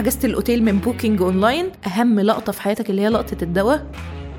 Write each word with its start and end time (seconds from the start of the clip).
حجزت 0.00 0.24
الأوتيل 0.24 0.62
من 0.64 0.78
Booking 0.78 1.22
online 1.22 1.70
أهم 1.86 2.20
لقطة 2.20 2.52
في 2.52 2.62
حياتك 2.62 2.90
اللي 2.90 3.02
هي 3.02 3.08
لقطة 3.08 3.36
الدواء. 3.42 3.86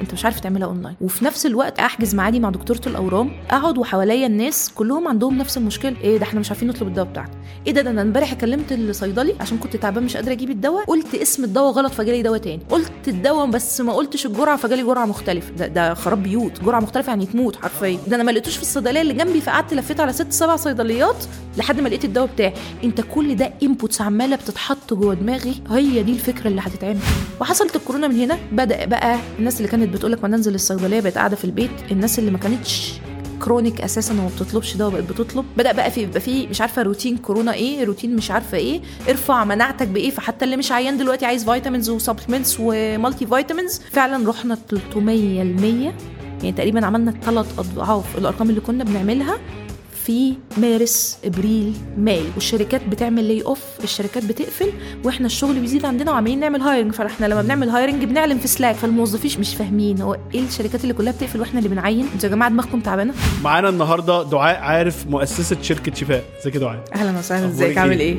انت 0.01 0.13
مش 0.13 0.25
عارف 0.25 0.39
تعملها 0.39 0.67
اونلاين. 0.67 0.95
وفي 1.01 1.25
نفس 1.25 1.45
الوقت 1.45 1.79
أحجز 1.79 2.15
معادي 2.15 2.39
مع 2.39 2.49
دكتورة 2.49 2.81
الأورام 2.87 3.31
اقعد 3.51 3.77
وحواليا 3.77 4.27
الناس 4.27 4.71
كلهم 4.75 5.07
عندهم 5.07 5.37
نفس 5.37 5.57
المشكلة. 5.57 5.95
إيه 6.03 6.17
ده 6.17 6.23
إحنا 6.23 6.39
مش 6.39 6.49
عارفين 6.49 6.67
نطلب 6.67 6.87
الدواء 6.87 7.07
بتاعنا 7.07 7.29
إيه 7.67 7.73
ده 7.73 7.81
ده 7.81 7.89
أنا 7.89 8.01
امبارح 8.01 8.33
كلمت 8.33 8.71
الصيدلي 8.71 9.35
عشان 9.39 9.57
كنت 9.57 9.75
تعبان 9.77 10.03
مش 10.03 10.15
قادرة 10.15 10.31
أجيب 10.31 10.49
الدواء 10.49 10.85
قلت 10.85 11.15
اسم 11.15 11.43
الدواء 11.43 11.71
غلط 11.71 11.91
فجالي 11.91 12.21
دواء 12.21 12.39
تاني. 12.39 12.61
قلت 12.69 12.91
الدواء 13.07 13.45
بس 13.45 13.81
ما 13.81 13.93
قلتش 13.93 14.25
الجرعة 14.25 14.57
فجالي 14.57 14.83
جرعة 14.83 15.05
مختلفة. 15.05 15.51
ده, 15.51 15.67
ده 15.67 15.93
خراب 15.93 16.23
بيوت. 16.23 16.63
جرعة 16.63 16.79
مختلفة 16.79 17.09
يعني 17.09 17.25
تموت 17.25 17.55
حرفيا. 17.55 17.99
ده 18.07 18.15
أنا 18.15 18.23
ما 18.23 18.31
لقيتوش 18.31 18.55
في 18.55 18.61
الصيدلية 18.61 19.01
اللي 19.01 19.13
جنبي 19.13 19.41
فقعدت 19.41 19.73
لفيت 19.73 19.99
على 19.99 20.13
ست 20.13 20.31
سبع 20.31 20.55
صيدليات 20.55 21.25
لحد 21.57 21.81
ما 21.81 21.89
لقيت 21.89 22.05
الدواء 22.05 22.27
بتاعي. 22.27 22.53
انت 22.83 23.01
كل 23.01 23.35
ده 23.35 23.53
inputs 23.63 24.01
عمالة 24.01 24.35
بتتحط 24.35 24.93
جوه 24.93 25.13
دماغي. 25.13 25.53
هي 25.69 26.03
دي 26.03 26.11
الفكرة 26.11 26.47
اللي 26.47 26.61
هتتعمل. 26.61 26.99
وحصلت 27.41 27.75
الكورونا 27.75 28.07
من 28.07 28.15
هنا 28.15 28.37
بدأ 28.51 28.85
بقى 28.85 29.19
الناس 29.39 29.57
اللي 29.57 29.67
كانت 29.67 29.90
بتقول 29.91 30.11
لك 30.11 30.21
ما 30.23 30.27
ننزل 30.29 30.55
الصيدلية 30.55 30.99
بقت 30.99 31.17
قاعدة 31.17 31.35
في 31.35 31.45
البيت. 31.45 31.71
الناس 31.91 32.19
اللي 32.19 32.31
ما 32.31 32.37
كانتش 32.37 32.93
chronic 33.41 33.81
أساسا 33.81 34.13
وما 34.13 34.29
بتطلبش 34.35 34.77
دواء 34.77 34.91
بقت 34.91 35.03
بتطلب. 35.03 35.45
بدأ 35.57 35.71
بقى 35.71 35.91
في 35.91 36.01
يبقى 36.01 36.19
في 36.19 36.47
مش 36.47 36.61
عارفة 36.61 36.81
روتين 36.81 37.17
كورونا 37.17 37.53
إيه 37.53 37.83
روتين 37.83 38.15
مش 38.15 38.31
عارفة 38.31 38.57
إيه. 38.57 38.81
ارفع 39.09 39.43
مناعتك 39.43 39.87
بإيه. 39.87 40.09
فحتى 40.11 40.45
اللي 40.45 40.57
مش 40.57 40.71
عيان 40.71 40.97
دلوقتي 40.97 41.25
عايز 41.25 41.49
vitamins 41.49 41.89
و 41.89 41.94
supplements 41.94 42.52
و 42.52 42.57
multivitamins 42.59 43.81
فعلا 43.91 44.29
رحنا 44.29 44.57
300 44.69 45.41
المية 45.41 45.95
يعني 46.43 46.51
تقريبا 46.51 46.85
عملنا 46.85 47.11
ثلاث 47.11 47.59
أضعاف 47.59 48.17
الأرقام 48.17 48.49
اللي 48.49 48.61
كنا 48.61 48.83
بنعملها. 48.83 49.37
في 50.05 50.33
March 50.57 51.17
April 51.25 51.73
May. 51.97 52.21
والشركات 52.35 52.81
بتعمل 52.87 53.23
لي 53.23 53.41
off 53.43 53.59
الشركات 53.83 54.25
بتقفل 54.25 54.71
وإحنا 55.03 55.25
الشغل 55.25 55.59
بيزيد 55.59 55.85
عندنا 55.85 56.11
وعمالين 56.11 56.39
نعمل 56.39 56.61
hiring 56.61 56.93
فإحنا 56.93 57.25
لما 57.25 57.41
بنعمل 57.41 57.69
hiring 57.69 58.03
بنعلن 58.03 58.37
في 58.37 58.47
Slack 58.47 58.75
فالموظفين 58.75 59.31
مش 59.39 59.55
فاهمين. 59.55 60.01
هو 60.01 60.17
إيه 60.33 60.41
الشركات 60.47 60.83
اللي 60.83 60.93
كلها 60.93 61.13
بتقفل 61.13 61.39
وإحنا 61.39 61.59
اللي 61.59 61.69
بنعين؟ 61.69 62.07
أنتوا 62.13 62.29
يا 62.29 62.35
جماعة 62.35 62.51
دماغكم 62.51 62.79
تعبانة؟ 62.79 63.13
معانا 63.43 63.69
النهارده 63.69 64.23
دعاء 64.23 64.59
عارف 64.59 65.07
مؤسسة 65.07 65.57
شركة 65.61 65.93
شفاء. 65.95 66.23
ازيك 66.41 66.55
يا 66.55 66.59
دعاء؟ 66.59 66.83
أهلا 66.95 67.19
وسهلا. 67.19 67.47
إزيك؟ 67.47 67.77
عامل 67.77 67.99
إيه؟ 67.99 68.17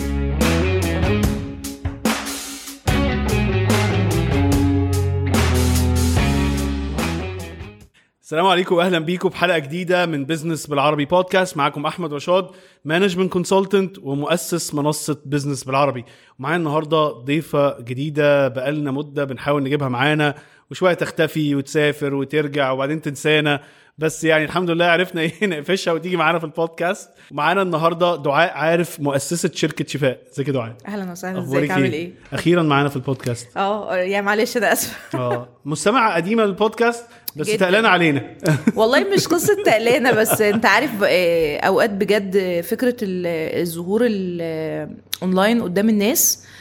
السلام 8.33 8.47
عليكم 8.47 8.75
واهلا 8.75 8.99
بيكم 8.99 9.29
بحلقة 9.29 9.59
جديدة 9.59 10.07
من 10.07 10.25
بزنس 10.25 10.67
بالعربي 10.67 11.05
بودكاست 11.05 11.57
معاكم 11.57 11.87
أحمد 11.87 12.15
رشاد 12.15 12.47
management 12.85 13.33
consultant 13.33 13.99
ومؤسس 13.99 14.75
منصة 14.75 15.17
بزنس 15.25 15.65
بالعربي. 15.65 16.05
ومعايا 16.39 16.57
النهارده 16.57 17.09
ضيفة 17.09 17.81
جديدة 17.81 18.49
بقالنا 18.49 18.91
مدة 18.91 19.25
بنحاول 19.25 19.63
نجيبها 19.63 19.89
معانا 19.89 20.35
وشوية 20.71 20.95
تختفي 20.95 21.55
وتسافر 21.55 22.15
وترجع 22.15 22.71
وبعدين 22.71 23.03
تنسانا. 23.03 23.61
بس 23.99 24.25
يعني 24.25 24.45
الحمد 24.45 24.71
لله 24.71 24.85
عرفنا 24.85 25.21
إيه 25.21 25.33
نقفشها 25.47 25.93
وتيجي 25.93 26.17
معانا 26.17 26.39
في 26.39 26.45
البودكاست. 26.45 27.11
معانا 27.31 27.63
النهارده 27.63 28.17
دعاء 28.17 28.53
عارف 28.53 29.01
مؤسسة 29.01 29.51
شركة 29.55 29.85
شفاء. 29.89 30.19
ازيك 30.33 30.49
يا 30.49 30.53
دعاء؟ 30.53 30.77
أهلا 30.89 31.13
وسهلا. 31.13 31.39
ازيك؟ 31.41 31.71
عامل 31.71 31.93
إيه؟ 31.93 32.13
أخيرا 32.33 32.63
معانا 32.63 32.89
في 32.89 32.97
البودكاست. 32.97 33.57
آه 33.57 33.95
يعني 33.97 34.27
معلش 34.27 34.57
أنا 34.57 34.73
آسفة. 34.73 35.19
آه. 35.19 35.49
مستمعة 35.65 36.15
قديمة 36.15 36.45
للبودكاست 36.45 37.05
بس. 37.37 37.47
تقلانه 37.57 37.89
علينا. 37.89 38.35
والله 38.77 39.01
مش 39.15 39.29
قصة 39.35 39.57
تقلانه 39.65 40.13
بس 40.13 40.41
انت 40.41 40.67
عارف 40.67 40.91
آه، 41.05 41.59
أوقات 41.59 41.91
بجد 41.91 42.61
فكرة 42.61 42.97
ال- 43.03 43.61
الظهور 43.61 44.03
الاونلاين 44.07 45.63
قدام 45.63 45.89
الناس 45.89 46.45
آه، 46.47 46.52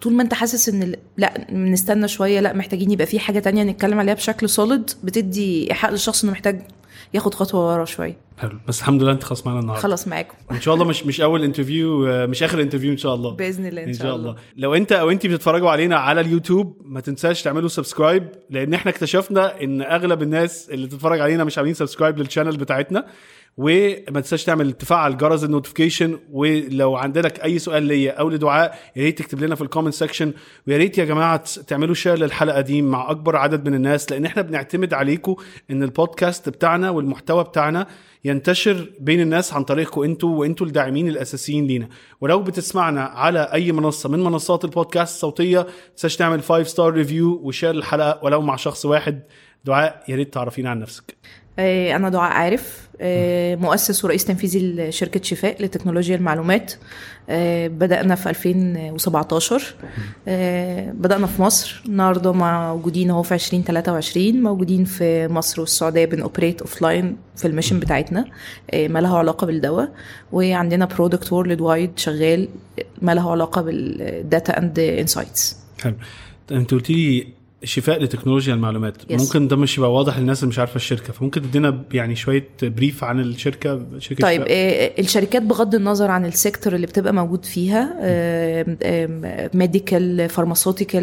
طول 0.00 0.12
ما 0.12 0.22
انت 0.22 0.34
حاسس 0.34 0.68
ان 0.68 0.94
لا 1.16 1.46
نستنى 1.52 2.08
شوية 2.08 2.40
لا 2.40 2.52
محتاجين 2.52 2.90
يبقى 2.90 3.06
في 3.06 3.18
حاجة 3.18 3.38
تانية 3.38 3.62
نتكلم 3.62 3.98
عليها 3.98 4.14
بشكل 4.14 4.48
solid 4.48 4.90
بتدي 5.04 5.70
إيحاء 5.70 5.90
للشخص 5.90 6.22
إنه 6.22 6.32
محتاج 6.32 6.62
ياخد 7.14 7.34
خطوة 7.34 7.74
ورا 7.74 7.84
شوية. 7.84 8.16
حلو. 8.38 8.58
بس 8.68 8.78
الحمد 8.78 9.02
لله 9.02 9.12
انت 9.12 9.24
خلاص 9.24 9.46
معانا 9.46 9.60
النهارده. 9.60 9.82
خلاص 9.82 10.08
معاكم. 10.08 10.34
إن 10.50 10.60
شاء 10.60 10.74
الله 10.74 10.84
مش 10.84 11.06
مش 11.06 11.20
أول 11.20 11.44
interview 11.44 12.06
آه، 12.06 12.26
مش 12.26 12.42
آخر 12.42 12.60
interview 12.60 12.92
إن 12.92 12.96
شاء 12.96 13.14
الله. 13.14 13.30
بإذن 13.30 13.66
الله 13.66 13.84
إن 13.84 13.92
شاء 13.94 14.16
الله. 14.16 14.36
لو 14.56 14.74
أنت 14.74 14.92
أو 14.92 15.10
أنت 15.10 15.26
بتتفرجوا 15.26 15.70
علينا 15.70 15.96
على 15.96 16.20
اليوتيوب 16.20 16.76
ما 16.84 17.00
تنساش 17.00 17.42
تعملوا 17.42 17.68
subscribe 17.68 18.28
لأن 18.50 18.74
إحنا 18.74 18.90
اكتشفنا 18.90 19.62
إن 19.62 19.82
أغلب 19.82 20.22
الناس 20.22 20.70
اللي 20.70 20.86
بتتفرج 20.86 21.20
علينا 21.20 21.44
مش 21.44 21.58
عاملين 21.58 21.74
subscribe 21.74 22.18
لل 22.18 22.26
channel 22.26 22.56
بتاعتنا. 22.56 23.06
وما 23.56 24.20
تنساش 24.20 24.44
تعمل 24.44 24.72
تفعل 24.72 25.16
جرس 25.16 25.44
ال 25.44 25.50
notification 25.50 26.18
ولو 26.32 26.96
عندك 26.96 27.44
أي 27.44 27.58
سؤال 27.58 27.82
ليا 27.82 28.12
أو 28.12 28.30
لدعاء 28.30 28.78
يا 28.96 29.02
ريت 29.02 29.18
تكتب 29.18 29.44
لنا 29.44 29.54
في 29.54 29.62
ال 29.62 29.66
comment 29.66 29.94
section 29.94 30.32
ويا 30.68 30.76
ريت 30.76 30.98
يا 30.98 31.04
جماعة 31.04 31.44
تعملوا 31.66 31.94
share 31.94 32.18
للحلقة 32.18 32.60
دي 32.60 32.82
مع 32.82 33.10
أكبر 33.10 33.36
عدد 33.36 33.68
من 33.68 33.74
الناس 33.74 34.12
لأن 34.12 34.24
إحنا 34.24 34.42
بنعتمد 34.42 34.94
عليكم 34.94 35.36
إن 35.70 35.82
البودكاست 35.82 36.48
بتاعنا 36.48 36.90
والمحتوى 36.90 37.44
بتاعنا 37.44 37.86
ينتشر 38.24 38.90
بين 39.00 39.20
الناس 39.20 39.52
عن 39.52 39.64
طريقكم 39.64 40.02
أنتوا 40.02 40.38
وأنتوا 40.40 40.66
الداعمين 40.66 41.08
الأساسيين 41.08 41.66
لينا. 41.66 41.88
ولو 42.20 42.42
بتسمعنا 42.42 43.02
على 43.02 43.40
أي 43.52 43.72
منصة 43.72 44.08
من 44.08 44.20
منصات 44.24 44.64
البودكاست 44.64 45.14
الصوتية 45.14 45.66
تنساش 45.96 46.16
تعمل 46.16 46.42
5 46.42 46.62
star 46.62 46.92
review 46.92 47.40
و 47.44 47.48
share 47.48 47.70
الحلقة 47.70 48.24
ولو 48.24 48.40
مع 48.40 48.56
شخص 48.56 48.86
واحد. 48.86 49.22
دعاء 49.64 50.04
يا 50.08 50.16
ريت 50.16 50.34
تعرفينا 50.34 50.70
عن 50.70 50.78
نفسك. 50.78 51.16
آه، 51.58 51.96
أنا 51.96 52.08
دعاء 52.08 52.32
عارف. 52.32 52.89
مؤسس 53.56 54.04
ورئيس 54.04 54.24
تنفيذي 54.24 54.72
لشركة 54.72 55.22
شفاء 55.22 55.62
لتكنولوجيا 55.62 56.16
المعلومات. 56.16 56.72
آه، 57.28 57.68
بدأنا 57.68 58.14
في 58.14 58.30
2017 58.30 59.74
آه، 60.28 60.90
بدأنا 60.90 61.26
في 61.26 61.42
مصر. 61.42 61.82
النهاردة 61.86 62.32
موجودين 62.32 63.10
اهو 63.10 63.22
في 63.22 63.34
2023 63.34 64.42
موجودين 64.42 64.84
في 64.84 65.28
مصر 65.28 65.60
والسعودية 65.60 66.04
بن 66.04 66.60
operate 66.60 66.82
offline 66.82 67.16
في 67.36 67.48
ال 67.48 67.52
mission 67.52 67.80
بتاعتنا. 67.80 68.24
آه، 68.70 68.88
ما 68.88 68.98
له 68.98 69.18
علاقة 69.18 69.46
بالدواء. 69.46 69.92
وعندنا 70.32 70.84
product 70.84 71.32
worldwide 71.32 71.90
شغال 71.96 72.48
ما 73.02 73.14
له 73.14 73.30
علاقة 73.30 73.62
بال 73.62 73.94
data 73.94 74.58
and 74.58 74.78
insights 74.78 75.56
حلو. 75.82 75.94
انت 76.50 76.70
قلت 76.70 76.90
لي 76.90 77.26
شفاء 77.64 78.02
لتكنولوجيا 78.02 78.54
المعلومات. 78.54 78.96
Yes. 79.02 79.20
ممكن 79.20 79.48
ده 79.48 79.56
مش 79.56 79.78
يبقى 79.78 79.92
واضح 79.92 80.18
للناس 80.18 80.38
اللي 80.42 80.48
مش 80.48 80.58
عارفة 80.58 80.76
الشركة 80.76 81.12
فممكن 81.12 81.42
تدينا 81.42 81.82
يعني 81.92 82.16
شوية 82.16 82.48
brief 82.62 83.04
عن 83.04 83.20
الشركة 83.20 83.80
شركة 83.98 84.22
طيب 84.22 84.42
شفاء. 84.42 84.52
آه، 84.52 85.00
الشركات 85.00 85.42
بغض 85.42 85.74
النظر 85.74 86.10
عن 86.10 86.26
ال 86.26 86.33
sector 86.33 86.74
اللي 86.74 86.86
بتبقى 86.86 87.12
موجود 87.14 87.44
فيها 87.44 87.96
medical 89.54 90.28
pharmaceutical 90.28 91.02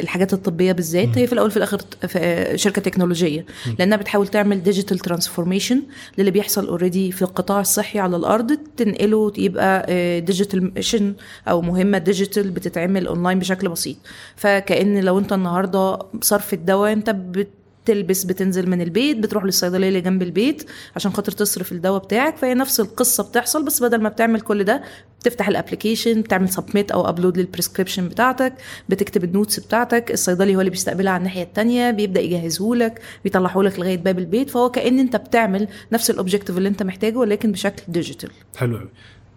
الحاجات 0.00 0.32
الطبية 0.32 0.72
بالذات 0.72 1.18
هي 1.18 1.26
في 1.26 1.32
الأول 1.32 1.50
في 1.50 1.56
الآخر 1.56 1.78
آه، 2.16 2.56
شركة 2.56 2.82
تكنولوجية. 2.82 3.46
لأنها 3.78 3.96
بتحاول 3.98 4.28
تعمل 4.28 4.62
digital 4.62 4.98
transformation 4.98 5.82
للي 6.18 6.30
بيحصل 6.30 6.66
already 6.68 7.12
في 7.12 7.22
القطاع 7.22 7.60
الصحي 7.60 7.98
على 7.98 8.16
الأرض 8.16 8.58
تنقله 8.76 9.32
يبقى 9.38 9.86
digital 10.20 10.72
mission 10.76 11.14
أو 11.48 11.62
مهمة 11.62 11.98
digital 11.98 12.50
بتتعمل 12.50 13.06
اونلاين 13.06 13.38
بشكل 13.38 13.68
بسيط. 13.68 13.96
فكأن 14.36 15.00
لو 15.04 15.18
أنت 15.18 15.32
النهارده 15.32 15.71
صرف 16.20 16.54
الدواء 16.54 16.92
انت 16.92 17.10
بت 17.10 17.48
تلبس 17.84 18.24
بتنزل 18.24 18.70
من 18.70 18.80
البيت 18.80 19.16
بتروح 19.18 19.44
للصيدلية 19.44 19.88
اللي 19.88 20.00
جنب 20.00 20.22
البيت 20.22 20.70
عشان 20.96 21.12
خاطر 21.12 21.32
تصرف 21.32 21.72
الدواء 21.72 22.02
بتاعك 22.04 22.36
فهي 22.36 22.54
نفس 22.54 22.80
القصة 22.80 23.22
بتحصل 23.22 23.64
بس 23.64 23.82
بدل 23.82 24.02
ما 24.02 24.08
بتعمل 24.08 24.40
كل 24.40 24.64
ده 24.64 24.82
بتفتح 25.20 25.48
ال 25.48 25.54
application 25.54 26.20
بتعمل 26.20 26.48
submit 26.48 26.90
أو 26.90 27.08
upload 27.08 27.38
لل 27.38 27.48
prescription 27.48 28.08
بتاعتك 28.08 28.52
بتكتب 28.88 29.24
ال 29.24 29.30
notes 29.30 29.60
بتاعتك 29.60 30.10
الصيدلي 30.10 30.56
هو 30.56 30.60
اللي 30.60 30.70
بيستقبلها 30.70 31.12
على 31.12 31.18
الناحية 31.20 31.42
التانية 31.42 31.90
بيبدأ 31.90 32.20
يجهزه 32.20 32.74
لك 32.74 33.00
بيطلعه 33.24 33.62
لك 33.62 33.78
لغاية 33.78 33.96
باب 33.98 34.18
البيت 34.18 34.50
فهو 34.50 34.70
كأن 34.70 34.98
انت 34.98 35.16
بتعمل 35.16 35.68
نفس 35.92 36.10
ال 36.10 36.15
objective 36.15 36.58
اللي 36.58 36.68
انت 36.68 36.82
محتاجه 36.82 37.16
ولكن 37.18 37.52
بشكل 37.52 37.82
digital 37.88 38.30
حلو 38.56 38.76
قوي 38.76 38.88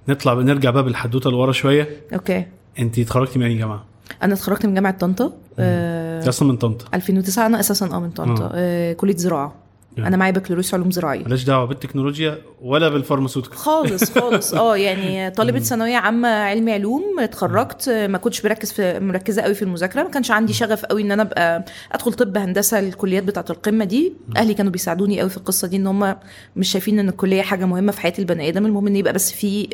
نطلع 0.07 0.34
نرجع 0.34 0.69
بقى 0.69 0.84
بالحدوتة 0.84 1.29
لورا 1.29 1.51
شوية. 1.51 1.90
okay. 2.13 2.45
انت 2.79 3.00
اتخرجتي 3.00 3.40
من 3.40 3.45
اي 3.45 3.57
جامعه؟ 3.57 3.94
أنا 4.23 4.33
اتخرجت 4.33 4.65
من 4.65 4.74
جامعة 4.74 4.97
طنطا 4.97 5.31
آه 5.59 6.30
أصلا 6.30 6.47
من 6.51 6.57
طنطا. 6.57 6.85
2009 6.94 7.45
أنا 7.45 7.59
أساسا 7.59 7.85
آه 7.85 8.00
من 8.00 8.09
طنطا 8.09 8.45
آه. 8.45 8.51
آه 8.53 8.94
كلية 8.94 9.18
زراعة. 9.18 9.53
يعني. 9.97 10.07
أنا 10.07 10.18
معايا 10.18 10.31
بكالوريوس 10.31 10.74
علوم 10.74 10.92
زراعية. 10.92 11.24
مالهاش 11.24 11.44
دعوة 11.44 11.65
بالتكنولوجيا 11.65 12.38
ولا 12.62 12.89
بال 12.89 12.98
pharmaceutical 12.98 13.57
خالص 13.57 14.12
خالص. 14.12 14.53
آه 14.65 14.77
يعني 14.77 15.31
طالبة 15.31 15.59
ثانوية 15.59 15.95
عامة 15.95 16.27
علمي 16.27 16.74
علوم 16.74 17.19
اتخرجت 17.19 17.89
ما 17.89 18.18
كنتش 18.18 18.42
بركز 18.42 18.71
في 18.71 19.00
مركزة 19.00 19.42
قوي 19.42 19.53
في 19.53 19.62
المذاكرة 19.62 20.03
ما 20.03 20.09
كانش 20.09 20.31
عندي 20.31 20.53
شغف 20.53 20.86
قوي 20.86 21.01
إن 21.01 21.12
أنا 21.12 21.21
أبقى 21.21 21.65
أدخل 21.92 22.13
طب 22.13 22.38
هندسة 22.38 22.80
الكليات 22.80 23.24
بتاعة 23.24 23.45
القمة 23.50 23.86
دي. 23.86 24.13
أهلي 24.38 24.53
كانوا 24.53 24.71
بيساعدوني 24.71 25.19
قوي 25.19 25.30
في 25.30 25.38
القصة 25.38 25.68
دي 25.68 25.75
إن 25.75 25.88
هم 25.88 26.15
مش 26.56 26.71
شايفين 26.71 27.00
إن 27.00 27.09
الكلية 27.09 27.42
حاجة 27.42 27.65
مهمة 27.65 27.92
في 27.92 28.01
حياة 28.01 28.13
البني 28.19 28.50
آدم. 28.50 28.65
المهم 28.65 28.88
إن 28.88 28.95
يبقى 28.95 29.13
بس 29.13 29.31
في 29.31 29.68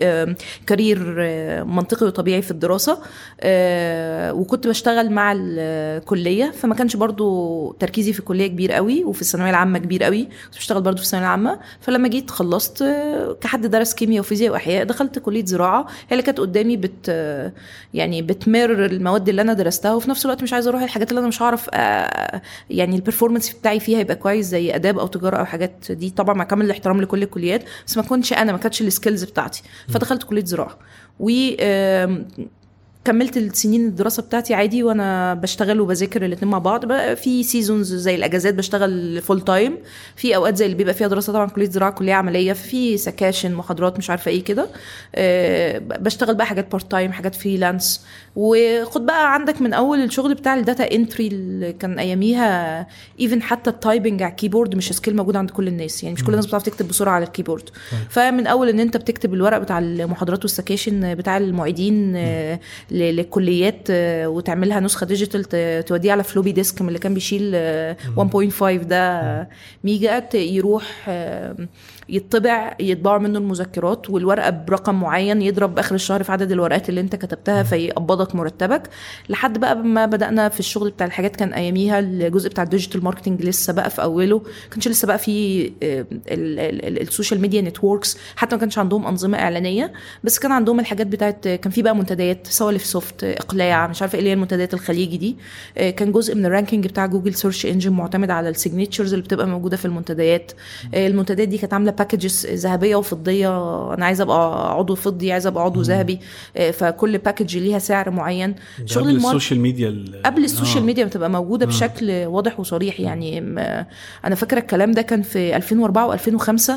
كارير 0.68 1.00
منطقي 1.65 2.06
وطبيعي 2.06 2.41
في 2.41 2.51
الدراسة 2.51 2.97
آه، 3.41 4.33
وكنت 4.33 4.68
بشتغل 4.68 5.12
مع 5.12 5.33
الكلية. 5.38 6.51
فما 6.51 6.75
كانش 6.75 6.95
برضو 6.95 7.71
تركيزي 7.71 8.13
في 8.13 8.19
الكلية 8.19 8.47
كبير 8.47 8.71
قوي 8.71 9.03
وفي 9.03 9.21
الثانوية 9.21 9.50
العامة 9.50 9.79
كبير 9.79 10.03
قوي. 10.03 10.10
قوي 10.11 10.23
كنت 10.45 10.55
بشتغل 10.57 10.81
برضو 10.81 10.97
في 10.97 11.03
الثانوية 11.03 11.27
العامة. 11.27 11.59
فلما 11.81 12.07
جيت 12.07 12.29
خلصت 12.31 12.81
آه، 12.81 13.37
كحد 13.41 13.65
درس 13.65 13.93
كيمياء 13.93 14.19
وفيزياء 14.19 14.51
وإحياء 14.51 14.83
دخلت 14.83 15.19
كلية 15.19 15.45
زراعة. 15.45 15.81
هي 15.81 16.11
اللي 16.11 16.23
كانت 16.23 16.39
قدامي 16.39 16.77
بت 16.77 17.05
آه، 17.09 17.53
يعني 17.93 18.21
بتمر 18.21 18.85
المواد 18.85 19.29
اللي 19.29 19.41
أنا 19.41 19.53
درستها 19.53 19.93
وفي 19.93 20.09
نفس 20.09 20.25
الوقت 20.25 20.43
مش 20.43 20.53
عايزة 20.53 20.69
أروح 20.69 20.81
الحاجات 20.81 21.09
اللي 21.09 21.19
أنا 21.19 21.27
مش 21.27 21.41
هعرف 21.41 21.69
آه، 21.73 22.41
يعني 22.69 22.95
ال 22.95 23.00
performance 23.00 23.53
بتاعي 23.53 23.79
فيها 23.79 23.99
يبقى 23.99 24.15
كويس 24.15 24.45
زي 24.45 24.75
آداب 24.75 24.99
أو 24.99 25.07
تجارة 25.07 25.37
أو 25.37 25.45
حاجات. 25.45 25.91
دي 25.91 26.09
طبعا 26.09 26.35
مع 26.35 26.43
كامل 26.43 26.65
الاحترام 26.65 27.01
لكل 27.01 27.23
الكليات 27.23 27.63
بس 27.87 27.97
ما 27.97 28.03
كنتش 28.03 28.33
أنا 28.33 28.51
ما 28.51 28.57
كانتش 28.57 28.81
ال 28.81 28.88
skills 28.88 29.23
بتاعتي. 29.23 29.63
فدخلت 29.89 30.23
كلية 30.23 30.45
زراعة. 30.45 30.77
و 31.19 31.29
كملت 33.06 33.38
السنين 33.38 33.86
الدراسة 33.88 34.24
بتاعتي 34.24 34.53
عادي 34.53 34.83
وأنا 34.83 35.33
بشتغل 35.33 35.81
وبذاكر 35.81 36.25
الاتنين 36.25 36.51
مع 36.51 36.57
بعض. 36.57 36.86
بقى 36.86 37.15
في 37.15 37.44
seasons 37.44 37.94
زي 37.94 38.15
الأجازات 38.15 38.53
بشتغل 38.53 39.21
full 39.21 39.41
time 39.41 39.77
في 40.15 40.36
أوقات 40.36 40.57
زي 40.57 40.65
اللي 40.65 40.77
بيبقى 40.77 40.94
فيها 40.94 41.07
دراسة 41.07 41.33
طبعا 41.33 41.50
كلية 41.50 41.69
زراعة 41.69 41.92
كلية 41.92 42.13
عملية. 42.13 42.53
في 42.53 42.98
sections 42.97 43.53
محاضرات 43.53 43.98
مش 43.98 44.09
عارفة 44.09 44.31
إيه 44.31 44.44
كده. 44.44 44.68
آه، 45.15 45.77
بشتغل 45.80 46.36
بقى 46.36 46.45
حاجات 46.45 46.71
part 46.71 46.91
time 46.91 47.12
حاجات 47.12 47.36
freelance 47.35 48.06
وخد 48.36 49.06
بقى 49.06 49.33
عندك 49.33 49.62
من 49.62 49.74
أول 49.74 50.01
الشغل 50.04 50.33
بتاع 50.33 50.54
ال 50.56 50.63
data 50.63 50.91
entry 50.91 51.27
اللي 51.28 51.74
كان 51.74 52.00
أياميها 52.00 52.88
even 53.19 53.41
حتى 53.42 53.69
ال 53.69 53.77
typing 53.77 54.23
على 54.24 54.31
ال 54.31 54.36
keyboard 54.36 54.75
مش 54.75 54.92
skill 54.91 55.15
موجود 55.16 55.36
عند 55.36 55.50
كل 55.50 55.68
الناس. 55.68 56.04
يعني 56.04 56.13
مش 56.13 56.24
كل 56.24 56.31
الناس 56.31 56.45
بتعرف 56.45 56.63
تكتب 56.63 56.88
بسرعة 56.88 57.13
على 57.13 57.25
ال 57.25 57.30
keyboard. 57.30 57.69
فمن 58.10 58.48
أول 58.48 58.69
إن 58.69 58.80
أنت 58.80 58.98
بتكتب 58.98 59.33
الورق 59.33 59.57
بتاع 59.57 59.80
المحاضرات 59.80 60.42
وال 60.44 60.58
sections 60.58 61.15
بتاع 61.16 61.38
المعيدين 61.38 62.13
آه، 62.16 62.60
للكليات 62.92 63.88
آه، 63.89 64.28
وتعملها 64.30 64.80
نسخة 64.80 65.06
digital 65.06 65.83
توديها 65.86 66.12
على 66.12 66.24
floppy 66.23 66.51
disk 66.51 66.81
من 66.81 66.88
اللي 66.88 67.00
كان 67.00 67.13
بيشيل 67.13 67.51
آه، 67.56 67.98
1.5 68.18 68.63
ده. 68.83 69.50
ميجا 69.83 70.24
يروح 70.33 71.06
آه، 71.07 71.56
يطبع 72.09 72.75
يطبعوا 72.80 73.18
منه 73.19 73.39
المذكرات 73.39 74.09
والورقة 74.09 74.50
برقم 74.50 74.95
معين 75.00 75.42
يضرب 75.42 75.80
آخر 75.80 75.95
الشهر 75.95 76.24
في 76.24 76.31
عدد 76.31 76.51
الورقات 76.51 76.89
اللي 76.89 77.01
انت 77.01 77.15
كتبتها 77.15 77.63
فيقبضك 77.63 78.36
مرتبك. 78.36 78.83
لحد 79.30 79.57
بقى 79.57 79.75
ما 79.75 80.06
بدأنا 80.06 80.50
في 80.50 80.59
الشغل 80.59 80.89
بتاع 80.89 81.07
الحاجات 81.07 81.36
كان 81.36 81.53
أياميها 81.53 82.00
الجزء 82.00 82.50
بتاع 82.50 82.63
ال 82.63 82.69
digital 82.69 83.03
marketing 83.03 83.41
لسه 83.42 83.74
بقى 83.74 83.89
في 83.89 84.01
أوله. 84.01 84.42
كانش 84.71 84.88
لسه 84.88 85.06
بقى 85.07 85.18
في 85.18 85.65
ال- 85.83 86.06
ال- 86.31 86.86
ال- 86.86 87.01
ال 87.01 87.07
social 87.07 87.41
media 87.41 87.62
networks 87.62 88.18
حتى 88.36 88.56
ما 88.56 88.59
كانش 88.59 88.77
عندهم 88.77 89.06
أنظمة 89.07 89.38
إعلانية 89.39 89.94
بس 90.24 90.39
كان 90.39 90.51
عندهم 90.51 90.80
الحاجات 90.80 91.07
بتاعت 91.07 91.47
كان 91.47 91.71
في 91.71 91.81
بقى 91.81 91.95
منتديات 91.95 92.47
سوالف 92.47 92.86
سوفت 92.86 93.24
إقلاع 93.24 93.88
مش 93.88 94.01
عارفة 94.01 94.13
إيه 94.15 94.19
اللي 94.19 94.30
هي 94.30 94.33
المنتديات 94.33 94.74
الخليجي 94.74 95.18
دي. 95.18 95.36
آه، 95.77 95.89
كان 95.89 96.12
جزء 96.12 96.36
من 96.36 96.45
ال 96.45 96.51
ranking 96.51 96.88
بتاع 96.88 97.06
جوجل 97.06 97.33
search 97.33 97.65
engine 97.65 97.91
معتمد 97.92 98.31
على 98.31 98.50
ال 98.50 98.55
signatures 98.55 99.13
اللي 99.13 99.25
بتبقى 99.25 99.47
موجودة 99.47 99.77
في 99.77 99.86
المنتديات. 99.86 100.51
آه، 100.94 101.07
المنتديات 101.07 101.47
دي 101.47 101.57
كانت 101.57 101.74
عاملة 101.74 101.90
packages 101.91 102.45
ذهبية 102.47 102.95
وفضية. 102.95 103.49
أنا 103.93 104.05
عايزة 104.05 104.23
أبقى 104.23 104.71
عضو 104.77 104.95
فضي 104.95 105.31
عايزة 105.31 105.47
أبقى 105.49 105.63
عضو 105.63 105.81
ذهبي. 105.81 106.19
آه، 106.57 106.71
فكل 106.71 107.17
package 107.18 107.57
ليها 107.57 107.79
سعر 107.79 108.09
معين. 108.09 108.55
شغل 108.85 109.09
ال 109.09 109.13
mar- 109.13 109.25
ال 109.31 109.35
social 109.35 109.59
media 109.59 109.89
ال- 109.89 110.21
قبل 110.25 110.43
ال 110.44 110.49
social 110.49 110.83
آه. 110.83 110.85
ميديا 110.85 111.03
ما 111.03 111.09
تبقى 111.09 111.29
موجودة 111.29 111.65
بشكل 111.65 112.11
واضح 112.25 112.59
وصريح. 112.59 112.99
يعني 112.99 113.39
أنا 114.25 114.35
فاكرة 114.35 114.59
الكلام 114.59 114.91
ده 114.91 115.01
كان 115.01 115.21
في 115.21 115.55
2004 115.55 116.17
و2005 116.17 116.71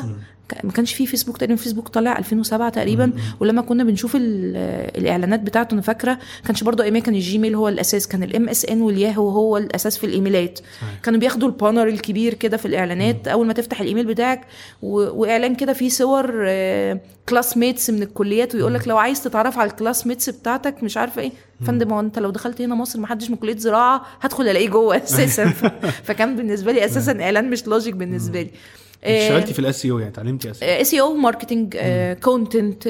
ما 0.63 0.71
كانش 0.71 0.93
فيه 0.93 1.05
فيسبوك 1.05 1.37
تقريبا 1.37 1.55
فيسبوك 1.55 1.87
طلع 1.87 2.17
2007 2.17 2.69
تقريبا. 2.69 3.11
ولما 3.39 3.61
كنا 3.61 3.83
بنشوف 3.83 4.15
ال- 4.15 4.55
الإعلانات 4.97 5.39
بتاعته 5.39 5.73
أنا 5.73 5.81
فاكرة 5.81 6.17
كانش 6.45 6.63
برضه 6.63 6.83
ايامها 6.83 6.99
كان 7.01 7.15
الجيميل 7.15 7.55
هو 7.55 7.67
الأساس 7.67 8.07
كان 8.07 8.23
الام 8.23 8.49
إس 8.49 8.65
إن 8.65 8.81
والياهو 8.81 9.29
هو 9.29 9.57
الأساس 9.57 9.97
في 9.97 10.05
الإيميلات. 10.05 10.59
صحيح. 10.59 10.99
كانوا 11.03 11.19
بياخدوا 11.19 11.47
ال 11.47 11.53
banner 11.53 11.87
الكبير 11.87 12.33
كده 12.33 12.57
في 12.57 12.65
الإعلانات 12.65 13.27
أول 13.27 13.47
ما 13.47 13.53
تفتح 13.53 13.81
الإيميل 13.81 14.05
بتاعك 14.05 14.41
و... 14.81 15.21
وإعلان 15.21 15.55
كده 15.55 15.73
فيه 15.73 15.89
صور 15.89 16.45
classmates 17.29 17.89
من 17.89 18.03
الكليات 18.03 18.55
ويقول 18.55 18.73
لك 18.73 18.87
لو 18.87 18.97
عايز 18.97 19.23
تتعرف 19.23 19.57
على 19.59 19.69
ال 19.69 20.07
classmates 20.07 20.29
بتاعتك 20.29 20.83
مش 20.83 20.97
عارفة 20.97 21.21
إيه. 21.21 21.31
فندم 21.67 21.93
هو 21.93 21.99
أنت 21.99 22.19
لو 22.19 22.29
دخلت 22.29 22.61
هنا 22.61 22.75
مصر 22.75 22.99
ما 22.99 23.07
حدش 23.07 23.29
من 23.29 23.35
كلية 23.35 23.57
زراعة 23.57 24.05
هدخل 24.21 24.43
ألاقيه 24.43 24.69
جوه 24.69 24.97
أساسا. 24.97 25.45
ف... 25.49 25.65
فكان 26.07 26.35
بالنسبة 26.35 26.71
لي 26.71 26.85
أساسا 26.85 27.21
إعلان 27.21 27.49
مش 27.49 27.67
logic 27.67 27.93
بالنسبة 27.95 28.41
لي. 28.41 28.51
اشتغلتي 29.05 29.53
في 29.53 29.59
ال 29.59 29.85
SEO 29.85 29.99
يعني 29.99 30.11
اتعلمتي 30.11 30.51
اس 30.51 30.63
اس 30.63 30.93
اي 30.93 31.01
أو 31.01 31.13
ماركتنج 31.13 31.77
كونتنت 32.23 32.87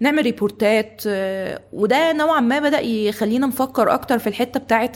نعمل 0.00 0.22
report 0.22 0.91
ات 0.91 1.02
آه، 1.06 1.60
وده 1.72 2.12
نوعا 2.12 2.40
ما 2.40 2.58
بدأ 2.58 2.80
يخلينا 2.80 3.46
نفكر 3.46 3.94
أكتر 3.94 4.18
في 4.18 4.26
الحتة 4.26 4.60
بتاعه 4.60 4.92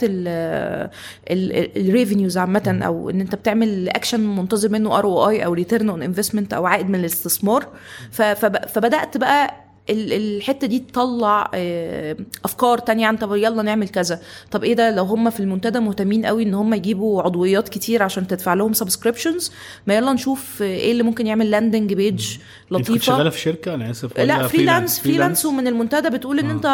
ال 1.77 1.84
revenues 1.84 2.37
عامة 2.37 2.79
أو 2.85 3.09
إن 3.09 3.21
أنت 3.21 3.35
بتعمل 3.35 3.89
اكشن 3.89 4.19
منتظر 4.19 4.69
منه 4.69 4.97
ROI 4.97 5.45
أو 5.45 5.53
return 5.53 5.89
on 5.89 6.03
investment 6.03 6.53
أو 6.53 6.65
عائد 6.65 6.89
من 6.89 6.99
الاستثمار. 6.99 7.67
فبدأت 8.11 9.17
بقى 9.17 9.66
الحتة 9.89 10.67
دي 10.67 10.79
تطلع 10.79 11.51
آه، 11.53 12.17
أفكار 12.45 12.77
تانية 12.77 13.07
عن 13.07 13.17
طب 13.17 13.35
يلا 13.35 13.61
نعمل 13.61 13.89
كذا. 13.89 14.21
طب 14.51 14.63
إيه 14.63 14.73
ده؟ 14.73 14.91
لو 14.95 15.03
هم 15.03 15.29
في 15.29 15.39
المنتدى 15.39 15.79
مهتمين 15.79 16.25
قوي 16.25 16.43
إن 16.43 16.53
هم 16.53 16.73
يجيبوا 16.73 17.21
عضويات 17.21 17.69
كتير 17.69 18.03
عشان 18.03 18.27
تدفع 18.27 18.53
لهم 18.53 18.73
subscriptions 18.73 19.51
ما 19.87 19.95
يلا 19.97 20.13
نشوف 20.13 20.61
إيه 20.61 20.91
اللي 20.91 21.03
ممكن 21.03 21.27
يعمل 21.27 21.51
landing 21.51 21.93
page 21.93 22.37
أنت 22.71 22.91
كنت 22.91 23.01
شغالة 23.01 23.21
لطيفه 23.21 23.35
في 23.35 23.39
شركة؟ 23.41 23.73
أنا 23.73 23.91
آسف. 23.91 24.19
لا 24.19 24.47
freelance 24.47 24.99
freelance 24.99 25.45
ومن 25.45 25.67
المنتدى 25.67 26.09
بتقول 26.09 26.39
إن 26.39 26.45
آه. 26.49 26.51
أنت 26.51 26.65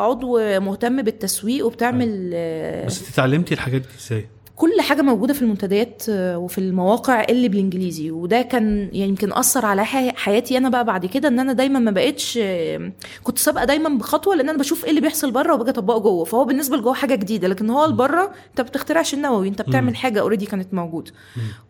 عضو 0.00 0.38
مهتم 0.60 1.02
بالتسويق 1.02 1.66
وبتعمل 1.66 2.30
آه، 2.34 2.86
بس 2.86 3.00
أنت 3.00 3.08
اتعلمتي 3.08 3.54
الحاجات 3.54 3.80
دي 3.80 3.88
إزاي؟ 3.98 4.28
كل 4.56 4.80
حاجة 4.80 5.02
موجودة 5.02 5.34
في 5.34 5.42
المنتديات 5.42 6.02
آه، 6.08 6.38
وفي 6.38 6.58
المواقع 6.58 7.24
اللي 7.28 7.48
بالإنجليزي. 7.48 8.10
وده 8.10 8.42
كان 8.42 8.78
يعني 8.92 9.08
يمكن 9.08 9.32
أثر 9.32 9.66
على 9.66 9.84
حي- 9.84 10.12
حياتي 10.12 10.58
أنا 10.58 10.68
بقى 10.68 10.84
بعد 10.84 11.06
كده 11.06 11.28
إن 11.28 11.38
أنا 11.40 11.52
دايما 11.52 11.78
ما 11.78 11.90
بقتش 11.90 12.38
آه، 12.42 12.92
كنت 13.22 13.38
سابقة 13.38 13.64
دايما 13.64 13.88
بخطوة 13.88 14.34
لأن 14.36 14.48
أنا 14.48 14.58
بشوف 14.58 14.84
إيه 14.84 14.90
اللي 14.90 15.00
بيحصل 15.00 15.30
بره 15.30 15.54
وباجي 15.54 15.70
أطبقه 15.70 15.98
جوه. 15.98 16.24
فهو 16.24 16.44
بالنسبة 16.44 16.76
لجوه 16.76 16.94
حاجة 16.94 17.14
جديدة. 17.14 17.48
لكن 17.48 17.70
هو 17.70 17.86
لبره 17.86 18.22
أنت 18.50 18.60
ما 18.60 18.66
بتخترعش 18.66 19.14
النووي 19.14 19.48
أنت 19.48 19.62
بتعمل 19.62 19.96
حاجة 19.96 20.20
already 20.20 20.46
كانت 20.46 20.74
موجودة. 20.74 21.12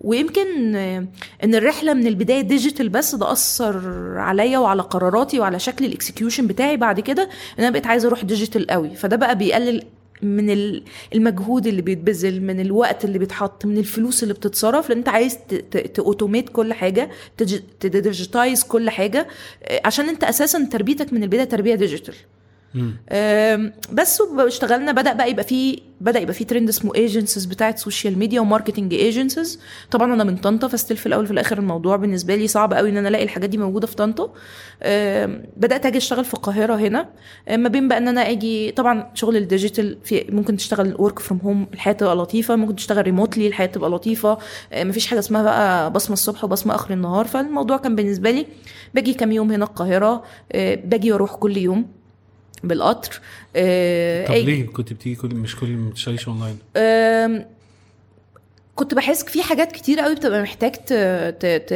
ويمكن 0.00 0.76
آه، 0.76 1.06
إن 1.44 1.54
الرحلة 1.54 1.94
من 1.94 2.06
البداية 2.06 2.40
digital 2.40 2.88
base 2.88 3.14
ده 3.14 3.32
أثر 3.32 3.80
عليا 4.18 4.58
وعلى 4.58 4.82
قراراتي 4.82 5.40
وعلى 5.40 5.58
شكل 5.58 5.84
ال 5.84 5.90
execution 5.90 6.46
بتاعي 6.46 6.76
بعد 6.76 7.00
كده 7.00 7.22
إن 7.22 7.64
أنا 7.64 7.70
بقيت 7.70 7.86
عايزة 7.86 8.08
أروح 8.08 8.24
digital 8.24 8.66
قوي. 8.70 8.94
فده 8.94 9.16
بقى 9.16 9.38
بيقلل 9.38 9.82
من 10.22 10.50
ال- 10.50 10.82
المجهود 11.14 11.66
اللي 11.66 11.82
بيتبذل 11.82 12.42
من 12.42 12.60
الوقت 12.60 13.04
اللي 13.04 13.18
بيتحط 13.18 13.66
من 13.66 13.78
الفلوس 13.78 14.22
اللي 14.22 14.34
بتتصرف 14.34 14.88
لأن 14.88 14.98
أنت 14.98 15.08
عايز 15.08 15.38
ت 15.94 16.00
automate 16.00 16.48
كل 16.48 16.72
حاجة 16.72 17.10
ت 17.80 17.89
digitize 17.89 18.62
كل 18.64 18.90
حاجة 18.90 19.26
آه، 19.64 19.80
عشان 19.84 20.08
أنت 20.08 20.24
أساسا 20.24 20.64
تربيتك 20.72 21.12
من 21.12 21.22
البداية 21.22 21.44
تربية 21.44 21.74
digital 21.74 22.14
base 23.92 24.22
اشتغلنا 24.38 24.92
بدأ 24.92 25.12
بقى 25.12 25.30
يبقى 25.30 25.44
في 25.44 25.82
بدأ 26.00 26.20
يبقى 26.20 26.34
في 26.34 26.44
ترند 26.44 26.68
اسمه 26.68 26.94
agencies 26.94 27.44
بتاعت 27.44 27.78
social 27.78 28.18
media 28.18 28.40
و 28.40 28.46
marketing 28.46 28.94
agencies 28.94 29.60
طبعا 29.90 30.14
أنا 30.14 30.24
من 30.24 30.36
طنطا 30.36 30.68
ف 30.68 30.73
still 30.73 30.96
في 30.96 31.06
الأول 31.06 31.24
وفي 31.24 31.32
الآخر 31.32 31.58
الموضوع 31.58 31.96
بالنسبة 31.96 32.34
لي 32.36 32.48
صعب 32.48 32.74
قوي 32.74 32.90
إن 32.90 32.96
أنا 32.96 33.08
ألاقي 33.08 33.24
الحاجات 33.24 33.50
دي 33.50 33.58
موجودة 33.58 33.86
في 33.86 33.96
طنطا. 33.96 34.32
بدأت 35.56 35.86
أجي 35.86 35.98
أشتغل 35.98 36.24
في 36.24 36.34
القاهرة 36.34 36.74
هنا. 36.74 37.08
ما 37.50 37.68
بين 37.68 37.88
بقى 37.88 37.98
إن 37.98 38.08
أنا 38.08 38.30
أجي 38.30 38.72
طبعا 38.72 39.10
شغل 39.14 39.36
ال 39.36 39.44
digital 39.44 39.98
في 40.04 40.26
ممكن 40.28 40.56
تشتغل 40.56 40.94
work 40.98 41.18
from 41.18 41.40
home 41.44 41.66
الحياة 41.74 41.94
تبقى 41.94 42.16
لطيفة. 42.16 42.56
ممكن 42.56 42.76
تشتغل 42.76 43.02
remotely 43.04 43.46
الحياة 43.46 43.66
تبقى 43.66 43.90
لطيفة. 43.90 44.38
أم، 44.72 44.88
مفيش 44.88 45.06
حاجة 45.06 45.18
اسمها 45.18 45.42
بقى 45.42 45.92
بصمة 45.92 46.12
الصبح 46.12 46.44
وبصمة 46.44 46.74
آخر 46.74 46.94
النهار. 46.94 47.26
فالموضوع 47.26 47.76
كان 47.76 47.96
بالنسبة 47.96 48.30
لي 48.30 48.46
باجي 48.94 49.14
كام 49.14 49.32
يوم 49.32 49.52
هنا 49.52 49.64
القاهرة. 49.64 50.22
أه، 50.52 50.74
باجي 50.74 51.12
وأروح 51.12 51.34
كل 51.34 51.56
يوم. 51.56 51.86
بالقطر 52.64 53.20
آه، 53.56 54.26
طب 54.26 54.32
أي- 54.34 54.36
ليه 54.36 54.66
كنت 54.66 54.92
بتيجي 54.92 55.14
كل 55.16 55.34
مش 55.34 55.56
كل 55.56 55.66
ما 55.68 55.90
بتشتغليش 55.90 56.28
اونلاين؟ 56.28 56.58
آم، 56.76 57.46
كنت 58.74 58.94
بحس 58.94 59.24
في 59.24 59.42
حاجات 59.42 59.72
كتير 59.72 60.00
قوي 60.00 60.14
بتبقى 60.14 60.42
محتاج 60.42 60.72
ت... 60.72 60.92
ت... 61.40 61.46
ت... 61.46 61.72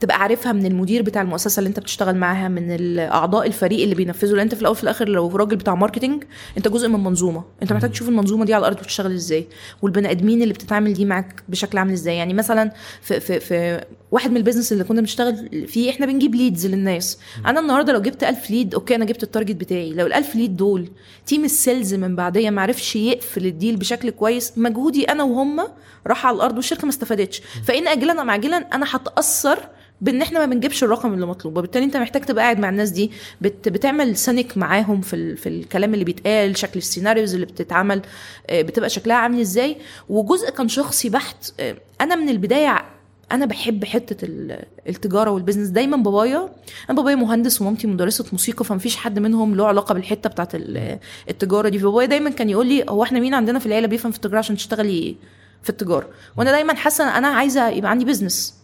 تبقى 0.00 0.20
عارفها 0.22 0.52
من 0.52 0.66
المدير 0.66 1.02
بتاع 1.02 1.22
المؤسسة 1.22 1.60
اللي 1.60 1.68
انت 1.68 1.80
بتشتغل 1.80 2.16
معاها 2.16 2.48
من 2.48 2.70
الأعضاء 2.70 3.46
الفريق 3.46 3.82
اللي 3.82 3.94
بينفذوا 3.94 4.36
لأن 4.36 4.40
انت 4.42 4.54
في 4.54 4.60
الأول 4.60 4.72
وفي 4.72 4.82
الآخر 4.82 5.08
لو 5.08 5.36
راجل 5.36 5.56
بتاع 5.56 5.74
marketing 5.74 6.24
انت 6.56 6.68
جزء 6.68 6.88
من 6.88 7.04
منظومة. 7.04 7.44
انت 7.62 7.72
محتاج 7.72 7.90
تشوف 7.90 8.08
المنظومة 8.08 8.44
دي 8.44 8.54
على 8.54 8.60
الأرض 8.60 8.76
بتشتغل 8.76 9.12
إزاي 9.12 9.46
والبني 9.82 10.10
آدمين 10.10 10.42
اللي 10.42 10.54
بتتعامل 10.54 10.92
دي 10.92 11.04
معاك 11.04 11.42
بشكل 11.48 11.78
عامل 11.78 11.92
إزاي. 11.92 12.16
يعني 12.16 12.34
مثلا 12.34 12.72
في 13.02 13.20
في 13.20 13.40
في 13.40 13.84
واحد 14.10 14.30
من 14.30 14.36
ال 14.36 14.40
business 14.40 14.72
اللي 14.72 14.84
كنا 14.84 15.00
بنشتغل 15.00 15.66
فيه 15.68 15.90
إحنا 15.90 16.06
بنجيب 16.06 16.34
leads 16.34 16.66
للناس. 16.66 17.18
أنا 17.46 17.60
النهارده 17.60 17.92
لو 17.92 18.00
جبت 18.00 18.24
1000 18.24 18.50
lead 18.50 18.74
okay 18.74 18.94
أنا 18.94 19.04
جبت 19.04 19.22
ال 19.22 19.27
target 19.27 19.56
بتاعي. 19.56 19.92
لو 19.92 20.08
ال1000 20.08 20.36
lead 20.36 20.56
دول 20.56 20.88
team 21.26 21.44
ال 21.44 21.52
sales 21.52 21.94
من 21.94 22.16
بعدية 22.16 22.50
ما 22.50 22.62
عرفش 22.62 22.96
يقفل 22.96 23.46
ال 23.46 23.52
deal 23.52 23.76
بشكل 23.76 24.10
كويس 24.10 24.52
مجهودي 24.58 25.04
أنا 25.04 25.22
وهم 25.22 25.60
راح 26.06 26.26
على 26.26 26.36
الأرض 26.36 26.56
والشركة 26.56 26.82
ما 26.84 26.90
استفادتش. 26.90 27.42
فإن 27.64 27.88
اجلا 27.88 28.22
أم 28.22 28.30
عاجلا 28.30 28.56
أنا 28.56 28.86
هتأثر 28.90 29.58
بان 30.00 30.22
إحنا 30.22 30.38
ما 30.38 30.46
بنجيبش 30.54 30.84
الرقم 30.84 31.14
اللي 31.14 31.26
مطلوب 31.26 31.56
وبالتالي 31.58 31.84
انت 31.84 31.96
محتاج 31.96 32.22
تبقى 32.24 32.44
قاعد 32.44 32.58
مع 32.58 32.68
الناس 32.68 32.90
دي 32.90 33.10
بت 33.40 33.68
بتعمل 33.68 34.16
sync 34.16 34.58
معاهم 34.58 35.00
في 35.00 35.16
ال 35.16 35.36
في 35.36 35.48
الكلام 35.48 35.94
اللي 35.94 36.04
بيتقال 36.04 36.56
شكل 36.58 36.78
ال 36.78 36.84
scenarios 36.84 37.34
اللي 37.34 37.46
بتتعمل 37.46 38.02
آه، 38.50 38.62
بتبقى 38.62 38.90
شكلها 38.90 39.16
عامل 39.16 39.40
إزاي. 39.40 39.76
وجزء 40.08 40.50
كان 40.50 40.68
شخصي 40.68 41.08
بحت 41.08 41.52
آه، 41.60 41.76
أنا 42.00 42.14
من 42.16 42.28
البداية 42.28 42.84
أنا 43.32 43.46
بحب 43.46 43.84
حتة 43.84 44.24
ال- 44.24 44.64
التجارة 44.88 45.30
وال 45.30 45.38
business 45.38 45.68
دايما 45.68 45.96
بابايا 45.96 46.48
أنا 46.90 46.96
بابايا 46.96 47.16
مهندس 47.16 47.60
ومامتي 47.60 47.86
مدرسة 47.86 48.24
موسيقى 48.32 48.64
فمفيش 48.64 48.96
حد 48.96 49.18
منهم 49.18 49.54
له 49.54 49.66
علاقة 49.66 49.92
بالحتة 49.94 50.30
بتاعت 50.30 50.54
ال- 50.54 50.98
التجارة 51.30 51.68
دي. 51.68 51.78
فبابايا 51.78 52.06
دايما 52.06 52.30
كان 52.30 52.50
يقول 52.50 52.66
لي 52.66 52.84
هو 52.88 53.02
إحنا 53.02 53.20
مين 53.20 53.34
عندنا 53.34 53.58
في 53.58 53.66
العيلة 53.66 53.86
بيفهم 53.86 54.12
في 54.12 54.16
التجارة 54.18 54.38
عشان 54.38 54.56
تشتغلي 54.56 55.16
في 55.62 55.70
التجارة؟ 55.70 56.08
وأنا 56.36 56.50
دايما 56.50 56.74
حاسة 56.74 57.18
أنا 57.18 57.28
عايزة 57.28 57.68
يبقى 57.68 57.90
عندي 57.90 58.04
business 58.04 58.54
آه، 58.54 58.57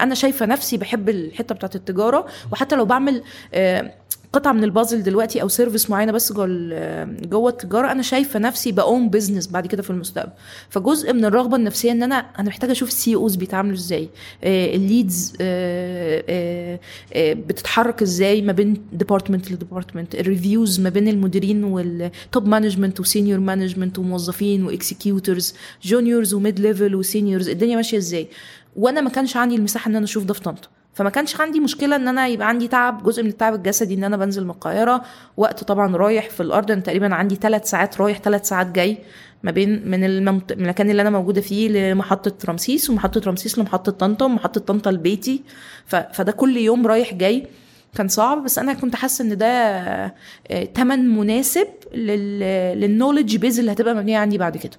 أنا 0.00 0.14
شايفة 0.14 0.46
نفسي 0.46 0.76
بحب 0.76 1.08
الحتة 1.08 1.54
بتاعت 1.54 1.76
التجارة 1.76 2.26
وحتى 2.52 2.76
لو 2.76 2.84
بعمل 2.84 3.22
آه، 3.54 3.92
قطعه 4.32 4.52
من 4.52 4.64
البازل 4.64 5.02
دلوقتي 5.02 5.42
أو 5.42 5.48
service 5.48 5.90
معينة 5.90 6.12
بس 6.12 6.32
جوه 6.32 6.46
ال- 6.48 7.30
جوه 7.30 7.50
التجارة 7.50 7.92
أنا 7.92 8.02
شايفة 8.02 8.38
نفسي 8.38 8.72
بقوم 8.72 9.08
business 9.10 9.46
بعد 9.46 9.66
كده 9.66 9.82
في 9.82 9.90
المستقبل. 9.90 10.32
فجزء 10.70 11.12
من 11.12 11.24
الرغبة 11.24 11.56
النفسية 11.56 11.92
إن 11.92 12.02
أنا 12.02 12.14
أنا 12.14 12.48
محتاجة 12.48 12.72
أشوف 12.72 12.88
ال 12.88 13.14
CEOs 13.14 13.36
بيتعاملوا 13.36 13.74
إزاي 13.74 14.08
آه، 14.44 14.74
ال 14.74 14.84
leads 14.84 15.32
آه، 15.40 16.24
آه، 16.28 16.80
آه، 17.14 17.32
بتتحرك 17.32 18.02
إزاي 18.02 18.42
ما 18.42 18.52
بين 18.52 18.82
department 18.92 19.52
ل 19.52 19.58
department 19.58 20.14
ال 20.14 20.22
reviews 20.22 20.80
ما 20.80 20.88
بين 20.90 21.08
المديرين 21.08 21.64
وال 21.64 21.97
top 21.97 22.46
management 22.46 23.00
و 23.00 23.06
senior 23.06 23.40
management 23.40 23.98
وموظفين 23.98 24.64
و 24.64 24.73
executors 24.73 25.54
juniors 25.82 26.34
و 26.34 26.40
mid 26.40 26.60
level 26.60 26.94
و 26.94 27.01
seniors 27.01 27.48
الدنيا 27.48 27.76
ماشية 27.76 27.98
إزاي؟ 27.98 28.28
وأنا 28.76 29.00
ما 29.00 29.10
كانش 29.10 29.36
عندي 29.36 29.54
المساحة 29.54 29.88
إن 29.88 29.96
أنا 29.96 30.04
أشوف 30.04 30.24
ده 30.24 30.34
في 30.34 30.40
طنطا 30.40 30.68
فما 30.94 31.10
كانش 31.10 31.40
عندي 31.40 31.60
مشكلة 31.60 31.96
إن 31.96 32.08
أنا 32.08 32.26
يبقى 32.26 32.48
عندي 32.48 32.68
تعب 32.68 33.02
جزء 33.02 33.22
من 33.22 33.28
التعب 33.28 33.54
الجسدي 33.54 33.94
إن 33.94 34.04
أنا 34.04 34.16
بنزل 34.16 34.44
من 34.44 34.50
القاهرة. 34.50 35.04
وقت 35.36 35.64
طبعا 35.64 35.96
رايح 35.96 36.30
في 36.30 36.42
الأرض 36.42 36.70
أنا 36.70 36.80
تقريبا 36.80 37.14
عندي 37.14 37.34
ثلاث 37.34 37.70
ساعات 37.70 38.00
رايح 38.00 38.18
ثلاث 38.18 38.48
ساعات 38.48 38.66
جاي 38.66 38.98
ما 39.42 39.50
بين 39.50 39.88
من 39.90 40.04
الممت... 40.04 40.52
من 40.52 40.62
المكان 40.62 40.90
اللي 40.90 41.02
أنا 41.02 41.10
موجودة 41.10 41.40
فيه 41.40 41.68
لمحطة 41.68 42.32
رمسيس 42.48 42.90
ومحطة 42.90 43.20
رمسيس 43.26 43.58
لمحطة 43.58 43.92
طنطا 43.92 44.24
ومحطة 44.24 44.60
طنطا 44.60 44.90
لبيتي. 44.90 45.42
ف... 45.86 45.96
فده 45.96 46.32
كل 46.32 46.56
يوم 46.56 46.86
رايح 46.86 47.14
جاي 47.14 47.46
كان 47.94 48.08
صعب 48.08 48.44
بس 48.44 48.58
أنا 48.58 48.72
كنت 48.74 48.96
حاسة 48.96 49.24
إن 49.24 49.36
ده 49.38 49.46
آه، 49.46 50.64
تمن 50.74 51.08
مناسب 51.18 51.66
لل... 51.94 52.40
لل 52.80 52.90
knowledge 52.90 53.36
base 53.36 53.58
اللي 53.58 53.72
هتبقى 53.72 53.94
مبنية 53.94 54.18
عندي 54.18 54.38
بعد 54.38 54.56
كده. 54.56 54.76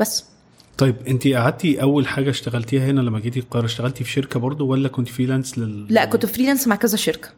بس. 0.00 0.35
طيب 0.78 0.96
انت 1.08 1.28
قعدتي 1.28 1.82
أول 1.82 2.06
حاجة 2.08 2.30
اشتغلتيها 2.30 2.86
هنا 2.90 3.00
لما 3.00 3.20
جيتي 3.20 3.40
القاهرة 3.40 3.64
اشتغلتي 3.64 4.04
في 4.04 4.10
شركة 4.10 4.40
برضو 4.40 4.66
ولا 4.66 4.88
كنت 4.88 5.08
freelance 5.08 5.58
لل 5.58 5.86
لا 5.90 6.04
كنت 6.04 6.26
freelance 6.26 6.68
مع 6.68 6.76
كذا 6.76 6.96
شركة. 6.96 7.28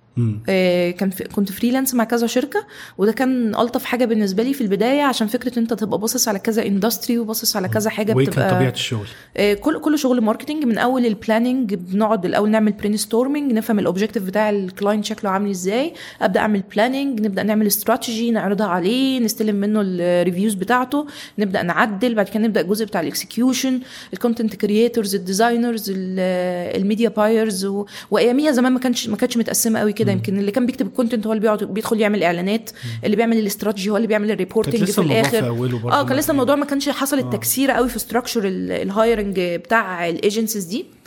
آه، 0.48 0.90
كان 0.90 1.10
في 1.10 1.24
كنت 1.24 1.52
freelance 1.52 1.94
مع 1.94 2.04
كذا 2.04 2.26
شركة 2.26 2.66
وده 2.98 3.12
كان 3.12 3.54
ألطف 3.54 3.84
حاجة 3.84 4.04
بالنسبة 4.04 4.42
لي 4.42 4.54
في 4.54 4.60
البداية 4.60 5.02
عشان 5.02 5.26
فكرة 5.26 5.58
أنت 5.58 5.74
تبقى 5.74 5.98
باصص 5.98 6.28
على 6.28 6.38
كذا 6.38 6.66
industry 6.66 7.18
وباصص 7.18 7.56
على 7.56 7.68
كذا 7.68 7.90
حاجة 7.90 8.14
وايه 8.14 8.26
كان 8.26 8.32
بتبقى 8.32 8.50
طبيعة 8.50 8.70
الشغل 8.70 9.06
آه، 9.36 9.54
كل 9.54 9.80
كل 9.80 9.98
شغل 9.98 10.20
marketing 10.20 10.64
من 10.64 10.78
أول 10.78 11.06
ال 11.06 11.14
planning 11.14 11.74
بنقعد 11.74 12.24
الأول 12.26 12.50
نعمل 12.50 12.72
brainstorming 12.72 13.52
نفهم 13.52 13.78
ال 13.78 13.82
objective 13.82 14.22
بتاع 14.22 14.50
ال 14.50 14.58
client 14.58 15.04
شكله 15.04 15.30
عامل 15.30 15.50
إزاي 15.50 15.92
أبدأ 16.22 16.40
أعمل 16.40 16.62
planning 16.74 17.20
نبدأ 17.20 17.42
نعمل 17.42 17.66
استراتيجي 17.66 18.30
نعرضها 18.30 18.66
عليه 18.66 19.20
نستلم 19.20 19.56
منه 19.56 19.80
ال 19.84 19.93
reviews 19.93 20.54
بتاعته 20.54 21.06
نبدأ 21.38 21.62
نعدل 21.62 22.14
بعد 22.14 22.28
كده 22.28 22.38
نبدأ 22.42 22.60
الجزء 22.60 22.84
بتاع 22.84 23.00
الاكسكيوشن 23.28 23.80
الكونتنت 24.12 24.56
كرييتورز 24.56 25.14
الديزاينرز 25.14 25.92
الميديا 25.96 27.08
بايرز 27.08 27.68
واياميها 28.10 28.52
زمان 28.52 28.72
ما 28.72 28.78
كانش 28.78 29.08
ما 29.08 29.16
كانتش 29.16 29.36
متقسمة 29.36 29.80
قوي 29.80 29.92
كده. 29.92 30.12
يمكن 30.12 30.38
اللي 30.38 30.50
كان 30.50 30.66
بيكتب 30.66 30.86
ال 30.86 30.91
content 30.91 31.26
هو 31.26 31.32
اللي 31.32 31.40
بيقعد 31.40 31.64
بيدخل 31.64 32.00
يعمل 32.00 32.22
إعلانات. 32.22 32.70
اللي 33.04 33.16
بيعمل 33.16 33.38
الاستراتيجي 33.38 33.90
هو 33.90 33.96
اللي 33.96 34.08
بيعمل 34.08 34.30
ال 34.30 34.36
reporting 34.36 34.84
في 34.84 34.98
الآخر. 35.12 35.38
آه 35.92 36.06
كان 36.06 36.18
لسه 36.18 36.30
الموضوع 36.30 36.56
ما 36.56 36.64
كانش 36.64 36.88
حصل 36.88 37.18
آه. 37.18 37.22
التكسير 37.22 37.70
قوي 37.70 37.88
في 37.88 37.98
structure 37.98 38.42
ال 38.44 38.58
hiring 38.58 39.40
بتاع 39.40 40.08
ال 40.08 40.14
agencies 40.14 40.64
دي. 40.64 40.78
آه، 40.80 40.97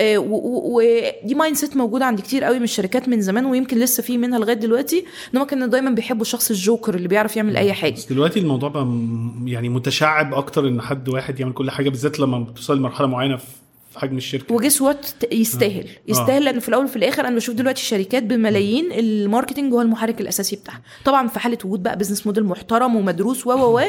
ودي 0.00 1.34
mindset 1.34 1.76
موجودة 1.76 2.04
عند 2.04 2.20
كتير 2.20 2.44
قوي 2.44 2.56
من 2.58 2.64
الشركات 2.64 3.08
من 3.08 3.20
زمان 3.20 3.46
ويمكن 3.46 3.78
لسه 3.78 4.02
في 4.02 4.18
منها 4.18 4.38
لغاية 4.38 4.54
دلوقتي 4.56 5.04
إن 5.34 5.38
هم 5.38 5.44
كانوا 5.46 5.66
دايما 5.66 5.90
بيحبوا 5.90 6.22
الشخص 6.22 6.50
الجوكر 6.50 6.94
اللي 6.94 7.08
بيعرف 7.08 7.36
يعمل 7.36 7.56
أي 7.56 7.72
حاجة. 7.72 7.92
بس 7.92 8.06
دلوقتي 8.12 8.40
الموضوع 8.40 8.68
بقى 8.68 8.86
يعني 9.44 9.68
متشعب 9.68 10.34
أكتر 10.34 10.68
إن 10.68 10.80
حد 10.80 11.08
واحد 11.08 11.40
يعمل 11.40 11.52
كل 11.52 11.70
حاجة 11.70 11.88
بالذات 11.90 12.20
لما 12.20 12.38
بتوصل 12.38 12.76
لمرحلة 12.76 13.06
معينة 13.06 13.36
في 13.36 13.44
في 13.96 14.02
حجم 14.02 14.16
الشركة. 14.16 14.54
و 14.54 14.59
guess 14.59 14.82
what 14.82 15.06
يستاهل. 15.32 15.84
يستاهل 16.08 16.44
لأن 16.44 16.60
في 16.60 16.68
الأول 16.68 16.84
وفي 16.84 16.96
الآخر 16.96 17.26
أنا 17.26 17.36
بشوف 17.36 17.54
دلوقتي 17.54 17.82
شركات 17.82 18.22
بملايين 18.22 18.92
ال 18.92 19.00
marketing 19.00 19.72
هو 19.72 19.80
المحرك 19.80 20.20
الأساسي 20.20 20.56
بتاعها. 20.56 20.80
طبعا 21.04 21.28
في 21.28 21.38
حالة 21.38 21.58
وجود 21.64 21.82
بقى 21.82 21.98
business 21.98 22.26
model 22.26 22.44
محترم 22.44 22.96
ومدروس 22.96 23.46
و 23.46 23.50
و 23.50 23.78
و 23.78 23.82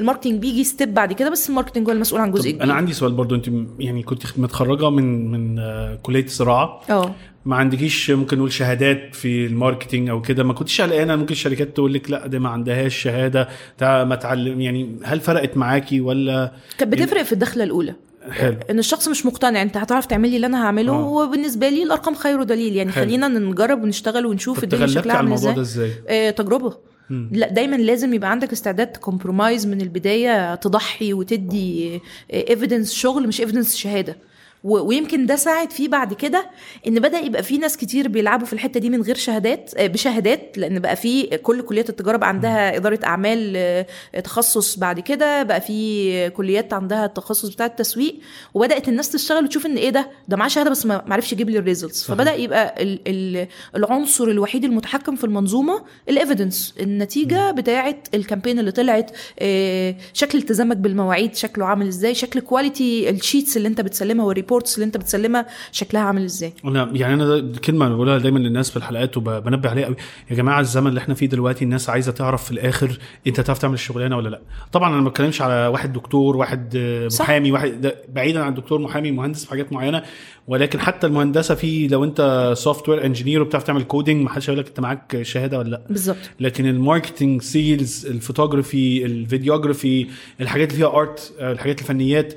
ال 0.00 0.04
marketing 0.04 0.40
بيجي 0.40 0.64
step 0.64 0.94
بعد 0.94 1.12
كده 1.12 1.30
بس 1.30 1.48
ال 1.50 1.54
marketing 1.54 1.86
هو 1.86 1.92
المسؤول 1.92 2.20
عن 2.20 2.32
جزء 2.32 2.50
كبير. 2.50 2.62
أنا 2.64 2.74
عندي 2.74 2.92
سؤال 2.92 3.12
برضو 3.12 3.34
أنت 3.34 3.48
يعني 3.78 4.02
كنت 4.02 4.22
متخرجة 4.38 4.90
من 4.90 5.30
من 5.30 5.58
آه، 5.58 5.98
كلية 6.02 6.24
الزراعة. 6.24 6.80
آه. 6.90 7.14
ما 7.44 7.56
عندكيش 7.56 8.10
ممكن 8.10 8.38
نقول 8.38 8.52
شهادات 8.52 9.14
في 9.14 9.46
ال 9.46 9.52
marketing 9.52 10.08
أو 10.08 10.22
كده؟ 10.22 10.44
ما 10.44 10.52
كنتش 10.52 10.80
قلقانة؟ 10.80 11.16
ممكن 11.16 11.32
الشركات 11.32 11.68
تقول 11.76 11.94
لك 11.94 12.10
لا 12.10 12.26
ده 12.26 12.38
ما 12.38 12.48
عندهاش 12.48 12.96
شهادة 12.96 13.48
ده 13.80 14.04
ما 14.04 14.14
تعلم 14.14 14.60
يعني 14.60 14.96
هل 15.04 15.20
فرقت 15.20 15.56
معاكي 15.56 16.00
ولا 16.00 16.52
كانت 16.78 16.92
بتفرق 16.92 17.22
في 17.22 17.32
الدخلة 17.32 17.64
الأولى. 17.64 17.94
حلو 18.30 18.56
إن 18.70 18.78
الشخص 18.78 19.08
مش 19.08 19.26
مقتنع 19.26 19.62
أنت 19.62 19.76
هتعرف 19.76 20.06
تعمل 20.06 20.28
لي 20.30 20.36
اللي 20.36 20.46
أنا 20.46 20.64
هعمله 20.64 20.92
آه. 20.92 21.06
وبالنسبة 21.06 21.68
لي 21.68 21.82
الأرقام 21.82 22.14
خير 22.14 22.42
دليل 22.42 22.76
يعني 22.76 22.92
حلو. 22.92 23.04
خلينا 23.04 23.28
نجرب 23.28 23.82
ونشتغل 23.82 24.26
ونشوف 24.26 24.64
الدنيا 24.64 24.86
شكلها 24.86 25.16
عامل 25.16 25.32
إزاي 25.32 25.54
ده 25.54 25.60
إزاي؟ 25.60 25.90
آه 26.08 26.30
تجربة 26.30 26.76
مم. 27.10 27.28
لا 27.32 27.48
دايما 27.48 27.76
لازم 27.76 28.14
يبقى 28.14 28.30
عندك 28.30 28.52
استعداد 28.52 28.86
ت 28.92 28.99
compromise 28.99 29.66
من 29.66 29.80
البداية 29.80 30.54
تضحي 30.54 31.12
وتدي 31.12 32.00
evidence 32.32 32.92
شغل 32.92 33.28
مش 33.28 33.40
evidence 33.40 33.76
شهادة 33.76 34.16
ويمكن 34.64 35.26
ده 35.26 35.36
ساعد 35.36 35.70
فيه 35.70 35.88
بعد 35.88 36.14
كده 36.14 36.50
إن 36.86 37.00
بدأ 37.00 37.18
يبقى 37.18 37.42
في 37.42 37.58
ناس 37.58 37.76
كتير 37.76 38.08
بيلعبوا 38.08 38.46
في 38.46 38.52
الحتة 38.52 38.80
دي 38.80 38.90
من 38.90 39.02
غير 39.02 39.16
شهادات 39.16 39.70
آه، 39.76 39.86
بشهادات 39.86 40.58
لأن 40.58 40.78
بقى 40.78 40.96
في 40.96 41.26
كل 41.38 41.62
كليات 41.62 41.90
التجارة 41.90 42.16
بقى 42.16 42.28
عندها 42.28 42.76
إدارة 42.76 42.98
أعمال 43.04 43.52
آه، 43.56 43.86
تخصص 44.24 44.76
بعد 44.78 45.00
كده 45.00 45.42
بقى 45.42 45.60
في 45.60 46.30
كليات 46.30 46.72
عندها 46.72 47.04
التخصص 47.04 47.48
بتاع 47.48 47.66
التسويق 47.66 48.18
وبدأت 48.54 48.88
الناس 48.88 49.10
تشتغل 49.10 49.44
وتشوف 49.44 49.66
إن 49.66 49.76
إيه 49.76 49.90
ده؟ 49.90 50.10
ده 50.28 50.36
معاه 50.36 50.48
شهادة 50.48 50.70
بس 50.70 50.86
ما 50.86 51.02
عرفش 51.08 51.32
يجيب 51.32 51.50
لي 51.50 51.58
ال 51.58 51.63
results. 51.63 52.04
فبدأ 52.04 52.34
يبقى 52.34 52.82
ال 52.82 53.00
ال 53.06 53.46
العنصر 53.76 54.24
الوحيد 54.24 54.64
المتحكم 54.64 55.16
في 55.16 55.24
المنظومة 55.24 55.82
ال 56.08 56.15
evidence 56.15 56.74
النتيجة 56.80 57.50
بتاعه 57.50 57.96
ال 58.14 58.19
campaign 58.19 58.58
اللي 58.58 58.70
طلعت 58.70 59.10
آه، 59.38 59.94
شكل 60.12 60.38
التزامك 60.38 60.76
بالمواعيد 60.76 61.34
شكله 61.34 61.66
عامل 61.66 61.86
إزاي 61.86 62.14
شكل 62.14 62.40
quality 62.40 63.10
ال 63.10 63.17
sheets 63.17 63.56
اللي 63.56 63.68
أنت 63.68 63.80
بتسلمها 63.80 64.26
وال 64.52 64.57
reports 64.57 64.74
اللي 64.74 64.86
انت 64.86 64.96
بتسلمها 64.96 65.46
شكلها 65.72 66.02
عامل 66.02 66.24
إزاي. 66.24 66.52
أنا 66.64 66.90
يعني 66.92 67.14
أنا 67.14 67.38
ده 67.38 67.60
كلمة 67.60 67.88
بقولها 67.88 68.18
دايما 68.18 68.38
للناس 68.38 68.70
في 68.70 68.76
الحلقات 68.76 69.16
وبنبه 69.16 69.70
عليها 69.70 69.84
قوي. 69.86 69.96
يا 70.30 70.36
جماعة 70.36 70.60
الزمن 70.60 70.86
اللي 70.86 71.00
إحنا 71.00 71.14
فيه 71.14 71.26
دلوقتي 71.26 71.64
الناس 71.64 71.90
عايزة 71.90 72.12
تعرف 72.12 72.44
في 72.44 72.50
الآخر 72.50 72.98
انت 73.26 73.40
تعرف 73.40 73.58
تعمل 73.58 73.74
الشغلانة 73.74 74.16
ولا 74.16 74.28
لا. 74.28 74.40
طبعا 74.72 74.94
أنا 74.94 75.00
ما 75.02 75.08
بتكلمش 75.08 75.42
على 75.42 75.66
واحد 75.66 75.92
دكتور 75.92 76.36
واحد 76.36 76.72
آه، 76.76 77.08
صح. 77.08 77.24
محامي 77.24 77.52
واحد 77.52 77.80
ده 77.80 77.96
بعيدا 78.08 78.42
عن 78.42 78.54
دكتور 78.54 78.78
محامي 78.80 79.10
مهندس 79.10 79.44
في 79.44 79.50
حاجات 79.50 79.72
معينة. 79.72 80.02
ولكن 80.48 80.80
حتى 80.80 81.06
المهندسة 81.06 81.54
في 81.54 81.88
لو 81.88 82.04
انت 82.04 82.52
software 82.56 83.06
engineer 83.06 83.42
وبتعرف 83.42 83.64
تعمل 83.64 83.82
coding 83.82 84.22
ما 84.24 84.30
حدش 84.30 84.50
هيقول 84.50 84.60
لك 84.60 84.68
انت 84.68 84.80
معاك 84.80 85.22
شهادة 85.22 85.58
ولا 85.58 85.68
لا. 85.68 85.82
بالظبط. 85.88 86.16
لكن 86.40 86.66
ال 86.66 86.74
marketing 86.74 87.42
sales 87.42 88.06
ال 88.06 88.14
photography 88.14 89.06
ال 89.06 89.14
videography 89.14 90.06
الحاجات 90.40 90.68
اللي 90.72 90.78
فيها 90.78 90.96
art 91.00 91.32
الحاجات 91.40 91.80
الفنيات 91.80 92.34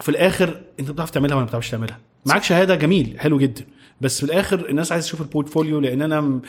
في 0.00 0.08
الآخر 0.08 0.60
أنت 0.80 0.90
بتعرف 0.90 1.10
تعملها 1.10 1.34
ولا 1.36 1.44
ما 1.44 1.48
بتعرفش 1.48 1.70
تعملها. 1.70 1.98
معاك 2.26 2.42
شهادة 2.42 2.74
جميل 2.74 3.16
حلو 3.18 3.38
جدا. 3.38 3.64
بس 4.00 4.18
في 4.18 4.24
الآخر 4.26 4.68
الناس 4.68 4.92
عايزة 4.92 5.06
تشوف 5.06 5.20
ال 5.20 5.26
portfolio 5.26 5.80
لأن 5.80 6.02
أنا 6.02 6.40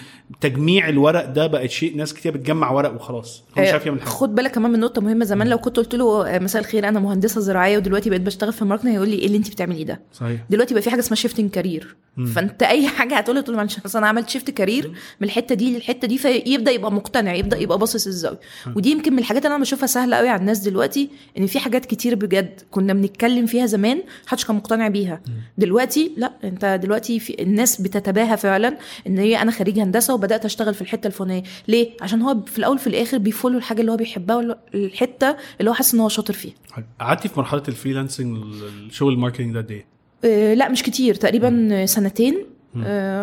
تجميع 0.41 0.89
الورق 0.89 1.25
ده 1.25 1.47
بقت 1.47 1.69
شيء 1.69 1.97
ناس 1.97 2.13
كتير 2.13 2.31
بتجمع 2.37 2.71
ورق 2.71 2.95
وخلاص. 2.95 3.43
هو 3.57 3.61
مش 3.63 3.69
عارف 3.69 3.85
يعمل 3.85 3.99
حاجة. 4.01 4.09
خد 4.09 4.35
بالك 4.35 4.51
كمان 4.51 4.71
من 4.71 4.79
نقطة 4.79 5.01
مهمة 5.01 5.25
زمان 5.25 5.47
لو 5.47 5.57
كنت 5.57 5.77
قلت 5.77 5.95
له 5.95 6.35
آه، 6.35 6.39
مساء 6.39 6.61
الخير 6.61 6.87
أنا 6.87 6.99
مهندسة 6.99 7.41
زراعية 7.41 7.77
ودلوقتي 7.77 8.09
بقيت 8.09 8.21
بشتغل 8.21 8.53
في 8.53 8.61
ال 8.61 8.64
marketing 8.64 8.91
هيقول 8.93 9.09
لي 9.09 9.15
إيه 9.15 9.25
اللي 9.25 9.37
أنت 9.37 9.49
بتعمليه 9.51 9.85
ده؟ 9.85 10.01
صحيح. 10.13 10.41
دلوقتي 10.49 10.73
بقى 10.73 10.83
في 10.83 10.89
حاجة 10.89 10.99
اسمها 10.99 11.15
shifting 11.15 11.49
career 11.51 11.95
فأنت 12.35 12.63
أي 12.63 12.87
حاجة 12.87 13.15
هتقول 13.15 13.35
له 13.35 13.41
تقول 13.41 13.55
له 13.55 13.57
معلش 13.57 13.95
أنا 13.95 14.07
عملت 14.07 14.29
shift 14.29 14.49
career 14.51 14.87
من 15.21 15.27
الحتة 15.27 15.55
دي 15.55 15.75
للحتة 15.75 16.07
دي 16.07 16.17
فيبدأ 16.17 16.71
يبقى 16.71 16.91
مقتنع 16.91 17.33
يبدأ 17.33 17.57
يبقى 17.57 17.77
باصص 17.77 18.07
الزاويه 18.07 18.39
ودي 18.75 18.91
يمكن 18.91 19.13
من 19.13 19.19
الحاجات 19.19 19.45
اللي 19.45 19.55
أنا 19.55 19.63
بشوفها 19.63 19.87
سهلة 19.87 20.17
قوي 20.17 20.29
على 20.29 20.39
الناس 20.41 20.59
دلوقتي 20.59 21.09
إن 21.37 21.47
في 21.47 21.59
حاجات 21.59 21.85
كتير 21.85 22.15
بجد 22.15 22.61
كنا 22.71 22.93
بنتكلم 22.93 23.45
فيها 23.45 23.65
زمان 23.65 24.01
محدش 24.27 24.45
كان 24.45 24.55
مقتنع 24.55 24.87
بيها. 24.87 25.21
دلوقتي 25.57 26.11
لا 26.17 26.31
أنت 26.43 26.79
دلوقتي 26.83 27.19
في 27.19 27.40
الناس 27.41 27.81
بتتباهى 27.81 28.37
فعلا 28.37 28.77
إن 29.07 29.17
هي 29.17 29.41
أنا 29.41 29.51
خريج 29.51 29.79
هندسة 29.79 30.13
وبدأت 30.13 30.45
أشتغل 30.45 30.73
في 30.73 30.81
الحتة 30.81 31.07
الفلانية. 31.07 31.43
ليه؟ 31.67 31.89
عشان 32.01 32.21
هو 32.21 32.41
في 32.45 32.59
الأول 32.59 32.79
في 32.79 32.87
الآخر 32.87 33.17
بي 33.17 33.27
follow 33.27 33.57
الحاجة 33.57 33.81
اللي 33.81 33.91
هو 33.91 33.97
بيحبها 33.97 34.59
الحتة 34.75 35.35
اللي 35.59 35.69
هو 35.69 35.73
حاسس 35.73 35.93
إن 35.93 35.99
هو 35.99 36.09
شاطر 36.09 36.33
فيها. 36.33 36.53
قعدتي 36.99 37.27
في 37.27 37.39
مرحلة 37.39 37.63
ال 37.67 37.73
freelancing 37.73 38.37
الشغل 38.89 39.13
ال 39.13 39.17
marketing 39.17 39.53
ده 39.53 39.59
قد 39.61 39.71
إيه؟ 39.71 39.85
آه، 40.25 40.53
لا 40.53 40.69
مش 40.69 40.83
كتير 40.83 41.15
تقريبا 41.15 41.85
سنتين. 41.85 42.45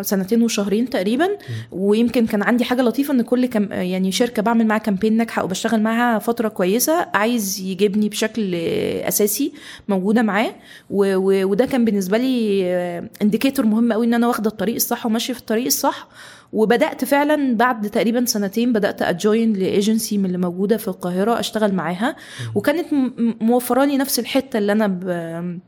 سنتين 0.03 0.43
وشهرين 0.43 0.91
تقريبا. 0.91 1.29
ويمكن 1.73 2.27
كان 2.27 2.43
عندي 2.43 2.65
حاجة 2.65 2.83
لطيفة 2.83 3.15
إن 3.15 3.23
كل 3.23 3.47
كم 3.47 3.73
يعني 3.73 4.13
شركة 4.13 4.43
بعمل 4.43 4.67
معاها 4.67 4.79
campaign 4.81 5.17
ناجحة 5.17 5.45
وبشتغل 5.45 5.83
معاها 5.83 6.19
فترة 6.19 6.49
كويسة 6.49 7.07
عايز 7.15 7.61
يجيبني 7.61 8.09
بشكل 8.09 8.53
آه، 8.55 9.09
أساسي 9.09 9.53
موجودة 9.89 10.23
معاه. 10.23 10.51
و- 10.91 11.17
و- 11.17 11.45
وده 11.51 11.67
كان 11.67 11.85
بالنسبة 11.85 12.19
لي 12.19 13.09
indicator 13.23 13.67
مهم 13.67 13.93
قوي 13.93 14.07
إن 14.07 14.15
أنا 14.15 14.27
واخدة 14.29 14.51
الطريق 14.51 14.75
الصح 14.75 15.07
وماشية 15.07 15.33
في 15.35 15.41
الطريق 15.41 15.67
الصح. 15.67 16.09
وبدأت 16.53 17.05
فعلا 17.05 17.57
بعد 17.57 17.91
تقريبا 17.91 18.25
سنتين 18.25 18.73
بدأت 18.73 19.03
أ 19.03 19.13
join 19.13 19.53
ل 19.53 19.62
agency 19.62 20.19
من 20.19 20.25
اللي 20.27 20.39
موجودة 20.39 20.77
في 20.77 20.89
القاهرة 20.89 21.41
أشتغل 21.41 21.75
معاها. 21.75 22.17
وكانت 22.55 22.93
م- 22.93 22.97
م- 22.97 23.35
موفره 23.41 23.85
لي 23.85 23.97
نفس 23.97 24.19
الحتة 24.19 24.59
اللي 24.59 24.73
أنا 24.73 24.87
ب... 24.87 25.59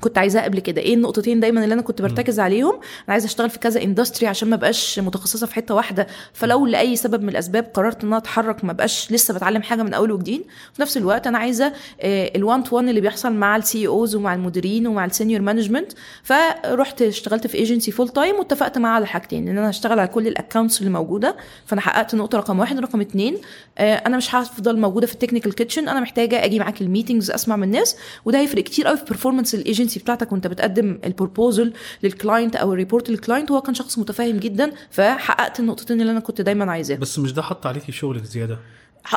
كنت 0.00 0.18
عايزاها 0.18 0.44
قبل 0.44 0.60
كده. 0.60 0.80
إيه 0.82 0.94
النقطتين 0.94 1.40
دايما 1.40 1.64
اللي 1.64 1.74
أنا 1.74 1.82
كنت 1.82 2.02
برتكز 2.02 2.40
عليهم؟ 2.40 2.74
أنا 2.74 2.82
عايزة 3.08 3.26
أشتغل 3.26 3.50
في 3.50 3.58
كذا 3.58 3.82
industry 3.82 4.26
عشان 4.26 4.50
ما 4.50 4.56
بقاش 4.56 4.98
متخصصة 4.98 5.46
في 5.46 5.54
حتة 5.54 5.74
واحدة. 5.74 6.06
فلو 6.32 6.66
لأي 6.66 6.96
سبب 6.96 7.22
من 7.22 7.28
الأسباب 7.28 7.70
قررت 7.74 8.02
إن 8.02 8.08
أنا 8.08 8.16
أتحرك 8.16 8.64
ما 8.64 8.72
بقاش 8.72 9.12
لسه 9.12 9.34
بتعلم 9.34 9.62
حاجة 9.62 9.82
من 9.82 9.94
أول 9.94 10.12
وجديد 10.12 10.44
في 10.72 10.82
نفس 10.82 10.96
الوقت 10.96 11.26
أنا 11.26 11.38
عايزة 11.38 11.72
ال 12.04 12.19
one 12.19 12.64
to 12.64 12.76
one 12.76 12.88
اللي 12.88 13.00
بيحصل 13.00 13.32
مع 13.32 13.56
ال 13.56 13.86
C-Os 13.86 14.14
ومع 14.14 14.34
المديرين 14.34 14.86
ومع 14.86 15.04
ال 15.04 15.09
senior 15.09 15.40
management 15.40 15.92
فرحت 16.22 17.02
اشتغلت 17.02 17.46
في 17.46 17.58
agency 17.58 17.90
full 17.90 18.08
time 18.08 18.36
واتفقت 18.36 18.78
معاه 18.78 18.92
على 18.92 19.06
حاجتين 19.06 19.48
إن 19.48 19.58
أنا 19.58 19.70
هشتغل 19.70 19.98
على 19.98 20.08
كل 20.08 20.26
ال 20.26 20.32
accounts 20.32 20.80
اللي 20.80 20.90
موجودة. 20.90 21.36
فأنا 21.66 21.80
حققت 21.80 22.14
نقطة 22.14 22.38
رقم 22.38 22.58
واحد 22.58 22.80
رقم 22.80 23.00
اتنين. 23.00 23.36
آه، 23.78 23.94
أنا 23.94 24.16
مش 24.16 24.34
هفضل 24.34 24.78
موجودة 24.78 25.06
في 25.06 25.12
ال 25.12 25.16
technical 25.16 25.54
kitchen 25.54 25.88
أنا 25.88 26.00
محتاجة 26.00 26.44
أجي 26.44 26.58
معاك 26.58 26.80
ال 26.80 26.86
meetings 26.86 27.30
أسمع 27.30 27.56
من 27.56 27.62
الناس. 27.62 27.96
وده 28.24 28.38
هيفرق 28.38 28.64
كتير 28.64 28.86
قوي 28.86 28.96
في 28.96 29.14
performance 29.14 29.54
الايجنسي 29.54 29.89
بتاعتك 29.98 30.32
وانت 30.32 30.46
بتقدم 30.46 30.98
البروبوزل 31.04 31.72
للكلاينت 32.02 32.56
أو 32.56 32.72
الريبورت 32.72 33.10
للكلاينت 33.10 33.50
وهو 33.50 33.60
كان 33.60 33.74
شخص 33.74 33.98
متفاهم 33.98 34.36
جدا 34.36 34.72
فحققت 34.90 35.60
النقطتين 35.60 36.00
اللي 36.00 36.12
أنا 36.12 36.20
كنت 36.20 36.40
دايما 36.40 36.72
عايزاها 36.72 36.98
بس 36.98 37.18
مش 37.18 37.32
ده 37.32 37.42
حط 37.42 37.66
عليكي 37.66 37.92
شغلك 37.92 38.24
زيادة؟ 38.24 38.58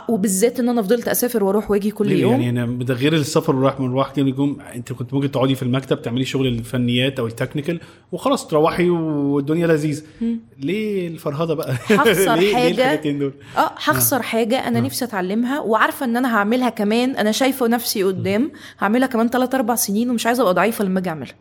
وبالذات 0.10 0.60
إن 0.60 0.70
أنا 0.70 0.82
فضلت 0.82 1.08
أسافر 1.08 1.44
وأروح 1.44 1.72
وأجي 1.72 1.92
كل؟ 1.92 2.12
يوم. 2.12 2.32
يعني 2.32 2.50
أنا 2.50 2.84
ده 2.84 2.94
غير 2.94 3.14
السفر 3.14 3.56
والراح 3.56 3.80
من 3.80 3.94
راح 3.94 4.12
كده 4.12 4.28
يقوم 4.28 4.58
أنت 4.76 4.94
كنت 4.94 5.14
ممكن 5.14 5.32
تقعدي 5.32 5.56
في 5.56 5.64
المكتب 5.64 6.02
تعملي 6.02 6.26
شغل 6.26 6.48
الفنيات 6.48 7.20
أو 7.20 7.28
التكنيكال 7.28 7.80
وخلاص 8.12 8.48
تروحي 8.48 8.90
والدنيا 8.90 9.68
لذيذ. 9.68 10.04
ليه 10.60 11.08
الفرهده 11.08 11.54
بقى؟ 11.54 11.74
هخسر 11.90 12.36
ليه. 12.36 12.72
الحاجتين 12.72 13.20
دول؟ 13.20 13.34
آه 13.58 13.72
هخسر 13.78 14.22
حاجة 14.22 14.68
أنا 14.68 14.80
نفسي 14.80 15.06
أتعلمها 15.06 15.60
وعارفة 15.60 16.06
إن 16.06 16.18
أنا 16.18 16.36
هعملها 16.38 16.70
كمان 16.70 17.16
أنا 17.16 17.32
شايفة 17.32 17.68
نفسي 17.68 18.04
قدام 18.04 18.52
هعملها 18.80 19.08
كمان 19.08 19.28
3 19.28 19.56
4 19.56 19.76
سنين 19.76 20.10
ومش 20.10 20.26
عايزة 20.28 20.42
أبقى 20.44 20.54
ضعيفة 20.54 20.86
لما 20.86 21.00
أجي 21.00 21.10
أعملها. 21.10 21.36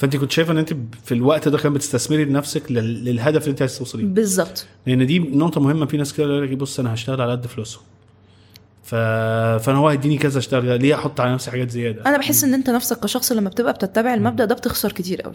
فأنت 0.00 0.16
كنت 0.16 0.30
شايفة 0.32 0.52
إن 0.52 0.58
أنت 0.58 0.74
في 1.04 1.14
الوقت 1.14 1.48
ده 1.48 1.58
كان 1.58 1.72
بتستثمري 1.72 2.24
لنفسك 2.24 2.72
لل- 2.72 3.04
للهدف 3.04 3.40
اللي 3.42 3.50
أنت 3.50 3.62
عايز 3.62 3.78
توصليه. 3.78 4.04
بالظبط. 4.04 4.66
لأن 4.86 5.06
دي 5.06 5.18
نقطة 5.18 5.60
مهمة. 5.60 5.86
في 5.86 5.96
ناس 5.96 6.12
كده 6.14 6.26
يقول 6.26 6.42
لك 6.50 6.56
بص 6.56 6.80
أنا 6.80 6.94
هشتغل 6.94 7.20
على 7.20 7.32
قد 7.32 7.46
فلوسهم. 7.46 7.82
ف... 8.84 8.94
فأنا 9.64 9.78
هو 9.78 9.88
هيديني 9.88 10.18
كذا 10.18 10.38
أشتغل 10.38 10.80
ليه 10.80 10.94
أحط 10.94 11.20
على 11.20 11.32
نفسي 11.34 11.50
حاجات 11.50 11.70
زيادة؟ 11.70 12.06
أنا 12.06 12.18
بحس 12.18 12.44
إن 12.44 12.54
أنت 12.54 12.70
نفسك 12.70 13.00
كشخص 13.00 13.32
لما 13.32 13.48
بتبقى 13.50 13.72
بتتبع 13.72 14.14
المبدأ 14.14 14.44
ده 14.44 14.54
بتخسر 14.54 14.92
كتير 14.92 15.22
قوي 15.22 15.34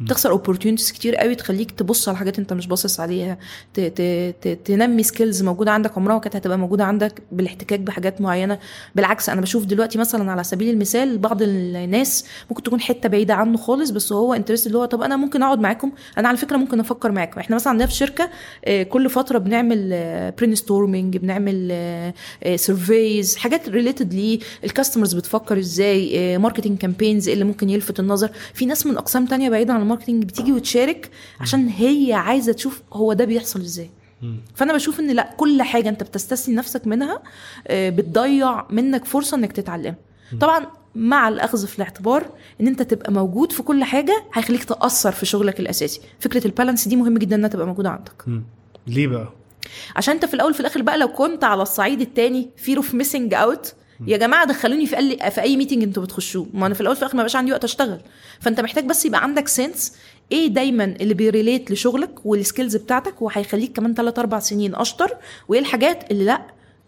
بتخسر 0.00 0.30
opportunities 0.30 0.92
كتير 0.92 1.16
قوي 1.16 1.34
تخليك 1.34 1.70
تبص 1.70 2.08
على 2.08 2.16
حاجات 2.18 2.38
انت 2.38 2.52
مش 2.52 2.66
باصص 2.66 3.00
عليها. 3.00 3.38
ت 3.74 3.80
ت 3.80 4.00
ت 4.40 4.48
تنمي 4.64 5.02
skills 5.02 5.42
موجودة 5.42 5.70
عندك 5.72 5.98
عمرها 5.98 6.14
ما 6.14 6.20
كانت 6.20 6.36
هتبقى 6.36 6.58
موجودة 6.58 6.84
عندك 6.84 7.22
بالاحتكاك 7.32 7.80
بحاجات 7.80 8.20
معينة. 8.20 8.58
بالعكس 8.94 9.28
أنا 9.28 9.40
بشوف 9.40 9.64
دلوقتي 9.64 9.98
مثلا 9.98 10.30
على 10.32 10.44
سبيل 10.44 10.70
المثال 10.70 11.18
بعض 11.18 11.42
الناس 11.42 12.24
ممكن 12.50 12.62
تكون 12.62 12.80
حتة 12.80 13.08
بعيدة 13.08 13.34
عنه 13.34 13.56
خالص 13.56 13.90
بس 13.90 14.12
هو 14.12 14.34
interest 14.34 14.66
اللي 14.66 14.78
هو 14.78 14.84
طب 14.84 15.02
أنا 15.02 15.16
ممكن 15.16 15.42
أقعد 15.42 15.60
معاكم؟ 15.60 15.92
أنا 16.18 16.28
على 16.28 16.36
فكرة 16.36 16.56
ممكن 16.56 16.80
أفكر 16.80 17.12
معاكم. 17.12 17.40
إحنا 17.40 17.56
مثلا 17.56 17.70
عندنا 17.70 17.86
في 17.86 17.94
شركة 17.94 18.30
آه، 18.64 18.82
كل 18.82 19.10
فترة 19.10 19.38
بنعمل 19.38 19.88
brainstorming 20.38 21.16
بنعمل 21.16 21.72
surveys 22.56 23.36
حاجات 23.36 23.68
related 23.68 24.38
لل 24.64 24.73
customers 24.73 25.14
بتفكر 25.14 25.58
إزاي 25.58 26.38
marketing 26.38 26.78
campaigns 26.78 27.28
اللي 27.28 27.44
ممكن 27.44 27.70
يلفت 27.70 28.00
النظر. 28.00 28.30
في 28.54 28.66
ناس 28.66 28.86
من 28.86 28.96
أقسام 28.96 29.26
تانية 29.26 29.50
بعيدة 29.50 29.72
عن 29.72 29.87
ال 29.92 29.95
marketing 29.95 30.24
بتيجي 30.24 30.52
وتشارك 30.52 31.10
عشان 31.40 31.68
هي 31.68 32.12
عايزة 32.12 32.52
تشوف 32.52 32.82
هو 32.92 33.12
ده 33.12 33.24
بيحصل 33.24 33.60
إزاي. 33.60 33.90
فأنا 34.54 34.72
بشوف 34.72 35.00
إن 35.00 35.10
لأ 35.10 35.34
كل 35.36 35.62
حاجة 35.62 35.88
أنت 35.88 36.02
بتستثني 36.02 36.54
نفسك 36.54 36.86
منها 36.86 37.22
آه، 37.68 37.90
بتضيع 37.90 38.64
منك 38.70 39.04
فرصة 39.04 39.36
إنك 39.36 39.52
تتعلم. 39.52 39.94
طبعا 40.40 40.66
مع 40.94 41.28
الأخذ 41.28 41.66
في 41.66 41.78
الاعتبار 41.78 42.26
إن 42.60 42.66
أنت 42.66 42.82
تبقى 42.82 43.12
موجود 43.12 43.52
في 43.52 43.62
كل 43.62 43.84
حاجة 43.84 44.24
هيخليك 44.34 44.64
تأثر 44.64 45.12
في 45.12 45.26
شغلك 45.26 45.60
الأساسي. 45.60 46.00
فكرة 46.20 46.46
ال 46.46 46.51
balance 46.51 46.88
دي 46.88 46.96
مهم 46.96 47.18
جدا 47.18 47.36
إنها 47.36 47.48
تبقى 47.48 47.66
موجودة 47.66 47.90
عندك. 47.90 48.42
ليه 48.86 49.06
بقى؟ 49.06 49.32
عشان 49.96 50.14
أنت 50.14 50.24
في 50.24 50.34
الأول 50.34 50.54
في 50.54 50.60
الآخر 50.60 50.82
بقى 50.82 50.98
لو 50.98 51.08
كنت 51.08 51.44
على 51.44 51.62
الصعيد 51.62 52.00
التاني 52.00 52.50
fear 52.56 52.76
of 52.76 52.94
missing 52.94 53.34
out 53.34 53.74
يا 54.06 54.16
جماعة 54.16 54.46
دخلوني 54.46 54.86
في 54.86 54.96
أي 54.98 55.30
في 55.30 55.40
أي 55.40 55.56
meeting 55.56 55.82
أنتوا 55.82 56.02
بتخشوه. 56.02 56.46
ما 56.54 56.66
أنا 56.66 56.74
في 56.74 56.80
الأول 56.80 56.96
في 56.96 57.02
الآخر 57.02 57.16
ما 57.16 57.22
بقاش 57.22 57.36
عندي 57.36 57.52
وقت 57.52 57.64
أشتغل. 57.64 58.00
فأنت 58.40 58.60
محتاج 58.60 58.84
بس 58.84 59.04
يبقى 59.06 59.22
عندك 59.22 59.48
sense 59.48 59.92
إيه 60.32 60.46
دايما 60.46 60.84
اللي 60.84 61.14
بي 61.14 61.28
relate 61.28 61.70
لشغلك 61.70 62.26
وال 62.26 62.38
skills 62.38 62.76
بتاعتك 62.76 63.22
وهيخليك 63.22 63.72
كمان 63.72 63.94
3 63.94 64.20
4 64.20 64.40
سنين 64.40 64.74
أشطر. 64.74 65.10
وإيه 65.48 65.60
الحاجات 65.60 66.10
اللي 66.10 66.24
لأ 66.24 66.42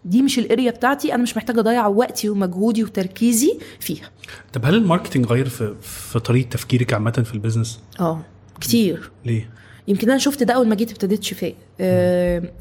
دي 0.05 0.21
مش 0.21 0.39
ال 0.39 0.45
area 0.45 0.71
بتاعتي. 0.71 1.13
أنا 1.15 1.23
مش 1.23 1.37
محتاجه 1.37 1.59
أضيع 1.59 1.87
وقتي 1.87 2.29
ومجهودي 2.29 2.83
وتركيزي 2.83 3.57
فيها. 3.79 4.09
طب 4.53 4.65
هل 4.65 4.75
ال 4.75 4.80
marketing 4.80 5.25
غير 5.25 5.49
في 5.49 5.75
في 5.81 6.19
طريقة 6.19 6.49
تفكيرك 6.49 6.93
عامة 6.93 7.11
في 7.11 7.33
ال 7.33 7.38
business 7.38 7.79
آه 7.99 8.21
كتير. 8.61 9.11
ليه؟ 9.25 9.49
يمكن 9.87 10.09
أنا 10.09 10.19
شفت 10.19 10.43
ده 10.43 10.53
أول 10.53 10.67
ما 10.67 10.75
جيت 10.75 10.91
ابتديت 10.91 11.23
شفاء 11.23 11.55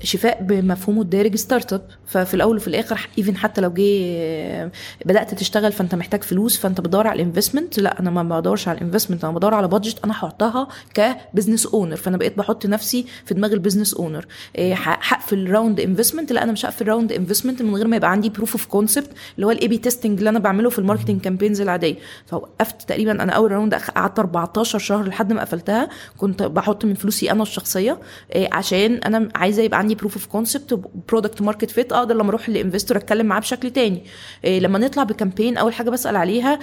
شفاء 0.03 0.43
بمفهومه 0.43 1.03
الدارج 1.03 1.37
startup 1.37 1.83
ففي 2.07 2.35
الأول 2.35 2.57
وفي 2.57 2.69
الآخر 2.69 3.09
even 3.19 3.37
حتى 3.37 3.61
لو 3.61 3.71
جه 3.71 3.83
آه، 3.83 4.71
بدأت 5.05 5.35
تشتغل 5.35 5.73
فأنت 5.73 5.95
محتاج 5.95 6.23
فلوس 6.23 6.57
فأنت 6.57 6.81
بتدور 6.81 7.07
على 7.07 7.23
ال 7.23 7.28
investment 7.28 7.79
لا 7.79 8.01
أنا 8.01 8.11
ما 8.11 8.41
بدورش 8.41 8.69
على 8.69 8.79
ال 8.79 8.83
investment 8.83 9.25
أنا 9.25 9.33
بدور 9.33 9.55
على 9.55 9.69
budget 9.69 10.05
أنا 10.05 10.13
هحطها 10.13 10.69
ك 10.95 11.03
business 11.03 11.67
owner 11.67 11.97
فأنا 11.97 12.17
بقيت 12.17 12.39
بحط 12.39 12.67
نفسي 12.67 13.07
في 13.25 13.35
دماغ 13.35 13.53
ال 13.53 13.58
business 13.58 13.95
owner 13.95 14.27
هقفل 14.59 15.51
round 15.51 15.81
investment 15.81 16.33
لا 16.33 16.43
أنا 16.43 16.53
مش 16.53 16.67
هقفل 16.67 16.89
round 16.89 17.13
investment 17.13 17.63
من 17.63 17.77
غير 17.77 17.87
ما 17.89 17.97
يبقى 17.97 18.11
عندي 18.11 18.29
proof 18.29 18.53
of 18.53 18.67
concept 18.67 19.11
اللي 19.37 19.47
هو 19.47 19.51
ال 19.51 19.69
A/B 19.69 19.79
testing 19.79 20.19
اللي 20.19 20.31
أنا 20.31 20.39
بعمله 20.39 20.71
في 20.71 20.79
ال 20.79 20.83
marketing 20.83 21.21
campaigns 21.21 21.61
العادية. 21.61 21.95
فوقفت 22.27 22.89
تقريبا 22.89 23.13
أنا 23.23 23.33
أول 23.33 23.53
round 23.53 23.75
قعدت 23.75 24.19
14 24.19 24.79
شهر 24.79 25.07
لحد 25.09 25.33
ما 25.33 25.41
قفلتها. 25.41 25.89
كنت 26.19 26.43
بحط 26.43 26.85
من 26.85 26.95
فلوسي 26.95 27.31
أنا 27.31 27.43
الشخصية 27.43 27.99
آه، 28.33 28.49
عشان 28.53 29.01
أنا 29.15 29.29
عايزه 29.35 29.63
يبقى 29.63 29.79
عندي 29.79 29.95
proof 29.95 30.15
of 30.15 30.27
concept 30.27 30.81
product 31.09 31.43
market 31.43 31.71
fit 31.71 31.93
أقدر 31.93 32.15
لما 32.15 32.29
أروح 32.29 32.49
ل 32.49 32.54
investor 32.54 32.97
اتكلم 32.97 33.27
معاه 33.27 33.41
بشكل 33.41 33.71
تاني. 33.71 34.03
آه، 34.45 34.59
لما 34.59 34.79
نطلع 34.79 35.03
ب 35.03 35.09
campaign 35.09 35.57
اول 35.57 35.73
حاجة 35.75 35.91
بسأل 35.91 36.17
عليها 36.17 36.59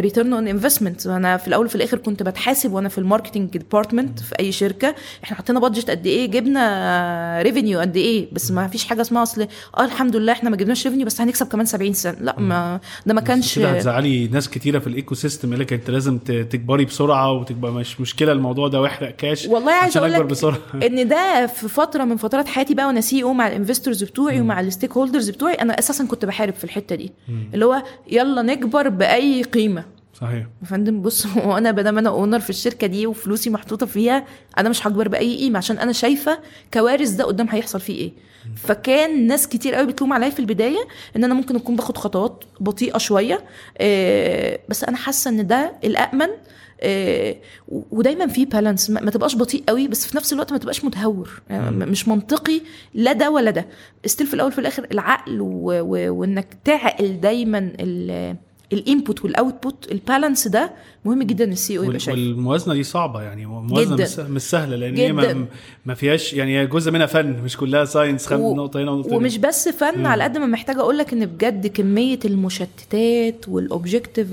return 0.00 0.32
on 0.32 0.48
investment 0.48 1.06
أنا 1.06 1.36
في 1.36 1.48
الأول 1.48 1.66
وفي 1.66 1.74
الآخر 1.74 1.98
كنت 1.98 2.22
بتحاسب 2.22 2.72
وأنا 2.72 2.88
في 2.88 2.98
ال 2.98 3.03
marketing 3.03 3.50
department 3.50 4.20
في 4.20 4.34
اي 4.40 4.52
شركه 4.52 4.94
إحنا 5.24 5.36
حطينا 5.36 5.60
budget 5.60 5.90
قد 5.90 6.06
إيه 6.06 6.26
جبنا 6.26 7.42
revenue 7.42 7.80
قد 7.80 7.96
إيه 7.96 8.28
بس 8.32 8.50
ما 8.50 8.68
فيش 8.68 8.84
حاجة 8.84 9.00
اسمها 9.00 9.22
اصل 9.22 9.46
آه 9.78 9.84
الحمد 9.84 10.16
لله 10.16 10.32
إحنا 10.32 10.50
ما 10.50 10.56
جبناش 10.56 10.84
revenue 10.86 11.06
بس 11.06 11.20
هنكسب 11.20 11.46
كمان 11.48 11.66
70 11.66 11.92
سنه 11.92 12.16
لا 12.20 12.40
ما 12.40 12.80
ده 13.06 13.14
ما 13.14 13.20
كانش 13.20 13.58
كده 13.58 13.70
هتزعلي 13.70 14.28
ناس 14.28 14.48
كتيرة 14.48 14.78
في 14.78 14.86
ال 14.86 15.14
ecosystem 15.14 15.48
يقول 15.48 15.60
لك 15.60 15.72
انت 15.72 15.90
لازم 15.90 16.18
تكبري 16.18 16.84
بسرعة 16.84 17.32
وتبقى 17.32 17.72
مش 17.72 18.00
مشكلة 18.00 18.32
الموضوع 18.32 18.68
ده 18.68 18.80
واحرق 18.80 19.10
كاش 19.16 19.46
والله 19.46 19.72
عشان 19.72 20.02
أقول 20.02 20.12
لك 20.12 20.84
إن 20.84 21.08
ده 21.08 21.46
في 21.52 21.68
فترة 21.68 22.04
من 22.04 22.16
فترات 22.16 22.48
حياتي 22.48 22.74
بقى 22.74 22.86
وأنا 22.86 23.00
CEO 23.00 23.32
مع 23.32 23.48
ال 23.48 23.54
investors 23.54 24.04
بتوعي 24.04 24.40
ومع 24.40 24.60
ال 24.60 24.92
stakeholders 24.92 25.30
بتوعي 25.30 25.54
أنا 25.54 25.78
أساسا 25.78 26.04
كنت 26.04 26.24
بحارب 26.24 26.54
في 26.54 26.64
الحتة 26.64 26.94
دي. 26.96 27.12
اللي 27.54 27.64
هو 27.64 27.82
يلا 28.10 28.42
نكبر 28.42 28.88
بأي 28.88 29.42
قيمة. 29.42 29.84
صحيح. 30.14 30.46
يا 30.62 30.66
فندم 30.66 31.02
بص 31.02 31.26
هو 31.26 31.58
أنا 31.58 31.70
بدل 31.70 31.98
أنا 31.98 32.10
owner 32.10 32.40
في 32.40 32.50
الشركة 32.50 32.86
دي 32.86 33.06
وفلوسي 33.06 33.50
محطوطة 33.50 33.86
فيها 33.86 34.24
أنا 34.58 34.68
مش 34.68 34.86
هكبر 34.86 35.08
بأي 35.08 35.36
قيمة 35.36 35.58
عشان 35.58 35.78
أنا 35.78 35.92
شايفة 35.92 36.38
كوارث 36.74 37.10
ده 37.10 37.24
قدام 37.24 37.48
هيحصل 37.50 37.80
فيه 37.80 37.94
إيه. 37.98 38.12
فكان 38.56 39.26
ناس 39.26 39.48
كتير 39.48 39.74
قوي 39.74 39.86
بتلوم 39.86 40.12
عليا 40.12 40.30
في 40.30 40.40
البداية 40.40 40.88
إن 41.16 41.24
أنا 41.24 41.34
ممكن 41.34 41.56
أكون 41.56 41.76
باخد 41.76 41.96
خطوات 41.96 42.44
بطيئة 42.60 42.98
شوية 42.98 43.44
آه، 43.78 44.58
بس 44.68 44.84
أنا 44.84 44.96
حاسة 44.96 45.28
إن 45.30 45.46
ده 45.46 45.72
الامن 45.84 46.28
ودايما 47.68 48.26
في 48.26 48.44
balance 48.44 48.90
ما 48.90 49.10
تبقاش 49.10 49.36
بطيء 49.36 49.64
قوي 49.68 49.88
بس 49.88 50.06
في 50.06 50.16
نفس 50.16 50.32
الوقت 50.32 50.52
ما 50.52 50.58
تبقاش 50.58 50.84
متهور. 50.84 51.42
يعني 51.50 51.70
مش 51.70 52.08
منطقي 52.08 52.60
لا 52.94 53.12
ده 53.12 53.30
ولا 53.30 53.50
ده. 53.50 53.66
still 54.06 54.26
في 54.26 54.34
الأول 54.34 54.52
في 54.52 54.58
الآخر 54.58 54.86
العقل. 54.92 55.40
وإنك 55.40 56.46
تعقل 56.64 57.20
دايما 57.20 57.72
ال... 57.80 58.36
ال 58.72 58.81
input 58.81 59.24
وال 59.24 59.41
output 59.41 59.92
ال 59.92 59.99
balance 59.99 60.48
ده 60.48 60.72
مهم 61.04 61.22
جدا 61.22 61.44
ال 61.44 61.78
CEO 61.78 61.82
يبقى 61.82 61.94
وال- 61.94 62.00
شايف 62.02 62.16
والموازنة 62.18 62.74
دي 62.74 62.82
صعبة 62.82 63.22
يعني 63.22 63.46
موازنة. 63.46 63.96
مش 63.96 64.06
سه- 64.08 64.28
مش 64.28 64.42
سهلة 64.42 64.76
لأن 64.76 64.96
هي. 64.96 65.12
ما, 65.12 65.46
ما 65.86 65.94
فيهاش 65.94 66.32
يعني 66.34 66.66
جزء 66.66 66.90
منها 66.90 67.06
فن 67.06 67.42
مش 67.44 67.56
كلها 67.56 67.84
science 67.84 68.32
و- 68.32 68.54
نقطة 68.56 68.82
هنا 68.82 68.90
ونقطة. 68.90 69.16
ومش 69.16 69.38
بس 69.38 69.68
فن 69.68 69.98
مم. 69.98 70.06
على 70.06 70.24
قد 70.24 70.38
ما 70.38 70.46
محتاجة 70.46 70.80
أقول 70.80 70.98
لك 70.98 71.12
إن 71.12 71.26
بجد 71.26 71.66
كمية 71.66 72.18
المشتتات 72.24 73.48
وال 73.48 73.62
objective 73.62 74.28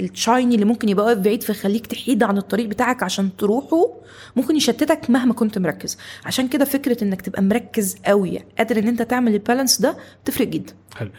ال 0.00 0.09
shiny 0.09 0.54
اللي 0.54 0.64
ممكن 0.66 0.88
يبقى 0.88 1.06
واقف 1.06 1.18
بعيد 1.18 1.42
فيخليك 1.42 1.86
تحيد 1.86 2.22
عن 2.22 2.38
الطريق 2.38 2.66
بتاعك 2.66 3.02
عشان 3.02 3.36
تروحه 3.38 3.90
ممكن 4.36 4.56
يشتتك 4.56 5.10
مهما 5.10 5.34
كنت 5.34 5.58
مركز 5.58 5.98
عشان 6.24 6.48
كده 6.48 6.64
فكرة 6.64 7.04
إنك 7.04 7.20
تبقى 7.20 7.42
مركز 7.42 7.96
قوي 8.06 8.38
قادر 8.58 8.78
إن 8.78 8.88
أنت 8.88 9.02
تعمل 9.02 9.34
ال 9.34 9.40
balance 9.40 9.80
ده 9.80 9.96
بتفرق 10.24 10.46
جدا 10.48 10.72
حلو 10.96 11.10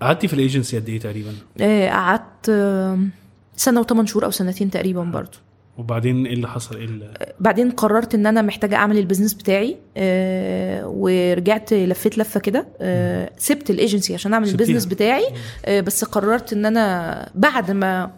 قعدتي 0.00 0.28
في 0.28 0.34
الأيجنسي 0.34 0.78
قد 0.78 0.88
إيه 0.88 1.00
تقريبا؟ 1.00 1.32
آه، 1.60 1.88
قعدت 1.90 2.48
آه، 2.48 2.98
سنة 3.56 3.80
وثمان 3.80 4.06
شهور 4.06 4.24
أو 4.24 4.30
سنتين 4.30 4.70
تقريبا 4.70 5.02
برضو. 5.02 5.38
وبعدين 5.78 6.26
إيه 6.26 6.34
اللي 6.34 6.48
حصل؟ 6.48 6.76
إيه 6.76 6.84
اللي... 6.84 7.34
بعدين 7.40 7.70
قررت 7.70 8.14
إن 8.14 8.26
أنا 8.26 8.42
محتاجة 8.42 8.76
أعمل 8.76 8.98
ال 8.98 9.02
business 9.02 9.34
بتاعي 9.34 9.76
آه 9.96 10.86
ورجعت 10.86 11.72
لفيت 11.72 12.18
لفة 12.18 12.40
كده 12.40 12.66
آه 12.80 13.30
سبت 13.38 13.70
الأيجنسي 13.70 14.14
عشان 14.14 14.32
أعمل. 14.32 14.48
ال 14.48 14.52
business 14.52 14.84
بتاعي 14.84 15.24
آه 15.64 15.80
بس 15.80 16.04
قررت 16.04 16.52
إن 16.52 16.66
أنا 16.66 17.30
بعد 17.34 17.70
ما 17.70 18.10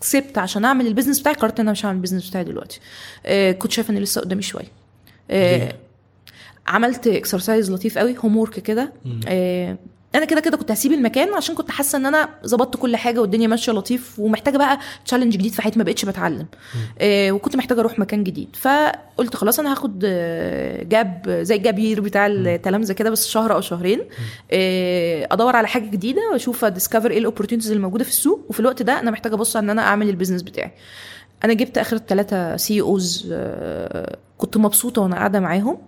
سبت 0.00 0.38
عشان 0.38 0.64
أعمل 0.64 0.86
ال 0.86 0.90
business 0.90 1.20
بتاعي 1.20 1.34
قررت 1.34 1.60
إن 1.60 1.64
أنا 1.66 1.72
مش 1.72 1.86
هعمل 1.86 1.96
ال 1.96 2.00
business 2.00 2.28
بتاعي 2.30 2.44
دلوقتي. 2.44 2.80
آه 3.26 3.52
كنت 3.52 3.72
شايفة 3.72 3.92
إن 3.92 3.98
لسه 3.98 4.20
قدامي 4.20 4.42
شوية. 4.42 4.68
آه؟ 5.30 5.72
عملت 6.66 7.06
exercise 7.06 7.70
لطيف 7.72 7.98
قوي 7.98 8.16
homework 8.24 8.58
كده 8.60 8.92
آه 9.28 9.78
أنا 10.14 10.24
كده 10.24 10.40
كده 10.40 10.56
كنت 10.56 10.70
هسيب 10.70 10.92
المكان 10.92 11.34
عشان 11.34 11.54
كنت 11.54 11.70
حاسه 11.70 11.98
ان 11.98 12.06
أنا 12.06 12.28
ظبطت 12.46 12.76
كل 12.76 12.96
حاجة 12.96 13.20
والدنيا 13.20 13.46
ماشيه 13.46 13.72
لطيف 13.72 14.18
ومحتاجه 14.18 14.56
بقى 14.56 14.78
challenge 15.04 15.32
جديد 15.32 15.52
في 15.52 15.62
حياتي 15.62 15.78
ما 15.78 15.84
بقتش 15.84 16.04
بتعلم. 16.04 16.46
آه 17.00 17.30
وكنت 17.32 17.56
محتاجه 17.56 17.80
أروح 17.80 17.98
مكان 17.98 18.24
جديد. 18.24 18.56
فقلت 18.56 19.36
خلاص 19.36 19.58
أنا 19.58 19.72
هاخد 19.72 20.02
آه، 20.06 20.82
gap 20.82 21.38
زي 21.42 21.56
ال 21.56 21.62
gap 21.62 21.78
year 21.78 22.00
بتاع 22.00 22.26
التلامذه 22.26 22.92
كده 22.92 23.10
بس 23.10 23.28
شهر 23.28 23.52
أو 23.54 23.60
شهرين. 23.60 24.00
آه 24.50 25.28
ادور 25.30 25.56
على 25.56 25.68
حاجة 25.68 25.90
جديده 25.90 26.22
واشوف 26.32 26.64
ا 26.64 26.69
discover 26.69 27.10
إيه 27.10 27.18
ال 27.18 27.22
opportunities 27.22 27.70
اللي 27.70 27.82
موجوده 27.82 28.04
في 28.04 28.10
السوق. 28.10 28.46
وفي 28.48 28.60
الوقت 28.60 28.82
ده 28.82 29.00
أنا 29.00 29.10
محتاجه 29.10 29.34
ابص 29.34 29.56
ان 29.56 29.70
أنا 29.70 29.82
اعمل 29.82 30.08
ال 30.08 30.12
business 30.12 30.42
بتاعي. 30.42 30.72
أنا 31.44 31.52
جبت 31.52 31.78
اخر 31.78 31.98
ثلاثة 31.98 32.56
CEOs 32.56 33.34
كنت 34.38 34.56
مبسوطه 34.56 35.02
وأنا 35.02 35.16
قاعدة 35.16 35.40
معاهم. 35.40 35.78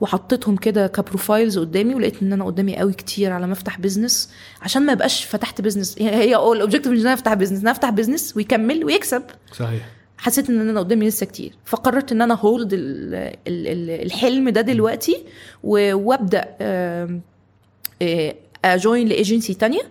وحطيتهم 0.00 0.56
كده 0.56 0.86
ك 0.86 0.94
profiles 0.94 1.58
قدامي 1.58 1.94
ولقيت 1.94 2.22
إن 2.22 2.32
أنا 2.32 2.44
قدامي 2.44 2.76
قوي 2.76 2.92
كتير 2.92 3.32
على 3.32 3.46
ما 3.46 3.52
أفتح 3.52 3.80
business 3.80 4.30
عشان 4.62 4.86
ما 4.86 4.92
يبقاش 4.92 5.24
فتحت 5.24 5.60
business 5.60 5.96
هي 5.98 6.10
هي 6.14 6.36
ال 6.36 6.42
objective 6.42 6.92
مش 6.92 6.98
إن 6.98 7.06
أنا 7.06 7.14
أفتح 7.14 7.34
business 7.34 7.58
إن 7.58 7.66
أنا 7.66 7.70
أفتح 7.70 7.90
business 7.90 8.36
ويكمل 8.36 8.84
ويكسب. 8.84 9.22
صحيح. 9.52 9.88
حسيت 10.18 10.50
إن 10.50 10.68
أنا 10.68 10.80
قدامي 10.80 11.08
لسه 11.08 11.26
كتير. 11.26 11.52
فقررت 11.64 12.12
إن 12.12 12.22
أنا 12.22 12.34
ه 12.34 12.41
hold 12.41 12.68
الحلم 13.46 14.48
ده 14.48 14.60
دلوقتي 14.60 15.24
وأبدأ 15.64 16.56
آه، 16.60 17.20
أ 18.64 18.73
join 18.73 19.08
ل 19.08 19.15
agency 19.15 19.54
تانية. 19.54 19.82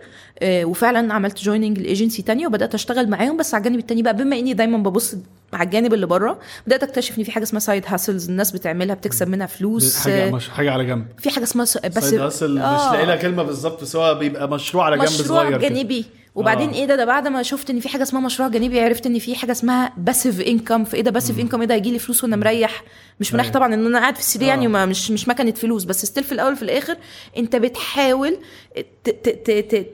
وفعلا 0.42 1.14
عملت 1.14 1.38
joining 1.42 1.78
ل 1.78 1.84
agency 1.84 2.22
تانية 2.22 2.46
وبدأت 2.46 2.74
أشتغل 2.74 3.10
معاهم 3.10 3.36
بس 3.36 3.54
على 3.54 3.60
الجانب 3.60 3.78
التاني 3.78 4.02
بقى 4.02 4.16
بما 4.16 4.38
إني 4.38 4.52
دايما 4.54 4.78
ببص 4.78 5.16
على 5.52 5.66
الجانب 5.66 5.94
اللي 5.94 6.06
بره 6.06 6.38
بدأت 6.66 6.82
أكتشف 6.82 7.18
إن 7.18 7.24
في 7.24 7.32
حاجة 7.32 7.42
اسمها 7.42 7.60
side 7.60 7.84
hustles 7.86 8.28
الناس 8.30 8.50
بتعملها 8.50 8.94
بتكسب 8.94 9.28
منها 9.28 9.46
فلوس 9.46 9.96
حاجة 9.96 10.26
آه، 10.26 10.30
مش 10.30 10.48
حاجة 10.48 10.72
على 10.72 10.84
جنب 10.84 11.06
في 11.18 11.30
حاجة 11.30 11.44
اسمها 11.44 11.64
بس 11.64 11.72
side 12.04 12.20
hustle 12.20 12.54
مش 12.54 12.60
آه. 12.60 12.92
لاقي 12.92 13.06
لها 13.06 13.16
كلمة 13.16 13.42
بالظبط 13.42 13.82
بس 13.82 13.96
هو 13.96 14.14
بيبقى 14.14 14.48
مشروع 14.50 14.84
على 14.84 14.96
جنب 14.96 15.04
مشروع 15.06 15.26
صغير 15.42 15.58
كده. 15.58 15.68
جانبي 15.68 16.04
وبعدين 16.34 16.68
آه. 16.68 16.74
إيه 16.74 16.84
ده؟ 16.84 16.96
ده 16.96 17.04
بعد 17.04 17.28
ما 17.28 17.42
شفت 17.42 17.70
ان 17.70 17.80
في 17.80 17.88
حاجة 17.88 18.02
اسمها 18.02 18.22
مشروع 18.22 18.48
جانبي 18.48 18.80
عرفت 18.80 19.06
ان 19.06 19.18
في 19.18 19.34
حاجة 19.36 19.52
اسمها 19.52 19.92
passive 19.96 20.40
income 20.40 20.84
فايه 20.84 21.00
ده؟ 21.00 21.10
passive 21.10 21.38
income 21.38 21.60
إيه 21.60 21.66
ده؟ 21.68 21.74
هيجي 21.74 21.90
لي 21.92 21.98
فلوس 21.98 22.24
وأنا 22.24 22.36
مريح. 22.36 22.84
مش 23.20 23.32
مريح 23.34 23.44
أيوة. 23.44 23.54
طبعا 23.54 23.74
ان 23.74 23.86
أنا 23.86 23.98
قاعد 23.98 24.14
في 24.14 24.20
السرير 24.20 24.48
يعني 24.48 24.64
آه. 24.64 24.68
وما 24.68 24.86
مش 24.86 25.10
مش 25.10 25.28
مكنة 25.28 25.50
فلوس. 25.52 25.84
بس 25.84 26.06
still 26.06 26.24
في 26.24 26.32
الأول 26.32 26.52
وفي 26.52 26.62
الآخر 26.62 26.96
انت 27.36 27.56
بتحاول 27.56 28.36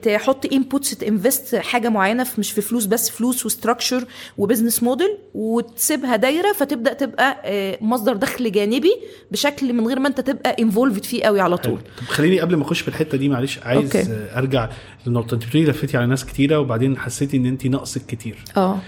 تحط 0.01 0.53
inputs 0.53 0.91
ت 0.91 1.00
invest 1.00 1.55
حاجة 1.55 1.89
معينة 1.89 2.23
في 2.23 2.39
مش 2.39 2.51
في 2.51 2.61
فلوس 2.61 2.85
بس 2.85 3.09
فلوس 3.09 3.45
و 3.45 3.51
structure 3.51 4.05
و 4.37 4.42
business 4.42 4.83
model 4.83 5.17
وتسيبها 5.33 6.15
دايرة 6.15 6.53
فتبدأ 6.53 6.93
تبقى 6.93 7.37
آه، 7.45 7.77
مصدر 7.81 8.13
دخل 8.15 8.51
جانبي 8.51 8.91
بشكل 9.31 9.73
من 9.73 9.87
غير 9.87 9.99
ما 9.99 10.07
انت 10.07 10.21
تبقى 10.21 10.55
involved 10.59 11.03
فيه 11.05 11.23
قوي 11.23 11.41
على 11.41 11.57
طول. 11.57 11.79
طب 11.97 12.03
خليني 12.07 12.39
قبل 12.39 12.55
ما 12.55 12.63
أخش 12.63 12.81
في 12.81 12.87
الحتة 12.87 13.17
دي 13.17 13.29
معلش 13.29 13.59
عايز 13.63 13.95
okay. 13.95 14.27
أرجع 14.35 14.69
للنقطه 15.05 15.35
أنت 15.35 15.45
بتقولي 15.45 15.65
لفتي 15.65 15.97
على 15.97 16.05
ناس 16.05 16.25
كتيرة 16.27 16.59
وبعدين 16.59 16.97
حسيتي 16.97 17.37
إن 17.37 17.45
انت 17.45 17.67
ناقصك 17.67 18.05
كتير. 18.05 18.37
آه. 18.57 18.79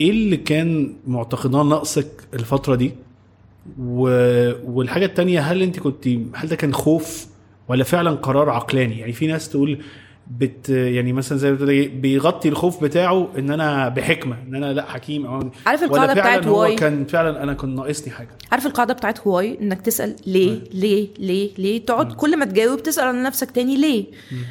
إيه 0.00 0.10
اللي 0.10 0.36
كان 0.36 0.94
معتقداه 1.06 1.62
ناقصك 1.62 2.06
الفترة 2.34 2.74
دي؟ 2.74 2.92
و... 3.78 4.02
والحاجة 4.64 5.04
التانية 5.04 5.40
هل 5.40 5.62
انت 5.62 5.80
كنت 5.80 6.08
هل 6.34 6.48
ده 6.48 6.56
كان 6.56 6.74
خوف 6.74 7.26
ولا 7.68 7.84
فعلا 7.84 8.10
قرار 8.10 8.50
عقلاني؟ 8.50 8.98
يعني 8.98 9.12
في 9.12 9.26
ناس 9.26 9.48
تقول 9.48 9.78
بت 10.38 10.68
يعني 10.68 11.12
مثلا 11.12 11.38
زي 11.38 11.48
ما 11.48 11.54
بتقول 11.54 11.70
إيه، 11.70 12.00
بيغطي 12.00 12.48
الخوف 12.48 12.84
بتاعه 12.84 13.28
إن 13.38 13.50
أنا 13.50 13.88
بحكم 13.88 14.36
إن 14.48 14.54
أنا 14.54 14.72
لأ 14.72 14.84
حكيم 14.84 15.26
أو 15.26 15.50
عارف 15.66 15.82
القاعدة 15.82 16.14
فعلا 16.14 16.20
بتاعت 16.20 16.46
ال 16.46 16.60
why 16.60 16.74
كان 16.74 17.04
فعلا 17.04 17.42
أنا 17.42 17.54
كان 17.54 17.74
ناقصني 17.74 18.12
حاجة. 18.12 18.28
عارف 18.52 18.66
القاعدة 18.66 18.94
بتاعت 18.94 19.20
ال 19.20 19.28
why؟ 19.28 19.58
إنك 19.60 19.80
تسأل 19.80 20.16
ليه 20.26 20.60
ليه 20.72 21.08
ليه 21.18 21.50
ليه؟ 21.58 21.84
تقعد 21.86 22.12
كل 22.12 22.36
ما 22.36 22.44
تجاوب 22.44 22.82
تسأل 22.82 23.04
على 23.04 23.22
نفسك 23.22 23.50
تاني 23.50 23.76
ليه؟ 23.76 24.04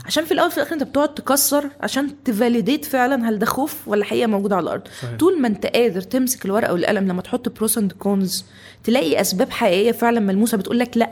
عشان 0.06 0.26
في 0.26 0.32
الأول 0.32 0.52
في 0.52 0.58
الآخر 0.58 0.74
أنت 0.74 0.84
بتقعد 0.84 1.14
تكسر 1.14 1.70
عشان 1.82 2.24
ت 2.24 2.31
validate 2.31 2.86
فعلا 2.86 3.30
هل 3.30 3.40
ده 3.40 3.46
خوف 3.46 3.88
ولا 3.88 4.06
حقيقة 4.06 4.28
موجوده 4.28 4.56
على 4.56 4.64
الأرض. 4.64 4.82
صحيح. 5.02 5.18
طول 5.18 5.42
ما 5.42 5.48
أنت 5.48 5.66
قادر 5.66 6.02
تمسك 6.02 6.46
الورقة 6.46 6.74
والقلم 6.74 7.08
لما 7.08 7.22
تحط 7.22 7.50
pros 7.58 7.78
and 7.78 7.92
cons 7.92 8.46
تلاقي 8.84 9.22
أسباب 9.22 9.50
حقيقية 9.50 9.92
فعلا 9.92 10.20
ملموسة 10.20 10.58
بتقول 10.58 10.80
لك 10.80 10.98
لأ 10.98 11.10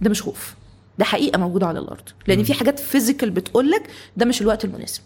ده 0.00 0.10
مش 0.10 0.22
خوف. 0.22 0.54
ده 0.98 1.04
حقيقة 1.04 1.38
موجوده 1.38 1.66
على 1.66 1.78
الأرض. 1.78 2.08
لأن 2.26 2.42
في 2.44 2.54
حاجات 2.54 2.78
physical 2.78 3.30
بتقول 3.30 3.70
لك 3.70 3.90
ده 4.16 4.26
مش 4.26 4.42
الوقت 4.42 4.64
المناسب. 4.64 5.00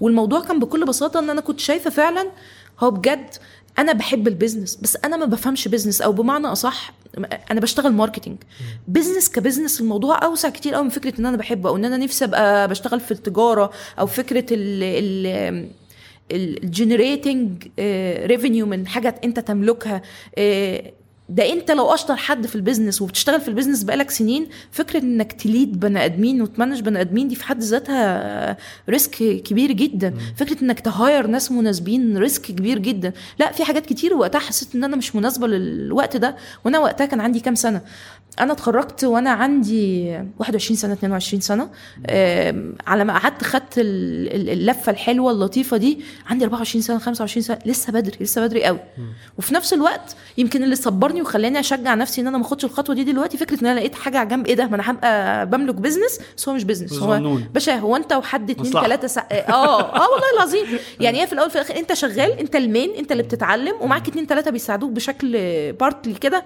والموضوع 0.00 0.40
كان 0.40 0.58
بكل 0.60 0.84
بساطة 0.84 1.20
إن 1.20 1.30
أنا 1.30 1.40
كنت 1.40 1.60
شايفة 1.60 1.90
فعلا 1.90 2.26
هو 2.80 2.90
بجد 2.90 3.34
أنا 3.78 3.92
بحب 3.92 4.28
ال 4.28 4.33
business 4.33 4.76
بس 4.76 4.96
أنا 5.04 5.16
ما 5.16 5.24
بفهمش 5.26 5.68
business 5.68 6.00
أو 6.02 6.12
بمعنى 6.12 6.46
أصح 6.46 6.92
أنا 7.50 7.60
بشتغل 7.60 7.92
marketing 7.92 8.36
business 8.88 9.30
ك 9.30 9.36
business 9.36 9.80
الموضوع 9.80 10.24
أوسع 10.24 10.48
كتير 10.48 10.74
قوي 10.74 10.84
من 10.84 10.90
فكرة 10.90 11.20
إن 11.20 11.26
أنا 11.26 11.36
بحبه 11.36 11.68
أو 11.68 11.76
إن 11.76 11.84
أنا 11.84 11.96
نفسي 11.96 12.24
أبقى 12.24 12.68
بشتغل 12.68 13.00
في 13.00 13.10
التجارة 13.10 13.70
أو 13.98 14.06
فكرة 14.06 14.46
ال 14.50 14.82
ال 14.82 15.68
ال 16.32 16.44
generating 16.44 17.68
revenue 18.26 18.66
من 18.66 18.86
حاجة 18.86 19.20
أنت 19.24 19.38
تملكها 19.40 20.02
آه، 20.38 20.92
ده 21.28 21.52
انت 21.52 21.70
لو 21.70 21.94
اشطر 21.94 22.16
حد 22.16 22.46
في 22.46 22.54
ال 22.56 22.61
business 22.61 23.02
وبتشتغل 23.02 23.40
في 23.40 23.48
ال 23.48 23.52
business 23.52 23.82
بقالك 23.82 24.10
سنين 24.10 24.46
فكرة 24.70 24.98
انك 25.02 25.32
ت 25.32 25.42
lead 25.42 25.80
بني 25.80 26.04
ادمين 26.04 26.42
وت 26.42 26.51
manage 26.51 26.80
بني 26.80 27.00
ادمين 27.00 27.28
دي 27.28 27.34
في 27.34 27.44
حد 27.44 27.62
ذاتها 27.62 28.56
risk 28.88 29.10
كبير 29.44 29.72
جدا. 29.72 30.14
فكرة 30.36 30.62
انك 30.64 30.80
ت 30.80 30.89
hire 30.89 31.26
ناس 31.26 31.52
مناسبين 31.52 32.18
risk 32.18 32.42
كبير 32.42 32.78
جدا. 32.78 33.12
لا 33.38 33.52
في 33.52 33.64
حاجات 33.64 33.86
كتير 33.86 34.14
وقتها 34.14 34.38
حسيت 34.38 34.74
ان 34.74 34.84
أنا 34.84 34.96
مش 34.96 35.16
مناسبة 35.16 35.46
للوقت 35.46 36.16
ده 36.16 36.36
وأنا 36.64 36.78
وقتها 36.78 37.04
كان 37.06 37.20
عندي 37.20 37.40
كام 37.40 37.54
سنة؟ 37.54 37.80
أنا 38.40 38.52
اتخرجت 38.52 39.04
وأنا 39.04 39.30
عندي 39.30 40.08
21 40.38 40.76
سنة 40.76 40.92
22 40.92 41.40
سنة. 41.40 41.70
على 42.86 43.04
ما 43.04 43.18
قعدت 43.18 43.44
خدت 43.44 43.78
ال- 43.78 44.34
ال- 44.34 44.50
اللفة 44.50 44.92
الحلوة 44.92 45.30
اللطيفة 45.30 45.76
دي 45.76 46.00
عندي 46.26 46.44
24 46.44 46.82
سنة 46.82 46.98
25 46.98 47.42
سنة 47.42 47.58
لسه 47.66 47.92
بدري 47.92 48.16
لسه 48.20 48.40
بدري 48.46 48.64
قوي. 48.64 48.78
وفي 49.38 49.54
نفس 49.54 49.72
الوقت 49.72 50.16
يمكن 50.38 50.62
اللي 50.64 50.76
صبرني 50.76 51.15
وخلاني 51.22 51.60
أشجع 51.60 51.94
نفسي 51.94 52.20
إن 52.20 52.26
أنا 52.26 52.38
ما 52.38 52.44
أخدش 52.44 52.64
الخطوة 52.64 52.94
دي 52.94 53.04
دلوقتي. 53.04 53.36
فكرة 53.36 53.60
إن 53.62 53.66
أنا 53.66 53.78
لقيت 53.80 53.94
حاجة 53.94 54.18
على 54.18 54.28
جنب 54.28 54.46
إيه 54.46 54.54
ده؟ 54.54 54.66
ما 54.66 54.74
أنا 54.76 54.90
هبقى 54.90 55.46
بملك 55.46 55.74
business 55.74 56.20
بس 56.36 56.48
هو 56.48 56.54
مش 56.54 56.64
business 56.64 56.92
هو. 56.92 57.38
باشا 57.54 57.74
هو 57.76 57.96
أنت 57.96 58.12
وحد 58.12 58.50
اتنين 58.50 58.68
مصلحة. 58.68 58.86
تلاتة 58.86 59.08
سا... 59.08 59.20
آه 59.30 59.80
آه 59.80 60.10
والله 60.10 60.30
العظيم. 60.36 60.66
يعني 61.00 61.22
هي 61.22 61.26
في 61.26 61.32
الأول 61.32 61.50
في 61.50 61.56
الآخر 61.56 61.76
أنت 61.76 61.92
شغال 61.92 62.32
أنت 62.38 62.56
المين 62.56 62.90
أنت 62.98 63.12
اللي 63.12 63.22
بتتعلم 63.22 63.74
ومعاك 63.80 64.08
اتنين 64.08 64.26
تلاتة 64.26 64.50
بيساعدوك 64.50 64.90
بشكل 64.90 65.32
partly 65.72 66.14
كده. 66.14 66.44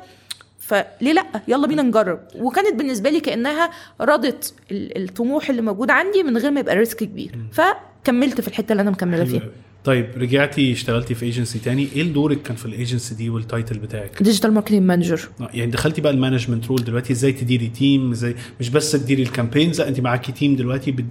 فليه 0.59 1.12
لأ؟ 1.12 1.24
يلا 1.48 1.66
بينا 1.66 1.83
نجرب. 1.83 2.20
وكانت 2.38 2.74
بالنسبة 2.74 3.11
لي 3.11 3.20
كأنها 3.20 3.70
رضت 4.00 4.54
ال- 4.70 5.02
الطموح 5.04 5.50
اللي 5.50 5.62
موجود 5.62 5.90
عندي 5.90 6.22
من 6.22 6.37
غير 6.37 6.50
ما 6.50 6.61
يبقى 6.61 6.76
risk 6.77 6.96
كبير. 6.96 7.38
فكملت 7.52 8.40
في 8.40 8.48
الحتة 8.48 8.72
اللي 8.72 8.80
أنا 8.83 8.90
مكملة 8.90 9.24
فيها. 9.24 9.42
طيب 9.85 10.07
رجعتي 10.16 10.73
اشتغلتي 10.73 11.14
في 11.14 11.25
ايجنسي 11.25 11.59
تاني 11.59 11.88
إيه 11.97 12.03
دورك 12.03 12.43
كان 12.43 12.57
في 12.57 12.66
الايجنسي 12.66 13.14
دي 13.14 13.31
وال 13.31 13.44
title 13.44 13.79
بتاعك؟ 13.79 14.23
digital 14.23 14.53
marketing 14.53 14.83
manager 14.83 15.20
يعني 15.55 15.71
دخلتي 15.71 16.01
بقى 16.01 16.12
ال 16.12 16.17
management 16.17 16.66
role 16.66 16.85
دلوقتي 16.85 17.12
إزاي 17.12 17.33
تديري 17.33 17.69
team 17.68 18.11
إزاي 18.11 18.35
مش 18.61 18.69
بس 18.71 18.93
تديري 18.93 19.23
ال 19.23 19.28
campaigns 19.28 19.81
لا 19.81 19.88
انت 19.88 20.01
معاكي 20.01 20.33
team 20.33 20.57
دلوقتي 20.57 20.90
بت- 20.93 21.05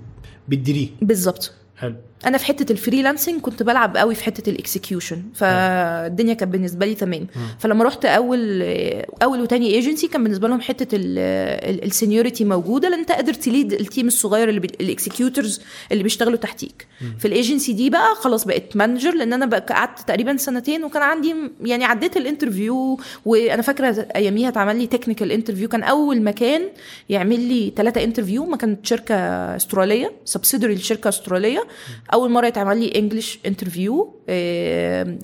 بتديريه. 0.50 0.88
بالظبط. 1.02 1.54
حلو. 1.78 1.96
أنا 2.26 2.38
في 2.38 2.46
حتة 2.46 2.72
ال 2.72 2.77
freelancing 2.77 3.42
كنت 3.42 3.64
بلعب 3.64 3.98
قوي 3.98 4.16
في 4.16 4.24
حتة 4.24 4.50
ال 4.50 4.57
execution 4.57 5.24
فالدنيا 5.36 6.34
كانت 6.34 6.52
بالنسبة 6.52 6.86
لي 6.86 6.96
تمام. 6.96 7.28
فلما 7.60 7.84
رحت 7.84 8.06
أول 8.06 8.62
أول 9.24 9.42
وتاني 9.42 9.74
ايجنسي 9.76 10.08
كان 10.08 10.24
بالنسبة 10.24 10.48
لهم 10.48 10.62
حتة 10.62 10.88
ال 10.94 11.09
seniority 11.09 12.46
موجودة 12.46 12.90
لأن 12.90 13.00
أنت 13.00 13.12
قادر 13.12 13.34
ت 13.34 13.42
lead 13.42 13.74
ال 13.74 13.80
team 13.80 14.08
الصغير 14.08 14.50
اللي 14.50 14.62
ال 14.82 14.90
executors 14.90 15.62
اللي 15.92 16.04
بيشتغلوا 16.04 16.38
تحتيك. 16.38 16.88
في 17.20 17.28
الايجنسي 17.28 17.74
دي 17.74 17.90
بقى 17.90 18.16
خلاص 18.16 18.46
بقيت 18.46 18.76
manager 18.78 19.14
لأن 19.16 19.34
أنا 19.34 19.58
قعدت 19.60 20.00
تقريبا 20.08 20.38
سنتين 20.38 20.84
وكان 20.84 21.02
عندي 21.02 21.36
يعني 21.62 21.86
عديت 21.86 22.18
ال 22.18 22.26
interview 22.26 23.00
وأنا 23.26 23.62
فاكرة 23.62 24.08
أياميها 24.16 24.50
اتعمل 24.50 24.76
لي 24.76 24.88
technical 24.88 25.32
interview 25.32 25.68
كان 25.70 25.84
أول 25.84 26.22
مكان 26.22 26.62
يعمل 27.10 27.40
لي 27.40 27.74
ثلاثة 27.76 28.04
interview 28.04 28.46
ما 28.46 28.58
كانت 28.58 28.86
شركة 28.86 29.16
أسترالية 29.56 30.12
subsidiary 30.26 30.76
لشركة 30.76 31.08
أسترالية. 31.10 31.64
أول 32.14 32.32
مرة 32.32 32.48
يتعمل 32.48 32.80
لي 32.80 33.00
English 33.00 33.40
interview 33.46 34.16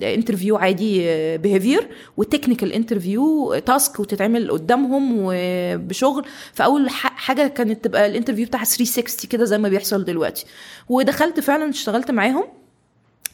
interview 0.02 0.56
عادي 0.56 0.98
behavior 1.36 1.88
و 2.16 2.22
technical 2.22 2.72
interview 2.72 3.54
task 3.66 4.00
وتتعمل 4.00 4.50
قدامهم 4.50 5.16
وبشغل. 5.18 6.24
فأول 6.52 6.90
حاجة 6.90 7.46
كانت 7.48 7.84
تبقى 7.84 8.06
ال 8.06 8.10
interview 8.10 8.46
بتاع 8.46 8.64
360 8.64 9.30
كده 9.30 9.44
زي 9.44 9.58
ما 9.58 9.68
بيحصل 9.68 10.04
دلوقتي. 10.04 10.44
ودخلت 10.88 11.40
فعلا 11.40 11.70
اشتغلت 11.70 12.10
معاهم. 12.10 12.44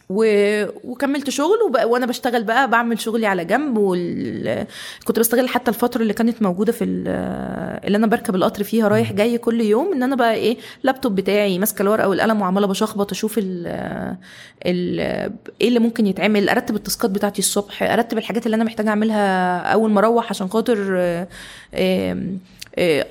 و... 0.08 0.24
وكملت 0.84 1.30
شغل 1.30 1.58
وب... 1.68 1.76
وأنا 1.90 2.06
بشتغل 2.06 2.44
بقى 2.44 2.70
بعمل 2.70 3.00
شغلي 3.00 3.26
على 3.26 3.44
جنب 3.44 3.76
وال... 3.78 4.66
كنت 5.04 5.18
بستغل 5.18 5.48
حتى 5.48 5.70
الفترة 5.70 6.02
اللي 6.02 6.12
كانت 6.12 6.42
موجودة 6.42 6.72
في 6.72 6.84
ال... 6.84 7.08
اللي 7.86 7.96
أنا 7.98 8.06
بركب 8.06 8.34
القطر 8.34 8.62
فيها 8.64 8.88
رايح 8.88 9.12
جاي 9.12 9.38
كل 9.38 9.60
يوم 9.60 9.92
إن 9.92 10.02
أنا 10.02 10.16
بقى 10.16 10.34
إيه 10.34 10.56
اللابتوب 10.80 11.14
بتاعي 11.14 11.58
ماسكة 11.58 11.82
الورقة 11.82 12.08
والقلم 12.08 12.40
وعمالة 12.42 12.66
بشخبط 12.66 13.10
أشوف 13.12 13.38
ال... 13.38 13.66
ال... 14.66 15.00
إيه 15.60 15.68
اللي 15.68 15.78
ممكن 15.78 16.06
يتعمل 16.06 16.48
أرتب 16.48 16.76
ال 16.76 16.82
taskات 16.82 17.11
بتاعتي 17.10 17.38
الصبح 17.38 17.82
أرتب 17.82 18.18
الحاجات 18.18 18.46
اللي 18.46 18.54
أنا 18.54 18.64
محتاجة 18.64 18.88
أعملها 18.88 19.58
أول 19.58 19.90
ما 19.90 20.00
أروح 20.00 20.30
عشان 20.30 20.48
خاطر 20.48 20.96
إيه... 21.74 22.26
إيه... 22.78 23.06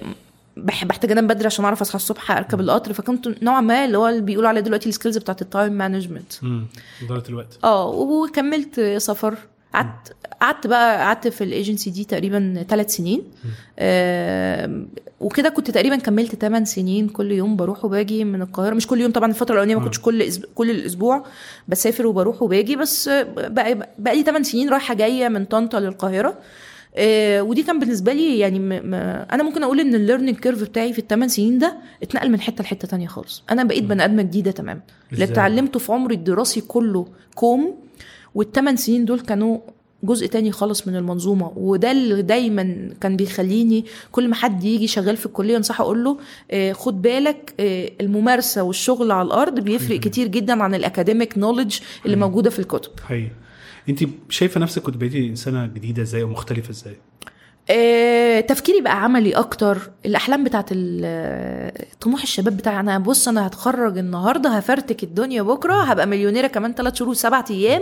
بحتاج 0.58 1.12
انام 1.12 1.28
بدري 1.28 1.46
عشان 1.46 1.66
اعرف 1.66 1.82
اصحى 1.82 1.96
الصبح 1.96 2.32
اركب 2.32 2.60
القطر 2.60 2.94
فكنت 2.94 3.44
نوعا 3.44 3.62
ما 3.62 3.86
اللي 3.86 3.98
هو 3.98 4.08
اللي 4.08 4.22
بيقولوا 4.22 4.50
عليه 4.50 4.62
دلوقتي 4.62 4.90
ال 4.90 4.94
skills 4.94 5.18
بتاعت 5.18 5.42
ال 5.42 5.48
time 5.48 5.74
management 5.74 6.34
اداره 7.04 7.24
الوقت. 7.30 7.60
آه 7.64 7.88
وكملت 7.90 8.80
سفر. 8.98 9.38
قعدت 9.74 10.16
قعدت 10.42 10.68
بقى 10.68 10.98
قعدت 10.98 11.28
في 11.28 11.44
الايجنسي 11.44 11.90
دي 11.90 12.04
تقريبا 12.04 12.66
ثلاث 12.70 12.96
سنين. 12.96 13.24
آه 13.80 14.86
وكده 15.20 15.50
كنت 15.50 15.72
تقريبا 15.72 15.96
كملت 15.96 16.36
8 16.36 16.66
سنين 16.66 17.10
كل 17.10 17.32
يوم 17.32 17.56
بروح 17.56 17.86
وباجي 17.86 18.24
من 18.24 18.42
القاهرة. 18.42 18.74
مش 18.74 18.88
كل 18.88 19.02
يوم 19.02 19.12
طبعا 19.12 19.30
الفترة 19.30 19.54
الأولانية 19.54 19.76
ما 19.76 19.84
كنتش 19.84 20.00
كل. 20.00 20.32
كل 20.56 20.72
الأسبوع 20.72 21.26
بسافر 21.68 22.08
وبروح 22.08 22.42
وباجي 22.42 22.76
بس 22.76 23.10
بقى, 23.38 23.90
بقى 24.00 24.16
لي 24.16 24.24
8 24.24 24.44
سنين 24.44 24.70
رايحة 24.70 24.94
جاية 24.94 25.28
من 25.28 25.46
طنطا 25.46 25.80
للقاهرة. 25.80 26.30
آه 26.30 26.36
ودي 27.42 27.64
كان 27.64 27.80
بالنسبة 27.80 28.14
لي 28.14 28.40
يعني 28.40 28.60
م 28.60 28.70
م 28.70 28.94
أنا 29.32 29.44
ممكن 29.44 29.64
أقول 29.64 29.80
إن 29.80 29.96
ال 29.96 30.00
learning 30.00 30.38
curve 30.38 30.62
بتاعي 30.64 30.94
في 30.94 31.00
الثمان 31.00 31.30
سنين 31.30 31.60
ده 31.60 31.78
اتنقل 32.04 32.32
من 32.32 32.42
حتة 32.42 32.62
لحتة 32.62 32.88
تانية 32.88 33.08
خالص. 33.08 33.44
أنا 33.52 33.64
بقيت 33.64 33.84
بني 33.84 34.06
آدمة 34.06 34.22
جديدة 34.22 34.52
تمام. 34.52 34.82
اللي 35.14 35.24
اتعلمته 35.24 35.80
في 35.80 35.92
عمري 35.92 36.16
الدراسي 36.16 36.62
كله 36.62 37.08
كوم 37.36 37.76
والثمان 38.36 38.76
سنين 38.76 39.06
دول 39.06 39.20
كانوا 39.20 39.58
جزء 40.04 40.28
تاني 40.28 40.52
خالص 40.52 40.88
من 40.88 40.96
المنظومة. 40.96 41.52
وده 41.56 41.92
اللي 41.92 42.22
دايما 42.22 42.90
كان 43.02 43.16
بيخليني 43.18 43.86
كل 44.12 44.28
ما 44.28 44.36
حد 44.36 44.64
يجي 44.64 44.88
شغال 44.88 45.18
في 45.18 45.26
الكلية 45.26 45.58
أنصحه 45.58 45.84
أقول 45.84 46.04
له 46.04 46.18
آه 46.52 46.74
خد 46.74 47.02
بالك 47.02 47.54
آه 47.60 47.92
الممارسة 48.02 48.64
والشغل 48.64 49.12
على 49.12 49.26
الأرض 49.26 49.60
بيفرق 49.60 50.00
كتير 50.00 50.28
جدا 50.28 50.64
عن 50.64 50.76
ال 50.76 50.83
academic 50.83 51.38
knowledge 51.38 51.80
اللي 52.06 52.16
موجودة 52.18 52.50
في 52.50 52.60
الكتب. 52.60 52.92
حقيقي. 53.04 53.30
انت 53.90 54.04
شايفة 54.30 54.60
نفسك 54.60 54.82
كنت 54.82 54.98
بقيتي 54.98 55.28
إنسانة 55.28 55.66
جديدة 55.66 56.02
إزاي 56.02 56.24
ومختلفه 56.24 56.70
إزاي؟ 56.70 56.96
آه، 57.70 58.40
تفكيري 58.40 58.82
بقى 58.82 59.04
عملي 59.04 59.32
أكتر. 59.32 59.92
الأحلام 60.06 60.44
بتاعت 60.44 60.70
طموح 62.02 62.22
الشباب 62.22 62.58
بتاع 62.58 62.80
أنا 62.80 62.98
بص 63.00 63.28
أنا 63.28 63.48
هتخرج 63.48 63.98
النهارده 63.98 64.50
هفرتك 64.50 65.04
الدنيا 65.04 65.42
بكرة 65.42 65.74
هبقى 65.84 66.08
مليونيرة 66.08 66.48
كمان 66.48 66.74
ثلاث 66.74 66.96
شهور 66.96 67.14
سبعة 67.14 67.46
أيام. 67.50 67.82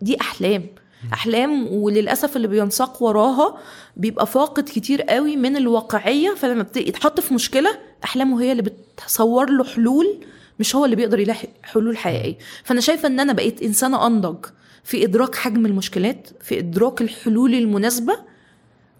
دي 0.00 0.20
أحلام. 0.20 0.66
أحلام 1.12 1.66
وللأسف 1.72 2.36
اللي 2.36 2.48
بينساق 2.48 3.02
وراها 3.02 3.58
بيبقى 3.96 4.26
فاقد 4.26 4.64
كتير 4.64 5.02
قوي 5.02 5.36
من 5.36 5.56
الواقعية. 5.56 6.34
فلما 6.34 6.66
يتحط 6.76 7.20
في 7.20 7.34
مشكلة 7.34 7.70
أحلامه 8.04 8.42
هي 8.42 8.52
اللي 8.52 8.62
بتصور 8.62 9.50
له 9.50 9.64
حلول 9.64 10.20
مش 10.60 10.76
هو 10.76 10.84
اللي 10.84 10.96
بيقدر 10.96 11.18
يلاقي 11.18 11.48
حلول 11.62 11.96
حقيقية. 11.98 12.38
فأنا 12.64 12.80
شايفة 12.80 13.06
إن 13.08 13.20
أنا 13.20 13.32
بقيت 13.32 13.62
إنسانة 13.62 14.06
أنضج. 14.06 14.44
في 14.90 15.04
إدراك 15.04 15.34
حجم 15.34 15.66
المشكلات 15.66 16.28
في 16.40 16.58
إدراك 16.58 17.00
الحلول 17.02 17.54
المناسبة 17.54 18.16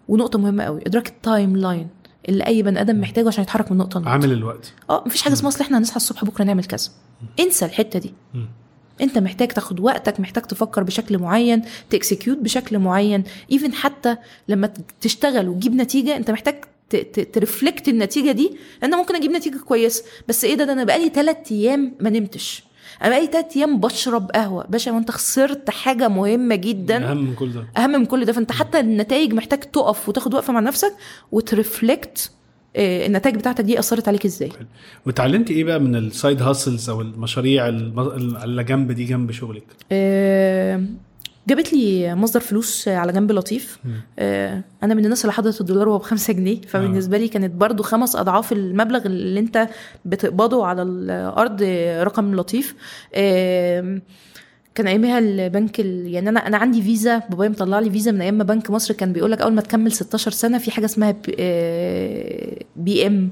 ونقطة 0.07 0.39
مهمة 0.39 0.63
قوي 0.63 0.81
إدراك 0.87 1.07
ال 1.07 1.57
timeline 1.57 1.87
اللي 2.29 2.47
أي 2.47 2.63
بني 2.63 2.81
آدم 2.81 3.01
محتاجه 3.01 3.27
عشان 3.27 3.43
يتحرك 3.43 3.71
من 3.71 3.77
نقطه 3.77 3.99
لنقطه 3.99 4.11
عامل 4.11 4.31
الوقت. 4.31 4.73
آه 4.89 5.03
مفيش 5.05 5.21
حاجة 5.21 5.33
اسمها 5.33 5.49
أصل 5.49 5.61
إحنا 5.63 5.77
هنصحى 5.77 5.95
الصبح 5.95 6.25
بكرة 6.25 6.43
نعمل 6.43 6.63
كذا. 6.65 6.89
انسى 7.39 7.65
الحتة 7.65 7.99
دي. 7.99 8.13
م. 8.33 8.45
انت 9.01 9.17
محتاج 9.17 9.47
تاخد 9.47 9.79
وقتك 9.79 10.19
محتاج 10.19 10.43
تفكر 10.43 10.83
بشكل 10.83 11.17
معين 11.17 11.61
ت 11.89 11.95
execute 11.95 12.37
بشكل 12.37 12.79
معين. 12.79 13.23
even 13.51 13.73
حتى 13.73 14.17
لما 14.47 14.73
تشتغل 15.01 15.49
وتجيب 15.49 15.75
نتيجة 15.75 16.17
انت 16.17 16.31
محتاج 16.31 16.55
ت 17.33 17.40
reflect 17.40 17.87
النتيجة 17.87 18.31
دي 18.31 18.57
أنا 18.83 18.97
ممكن 18.97 19.15
أجيب 19.15 19.31
نتيجة 19.31 19.57
كويسه 19.57 20.03
بس 20.27 20.45
إيه 20.45 20.55
ده, 20.55 20.65
ده 20.65 20.73
أنا 20.73 20.83
بقالي 20.83 21.09
ثلاث 21.09 21.51
أيام 21.51 21.95
ما 21.99 22.09
نمتش. 22.09 22.63
أنا 23.01 23.09
بقالي 23.09 23.27
تلات 23.27 23.57
أيام 23.57 23.79
بشرب 23.79 24.31
قهوة. 24.31 24.65
باشا 24.69 24.91
وأنت 24.91 25.11
خسرت 25.11 25.69
حاجة 25.69 26.07
مهمة 26.07 26.55
جدا. 26.55 27.11
أهم 27.11 27.17
من 27.17 27.35
كل 27.35 27.51
ده. 27.51 27.65
أهم 27.77 27.91
من 27.91 28.05
كل 28.05 28.25
ده. 28.25 28.33
فأنت 28.33 28.51
حتى 28.51 28.79
النتائج 28.79 29.33
محتاج 29.33 29.59
تقف 29.59 30.09
وتاخد 30.09 30.33
وقفة 30.33 30.53
مع 30.53 30.59
نفسك 30.59 30.93
وت 31.31 31.53
reflect 31.53 32.31
النتائج 32.75 33.35
بتاعتك 33.35 33.63
دي 33.63 33.79
أثرت 33.79 34.07
عليك 34.07 34.25
إزاي. 34.25 34.51
واتعلمتي 35.05 35.53
إيه 35.53 35.63
بقى 35.63 35.79
من 35.79 35.95
ال 35.95 36.04
side 36.04 36.41
hustles 36.41 36.89
أو 36.89 37.01
المشاريع 37.01 37.67
اللي 37.67 38.63
جنب 38.63 38.91
دي 38.91 39.05
جنب 39.05 39.31
شغلك؟ 39.31 39.63
أه 39.91 40.83
جابت 41.47 41.73
لي 41.73 42.15
مصدر 42.15 42.39
فلوس 42.39 42.87
على 42.87 43.11
جنب 43.13 43.31
لطيف. 43.31 43.79
آه 44.19 44.61
أنا 44.83 44.93
من 44.93 45.03
الناس 45.05 45.25
اللي 45.25 45.33
حضرت 45.33 45.61
الدولار 45.61 45.89
وهو 45.89 45.97
بخمسة 45.97 46.33
جنيه. 46.33 46.61
فبالنسبة 46.61 47.17
لي 47.17 47.27
كانت 47.27 47.51
برضو 47.53 47.83
خمس 47.83 48.15
أضعاف 48.15 48.51
المبلغ 48.51 49.05
اللي 49.05 49.39
انت 49.39 49.69
بتقبضه 50.05 50.65
على 50.65 50.81
الأرض 50.81 51.63
رقم 52.01 52.35
لطيف. 52.35 52.75
آه 53.13 54.01
كان 54.75 54.87
أيامها 54.87 55.19
البنك 55.19 55.79
ال... 55.79 56.07
يعني 56.07 56.29
أنا 56.29 56.47
أنا 56.47 56.57
عندي 56.57 56.81
فيزا 56.81 57.17
بابايا 57.17 57.49
مطلع 57.49 57.79
لي 57.79 57.89
فيزا 57.91 58.11
من 58.11 58.21
أيام 58.21 58.33
ما 58.37 58.43
بنك 58.43 58.69
مصر 58.69 58.93
كان 58.93 59.13
بيقول 59.13 59.31
لك 59.31 59.41
أول 59.41 59.53
ما 59.53 59.61
تكمل 59.61 59.91
16 59.91 60.31
سنة 60.31 60.57
في 60.57 60.71
حاجة 60.71 60.85
اسمها 60.85 61.11
B, 61.11 61.35
آه 61.39 62.57
BM. 62.75 63.29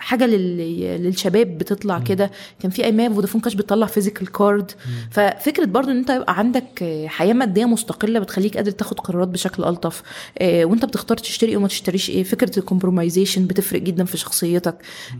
حاجة 0.00 0.26
لل... 0.26 0.56
للشباب 1.02 1.58
بتطلع 1.58 1.98
كده. 1.98 2.30
كان 2.62 2.70
في 2.70 2.84
أيام 2.84 3.14
فودافون 3.14 3.40
كاش 3.40 3.54
بتطلع 3.54 3.86
physical 3.86 4.32
card 4.32 4.70
ففكرة 5.10 5.64
برضو 5.64 5.90
إن 5.90 5.96
أنت 5.96 6.10
يبقى 6.10 6.38
عندك 6.38 6.84
حياة 7.06 7.32
مادية 7.32 7.64
مستقلة 7.64 8.20
بتخليك 8.20 8.56
قادر 8.56 8.70
تاخد 8.70 9.00
قرارات 9.00 9.28
بشكل 9.28 9.64
ألطف. 9.64 10.02
آه 10.38 10.64
وأنت 10.64 10.84
بتختار 10.84 11.16
تشتري 11.16 11.56
أو 11.56 11.60
ما 11.60 11.68
تشتريش 11.68 12.10
إيه. 12.10 12.22
فكرة 12.22 12.58
الكومبرومايزيشن 12.58 13.46
بتفرق 13.46 13.80
جدا 13.82 14.04
في 14.04 14.16
شخصيتك. 14.16 14.74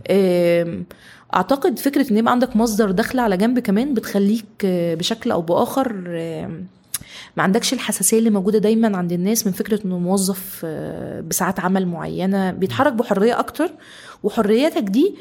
آه 0.07 0.81
أعتقد 1.35 1.79
فكرة 1.79 2.11
إن 2.11 2.17
يبقى 2.17 2.31
عندك 2.31 2.55
مصدر 2.55 2.91
دخل 2.91 3.19
على 3.19 3.37
جنب 3.37 3.59
كمان 3.59 3.93
بتخليك 3.93 4.45
بشكل 4.65 5.31
أو 5.31 5.41
بآخر 5.41 5.93
ما 7.37 7.43
عندكش 7.43 7.73
الحساسية 7.73 8.19
اللي 8.19 8.29
موجودة 8.29 8.59
دايما 8.59 8.97
عند 8.97 9.11
الناس 9.11 9.47
من 9.47 9.53
فكرة 9.53 9.79
إنه 9.85 9.99
موظف 9.99 10.65
بساعات 11.27 11.59
عمل 11.59 11.85
معينة. 11.85 12.51
بيتحرك 12.51 12.93
بحرية 12.93 13.39
أكتر 13.39 13.71
وحريتك 14.23 14.83
دي 14.83 15.15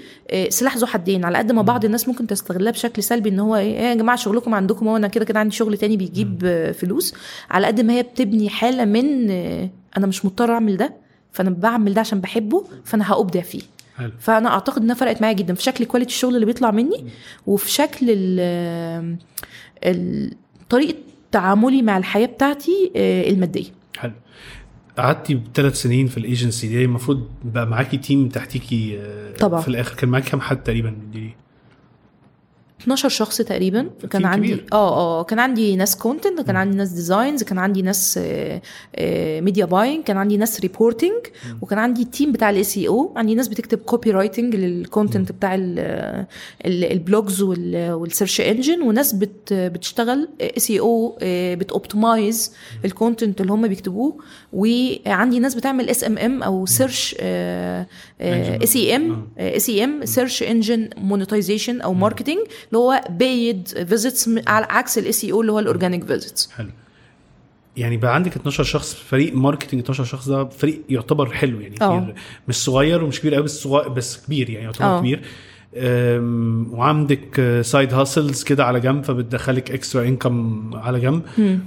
سلاح 0.48 0.76
ذو 0.76 0.86
حدين. 0.86 1.24
على 1.24 1.38
قد 1.38 1.52
ما 1.52 1.62
بعض 1.62 1.84
الناس 1.84 2.08
ممكن 2.08 2.26
تستغلها 2.26 2.72
بشكل 2.72 3.02
سلبي 3.02 3.28
إن 3.28 3.38
هو 3.38 3.56
إيه 3.56 3.78
يا 3.78 3.94
جماعة 3.94 4.16
شغلكم 4.16 4.54
عندكم 4.54 4.88
هو 4.88 4.96
أنا 4.96 5.08
كده 5.08 5.24
كده 5.24 5.40
عندي 5.40 5.54
شغل 5.54 5.78
تاني 5.78 5.96
بيجيب 5.96 6.72
فلوس. 6.78 7.14
على 7.50 7.66
قد 7.66 7.80
ما 7.80 7.92
هي 7.92 8.02
بتبني 8.02 8.48
حالة 8.48 8.84
من 8.84 9.30
أنا 9.96 10.06
مش 10.06 10.24
مضطر 10.24 10.52
أعمل 10.52 10.76
ده 10.76 10.94
فأنا 11.32 11.50
بعمل 11.50 11.94
ده 11.94 12.00
عشان 12.00 12.20
بحبه 12.20 12.64
فأنا 12.84 13.12
هأبدع 13.12 13.40
فيه. 13.40 13.62
حلو. 13.96 14.12
فأنا 14.20 14.48
أعتقد 14.48 14.82
إنها 14.82 14.94
فرقت 14.94 15.22
معايا 15.22 15.34
جدا. 15.34 15.54
في 15.54 15.62
شكل 15.62 15.84
quality 15.84 16.12
الشغل 16.12 16.34
اللي 16.34 16.46
بيطلع 16.46 16.70
مني 16.70 17.04
وفي 17.46 17.70
شكل 17.70 18.06
ال 19.84 20.36
طريقة 20.70 20.98
تعاملي 21.32 21.82
مع 21.82 21.98
الحياة 21.98 22.26
بتاعتي 22.26 22.92
المادية. 22.96 23.79
قعدتي 25.00 25.40
ثلاث 25.54 25.82
سنين 25.82 26.06
في 26.06 26.16
الإيجنسي 26.18 26.68
دي 26.68 26.84
المفروض 26.84 27.28
بقى 27.44 27.66
معاكي 27.66 27.96
team 27.96 28.28
تحتيكي 28.28 28.98
طبعا. 29.40 29.60
في 29.60 29.68
الآخر. 29.68 29.94
كان 29.96 30.08
معاكي 30.08 30.30
كام 30.30 30.40
حد 30.40 30.56
تقريبا؟ 30.62 30.94
دي 31.12 31.30
12 32.80 33.08
شخص 33.08 33.36
تقريبا. 33.38 33.90
كان 34.10 34.24
عندي. 34.24 34.52
آه 34.72 35.20
آه 35.20 35.22
كان 35.24 35.38
عندي 35.38 35.76
ناس 35.76 35.96
content 35.96 36.40
كان 36.40 36.56
عندي 36.56 36.76
ناس 36.76 36.88
designs 36.88 37.42
كان 37.42 37.58
عندي 37.58 37.82
ناس 37.82 38.20
media 39.40 39.64
buying 39.64 40.04
كان 40.04 40.16
عندي 40.16 40.36
ناس 40.36 40.60
reporting 40.60 41.12
وكان 41.62 41.78
عندي 41.78 42.02
ال 42.02 42.08
team 42.08 42.32
بتاع 42.32 42.50
ال 42.50 42.64
SEO 42.64 43.12
عندي 43.16 43.34
ناس 43.34 43.48
بتكتب 43.48 43.78
copywriting 43.78 44.10
لل 44.10 44.56
content 44.56 45.32
بتاع 45.32 45.54
ال- 45.54 45.78
ال- 46.66 46.84
ال 46.92 47.01
blogs 47.01 47.42
وال- 47.42 47.92
وال 47.92 48.04
search 48.04 48.40
engine 48.40 48.82
وناس 48.82 49.12
بت 49.12 49.52
بتشتغل 49.52 50.28
SEO 50.40 50.52
بت 50.56 50.80
optimize 50.80 51.18
ال 51.22 52.52
content 52.84 53.40
اللي 53.40 53.52
هم 53.52 53.68
بيكتبوه. 53.68 54.16
وعندي 54.52 55.38
ناس 55.38 55.54
بتعمل 55.54 55.90
SMM 55.90 56.42
أو 56.42 56.66
سيرش 56.66 57.16
اي 57.20 57.86
سي 58.66 58.96
ام 58.96 59.28
اي 59.38 59.58
سي 59.58 59.84
ام 59.84 60.04
سيرش 60.04 60.42
انجن 60.42 60.88
مونيتايزيشن 60.96 61.80
أو 61.80 61.94
marketing 61.94 62.38
اللي 62.72 62.78
هو 62.78 63.00
paid 63.10 63.68
visits 63.68 64.30
على 64.46 64.66
عكس 64.70 64.98
ال 64.98 65.12
SEO 65.12 65.40
اللي 65.40 65.52
هو 65.52 65.58
ال 65.58 65.64
organic 65.64 66.04
visits 66.04 66.50
حلو. 66.50 66.68
يعني 67.76 67.96
بقى 67.96 68.14
عندك 68.14 68.36
12 68.36 68.64
شخص 68.64 68.94
فريق 68.94 69.34
marketing 69.34 69.80
12 69.80 70.04
شخص 70.04 70.28
ده 70.28 70.48
فريق 70.48 70.82
يعتبر 70.88 71.30
حلو 71.30 71.60
يعني 71.60 71.74
آه. 71.82 72.00
كبير 72.00 72.14
مش 72.48 72.54
صغير 72.56 73.04
ومش 73.04 73.20
كبير 73.20 73.34
قوي 73.34 73.44
بس 73.44 73.62
صغير 73.62 73.88
بس 73.88 74.26
كبير 74.26 74.50
يعني 74.50 74.64
يعتبر 74.64 74.84
آه. 74.86 74.98
كبير. 75.00 75.22
وعندك 76.72 77.58
side 77.64 77.94
hustles 77.94 78.42
كده 78.42 78.64
على 78.64 78.80
جنب 78.80 79.04
فبتدخلك 79.04 79.70
extra 79.70 80.02
income 80.08 80.70
على 80.74 81.00
جنب. 81.00 81.22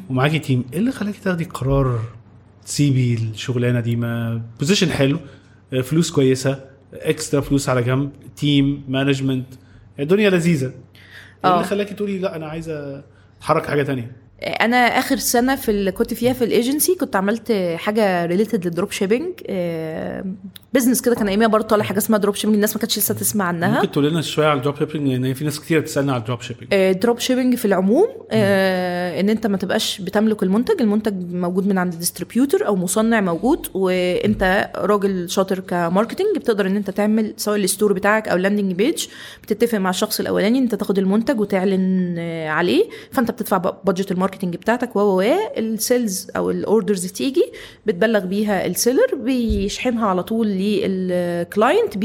ومعاكي 0.09 0.39
team 0.39 0.65
إيه 0.73 0.79
اللي 0.79 0.91
خلاكي 0.91 1.19
تاخدي 1.23 1.43
قرار 1.43 1.99
تسيبي 2.65 3.13
الشغلانة 3.13 3.79
دي؟ 3.79 3.95
ما 3.95 4.41
position 4.59 4.89
حلو 4.89 5.19
فلوس 5.83 6.11
كويسة 6.11 6.59
extra 6.93 7.41
فلوس 7.41 7.69
على 7.69 7.83
جنب 7.83 8.11
team 8.35 8.83
management 8.87 9.45
الدنيا 9.99 10.29
لذيذة. 10.29 10.71
اللي 11.45 11.63
خلاكي 11.63 11.93
تقولي 11.93 12.19
لا 12.19 12.35
أنا 12.35 12.47
عايزة 12.47 13.03
أتحرك 13.37 13.65
حاجة 13.65 13.83
تانية؟ 13.83 14.11
أنا 14.43 14.77
آخر 14.77 15.15
سنة 15.17 15.55
في 15.55 15.69
اللي 15.71 15.91
كنت 15.91 16.13
فيها 16.13 16.33
في 16.33 16.43
الايجنسي 16.43 16.95
كنت 16.95 17.15
عملت 17.15 17.51
حاجة 17.75 18.25
related 18.25 18.65
لل 18.65 18.91
dropshipping 18.91 19.33
business 20.73 21.01
كده 21.01 21.15
كان 21.15 21.27
أياميها 21.27 21.47
برضه 21.47 21.67
طالع 21.67 21.83
حاجة 21.83 21.97
اسمها 21.97 22.19
dropshipping 22.19 22.55
الناس 22.55 22.75
ما 22.75 22.79
كانتش 22.79 22.97
لسه 22.97 23.13
تسمع 23.13 23.45
عنها. 23.45 23.75
ممكن 23.75 23.91
تقول 23.91 24.09
لنا 24.11 24.21
شوية 24.21 24.47
على 24.47 24.57
ال 24.57 24.77
dropshipping 24.77 25.07
لأن 25.07 25.33
في 25.33 25.43
ناس 25.45 25.59
كتير 25.59 25.79
بتسألنا 25.79 26.13
على 26.13 26.19
ال 26.19 26.41
dropshipping 26.41 26.91
dropshipping 26.91 27.55
في 27.55 27.65
العموم 27.65 28.07
آه، 28.31 29.19
إن 29.19 29.29
أنت 29.29 29.47
ما 29.47 29.57
تبقاش 29.57 30.01
بتملك 30.01 30.43
المنتج 30.43 30.81
المنتج 30.81 31.33
موجود 31.33 31.67
من 31.67 31.77
عند 31.77 31.95
distributor 31.95 32.67
أو 32.67 32.75
مصنع 32.75 33.21
موجود 33.21 33.67
وأنت 33.73 34.71
راجل 34.75 35.29
شاطر 35.29 35.59
ك 35.59 35.66
marketing 35.66 36.27
بتقدر 36.37 36.67
إن 36.67 36.75
أنت 36.75 36.89
تعمل 36.89 37.33
سواء 37.37 37.57
ال 37.57 37.63
store 37.63 37.93
بتاعك 37.93 38.27
أو 38.27 38.35
ال 38.35 38.40
landing 38.40 38.71
page 38.73 39.05
بتتفق 39.43 39.77
مع 39.77 39.89
الشخص 39.89 40.19
الأولاني 40.19 40.57
إن 40.57 40.63
أنت 40.63 40.75
تاخد 40.75 40.97
المنتج 40.99 41.39
وتعلن 41.39 42.15
آه، 42.19 42.49
عليه 42.49 42.85
فأنت 43.11 43.31
بتدفع 43.31 43.57
budget 43.57 44.11
ال 44.11 44.13
marketing 44.13 44.32
بتاعتك 44.41 44.95
و 44.95 44.99
و 44.99 45.21
ال 45.57 45.69
sales 45.69 46.27
أو 46.35 46.49
ال 46.51 46.59
orders 46.59 47.05
تيجي 47.05 47.51
بتبلغ 47.85 48.25
بيها 48.25 48.65
ال 48.65 48.72
seller 48.72 49.15
بيشحنها 49.15 50.07
على 50.07 50.23
طول 50.23 50.47
لل 50.47 50.85
client 50.85 51.97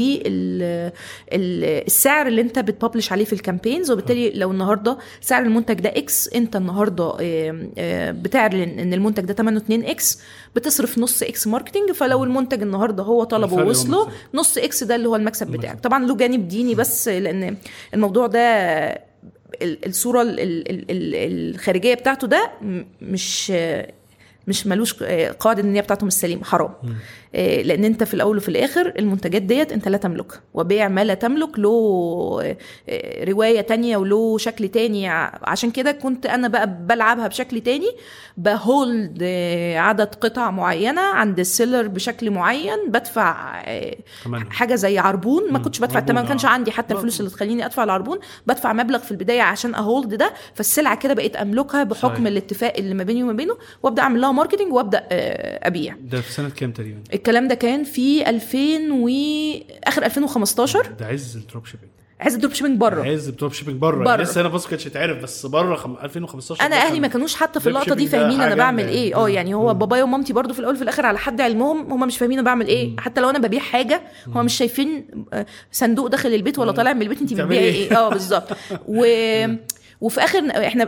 بالسعر 1.31 2.27
اللي 2.27 2.41
انت 2.41 2.59
بت 2.59 2.71
publish 2.71 3.11
عليه 3.11 3.25
في 3.25 3.33
ال 3.33 3.39
campaigns 3.39 3.91
وبالتالي 3.91 4.29
لو 4.29 4.51
النهارده 4.51 4.97
سعر 5.21 5.41
المنتج 5.41 5.73
ده 5.79 5.89
X 5.89 6.29
انت 6.35 6.55
النهارده 6.55 7.13
آه، 7.21 7.69
آه، 7.77 8.11
بتعلن 8.11 8.79
إن 8.79 8.93
المنتج 8.93 9.23
ده 9.23 9.33
ثمنه 9.33 9.57
2X 9.57 10.19
بتصرف 10.55 10.97
نص 10.99 11.23
X 11.23 11.47
marketing 11.47 11.91
فلو 11.91 12.23
المنتج 12.23 12.61
النهارده 12.61 13.03
هو 13.03 13.23
طلبه 13.23 13.53
ووصله. 13.67 14.07
نص 14.33 14.57
X 14.57 14.83
ده 14.83 14.95
اللي 14.95 15.09
هو 15.09 15.15
المكسب 15.15 15.47
بتاعك. 15.47 15.79
طبعا 15.79 16.05
له 16.05 16.15
جانب 16.15 16.47
ديني 16.47 16.75
بس 16.75 17.07
لأن 17.07 17.57
الموضوع 17.93 18.27
ده 18.27 19.08
الصورة 19.61 20.21
ال- 20.21 20.39
ال- 20.39 20.71
ال- 20.71 20.91
ال- 20.91 21.15
الخارجية 21.55 21.93
بتاعته 21.93 22.27
ده 22.27 22.51
مش 23.01 23.51
مش 24.47 24.67
ملوش 24.67 25.03
قاعدة 25.39 25.61
النيه 25.61 25.81
بتاعته 25.81 26.05
مش 26.05 26.13
سليم 26.13 26.43
حرام. 26.43 26.73
لأن 27.33 27.83
أنت 27.83 28.03
في 28.03 28.13
الأول 28.13 28.37
وفي 28.37 28.49
الآخر 28.49 28.93
المنتجات 28.99 29.41
ديت 29.41 29.71
أنت 29.71 29.87
لا 29.87 29.97
تملكها 29.97 30.41
وبيع 30.53 30.87
ما 30.87 31.03
لا 31.03 31.13
تملك 31.13 31.59
له 31.59 31.69
آه، 32.89 33.25
رواية 33.25 33.61
تانية 33.61 33.97
وله 33.97 34.37
شكل 34.37 34.67
تاني 34.67 35.07
عشان 35.43 35.71
كده 35.71 35.91
كنت 35.91 36.25
أنا 36.25 36.47
بقى 36.47 36.77
بلعبها 36.85 37.27
بشكل 37.27 37.61
تاني 37.61 37.91
بهولد 38.37 39.19
آه، 39.21 39.77
عدد 39.77 40.15
قطع 40.15 40.51
معينة 40.51 41.01
عند 41.01 41.39
السيلر 41.39 41.87
بشكل 41.87 42.31
معين 42.31 42.77
بدفع 42.87 43.61
آه،. 43.65 43.95
حاجة 44.49 44.75
زي 44.75 44.99
عربون 44.99 45.51
ما 45.51 45.59
كنتش 45.59 45.79
بدفع 45.79 45.99
الثمن 45.99 46.15
ما 46.15 46.27
كانش 46.27 46.45
آه. 46.45 46.49
عندي 46.49 46.71
حتى. 46.71 46.93
الفلوس 46.93 47.19
اللي 47.19 47.31
تخليني 47.31 47.65
أدفع 47.65 47.83
العربون 47.83 48.19
بدفع 48.47 48.73
مبلغ 48.73 48.99
في 48.99 49.11
البداية 49.11 49.41
عشان 49.41 49.75
اهولد 49.75 50.13
ده 50.13 50.33
فالسلعة 50.55 50.95
كده 50.95 51.13
بقيت 51.13 51.35
أملكها 51.35 51.83
بحكم 51.83 52.13
صحيح. 52.13 52.27
الاتفاق 52.27 52.73
اللي 52.77 52.93
ما 52.93 53.03
بيني 53.03 53.23
وما 53.23 53.33
بينه 53.33 53.57
وأبدأ 53.83 54.01
أعمل 54.01 54.21
لها 54.21 54.31
marketing 54.31 54.73
وأبدأ 54.73 55.07
آه، 55.11 55.67
أبيع 55.67 55.95
ده 56.01 56.21
في 56.21 56.31
سنة 56.31 56.49
كام 56.49 56.71
تقريبا؟ 56.71 56.99
الكلام 57.19 57.47
ده 57.47 57.55
كان 57.55 57.83
في 57.83 58.29
2000 58.29 58.57
و 58.91 59.09
آخر 59.83 60.05
2015 60.05 60.87
ده 60.99 61.05
عز 61.05 61.37
ال 61.37 61.65
dropshipping 61.65 61.89
عز 62.19 62.33
ال 62.33 62.53
dropshipping 62.53 62.77
بره. 62.77 63.03
عز 63.03 63.27
ال 63.27 63.53
dropshipping 63.53 63.75
بره. 63.75 64.03
بره. 64.03 64.21
لسه 64.21 64.41
هنا 64.41 64.49
بس 64.49 64.61
ما 64.61 64.67
كانتش 64.67 64.87
اتعرف 64.87 65.23
بس 65.23 65.45
بره 65.45 65.75
خم... 65.75 65.95
2015 66.03 66.65
أنا 66.65 66.75
أهلي 66.75 66.99
ما 66.99 67.07
كانوش 67.07 67.35
حتى 67.35 67.59
في 67.59 67.69
اللقطة 67.69 67.95
دي 67.95 68.07
فاهمين 68.07 68.41
أنا 68.41 68.55
بعمل 68.55 68.87
إيه. 68.87 69.11
يعني. 69.11 69.15
آه 69.15 69.29
يعني 69.29 69.53
هو 69.53 69.73
بابايا 69.73 70.03
ومامتي 70.03 70.33
برضو 70.33 70.53
في 70.53 70.59
الأول 70.59 70.73
وفي 70.73 70.83
الآخر 70.83 71.05
على 71.05 71.17
حد 71.17 71.41
علمهم 71.41 71.91
هم 71.93 72.07
مش 72.07 72.17
فاهمين 72.17 72.39
أنا 72.39 72.45
بعمل 72.45 72.67
إيه. 72.67 72.95
حتى 72.97 73.21
لو 73.21 73.29
أنا 73.29 73.39
ببيع 73.39 73.59
حاجة 73.59 74.01
هم 74.27 74.45
مش 74.45 74.57
شايفين 74.57 75.07
آه، 75.33 75.45
صندوق 75.71 76.07
داخل 76.07 76.33
البيت 76.33 76.59
ولا 76.59 76.71
طالع 76.71 76.93
من 76.93 77.01
البيت 77.01 77.21
انت 77.21 77.33
بتبيعي 77.33 77.63
إيه؟ 77.63 77.73
إيه؟ 77.73 77.97
آه 77.97 78.09
بالظبط. 78.09 78.57
و 78.87 79.05
وفي 80.01 80.23
آخر 80.23 80.39
إحنا 80.55 80.87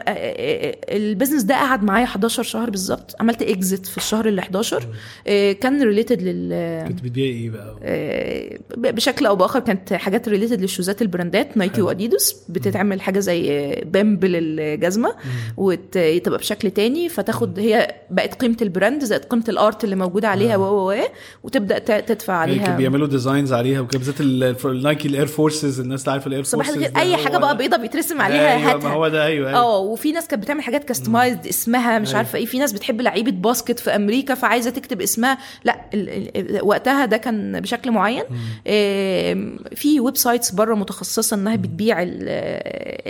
ال 0.89 0.95
business 0.95 1.43
ده 1.43 1.55
قعد 1.55 1.83
معايا 1.83 2.05
11 2.05 2.43
شهر 2.43 2.69
بالظبط. 2.69 3.15
عملت 3.19 3.41
exit 3.41 3.85
في 3.85 3.97
الشهر 3.97 4.27
ال 4.27 4.39
11 4.39 4.87
آه، 5.27 5.51
كان 5.51 5.83
related 5.83 6.21
لل 6.21 6.87
كنت 6.87 7.01
بتبيعي 7.03 7.29
إيه 7.31 7.49
بقى؟ 7.49 7.75
آه، 7.83 8.59
بشكل 8.77 9.25
أو 9.25 9.35
بآخر 9.35 9.59
كانت 9.59 9.93
حاجات 9.93 10.29
related 10.29 10.61
للشوزات 10.61 11.01
البراندات. 11.01 11.57
نايكي 11.57 11.81
واديداس 11.81 12.35
بتتعمل 12.49 13.01
حاجة 13.01 13.19
زي 13.19 13.71
pump 13.85 14.25
للجزمة. 14.25 15.13
وتبقى 15.57 16.37
بشكل 16.37 16.71
تاني. 16.71 17.09
فتاخد 17.09 17.59
هي 17.59 17.95
بقت 18.11 18.33
قيمة 18.41 18.57
ال 18.61 18.68
brand 18.68 19.03
زائد 19.03 19.25
قيمة 19.25 19.43
ال 19.49 19.58
art 19.58 19.83
اللي 19.83 19.95
موجودة 19.95 20.27
عليها 20.27 20.57
و 20.57 20.61
و 20.63 20.91
و 20.91 20.95
وتبدأ 21.43 21.79
تدفع 21.79 22.33
يعني 22.33 22.51
عليها. 22.51 22.75
بيعملوا 22.77 23.07
designs 23.07 23.53
عليها 23.53 23.79
وكده 23.79 23.99
بالذات 23.99 24.21
النايكي 24.65 25.07
ال 25.07 25.12
Air 25.12 25.25
Forces 25.27 25.79
الناس 25.79 26.01
اللي 26.01 26.11
عارفة 26.11 26.27
ال 26.27 26.31
Air 26.31 26.43
صباح 26.43 26.65
Forces 26.67 26.83
الخير. 26.83 27.01
أي 27.01 27.17
حاجة 27.17 27.37
بقى 27.37 27.57
بيضة 27.57 27.77
بيترسم 27.77 28.21
عليها 28.21 28.71
هاتها 28.71 29.00
هو 29.01 29.07
ده 29.07 29.25
أيوه 29.25 29.49
أيوه. 29.49 29.59
آه 29.59 29.77
وفي 29.79 30.11
ناس 30.11 30.27
كانت 30.27 30.43
بتعمل 30.43 30.61
حاجات 30.61 30.83
customized 30.83 31.47
اسمها 31.47 31.99
مش 31.99 32.07
أيوة. 32.07 32.17
عارفة 32.17 32.37
إيه 32.39 32.45
في 32.45 32.59
ناس 32.59 32.71
بتحب 32.73 33.01
لعيبة 33.01 33.31
basket 33.31 33.79
في 33.79 33.95
أمريكا 33.95 34.35
فعايزة 34.35 34.69
تكتب 34.69 35.01
اسمها. 35.01 35.37
لا 35.63 35.75
ال 35.93 36.09
ال 36.57 36.65
وقتها 36.65 37.05
ده 37.05 37.17
كان 37.17 37.59
بشكل 37.59 37.91
معين. 37.91 38.23
آم، 38.67 39.59
في 39.75 39.99
websites 39.99 40.51
بره 40.51 40.75
متخصصة 40.75 41.35
إنها 41.35 41.55
بتبيع 41.55 42.01
ال- 42.01 42.07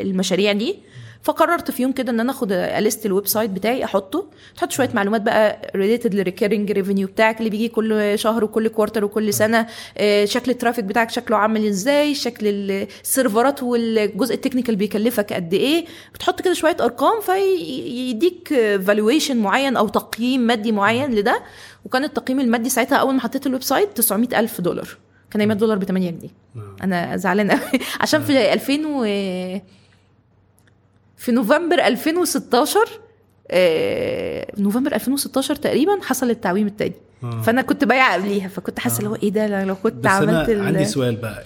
المشاريع 0.07 0.51
دي. 0.51 0.75
فقررت 1.23 1.71
في 1.71 1.81
يوم 1.83 1.91
كده 1.91 2.11
إن 2.11 2.19
أنا 2.19 2.31
آخد 2.31 2.51
أ 2.51 2.62
list 2.62 3.05
ال 3.05 3.27
website 3.27 3.49
بتاعي 3.49 3.83
أحطه 3.83 4.25
تحط 4.55 4.71
شوية 4.71 4.89
معلومات 4.93 5.21
بقى 5.21 5.71
related 5.75 6.13
لل 6.15 6.25
recurring 6.25 6.71
revenue 6.71 7.07
بتاعك 7.07 7.39
اللي 7.39 7.49
بيجي 7.49 7.67
كل 7.67 8.19
شهر 8.19 8.43
وكل 8.43 8.67
quarter 8.67 9.05
وكل 9.05 9.33
سنة 9.33 9.67
آه، 9.97 10.25
شكل 10.25 10.51
ال 10.51 10.55
traffic 10.56 10.85
بتاعك 10.85 11.09
شكله 11.09 11.37
عامل 11.37 11.67
إزاي 11.67 12.15
شكل 12.15 12.47
السيرفرات 12.47 13.63
والجزء 13.63 14.35
ال 14.35 14.39
technical 14.39 14.75
بيكلفك 14.75 15.33
قد 15.33 15.53
إيه. 15.53 15.85
بتحط 16.13 16.41
كده 16.41 16.53
شوية 16.53 16.77
أرقام 16.81 17.21
فيديك 17.21 18.47
valuation 18.87 19.37
معين 19.37 19.77
أو 19.77 19.87
تقييم 19.87 20.41
مادي 20.41 20.71
معين 20.71 21.11
لده. 21.15 21.41
وكان 21.85 22.03
التقييم 22.03 22.39
المادي 22.39 22.69
ساعتها 22.69 22.95
أول 22.95 23.13
ما 23.13 23.21
حطيت 23.21 23.47
ال 23.47 23.63
website 23.63 23.89
900 23.97 24.39
ألف 24.39 24.61
دولار. 24.61 24.87
كان 25.31 25.41
أيام 25.41 25.51
الدولار 25.51 25.77
ب 25.77 25.83
8 25.83 26.09
جنيه 26.09 26.29
أنا 26.83 27.17
زعلانة 27.17 27.53
قوي 27.59 27.81
عشان 27.99 28.21
في 28.21 28.53
2000 28.53 28.73
و 28.87 29.05
في 31.21 31.31
نوفمبر 31.31 31.75
2016 31.87 32.79
آه، 33.51 34.47
نوفمبر 34.57 34.95
2016 34.95 35.55
تقريبا 35.55 35.91
حصل 36.01 36.29
التعويم 36.29 36.67
التاني. 36.67 36.93
آه. 37.23 37.41
فأنا 37.41 37.61
كنت 37.61 37.83
بايعة 37.83 38.13
قبليها 38.13 38.47
فكنت 38.47 38.79
حاسة 38.79 38.97
اللي 38.99 39.09
هو 39.09 39.15
إيه 39.15 39.29
ده؟ 39.29 39.63
لو 39.65 39.75
كنت 39.75 39.93
بس 39.93 40.05
عملت 40.05 40.29
أنا 40.29 40.51
ال- 40.51 40.61
عندي 40.61 40.85
سؤال 40.85 41.15
بقى. 41.15 41.43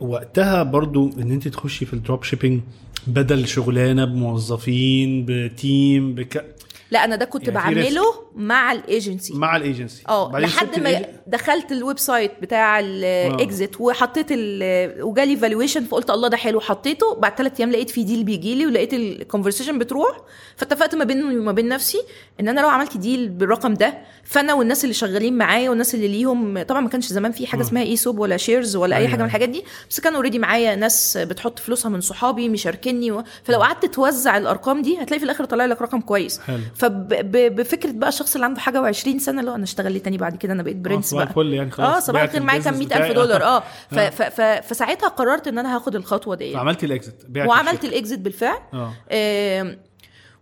وقتها 0.00 0.62
برضو 0.62 1.10
إن 1.18 1.30
أنت 1.32 1.48
تخشي 1.48 1.86
في 1.86 1.92
ال 1.92 2.22
dropshipping 2.24 2.60
بدل 3.06 3.46
شغلانة 3.48 4.04
بموظفين 4.04 5.24
ب 5.28 5.45
team 5.45 6.14
بك 6.14 6.44
لا 6.90 7.04
أنا 7.04 7.16
ده 7.16 7.24
كنت 7.24 7.48
يعني 7.48 7.74
بعمله 7.74 8.04
مع 8.34 8.72
الإيجنسي. 8.72 9.34
مع 9.34 9.56
الإيجنسي. 9.56 10.02
آه 10.08 10.32
لحد 10.38 10.80
ما 10.80 11.02
دخلت 11.26 11.72
ال 11.72 11.98
website 11.98 12.32
بتاع 12.42 12.80
ال 12.80 13.00
exit 13.00 13.80
وحطيت 13.80 14.26
ال- 14.30 15.02
وجالي 15.02 15.36
valuation 15.36 15.84
فقلت 15.84 16.10
الله 16.10 16.28
ده 16.28 16.36
حلو 16.36 16.60
حطيته. 16.60 17.14
بعد 17.14 17.34
ثلاث 17.38 17.52
أيام 17.60 17.70
لقيت 17.70 17.90
في 17.90 18.02
deal 18.02 18.24
بيجي 18.24 18.54
لي 18.54 18.66
ولقيت 18.66 18.94
ال 18.94 19.01
conversation 19.01 19.78
بتروح. 19.78 20.16
فاتفقت 20.56 20.94
ما 20.94 21.04
بيني 21.04 21.38
وما 21.38 21.52
بين 21.52 21.68
نفسي 21.68 21.98
إن 22.40 22.48
أنا 22.48 22.60
لو 22.60 22.68
عملت 22.68 22.96
deal 22.96 23.28
بالرقم 23.28 23.74
ده 23.74 23.94
فأنا 24.24 24.54
والناس 24.54 24.84
اللي 24.84 24.94
شغالين 24.94 25.38
معايا 25.38 25.70
والناس 25.70 25.94
اللي 25.94 26.08
ليهم 26.08 26.62
طبعا 26.62 26.80
ما 26.80 26.88
كانش 26.88 27.06
زمان 27.06 27.32
في 27.32 27.46
حاجة 27.46 27.60
اسمها 27.60 27.82
ESOP 27.82 28.18
ولا 28.18 28.36
shares 28.36 28.76
ولا 28.76 28.96
أي 28.96 29.00
أيوة. 29.00 29.10
حاجة 29.10 29.20
من 29.20 29.26
الحاجات 29.26 29.48
دي. 29.48 29.64
بس 29.90 30.00
كان 30.00 30.14
already 30.14 30.38
معايا 30.38 30.74
ناس 30.76 31.16
بتحط 31.18 31.58
فلوسها 31.58 31.88
من 31.88 32.00
صحابي 32.00 32.48
مشاركني 32.48 33.12
و... 33.12 33.24
فلو 33.44 33.62
قعدت 33.62 33.86
توزع 33.86 34.36
الأرقام 34.36 34.82
دي 34.82 35.02
هتلاقي 35.02 35.18
في 35.18 35.24
الآخر 35.24 35.44
طالع 35.44 35.64
لك 35.66 35.82
رقم 35.82 36.00
كويس. 36.00 36.40
حلو. 36.40 36.58
فبفكره 36.76 37.90
بقى 37.92 38.08
الشخص 38.08 38.34
اللي 38.34 38.44
عنده 38.46 38.60
حاجة 38.60 38.92
و20 38.92 39.18
سنة 39.18 39.40
اللي 39.40 39.50
هو 39.50 39.54
أنا 39.54 39.64
اشتغل 39.64 40.00
تاني 40.00 40.16
بعد 40.18 40.36
كده؟ 40.36 40.52
أنا 40.52 40.62
بقيت 40.62 40.76
برنس 40.76 41.04
صباح 41.10 41.22
بقى. 41.24 41.30
الفل 41.30 41.52
يعني 41.54 41.70
خلاص 41.70 41.96
آه 41.96 42.00
صباح 42.00 42.22
الخير 42.22 42.42
معايا 42.42 42.60
كام 42.62 42.74
ال 42.74 42.76
business 42.76 42.92
100000 42.96 43.10
بتاعي. 43.10 43.14
دولار. 43.26 43.42
آه 43.44 43.62
ف 43.90 44.32
فساعتها 44.66 45.08
قررت 45.08 45.48
إن 45.48 45.58
أنا 45.58 45.76
هاخد 45.76 45.96
الخطوة 45.96 46.34
دي 46.36 46.52
فعملتي 46.52 46.86
ال 46.86 46.91
exit 46.91 47.12
بعتي 47.28 47.48
وعملت. 47.48 47.84
ال 47.86 47.92
exit 47.92 48.18
بالفعل. 48.18 48.58
آه. 48.74 48.92
آم، 49.12 49.78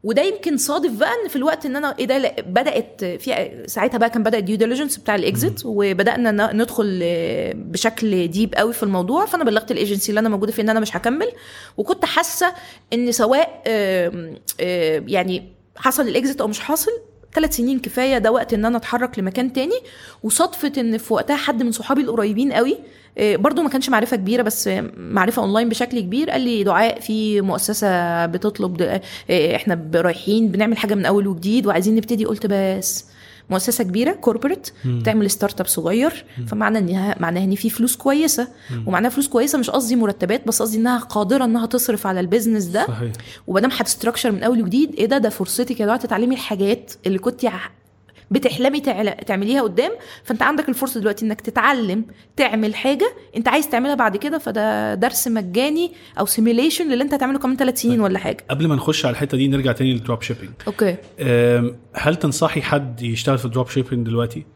وده 0.04 0.22
يمكن 0.22 0.56
صادف 0.56 0.90
بقى 0.92 1.08
إن 1.24 1.28
في 1.28 1.36
الوقت 1.36 1.66
إن 1.66 1.76
أنا 1.76 1.94
إيه 1.98 2.04
ده 2.06 2.34
بدأت 2.46 3.04
في 3.04 3.62
ساعتها 3.66 3.98
بقى 3.98 4.10
كان 4.10 4.22
بدأ 4.22 4.38
ال 4.38 4.43
due 4.43 4.56
diligence 4.56 4.96
بتاع 4.96 5.14
ال 5.14 5.24
exit 5.24 5.60
وبدأنا 5.64 6.52
ندخل 6.52 7.00
آه، 7.02 7.52
بشكل 7.56 8.28
deep 8.28 8.54
قوي 8.54 8.72
في 8.72 8.82
الموضوع. 8.82 9.26
فأنا 9.26 9.44
بلغت 9.44 9.70
الإيجنسي 9.70 10.08
اللي 10.08 10.20
أنا 10.20 10.28
موجودة 10.28 10.52
فيه 10.52 10.62
إن 10.62 10.68
أنا 10.70 10.80
مش 10.80 10.96
هكمل. 10.96 11.28
وكنت 11.76 12.04
حاسة 12.04 12.52
إن 12.92 13.12
سواء 13.12 13.62
يعني 15.08 15.53
حصل 15.76 16.08
ال 16.08 16.15
exit 16.15 16.40
أو 16.40 16.48
مش 16.48 16.60
حاصل 16.60 16.90
ثلاث 17.34 17.56
سنين 17.56 17.78
كفاية 17.80 18.18
ده 18.18 18.32
وقت 18.32 18.54
إن 18.54 18.64
أنا 18.64 18.76
أتحرك 18.76 19.18
لمكان 19.18 19.52
تاني. 19.52 19.80
وصدفة 20.22 20.72
إن 20.78 20.98
في 20.98 21.14
وقتها 21.14 21.36
حد 21.36 21.62
من 21.62 21.72
صحابي 21.72 22.00
القريبين 22.00 22.52
قوي 22.52 22.78
آه، 23.18 23.36
برضو 23.36 23.62
ما 23.62 23.68
كانش 23.68 23.88
معرفة 23.88 24.16
كبيرة 24.16 24.42
بس 24.42 24.70
معرفة 24.96 25.42
أونلاين 25.42 25.68
بشكل 25.68 26.00
كبير 26.00 26.30
قال 26.30 26.40
لي 26.40 26.64
دعاء 26.64 27.00
في 27.00 27.40
مؤسسة 27.40 28.26
بتطلب 28.26 28.82
آه، 29.30 29.56
إحنا 29.56 29.90
رايحين 29.94 30.48
بنعمل 30.48 30.76
حاجة 30.78 30.94
من 30.94 31.06
أول 31.06 31.26
وجديد 31.26 31.66
وعايزين 31.66 31.94
نبتدي. 31.94 32.24
قلت 32.24 32.46
بس 32.50 33.04
مؤسسة 33.50 33.84
كبيرة 33.84 34.12
corporate 34.12 34.70
بتعمل 34.84 35.30
startup 35.30 35.66
صغير 35.66 36.24
فمعنى 36.46 36.78
انها 36.78 37.16
معناها 37.20 37.44
إن 37.44 37.54
في 37.54 37.70
فلوس 37.70 37.96
كويسة. 37.96 38.48
ومعناها 38.86 39.10
فلوس 39.10 39.28
كويسة 39.28 39.58
مش 39.58 39.70
قصدي 39.70 39.96
مرتبات 39.96 40.46
بس 40.46 40.62
قصدي 40.62 40.76
إنها 40.76 40.98
قادرة 40.98 41.44
إنها 41.44 41.66
تصرف 41.66 42.06
على 42.06 42.20
ال 42.20 42.25
business 42.25 42.64
ده. 42.64 42.86
صحيح. 42.86 43.12
وما 43.46 43.60
دام 43.60 43.70
هت 43.70 43.82
structure 43.82 44.32
من 44.32 44.42
أول 44.42 44.62
وجديد 44.62 44.94
إيه 44.94 45.06
ده؟ 45.06 45.18
ده 45.18 45.28
فرصتك 45.28 45.80
يا 45.80 45.86
دعاء 45.86 45.98
تتعلمي 45.98 46.34
الحاجات 46.34 46.92
اللي 47.06 47.18
كنت 47.18 47.44
بتحلمي 48.30 48.80
تعمليها 49.26 49.62
قدام 49.62 49.90
فانت 50.24 50.42
عندك 50.42 50.68
الفرصة 50.68 51.00
دلوقتي 51.00 51.26
انك 51.26 51.40
تتعلم 51.40 52.04
تعمل 52.36 52.74
حاجة 52.74 53.14
انت 53.36 53.48
عايز 53.48 53.68
تعملها 53.68 53.94
بعد 53.94 54.16
كده 54.16 54.38
فده 54.38 54.94
درس 54.94 55.28
مجاني 55.28 55.92
أو 56.18 56.26
simulation 56.26 56.88
للي 56.88 57.04
انت 57.04 57.14
هتعمله 57.14 57.38
كمان 57.38 57.56
ثلاث 57.56 57.80
سنين 57.80 58.00
ولا 58.00 58.18
حاجة. 58.18 58.44
قبل 58.50 58.68
ما 58.68 58.74
نخش 58.74 59.04
على 59.04 59.12
الحتة 59.12 59.36
دي 59.36 59.48
نرجع 59.48 59.72
تاني 59.72 59.92
لل 59.92 60.02
drop 60.02 60.22
shipping 60.22 60.52
okay. 60.66 60.96
هل 61.92 62.16
تنصحي 62.16 62.62
حد 62.62 63.02
يشتغل 63.02 63.38
في 63.38 63.44
ال 63.44 63.49
drop 63.49 63.68
shipping 63.68 64.06
دلوقتي؟ 64.06 64.46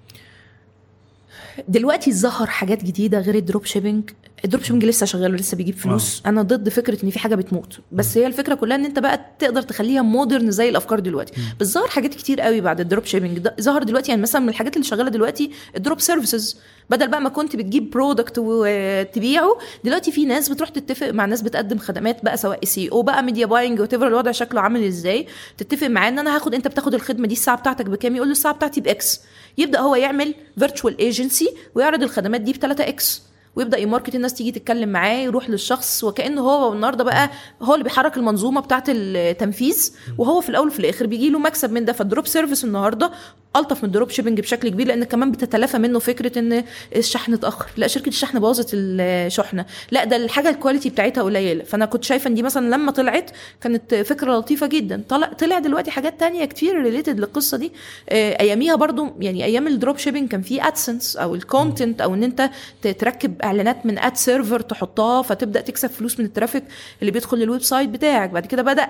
دلوقتي 1.68 2.12
ظهر 2.12 2.46
حاجات 2.46 2.84
جديدة 2.84 3.20
غير 3.20 3.34
ال 3.34 3.40
drop 3.40 3.64
shipping 3.64 4.10
ال 4.44 4.48
drop 4.48 4.64
shipping 4.64 4.84
لسه 4.84 5.06
شغال 5.06 5.32
ولسه 5.32 5.56
بيجيب 5.56 5.74
فلوس. 5.74 6.22
أنا 6.26 6.42
ضد 6.42 6.68
فكرة 6.68 7.04
إن 7.04 7.10
في 7.10 7.18
حاجة 7.18 7.34
بتموت. 7.34 7.78
بس 7.92 8.18
هي 8.18 8.26
الفكرة 8.26 8.54
كلها 8.54 8.76
إن 8.76 8.84
أنت 8.84 8.98
بقى 8.98 9.20
تقدر 9.38 9.62
تخليها 9.62 10.02
modern 10.02 10.50
زي 10.50 10.68
الأفكار 10.68 11.00
دلوقتي. 11.00 11.32
بس 11.60 11.66
ظهر 11.72 11.86
حاجات 11.88 12.14
كتير 12.14 12.40
قوي 12.40 12.60
بعد 12.60 12.80
ال 12.80 12.85
drop 12.85 13.04
shipping 13.04 13.38
ده 13.38 13.56
ظهر 13.60 13.82
دلوقتي 13.82 14.10
يعني 14.10 14.22
مثلا 14.22 14.42
من 14.42 14.48
الحاجات 14.48 14.76
اللي 14.76 14.86
شغالة 14.86 15.10
دلوقتي 15.10 15.50
ال 15.76 15.81
drop 15.81 16.00
services 16.00 16.56
بدل 16.90 17.08
بقى 17.08 17.20
ما 17.20 17.28
كنت 17.28 17.56
بتجيب 17.56 17.90
product 17.90 18.34
وتبيعه 18.38 19.58
دلوقتي 19.84 20.12
في 20.12 20.24
ناس 20.24 20.48
بتروح 20.48 20.68
تتفق 20.68 21.10
مع 21.10 21.24
ناس 21.24 21.42
بتقدم 21.42 21.78
خدمات 21.78 22.24
بقى 22.24 22.36
سواء 22.36 22.64
SEO 22.64 22.88
أو 22.92 23.02
بقى 23.02 23.22
media 23.22 23.46
buying 23.46 23.80
what 23.80 23.94
الوضع 23.94 24.32
شكله 24.32 24.60
عامل 24.60 24.84
إزاي. 24.84 25.26
تتفق 25.58 25.86
معاه 25.86 26.08
إن 26.08 26.18
أنا 26.18 26.36
هاخد 26.36 26.54
أنت 26.54 26.68
بتاخد 26.68 26.94
الخدمة 26.94 27.26
دي 27.26 27.34
الساعة 27.34 27.56
بتاعتك 27.58 27.86
بكام؟ 27.86 28.16
يقول 28.16 28.28
له 28.28 28.32
الساعة 28.32 28.54
بتاعتي 28.54 28.80
ب 28.80 28.93
X. 28.93 29.20
يبدأ 29.58 29.80
هو 29.80 29.94
يعمل 29.94 30.34
virtual 30.58 30.98
agency 30.98 31.48
ويعرض 31.74 32.02
الخدمات 32.02 32.40
دي 32.40 32.52
ب 32.52 32.56
3 32.56 32.88
X. 32.88 33.27
ويبدأ 33.58 33.78
ي 33.78 33.83
market 33.83 34.14
الناس 34.14 34.34
تيجي 34.34 34.52
تتكلم 34.52 34.88
معاه 34.88 35.16
يروح 35.16 35.50
للشخص 35.50 36.04
وكأنه 36.04 36.40
هو 36.40 36.72
النهارده 36.72 37.04
بقى 37.04 37.30
هو 37.62 37.74
اللي 37.74 37.84
بيحرك 37.84 38.16
المنظومة 38.16 38.60
بتاعه 38.60 38.84
التنفيذ 38.88 39.90
وهو 40.18 40.40
في 40.40 40.48
الأول 40.48 40.66
وفي 40.68 40.78
الآخر 40.80 41.06
بيجي 41.06 41.30
له 41.30 41.38
مكسب 41.38 41.72
من 41.72 41.84
ده. 41.84 41.92
فال 41.92 42.03
drop 42.03 42.26
service 42.26 42.64
النهارده 42.64 43.10
ألطف 43.58 43.82
من 43.82 43.84
ال 43.84 43.89
drop 43.89 44.10
shipping 44.10 44.40
بشكل 44.40 44.68
كبير 44.68 44.86
لأن 44.86 45.04
كمان 45.04 45.32
بتتلافى 45.32 45.78
منه 45.78 45.98
فكرة 45.98 46.38
إن 46.38 46.64
الشحن 46.96 47.34
اتأخر. 47.34 47.66
لا 47.76 47.86
شركة 47.86 48.08
الشحن 48.08 48.38
بوظت 48.38 48.70
الشحنة. 48.74 49.66
لا 49.90 50.04
ده 50.04 50.16
الحاجة 50.16 50.50
ال 50.50 50.55
quality 50.55 50.90
بتاعتها 50.90 51.22
قليلة. 51.22 51.64
فأنا 51.64 51.86
كنت 51.86 52.04
شايفة 52.04 52.28
إن 52.28 52.34
دي 52.34 52.42
مثلا 52.42 52.74
لما 52.74 52.92
طلعت 52.92 53.30
كانت 53.60 53.94
فكرة 53.94 54.38
لطيفة 54.38 54.66
جدا. 54.66 55.02
طلع 55.08 55.26
طلع 55.26 55.58
دلوقتي 55.58 55.90
حاجات 55.90 56.20
تانية 56.20 56.44
كتير 56.44 56.82
related 56.82 57.18
للقصة 57.18 57.56
دي. 57.56 57.72
آه، 58.08 58.40
أياميها 58.40 58.74
برضو 58.74 59.08
يعني 59.20 59.44
أيام 59.44 59.66
ال 59.66 59.72
drop 59.72 59.98
shipping 59.98 60.28
كان 60.28 60.42
في 60.42 60.62
AdSense 60.66 61.16
أو 61.16 61.34
ال 61.34 61.42
content 61.42 62.00
أو 62.00 62.14
إن 62.14 62.22
أنت 62.22 62.50
تركب 62.98 63.42
إعلانات 63.42 63.86
من 63.86 63.98
ad 63.98 64.16
server 64.16 64.60
تحطها 64.60 65.22
فتبدأ 65.22 65.60
تكسب 65.60 65.90
فلوس 65.90 66.20
من 66.20 66.26
ال 66.26 66.31
traffic 66.31 66.64
اللي 67.00 67.10
بيدخل 67.10 67.38
لل 67.38 67.62
website 67.62 67.88
بتاعك. 67.88 68.30
بعد 68.30 68.46
كده 68.46 68.62
بدأ 68.62 68.88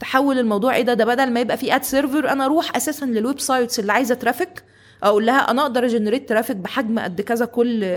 تحول 0.00 0.38
الموضوع 0.38 0.74
إيه 0.76 0.82
ده 0.82 0.94
ده 0.94 1.04
بدل 1.04 1.30
ما 1.30 1.40
يبقى 1.40 1.56
في 1.56 1.74
ad 1.74 1.82
server 1.82 2.28
أنا 2.32 2.44
أروح 2.44 2.76
أساسا 2.76 3.04
لل 3.04 3.40
websites 3.40 3.80
اللي 3.80 3.92
عايزة 3.92 4.14
traffic 4.14 4.62
أقول 5.02 5.26
لها 5.26 5.50
أنا 5.50 5.62
أقدر 5.62 5.84
ا 5.84 5.89
generate 5.89 6.28
traffic 6.28 6.56
بحجم 6.56 6.98
قد 6.98 7.20
كذا 7.20 7.44
كل 7.44 7.96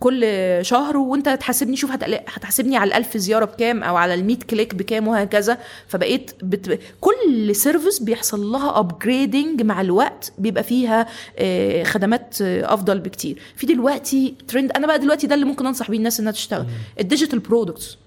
كل 0.00 0.24
شهر 0.62 0.96
وأنت 0.96 1.28
تحاسبني 1.28 1.76
شوف 1.76 1.90
هتحاسبني 1.90 2.76
على 2.76 2.88
الألف 2.88 3.16
زيارة 3.16 3.44
بكام 3.44 3.82
أو 3.82 3.96
على 3.96 4.14
ال 4.14 4.38
click 4.46 4.74
بكام 4.74 5.08
وهكذا. 5.08 5.58
فبقيت 5.88 6.30
بت... 6.42 6.80
كل 7.00 7.54
service 7.56 7.98
بيحصل 7.98 8.46
لها 8.46 8.78
upgrading 8.78 9.62
مع 9.62 9.80
الوقت 9.80 10.32
بيبقى 10.38 10.62
فيها 10.62 11.06
آه، 11.38 11.82
خدمات 11.84 12.42
أفضل 12.42 12.98
بكتير. 12.98 13.38
في 13.56 13.66
دلوقتي 13.66 14.34
ترند 14.48 14.72
أنا 14.72 14.86
بقى 14.86 14.98
دلوقتي 14.98 15.26
ده 15.26 15.34
اللي 15.34 15.46
ممكن 15.46 15.66
أنصح 15.66 15.90
بيه 15.90 15.98
الناس 15.98 16.20
إنها 16.20 16.32
تشتغل 16.32 16.66
ال 17.00 17.05
digital 17.05 17.38
products 17.38 17.98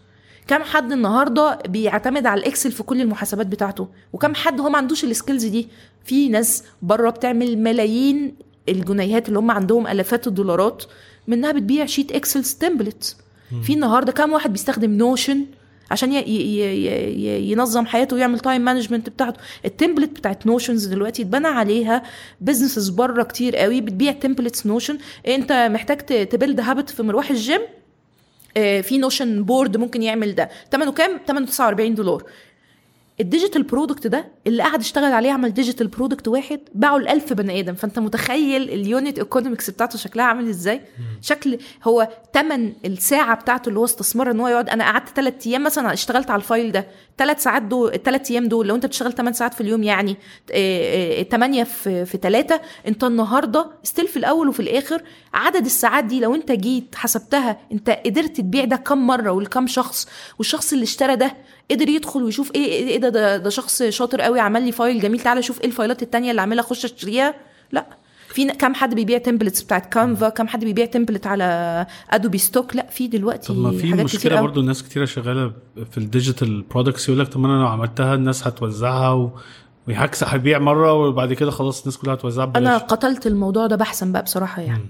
كم 0.47 0.63
حد 0.63 0.91
النهارده 0.91 1.59
بيعتمد 1.67 2.25
على 2.25 2.39
ال 2.41 2.46
Excel 2.46 2.71
في 2.71 2.83
كل 2.83 3.01
المحاسبات 3.01 3.47
بتاعته؟ 3.47 3.87
وكم 4.13 4.35
حد 4.35 4.59
هو 4.61 4.69
ما 4.69 4.77
عندوش 4.77 5.03
ال 5.03 5.09
skills 5.09 5.45
دي؟ 5.45 5.67
في 6.05 6.29
ناس 6.29 6.63
بره 6.81 7.09
بتعمل 7.09 7.57
ملايين 7.57 8.35
الجنيهات 8.69 9.27
اللي 9.27 9.39
هم 9.39 9.51
عندهم 9.51 9.87
آلافات 9.87 10.27
الدولارات 10.27 10.83
منها 11.27 11.51
بتبيع 11.51 11.85
sheet 11.85 12.11
Excel 12.11 12.43
template 12.43 13.15
في 13.63 13.73
النهارده 13.73 14.11
كم 14.11 14.33
واحد 14.33 14.51
بيستخدم 14.51 14.91
Notion 14.91 15.45
عشان 15.91 16.13
ي- 16.13 16.17
ي- 16.19 16.57
ي- 16.59 16.85
ي- 17.25 17.51
ينظم 17.51 17.85
حياته 17.85 18.15
ويعمل 18.15 18.39
time 18.39 18.61
management 18.61 19.09
بتاعته؟ 19.09 19.39
ال 19.65 19.70
template 19.70 20.09
بتاعت 20.09 20.45
Notion's 20.47 20.85
دلوقتي 20.85 21.21
اتبنى 21.21 21.47
عليها 21.47 22.03
businesses 22.41 22.89
بره 22.89 23.23
كتير 23.23 23.55
قوي 23.55 23.81
بتبيع 23.81 24.11
templates 24.11 24.65
Notion 24.65 24.97
انت 25.27 25.51
محتاج 25.71 25.97
ت- 25.97 26.13
ت 26.13 26.21
build 26.21 26.59
habit 26.59 26.89
في 26.89 27.03
مروح 27.03 27.29
الجيم 27.29 27.61
في 28.55 28.97
Notion 28.97 29.43
board 29.43 29.77
ممكن 29.77 30.03
يعمل 30.03 30.35
ده. 30.35 30.49
ثمنه 30.71 30.91
كام؟ 30.91 31.19
ثمنه 31.27 31.45
49 31.45 31.95
دولار. 31.95 32.23
ال 33.19 33.25
digital 33.25 33.63
product 33.63 34.07
ده 34.07 34.25
اللي 34.47 34.63
قاعد 34.63 34.79
اشتغل 34.79 35.11
عليه 35.11 35.31
عمل 35.31 35.53
digital 35.53 35.87
product 35.87 36.27
واحد 36.27 36.59
باعه 36.75 36.97
ل 36.97 37.07
1000 37.07 37.33
بني 37.33 37.59
آدم. 37.59 37.73
فأنت 37.73 37.99
متخيل 37.99 38.69
ال 38.69 38.79
unit 38.79 39.19
economics 39.19 39.69
بتاعته 39.69 39.97
شكلها 39.97 40.25
عامل 40.25 40.49
إزاي؟ 40.49 40.81
شكل 41.21 41.57
هو 41.83 42.07
ثمن 42.33 42.73
الساعة 42.85 43.35
بتاعته 43.35 43.69
اللي 43.69 43.79
هو 43.79 43.85
استثمار 43.85 44.31
إن 44.31 44.39
هو 44.39 44.47
يقعد 44.47 44.69
أنا 44.69 44.83
قعدت 44.83 45.09
ثلاث 45.15 45.47
أيام 45.47 45.63
مثلا 45.63 45.93
اشتغلت 45.93 46.29
على 46.29 46.39
ال 46.39 46.46
file 46.46 46.71
ده. 46.71 46.87
ثلاث 47.17 47.43
ساعات 47.43 47.61
دول 47.61 47.93
الثلاث 47.93 48.31
أيام 48.31 48.47
دول 48.47 48.67
لو 48.67 48.75
أنت 48.75 48.85
بتشتغل 48.85 49.13
8 49.13 49.35
ساعات 49.35 49.53
في 49.53 49.61
اليوم 49.61 49.83
يعني 49.83 50.17
8 51.31 51.63
في 51.63 52.05
في 52.05 52.17
3 52.17 52.61
أنت 52.87 53.03
النهارده 53.03 53.71
still 53.83 54.07
في 54.07 54.17
الأول 54.17 54.47
وفي 54.49 54.59
الآخر 54.59 55.01
عدد 55.33 55.65
الساعات 55.65 56.03
دي 56.03 56.19
لو 56.19 56.35
أنت 56.35 56.51
جيت 56.51 56.95
حسبتها 56.95 57.57
أنت 57.71 57.89
قدرت 58.05 58.37
تبيع 58.37 58.65
ده 58.65 58.75
كم 58.75 59.07
مرة 59.07 59.31
ولكم 59.31 59.67
شخص 59.67 60.07
والشخص 60.37 60.73
اللي 60.73 60.83
اشترى 60.83 61.15
ده 61.15 61.33
قدر 61.71 61.89
يدخل 61.89 62.23
ويشوف 62.23 62.51
إيه 62.55 62.65
إيه 62.65 62.87
إيه 62.87 62.97
ده 62.97 63.09
ده, 63.09 63.37
ده 63.37 63.49
شخص 63.49 63.83
شاطر 63.83 64.21
قوي 64.21 64.39
عمل 64.39 64.63
لي 64.65 64.71
file 64.71 64.99
جميل 65.01 65.19
تعالى 65.19 65.41
شوف 65.41 65.61
إيه 65.61 65.67
ال 65.67 65.73
file 65.73 65.97
ات 65.97 66.03
التانية 66.03 66.31
اللي 66.31 66.41
عاملها 66.41 66.63
اخش 66.63 66.85
اشتريها 66.85 67.33
لا 67.71 67.85
في 68.29 68.45
كم 68.45 68.73
حد 68.73 68.95
بيبيع 68.95 69.17
templates 69.17 69.61
بتاعت 69.61 69.93
Canva 69.93 70.29
كم 70.29 70.47
حد 70.47 70.65
بيبيع 70.65 70.85
template 70.85 71.27
على 71.27 71.85
Adobe 72.09 72.37
Stock 72.37 72.75
لا 72.75 72.87
في 72.87 73.07
دلوقتي 73.07 73.47
طب 73.47 73.57
ما 73.57 73.71
في 73.71 73.93
مشكلة 73.93 74.35
قوي. 74.37 74.47
برضو 74.47 74.59
الناس 74.61 74.83
كتيرة 74.83 75.05
شغالة 75.05 75.53
في 75.91 75.97
ال 75.97 76.05
digital 76.05 76.61
products 76.61 77.09
يقول 77.09 77.19
لك 77.19 77.27
طب 77.27 77.39
ما 77.39 77.47
أنا 77.47 77.61
لو 77.61 77.67
عملتها 77.67 78.15
الناس 78.15 78.47
هتوزعها 78.47 79.09
و... 79.11 79.31
ويحكس 79.87 80.23
هيبيع 80.23 80.59
مرة 80.59 80.93
وبعد 80.93 81.33
كده 81.33 81.51
خلاص 81.51 81.79
الناس 81.81 81.97
كلها 81.97 82.13
هتوزعها 82.13 82.45
ببلاش. 82.45 82.67
أنا 82.67 82.77
قتلت 82.77 83.27
الموضوع 83.27 83.67
ده 83.67 83.75
بحثا 83.75 84.05
بقى 84.05 84.23
بصراحة 84.23 84.61
يعني. 84.61 84.89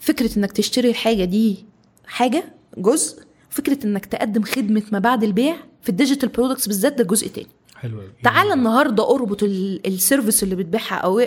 فكرة 0.00 0.38
إنك 0.38 0.52
تشتري 0.52 0.90
الحاجة 0.90 1.24
دي 1.24 1.64
حاجة 2.06 2.44
جزء 2.78 3.25
فكرة 3.50 3.78
إنك 3.86 4.06
تقدم 4.06 4.42
خدمة 4.42 4.82
ما 4.92 4.98
بعد 4.98 5.24
البيع 5.24 5.56
في 5.82 5.88
ال 5.88 5.93
digital 5.93 6.28
products 6.28 6.66
بالذات 6.66 6.92
ده 6.98 7.04
جزء 7.04 7.28
تاني. 7.28 7.46
حلو 7.76 8.00
تعالى 8.24 8.52
النهارده 8.54 9.14
أربط 9.14 9.42
ال- 9.42 9.86
ال 9.86 9.93
service 9.93 10.42
اللي 10.42 10.54
بتبيعها 10.54 10.94
أو 10.94 11.20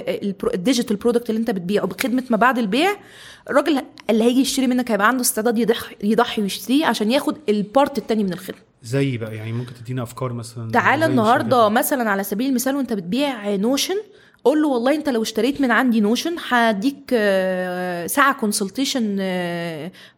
ال 0.53 0.58
digital 0.58 0.95
product 0.95 1.29
اللي 1.29 1.39
أنت 1.39 1.51
بتبيعه 1.51 1.85
بخدمة 1.87 2.23
ما 2.29 2.37
بعد 2.37 2.57
البيع. 2.57 2.89
الراجل 3.49 3.81
اللي 4.09 4.23
هيجي 4.23 4.41
يشتري 4.41 4.67
منك 4.67 4.91
هيبقى 4.91 5.07
عنده 5.07 5.21
استعداد 5.21 5.57
يضحي 5.57 5.95
يضحي 6.03 6.41
ويشتريه 6.41 6.85
عشان 6.85 7.11
ياخد 7.11 7.37
ال 7.49 7.59
part 7.59 7.97
التاني 7.97 8.23
من 8.23 8.33
الخدمة. 8.33 8.59
زي 8.83 9.17
بقى 9.17 9.35
يعني 9.35 9.53
ممكن 9.53 9.73
تدينا 9.83 10.03
أفكار 10.03 10.33
مثلا 10.33 10.71
تعالى 10.71 11.05
النهارده. 11.05 11.69
مثلا 11.69 12.09
على 12.09 12.23
سبيل 12.23 12.49
المثال 12.49 12.75
وأنت 12.75 12.93
بتبيع 12.93 13.55
Notion 13.55 13.95
قول 14.43 14.61
له 14.61 14.67
والله 14.67 14.95
انت 14.95 15.09
لو 15.09 15.21
اشتريت 15.21 15.61
من 15.61 15.71
عندي 15.71 16.01
Notion 16.01 16.35
هديك 16.49 16.97
آه، 17.13 18.07
ساعة 18.07 18.33
consultation 18.39 19.17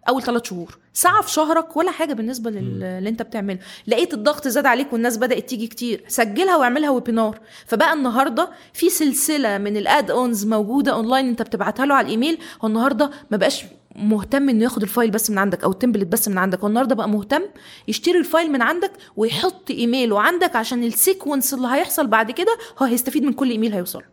أول 0.10 0.24
ثلاث 0.24 0.46
شهور. 0.50 0.78
ساعة 0.94 1.22
في 1.22 1.32
شهرك 1.32 1.78
ولا 1.78 1.92
حاجة 1.92 2.14
بالنسبة 2.14 2.50
لل- 2.52 2.84
اللي 2.84 3.10
انت 3.10 3.22
بتعمله. 3.22 3.60
لقيت 3.88 4.14
الضغط 4.14 4.48
زاد 4.48 4.66
عليك 4.66 4.94
والناس 4.94 5.18
بدأت 5.18 5.50
تيجي 5.50 5.68
كتير. 5.68 6.04
سجلها 6.08 6.58
واعملها 6.58 6.90
webinar 6.90 7.40
فبقى 7.66 7.94
النهارده 7.94 8.50
في 8.74 8.90
سلسلة 8.90 9.58
من 9.58 9.78
ال 9.78 10.12
add-ons 10.12 10.46
موجودة 10.46 10.92
اونلاين 10.94 11.28
انت 11.28 11.42
بتبعتها 11.42 11.86
له 11.86 11.96
على 11.96 12.06
الإيميل. 12.06 12.38
هو 12.62 12.68
النهارده 12.68 13.12
ما 13.32 13.38
بقاش 13.38 13.64
مهتم 13.96 14.50
انه 14.50 14.64
ياخد 14.64 14.82
ال 14.82 14.88
file 14.88 15.12
بس 15.12 15.30
من 15.32 15.38
عندك 15.38 15.64
أو 15.64 15.72
ال 15.72 15.76
template 15.76 16.08
بس 16.08 16.28
من 16.28 16.38
عندك. 16.38 16.60
هو 16.60 16.68
النهارده 16.68 16.96
بقى 16.96 17.10
مهتم 17.10 17.42
يشتري 17.88 18.18
ال 18.20 18.26
file 18.26 18.52
من 18.52 18.62
عندك 18.62 18.92
ويحط 19.18 19.72
إيميله 19.72 20.22
عندك 20.22 20.56
عشان 20.56 20.84
ال 20.84 20.91
sequence 20.91 21.54
اللي 21.54 21.68
هيحصل 21.68 22.08
بعد 22.08 22.32
كده 22.32 22.58
هو 22.82 22.86
هيستفيد 22.86 23.24
من 23.24 23.34
كل 23.34 23.50
إيميل 23.52 23.74
هيوصل 23.74 24.00
مم. 24.00 24.06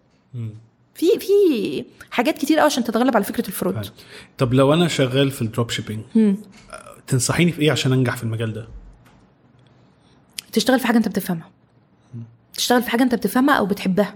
في 0.94 1.06
في 1.18 1.84
حاجات 2.10 2.38
كتير 2.38 2.58
قوي 2.58 2.66
عشان 2.66 2.84
تتغلب 2.84 3.16
على 3.16 3.24
فكرة 3.24 3.46
ال 3.46 3.53
fraud. 3.53 3.90
طب 4.38 4.54
لو 4.54 4.74
أنا 4.74 4.88
شغال 4.88 5.30
في 5.30 5.42
ال 5.42 5.48
drop 5.48 5.70
shipping 5.70 6.36
تنصحيني 7.06 7.52
في 7.52 7.62
إيه 7.62 7.72
عشان 7.72 7.92
أنجح 7.92 8.16
في 8.16 8.22
المجال 8.22 8.52
ده؟ 8.52 8.68
تشتغل 10.52 10.80
في 10.80 10.86
حاجة 10.86 10.96
أنت 10.96 11.08
بتفهمها. 11.08 11.50
تشتغل 12.54 12.82
في 12.82 12.90
حاجة 12.90 13.02
أنت 13.02 13.14
بتفهمها 13.14 13.54
أو 13.54 13.66
بتحبها. 13.66 14.14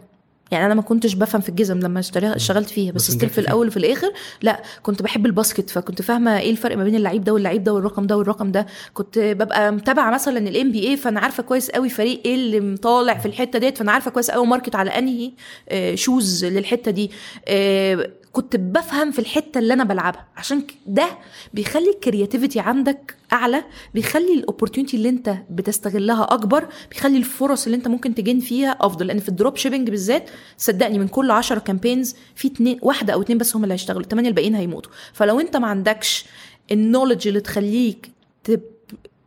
يعني 0.53 0.66
أنا 0.66 0.74
ما 0.74 0.82
كنتش 0.82 1.14
بفهم 1.14 1.40
في 1.40 1.48
الجزم 1.48 1.78
لما 1.78 2.00
اشتغلت 2.00 2.70
فيها 2.70 2.92
بس 2.92 3.09
بس 3.09 3.11
still 3.11 3.28
في. 3.30 3.38
الأول 3.38 3.66
وفي 3.68 3.76
الآخر 3.76 4.12
لا 4.42 4.62
كنت 4.82 5.03
بحب 5.03 5.26
الباسكت 5.26 5.70
فكنت 5.70 6.03
فاهمة 6.03 6.38
إيه 6.38 6.50
الفرق 6.50 6.76
ما 6.76 6.84
بين 6.84 6.94
اللعيب 6.94 7.24
ده 7.24 7.32
واللعيب 7.32 7.64
ده 7.64 7.72
والرقم 7.72 8.07
ده 8.07 8.16
والرقم 8.16 8.53
ده 8.53 8.66
كنت 8.94 9.18
ببقى 9.18 9.72
متابعة 9.72 10.11
مثلا 10.11 10.38
ال 10.39 10.72
NBA 10.72 10.97
فأنا 10.96 11.20
عارفة 11.20 11.42
كويس 11.42 11.70
قوي 11.70 11.88
فريق 11.88 12.20
إيه 12.24 12.34
اللي 12.34 12.76
طالع 12.76 13.18
في 13.18 13.26
الحتة 13.26 13.59
ديت 13.59 13.78
فأنا 13.78 13.92
عارفة 13.92 14.11
كويس 14.11 14.30
قوي 14.30 14.46
market 14.47 14.74
على 14.74 14.90
أنهي 14.90 15.32
آه، 15.68 15.94
shoes 15.95 16.45
للحتة 16.44 16.90
دي 16.90 17.11
آه، 17.48 18.11
كنت 18.33 18.57
بفهم 18.57 19.11
في 19.11 19.18
الحتة 19.18 19.59
اللي 19.59 19.74
أنا 19.74 19.85
بلعبها. 19.85 20.26
عشان 20.37 20.62
ده 20.87 21.07
بيخلي 21.55 21.91
ال 21.91 21.97
creativity 21.97 22.61
عندك 22.61 23.16
أعلى 23.33 23.64
بيخلي 23.95 24.35
ال 24.35 24.40
opportunity 24.40 24.97
اللي 24.97 25.09
أنت 25.09 25.35
بتستغلها 25.51 26.24
أكبر 26.35 26.66
بيخلي 26.91 27.16
الفرص 27.18 27.64
اللي 27.64 27.76
أنت 27.76 27.89
ممكن 27.89 28.14
تgain 28.14 28.41
فيها 28.41 28.76
أفضل. 28.80 29.07
لأن 29.07 29.18
في 29.18 29.28
ال 29.28 29.34
drop 29.34 29.57
shipping 29.57 29.91
بالذات 29.91 30.30
صدقني 30.59 30.99
من 30.99 31.09
كل 31.09 31.30
10 31.30 31.59
campaigns 31.59 32.14
في 32.35 32.49
اتنين 32.49 32.78
واحدة 32.83 33.12
أو 33.12 33.22
اتنين 33.22 33.39
بس 33.39 33.57
هم 33.57 33.62
اللي 33.64 33.74
هيشتغلوا 33.74 34.03
الثمانيه 34.03 34.28
الباقيين 34.28 34.55
هيموتوا. 34.55 34.93
فلو 35.12 35.41
أنت 35.41 35.57
ما 35.57 35.66
عندكش 35.66 36.24
ال 36.72 36.78
knowledge 36.78 37.28
اللي 37.28 37.41
تخليك 37.41 38.11
تب- 38.45 38.62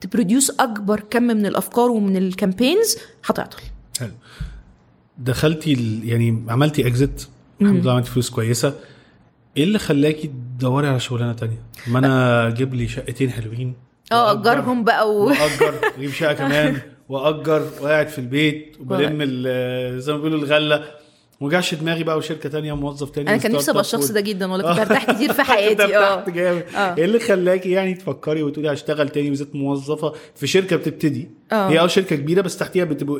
تproduce 0.01 0.49
أكبر 0.60 0.99
كم 0.99 1.24
من 1.24 1.45
الأفكار 1.45 1.91
ومن 1.91 2.18
ال 2.18 2.26
campaigns 2.26 2.97
هتعطل. 3.26 3.58
حلو. 3.99 4.12
دخلتي. 5.18 5.99
يعني 6.03 6.43
عملتي 6.49 6.88
exit 6.88 7.26
الحمد 7.62 7.84
لله 7.84 7.91
عملتي 7.93 8.10
فلوس 8.12 8.30
كويسة. 8.30 8.74
إيه 9.58 9.64
اللي 9.64 9.80
خلاكي 9.80 10.28
تدوري 10.58 10.88
على 10.88 10.99
شغلانة 10.99 11.34
تانية؟ 11.34 11.62
ما 11.88 11.99
أنا 11.99 12.47
أجيب 12.47 12.74
لي 12.74 12.88
شقتين 12.88 13.30
حلوين 13.32 13.74
آه 14.12 14.32
أجرهم 14.32 14.84
بقى 14.84 15.10
و... 15.12 15.24
وأجر 15.28 15.74
أجيب 15.97 16.10
شقة 16.12 16.34
كمان 16.43 16.78
وأجر 17.10 17.68
وقاعد 17.82 18.08
في 18.08 18.20
البيت 18.20 18.78
وبلم 18.80 19.18
ال- 19.22 20.01
زي 20.01 20.12
ما 20.12 20.18
بيقولوا 20.18 20.39
الغلة. 20.39 20.84
وجاش 21.41 21.74
دماغي 21.76 22.03
بقى 22.03 22.18
وشركة 22.18 22.49
تانية 22.49 22.76
موظف 22.76 23.10
تاني 23.10 23.30
أنا 23.30 23.38
كان 23.38 23.51
نفسي 23.51 23.72
أبقى 23.72 23.82
الشخص 23.82 24.12
ده 24.12 24.22
جدا 24.22 24.51
والله 24.51 24.68
كنت 24.70 24.80
آه. 24.80 24.84
هرتاح 24.84 25.12
كتير 25.12 25.34
في 25.34 25.43
حياتي. 25.51 25.97
آه. 25.97 26.14
ارتحت 26.14 26.30
جامد. 26.30 26.64
آه. 26.76 26.95
إيه 26.97 27.06
اللي 27.06 27.20
خلاكي 27.20 27.72
يعني 27.72 27.93
تفكري 27.93 28.43
وتقولي 28.43 28.74
هشتغل 28.74 29.10
تاني 29.10 29.32
وازاي 29.32 29.56
موظفة 29.56 30.14
في 30.36 30.47
شركة 30.47 30.76
بتبتدي؟ 30.76 31.30
آه. 31.52 31.70
هي 31.70 31.80
آه 31.80 31.88
شركة 31.88 32.16
كبيرة 32.16 32.41
بس 32.41 32.58
تحتيها 32.58 32.86
بتبقوا 32.86 33.20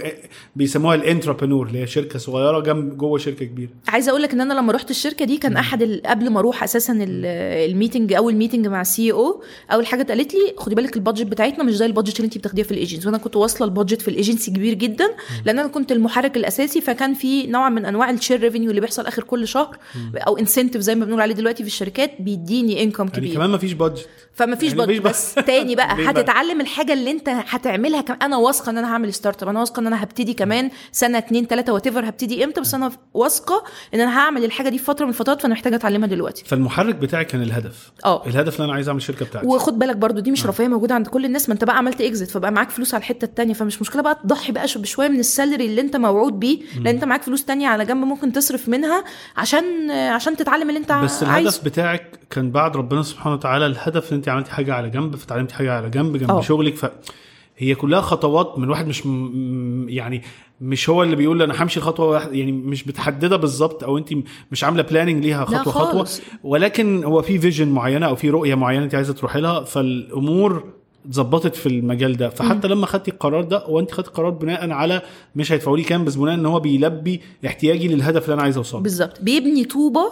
بيسموها 0.56 0.96
ال 0.96 1.01
entrepreneur 1.01 1.68
اللي 1.68 1.80
هي 1.80 1.88
شركة 1.88 2.20
صغيرة 2.20 2.60
جنب 2.60 2.98
جوه 2.98 3.18
شركة 3.18 3.46
كبيرة. 3.46 3.70
عايزة 3.88 4.10
أقول 4.10 4.22
لك 4.22 4.32
إن 4.34 4.42
أنا 4.42 4.54
لما 4.54 4.74
رحت 4.74 4.92
الشركة 4.92 5.26
دي 5.26 5.38
كان 5.38 5.58
أحد 5.58 5.84
قبل 6.06 6.30
ما 6.30 6.40
أروح 6.40 6.64
أساسا 6.64 6.94
ال- 6.94 7.26
ال 7.72 7.77
meeting 7.77 8.14
أول 8.14 8.36
meeting 8.36 8.68
مع 8.68 8.82
ال 8.82 9.12
CO 9.12 9.44
أول 9.72 9.86
حاجة 9.86 10.02
اتقالت 10.02 10.34
لي 10.34 10.40
خدي 10.58 10.76
بالك 10.76 10.96
ال 10.96 11.00
budget 11.00 11.26
بتاعتنا 11.28 11.64
مش 11.64 11.76
زي 11.76 11.86
ال 11.86 11.90
budget 11.90 12.16
اللي 12.16 12.26
انت 12.26 12.38
بتاخديها 12.38 12.66
في 12.66 12.72
الإيجنسي. 12.72 13.08
وأنا 13.08 13.18
كنت 13.18 13.36
واصلة 13.36 13.68
ال 13.68 13.73
budget 13.73 14.02
في 14.02 14.08
الإيجنسي 14.08 14.52
كبير 14.52 14.74
جدا 14.74 15.06
لأن 15.46 15.60
أنا 15.60 15.68
كنت 15.68 15.92
المحرك 15.92 16.38
الأساسي 16.38 16.82
فكان 16.82 17.14
في 17.14 17.48
نوع 17.48 17.70
من 17.70 17.86
أنواع 17.86 18.10
ال 18.10 18.15
share 18.15 18.40
revenue 18.40 18.70
اللي 18.70 18.82
بيحصل 18.82 19.06
آخر 19.06 19.24
كل 19.24 19.48
شهر 19.48 19.78
أو 20.16 20.38
incentive 20.38 20.82
زي 20.82 20.96
ما 20.96 21.06
بنقول 21.06 21.22
عليه 21.22 21.34
دلوقتي 21.36 21.64
في 21.64 21.70
الشركات 21.70 22.12
بيديني 22.20 22.84
income 22.84 23.04
يعني 23.04 23.16
كبير. 23.18 23.34
كمان 23.36 23.50
ما 23.50 23.58
فيش 23.58 23.74
budget 23.74 24.10
فما 24.34 24.56
فيش 24.56 24.70
يعني 24.74 24.78
budget 24.86 25.00
مفيش 25.06 25.12
بس 25.12 25.34
تاني 25.36 25.76
بقى؟ 25.80 25.96
هتتعلم 26.10 26.62
الحاجة 26.62 26.94
اللي 26.94 27.12
أنت 27.12 27.30
هتعملها 27.30 28.02
أنا 28.22 28.38
واثقة 28.38 28.70
إن 28.70 28.78
أنا 28.78 28.94
هعمل 28.94 29.14
startup 29.14 29.50
أنا 29.50 29.60
واثقة 29.60 29.80
إن 29.80 29.88
أنا 29.88 30.04
هبتدي 30.04 30.34
كمان 30.34 30.70
سنة 30.92 31.18
اتنين 31.18 31.48
تلاتة 31.48 31.74
what 31.74 31.88
هبتدي 31.88 32.44
إمتى؟ 32.44 32.62
بس 32.62 32.74
أنا 32.74 32.92
واثقة 33.14 33.64
إن 33.94 34.00
أنا 34.02 34.20
هعمل 34.20 34.44
الحاجة 34.44 34.70
دي 34.70 34.78
في 34.78 34.84
فترة 34.84 35.06
من 35.06 35.10
الفترات 35.10 35.42
فأنا 35.42 35.54
محتاجة 35.54 35.76
أتعلمها 35.76 36.08
دلوقتي. 36.08 36.44
فالمحرك 36.46 36.96
بتاعي 36.96 37.26
كان 37.26 37.42
الهدف. 37.42 37.92
آه. 38.06 38.26
الهدف 38.28 38.56
اللي 38.56 38.66
أنا 38.66 38.74
عايز 38.74 38.88
أعمل 38.88 38.98
الشركة 38.98 39.26
بتاعتي. 39.26 39.48
وخد 39.48 39.80
بالك 39.80 39.96
برضو 39.96 40.20
دي 40.20 40.32
مش 40.32 40.46
رفاهية 40.46 40.68
موجودة 40.68 40.96
عند 40.96 41.08
كل 41.08 41.26
الناس 41.26 41.50
ما 41.50 41.54
أنت 41.54 41.64
بقى 41.64 41.78
عملت 41.78 42.02
اكزيت 42.02 42.30
فبقى 42.32 42.52
معاك 42.52 42.70
فلوس 42.70 42.94
على 42.94 43.02
الحتة 43.02 43.26
التانية. 43.26 43.54
فمش 43.54 43.82
مشكلة 43.82 44.02
بقى 44.02 44.16
تضحي 44.24 44.52
بقى 44.52 44.68
شو- 44.68 44.80
بشوية 44.82 45.08
من 45.08 45.20
السالري 45.20 45.66
اللي 45.66 45.82
أنت 45.82 45.96
موعود 45.96 46.40
بيه 46.40 46.60
لأن 46.76 46.88
أنت 46.88 47.04
معاك 47.04 47.24
فلوس 47.24 47.46
تانية 47.46 47.68
على 47.68 47.86
جنب 47.86 48.06
ممكن 48.06 48.32
تصرف 48.32 48.70
منها 48.70 49.04
عشان 49.38 49.92
عشان 49.92 50.38
تتعلم 50.38 50.70
اللي 50.70 50.80
أنت 50.80 50.92
بس 50.92 51.24
الهدف 51.24 51.34
عايزه 51.36 51.62
بتاعك 51.66 52.20
كان 52.30 52.52
بعد 52.52 52.78
ربنا 52.78 53.04
سبحانه 53.04 53.36
وتعالى 53.36 53.66
الهدف 53.66 54.12
إن 54.12 54.18
أنت 54.18 54.30
عملتي 54.30 54.52
حاجة 54.52 54.74
على 54.74 54.90
جنب 54.90 55.16
فتعلمتي 55.16 55.56
حاجة 55.56 55.74
على 55.74 55.90
جنب 55.90 56.18
جنب 56.18 56.32
آه. 56.32 56.42
شغلك 56.42 56.76
ف 56.76 56.86
هي 57.58 57.76
كلها 57.76 58.02
خطوات 58.02 58.60
من 58.60 58.70
واحد 58.70 58.88
مش 58.88 59.06
م- 59.06 59.86
يعني 59.90 60.22
مش 60.62 60.90
هو 60.90 61.04
اللي 61.04 61.16
بيقول 61.16 61.42
أنا 61.42 61.64
همشي 61.64 61.80
خطوة 61.80 62.06
واحدة 62.10 62.34
يعني 62.34 62.52
مش 62.52 62.88
متحددة 62.88 63.36
بالظبط 63.38 63.84
أو 63.84 63.98
انت 63.98 64.10
مش 64.52 64.64
عاملة 64.64 64.84
planning 64.84 65.24
ليها 65.26 65.46
خطوة 65.46 65.74
خطوة. 65.74 66.08
ولكن 66.44 67.04
هو 67.04 67.22
في 67.22 67.40
vision 67.40 67.68
معينة 67.68 68.06
أو 68.06 68.16
في 68.16 68.30
رؤية 68.30 68.56
معينة 68.56 68.84
انت 68.84 68.96
عايزة 68.96 69.14
تروحي 69.14 69.42
لها 69.42 69.64
فالأمور 69.64 70.64
اتظبطت 71.06 71.56
في 71.56 71.66
المجال 71.70 72.18
ده. 72.18 72.30
فحتى 72.30 72.68
لما 72.68 72.86
خدتي 72.86 73.12
القرار 73.12 73.44
ده 73.44 73.58
هو 73.66 73.80
انت 73.80 73.92
خدتي 73.92 74.10
قرار 74.12 74.30
بناء 74.30 74.70
على 74.72 75.02
مش 75.36 75.52
هيدفعوا 75.52 75.78
لي 75.78 75.84
كام 75.84 76.06
بس 76.06 76.16
بناء 76.16 76.34
إن 76.34 76.46
هو 76.46 76.60
بيلبي 76.60 77.22
احتياجي 77.46 77.88
للهدف 77.88 78.24
اللي 78.24 78.34
أنا 78.34 78.42
عايز 78.42 78.58
أوصله. 78.58 78.82
بالظبط. 78.82 79.22
بيبني 79.22 79.64
طوبة. 79.66 80.06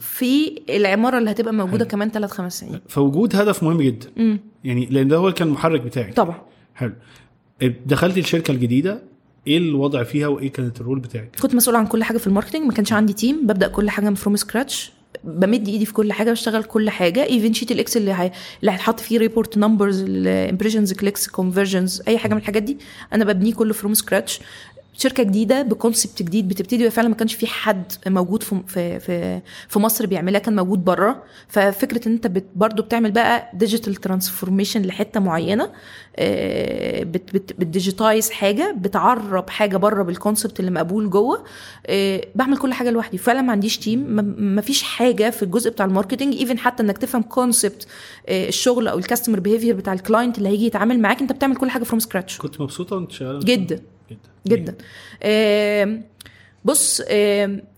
في 0.00 0.58
العمارة 0.70 1.18
اللي 1.18 1.30
هتبقى 1.30 1.54
موجودة 1.54 1.84
كمان 1.84 2.10
3 2.10 2.32
5 2.32 2.60
سنين. 2.60 2.80
فوجود 2.88 3.36
هدف 3.36 3.62
مهم 3.62 3.82
جدا. 3.82 4.06
امم 4.18 4.40
يعني 4.64 4.86
لأن 4.90 5.08
ده 5.08 5.16
هو 5.16 5.32
كان 5.32 5.48
المحرك 5.48 5.80
بتاعك. 5.80 6.14
طبعا. 6.14 6.36
حلو. 6.74 6.92
دخلتي 7.86 8.20
الشركة 8.20 8.52
الجديدة 8.52 9.02
إيه 9.46 9.58
الوضع 9.58 10.02
فيها 10.02 10.26
وإيه 10.26 10.52
كانت 10.52 10.80
ال 10.80 10.84
role 10.84 10.98
بتاعك؟ 11.00 11.36
كنت 11.42 11.54
مسؤول 11.54 11.76
عن 11.76 11.86
كل 11.86 12.04
حاجة 12.04 12.18
في 12.18 12.26
ال 12.26 12.30
marketing 12.30 12.62
ما 12.66 12.72
كانش 12.72 12.92
عندي 12.92 13.12
team 13.12 13.46
ببدأ 13.46 13.68
كل 13.68 13.90
حاجة 13.90 14.08
من 14.08 14.14
from 14.14 14.36
scratch 14.36 14.92
بمد 15.24 15.68
إيدي 15.68 15.86
في 15.86 15.92
كل 15.92 16.12
حاجة 16.12 16.30
بشتغل 16.30 16.62
كل 16.64 16.90
حاجة. 16.90 17.24
even 17.24 17.52
sheet 17.52 17.72
ال 17.72 17.77
Excel 17.77 18.00
اللي 18.00 18.12
هي... 18.12 18.32
اللي 18.60 18.72
هيتحط 18.72 19.00
فيه 19.00 19.18
report 19.18 19.58
numbers 19.58 20.02
ال 20.02 20.09
impressions 20.09 20.92
clicks 20.92 21.28
conversions 21.28 22.02
أي 22.08 22.18
حاجة 22.18 22.34
من 22.34 22.40
الحاجات 22.40 22.62
دي 22.62 22.78
أنا 23.12 23.24
ببنيه 23.24 23.54
كله 23.54 23.72
from 23.72 23.94
scratch 23.94 24.40
شركة 24.98 25.22
جديدة 25.22 25.62
ب 25.62 25.70
concept 25.70 26.22
جديد 26.22 26.48
بتبتدي 26.48 26.90
فعلا 26.90 27.08
ما 27.08 27.14
كانش 27.14 27.34
في 27.34 27.46
حد 27.46 27.92
موجود 28.06 28.42
في 28.42 28.62
في 29.00 29.40
في, 29.68 29.78
مصر 29.78 30.06
بيعملها 30.06 30.40
كان 30.40 30.56
موجود 30.56 30.84
بره 30.84 31.22
ففكرة 31.48 32.08
إن 32.08 32.12
أنت 32.12 32.42
برضه 32.56 32.82
بتعمل 32.82 33.10
بقى 33.12 33.50
digital 33.54 33.94
transformation 33.94 34.82
لحتة 34.82 35.20
معينة 35.20 35.70
آه، 36.16 37.02
بت 37.02 37.34
بت 37.34 37.52
بتdigitize 37.58 38.30
حاجة 38.30 38.74
بتعرب 38.78 39.50
حاجة 39.50 39.76
بره 39.76 40.02
بال 40.02 40.15
concept 40.15 40.60
اللي 40.60 40.70
مقبول 40.70 41.10
جوه 41.10 41.44
آه، 41.86 42.26
بعمل 42.34 42.56
كل 42.56 42.72
حاجة 42.72 42.90
لوحدي. 42.90 43.18
فعلا 43.18 43.42
ما 43.42 43.52
عنديش 43.52 43.78
team 43.78 44.00
ما- 44.00 44.34
ما 44.38 44.60
فيش 44.60 44.82
حاجة 44.82 45.30
في 45.30 45.42
الجزء 45.42 45.70
بتاع 45.70 45.86
ال 45.86 45.91
marketing 45.91 46.34
even 46.34 46.58
حتى 46.58 46.82
إنك 46.82 46.98
تفهم 46.98 47.22
concept 47.22 47.86
الشغل 48.28 48.88
أو 48.88 48.98
ال 48.98 49.03
customer 49.03 49.40
behavior 49.40 49.74
بتاع 49.76 49.92
ال 49.92 49.99
client 49.99 50.38
اللي 50.38 50.48
هيجي 50.48 50.66
يتعامل 50.66 51.00
معاك 51.00 51.20
أنت 51.20 51.32
بتعمل 51.32 51.56
كل 51.56 51.70
حاجة 51.70 51.84
from 51.84 51.98
scratch 52.00 52.38
كنت 52.38 52.60
مبسوطة 52.60 52.96
وأنت 52.96 53.12
شغالة؟ 53.12 53.40
جدا. 53.44 53.80
جدا. 54.46 54.74
جدا. 55.22 56.02
بص 56.64 57.02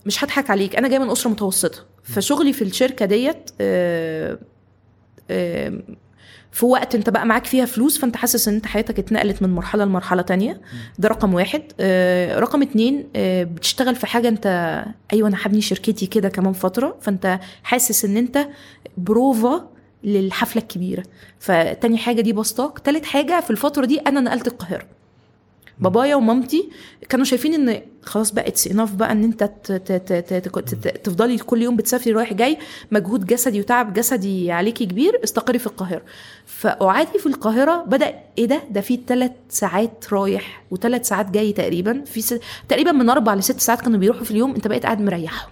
مش 0.05 0.23
هضحك 0.23 0.49
عليك. 0.49 0.75
أنا 0.75 0.87
جاية 0.87 0.99
من 0.99 1.09
أسرة 1.09 1.29
متوسطة. 1.31 1.85
فشغلي 2.03 2.53
في 2.53 2.61
الشركة 2.63 3.05
ديت 3.05 3.49
في 6.51 6.65
وقت 6.65 6.95
أنت 6.95 7.09
بقى 7.09 7.25
معاك 7.25 7.45
فيها 7.45 7.65
فلوس 7.65 7.97
فأنت 7.97 8.15
حاسس 8.17 8.47
إن 8.47 8.53
أنت 8.53 8.65
حياتك 8.65 8.99
اتنقلت 8.99 9.41
من 9.41 9.49
مرحلة 9.49 9.85
لمرحلة 9.85 10.21
تانية. 10.21 10.61
ده 10.99 11.09
رقم 11.09 11.33
واحد. 11.33 11.61
آه، 11.79 12.39
رقم 12.39 12.61
اتنين 12.61 13.07
آه، 13.15 13.43
بتشتغل 13.43 13.95
في 13.95 14.07
حاجة 14.07 14.27
أنت 14.27 14.45
أيوه 15.13 15.27
أنا 15.27 15.37
هبني 15.41 15.61
شركتي 15.61 16.05
كده 16.05 16.29
كمان 16.29 16.53
فترة. 16.53 16.97
فأنت 17.01 17.39
حاسس 17.63 18.05
إن 18.05 18.17
أنت 18.17 18.47
بروفة 18.97 19.69
للحفلة 20.03 20.61
الكبيرة. 20.61 21.03
فتاني 21.39 21.97
حاجة 21.97 22.21
دي 22.21 22.33
باسطاك 22.33 22.79
تالت 22.79 23.05
حاجة 23.05 23.41
في 23.41 23.51
الفترة 23.51 23.85
دي 23.85 23.99
أنا 23.99 24.19
نقلت 24.21 24.47
القاهرة. 24.47 24.85
بابايا 25.79 26.15
ومامتي 26.15 26.69
كانوا 27.09 27.25
شايفين 27.25 27.53
إن 27.53 27.81
خلاص 28.03 28.31
بقى 28.31 28.47
it's 28.47 28.67
enough 28.67 28.95
بقى 28.95 29.11
إن 29.11 29.23
أنت 29.23 29.43
تفضلي 31.03 31.37
كل 31.37 31.61
يوم 31.61 31.75
بتسافري 31.75 32.13
رايح 32.13 32.33
جاي 32.33 32.57
مجهود 32.91 33.25
جسدي 33.25 33.59
وتعب 33.59 33.93
جسدي 33.93 34.51
عليكي 34.51 34.85
كبير 34.85 35.19
استقري 35.23 35.59
في 35.59 35.67
القاهرة. 35.67 36.01
فقعدي 36.45 37.19
في 37.19 37.25
القاهرة 37.25 37.83
بدأ 37.83 38.13
إيه 38.37 38.45
ده؟ 38.45 38.61
ده 38.69 38.81
في 38.81 38.99
ثلاث 39.07 39.31
ساعات 39.49 40.05
رايح 40.13 40.63
وثلاث 40.71 41.07
ساعات 41.07 41.31
جاي 41.31 41.53
تقريبا. 41.53 42.03
في 42.05 42.21
س... 42.21 42.35
تقريبا 42.69 42.91
من 42.91 43.09
أربع 43.09 43.33
لست 43.33 43.59
ساعات 43.59 43.81
كانوا 43.81 43.99
بيروحوا 43.99 44.23
في 44.23 44.31
اليوم 44.31 44.55
أنت 44.55 44.67
بقيت 44.67 44.83
قاعد 44.83 45.01
مريحهم 45.01 45.51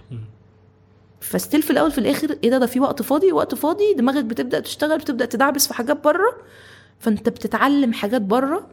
فستيل 1.20 1.62
في 1.62 1.70
الأول 1.70 1.90
في 1.92 1.98
الآخر 1.98 2.36
إيه 2.44 2.50
ده؟ 2.50 2.58
ده 2.58 2.66
في 2.66 2.80
وقت 2.80 3.02
فاضي 3.02 3.32
وقت 3.32 3.54
فاضي 3.54 3.94
دماغك 3.94 4.24
بتبدأ 4.24 4.60
تشتغل 4.60 4.98
بتبدأ 4.98 5.24
تدعبس 5.24 5.66
في 5.66 5.74
حاجات 5.74 6.04
بره. 6.04 6.36
فأنت 7.00 7.28
بتتعلم 7.28 7.92
حاجات 7.92 8.22
بره 8.22 8.66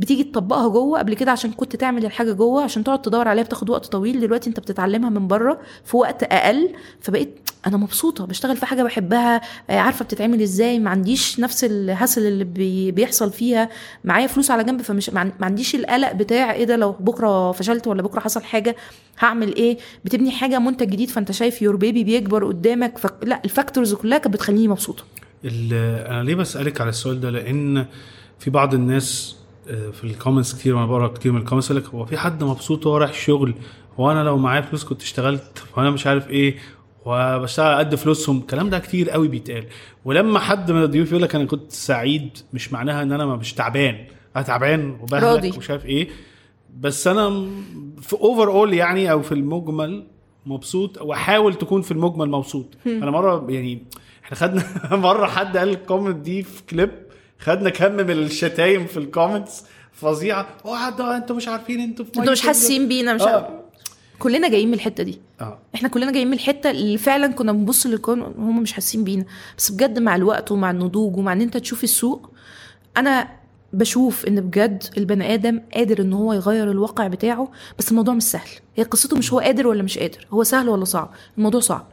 بتيجي 0.00 0.24
تطبقها 0.24 0.68
جوه. 0.68 0.98
قبل 0.98 1.14
كده 1.14 1.30
عشان 1.32 1.52
كنت 1.52 1.76
تعمل 1.76 2.04
الحاجة 2.04 2.32
جوه 2.32 2.62
عشان 2.62 2.84
تقعد 2.84 3.02
تدور 3.02 3.28
عليها 3.28 3.44
بتاخد 3.44 3.70
وقت 3.70 3.86
طويل. 3.86 4.20
دلوقتي 4.20 4.50
انت 4.50 4.60
بتتعلمها 4.60 5.10
من 5.10 5.28
بره 5.28 5.60
في 5.84 5.96
وقت 5.96 6.22
أقل. 6.22 6.70
فبقيت 7.00 7.40
أنا 7.66 7.76
مبسوطة 7.76 8.26
بشتغل 8.26 8.56
في 8.56 8.66
حاجة 8.66 8.82
بحبها 8.82 9.40
آه، 9.70 9.78
عارفة 9.78 10.04
بتتعمل 10.04 10.42
إزاي. 10.42 10.78
ما 10.78 10.90
عنديش 10.90 11.40
نفس 11.40 11.64
ال 11.64 11.73
hustle 11.73 12.26
اللي 12.26 12.44
بي 12.44 12.90
بيحصل 12.90 13.32
فيها. 13.32 13.68
معايا 14.04 14.26
فلوس 14.26 14.50
على 14.50 14.64
جنب 14.64 14.82
فمش 14.82 15.10
ما 15.10 15.20
عن- 15.20 15.32
ما 15.40 15.46
عنديش 15.46 15.74
القلق 15.74 16.12
بتاع 16.12 16.52
إيه 16.52 16.64
ده 16.64 16.76
لو 16.76 16.92
بكرة 17.00 17.52
فشلت 17.52 17.86
ولا 17.86 18.02
بكرة 18.02 18.20
حصل 18.20 18.42
حاجة 18.42 18.76
هعمل 19.18 19.54
إيه؟ 19.56 19.78
بتبني 20.04 20.30
حاجة 20.30 20.58
منتج 20.58 20.88
جديد 20.90 21.10
فأنت 21.10 21.32
شايف 21.32 21.62
your 21.62 21.76
baby 21.76 22.04
بيكبر 22.04 22.44
قدامك. 22.46 22.98
ف... 22.98 23.06
لا 23.22 23.40
ال 23.44 23.50
factors 23.50 23.94
كلها 23.94 24.18
كانت 24.18 24.34
بتخليني 24.34 24.68
مبسوطة. 24.68 25.04
أنا 25.44 26.22
ليه 26.22 26.34
بسألك 26.34 26.80
على 26.80 26.90
السؤال 26.90 27.20
ده؟ 27.20 27.30
لأن 27.30 27.86
في 28.38 28.50
بعض 28.50 28.74
الناس 28.74 29.36
في 29.92 30.04
ال 30.04 30.10
comments 30.10 30.54
كتير 30.54 30.74
وأنا 30.74 30.86
بقرأ 30.86 31.08
كتير 31.08 31.32
من 31.32 31.38
ال 31.40 31.43
comments 31.43 31.70
يقول 31.70 31.82
لك 31.82 31.88
هو 31.88 32.04
في 32.04 32.16
حد 32.18 32.44
مبسوط 32.44 32.86
وهو 32.86 32.96
رايح 32.96 33.10
الشغل؟ 33.10 33.54
هو 34.00 34.10
أنا 34.10 34.24
لو 34.24 34.38
معايا 34.38 34.60
فلوس 34.60 34.84
كنت 34.84 35.02
اشتغلت 35.02 35.64
وأنا 35.76 35.90
مش 35.90 36.06
عارف 36.06 36.30
إيه 36.30 36.56
وبشتغل 37.06 37.78
قد 37.78 37.94
فلوسهم. 37.94 38.38
الكلام 38.38 38.70
ده 38.70 38.78
كتير 38.78 39.10
قوي 39.10 39.28
بيتقال. 39.28 39.64
ولما 40.04 40.38
حد 40.38 40.70
من 40.72 40.82
الضيوف 40.82 41.10
يقول 41.10 41.22
لك 41.22 41.34
أنا 41.34 41.44
كنت 41.44 41.72
سعيد 41.72 42.38
مش 42.52 42.72
معناها 42.72 43.02
إن 43.02 43.12
أنا 43.12 43.26
مش 43.26 43.52
تعبان. 43.52 44.06
أنا 44.36 44.44
تعبان. 44.44 44.90
وبهلك 45.00 45.54
ومش 45.54 45.70
عارف 45.70 45.86
إيه. 45.86 46.08
بس 46.80 47.06
أنا 47.06 47.46
في 48.02 48.12
overall 48.12 48.74
يعني 48.74 49.12
أو 49.12 49.22
في 49.22 49.32
المجمل 49.32 50.06
مبسوط 50.46 51.02
وأحاول 51.02 51.54
تكون 51.54 51.82
في 51.82 51.90
المجمل 51.90 52.30
مبسوط. 52.30 52.66
أنا 52.86 53.10
مرة 53.10 53.46
يعني 53.50 53.82
إحنا 54.24 54.36
خدنا 54.36 54.62
مرة 54.96 55.26
حد 55.26 55.56
قال 55.56 55.68
ال 55.68 55.74
comment 55.74 56.16
دي 56.16 56.42
في 56.42 56.62
كليب 56.70 56.90
خدنا 57.40 57.70
كم 57.70 57.92
من 57.92 58.10
الشتايم 58.10 58.86
في 58.86 58.96
ال 58.96 59.04
comments 59.04 59.64
فظيعة. 59.92 60.46
اوعى 60.64 60.92
ده 60.92 61.16
أنتوا 61.16 61.36
مش 61.36 61.48
عارفين 61.48 61.80
أنتوا 61.80 62.04
في 62.04 62.20
أنتوا 62.20 62.32
مش 62.32 62.40
حاسين 62.40 62.88
بينا 62.88 63.14
مش 63.14 63.22
آه. 63.22 63.60
كلنا 64.18 64.48
جايين 64.48 64.68
من 64.68 64.74
الحتة 64.74 65.02
دي. 65.02 65.18
آه. 65.40 65.58
إحنا 65.74 65.88
كلنا 65.88 66.12
جايين 66.12 66.26
من 66.28 66.32
الحتة 66.32 66.70
اللي 66.70 66.98
فعلا 66.98 67.26
كنا 67.26 67.52
بنبص 67.52 67.86
للكون 67.86 68.20
هم 68.22 68.62
مش 68.62 68.72
حاسين 68.72 69.04
بينا. 69.04 69.24
بس 69.58 69.70
بجد 69.70 69.98
مع 69.98 70.16
الوقت 70.16 70.52
ومع 70.52 70.70
النضوج 70.70 71.16
ومع 71.16 71.32
إن 71.32 71.40
أنت 71.40 71.56
تشوف 71.56 71.84
السوق 71.84 72.30
أنا 72.96 73.28
بشوف 73.72 74.26
إن 74.26 74.40
بجد 74.40 74.84
البني 74.98 75.34
آدم 75.34 75.60
قادر 75.74 76.00
إن 76.00 76.12
هو 76.12 76.32
يغير 76.32 76.70
الواقع 76.70 77.06
بتاعه 77.06 77.52
بس 77.78 77.90
الموضوع 77.90 78.14
مش 78.14 78.22
سهل. 78.22 78.48
هي 78.76 78.84
قصته 78.84 79.18
مش 79.18 79.32
هو 79.32 79.38
قادر 79.38 79.66
ولا 79.66 79.82
مش 79.82 79.98
قادر. 79.98 80.26
هو 80.30 80.42
سهل 80.42 80.68
ولا 80.68 80.84
صعب؟ 80.84 81.10
الموضوع 81.38 81.60
صعب. 81.60 81.86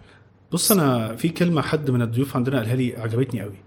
بص 0.51 0.71
أنا 0.71 1.15
في 1.15 1.29
كلمة 1.29 1.61
حد 1.61 1.91
من 1.91 2.01
الضيوف 2.01 2.35
عندنا 2.35 2.57
قالها 2.57 2.75
لي 2.75 2.95
عجبتني 2.97 3.41
قوي. 3.41 3.66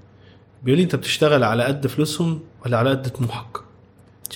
بيقول 0.63 0.79
لي 0.79 0.85
انت 0.85 0.97
بتشتغل 0.97 1.45
على 1.45 1.65
قد 1.65 1.87
فلوسهم 1.87 2.41
ولا 2.67 2.77
على 2.79 2.91
قد 2.91 3.09
طموحك؟ 3.11 3.59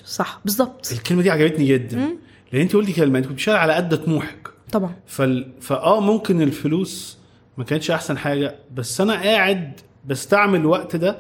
صح 0.05 0.41
بالظبط. 0.45 0.93
الكلمة 0.93 1.23
دي 1.23 1.31
عجبتني 1.31 1.67
جدا. 1.69 1.97
مم. 1.97 2.17
لأن 2.53 2.63
انت 2.63 2.77
قلتي 2.77 2.93
كلمة 2.93 3.19
انت 3.19 3.27
كنت 3.27 3.35
بتشتغل 3.35 3.57
على 3.57 3.73
قد 3.73 4.05
طموحك. 4.05 4.49
طبعا. 4.73 4.95
فال... 5.07 5.53
فآه 5.61 6.01
ممكن 6.01 6.43
الفلوس 6.43 7.19
ما 7.59 7.65
كانتش 7.65 7.91
أحسن 7.91 8.19
حاجة 8.19 8.55
بس 8.75 9.01
أنا 9.01 9.13
قاعد 9.13 9.81
بستعمل 10.07 10.61
الوقت 10.61 10.97
ده 10.97 11.19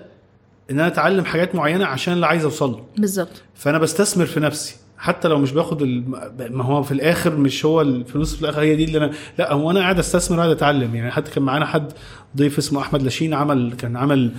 إن 0.70 0.78
أنا 0.78 0.86
أتعلم 0.86 1.24
حاجات 1.24 1.55
معينة 1.55 1.84
عشان 1.86 2.14
اللي 2.14 2.26
عايز 2.26 2.44
اوصل 2.44 2.70
له 2.70 2.86
بالظبط. 2.98 3.42
فأنا 3.55 3.78
بستثمر 3.78 4.26
في 4.26 4.40
نفسي. 4.40 4.76
حتى 4.98 5.28
لو 5.28 5.38
مش 5.38 5.52
باخد 5.52 5.82
الم... 5.82 6.11
ما 6.50 6.64
هو 6.64 6.82
في 6.82 6.92
الآخر 6.92 7.36
مش 7.36 7.64
هو 7.64 7.80
الفلوس 7.80 8.34
في 8.36 8.42
الآخر 8.42 8.61
هي 8.61 8.76
دي 8.76 8.84
اللي 8.84 8.98
أنا 8.98 9.11
لا 9.38 9.52
هو 9.52 9.70
أنا 9.70 9.80
قاعد 9.80 9.98
أستثمر 9.98 10.38
قاعد 10.38 10.50
أتعلم. 10.50 10.94
يعني 10.94 11.11
حتى 11.11 11.30
كان 11.30 11.42
معانا 11.42 11.66
حد 11.66 11.92
ضيف 12.36 12.59
اسمه 12.59 12.80
أحمد 12.80 13.02
لاشين 13.02 13.34
عمل 13.34 13.72
كان 13.78 13.96
عمل 13.96 14.32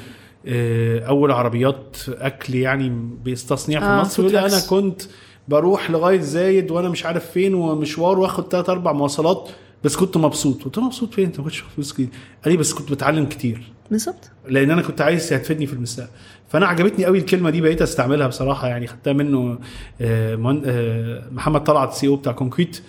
أول 1.08 1.32
عربيات 1.32 1.98
أكل 2.08 2.56
يعني 2.56 2.90
بيستصنيع 3.24 3.80
في 3.80 3.86
آه، 3.86 4.02
مصر 4.02 4.24
يقول 4.24 4.36
أنا. 4.36 4.60
كنت 4.70 5.02
بروح 5.48 5.92
لغاية 5.92 6.20
زايد 6.20 6.72
وأنا 6.72 6.90
مش 6.90 7.06
عارف 7.06 7.32
فين 7.32 7.54
ومشوار 7.54 8.20
وآخد 8.20 8.52
ثلاث 8.52 8.70
أربع 8.70 8.92
مواصلات 8.92 9.50
بس 9.84 9.96
كنت 9.96 10.18
مبسوط. 10.18 10.64
قلت 10.64 10.78
له 10.78 10.84
مبسوط 10.84 11.14
فين؟ 11.14 11.26
انت 11.26 11.38
ما 11.38 11.44
كنتش 11.44 11.60
فلوس 11.60 11.94
كتير. 11.94 12.08
قال 12.44 12.52
لي 12.54 12.58
بس 12.58 12.74
كنت 12.74 12.92
بتعلم 12.92 13.26
كتير. 13.26 13.62
بالظبط. 13.92 14.32
لأن 14.48 14.72
أنا 14.72 14.82
كنت 14.82 15.02
عايز 15.02 15.34
هتفيدني 15.34 15.66
في 15.66 15.74
المستقبل. 15.74 16.10
فأنا 16.50 16.68
عجبتني 16.68 17.06
قوي 17.06 17.18
الكلمة 17.18 17.50
دي 17.50 17.62
بقيت 17.62 17.82
أستعملها 17.82 18.28
بصراحة 18.28 18.68
يعني. 18.68 18.88
خدتها 18.88 19.14
منه 19.14 19.60
آه، 20.02 20.62
آه، 20.66 21.24
محمد 21.32 21.64
طلعت 21.64 21.94
CO 21.94 22.16
بتاع 22.16 22.32
كونكريت. 22.32 22.82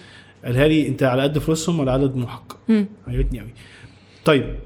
قالها 0.45 0.69
لي 0.69 0.89
أنت 0.89 1.03
على 1.03 1.23
قد 1.23 1.39
فلوسهم 1.39 1.81
ولا 1.81 1.93
قد 1.93 2.13
طموحك. 2.13 2.53
عجبتني 3.09 3.41
قوي 3.41 3.51
طيب 4.25 4.57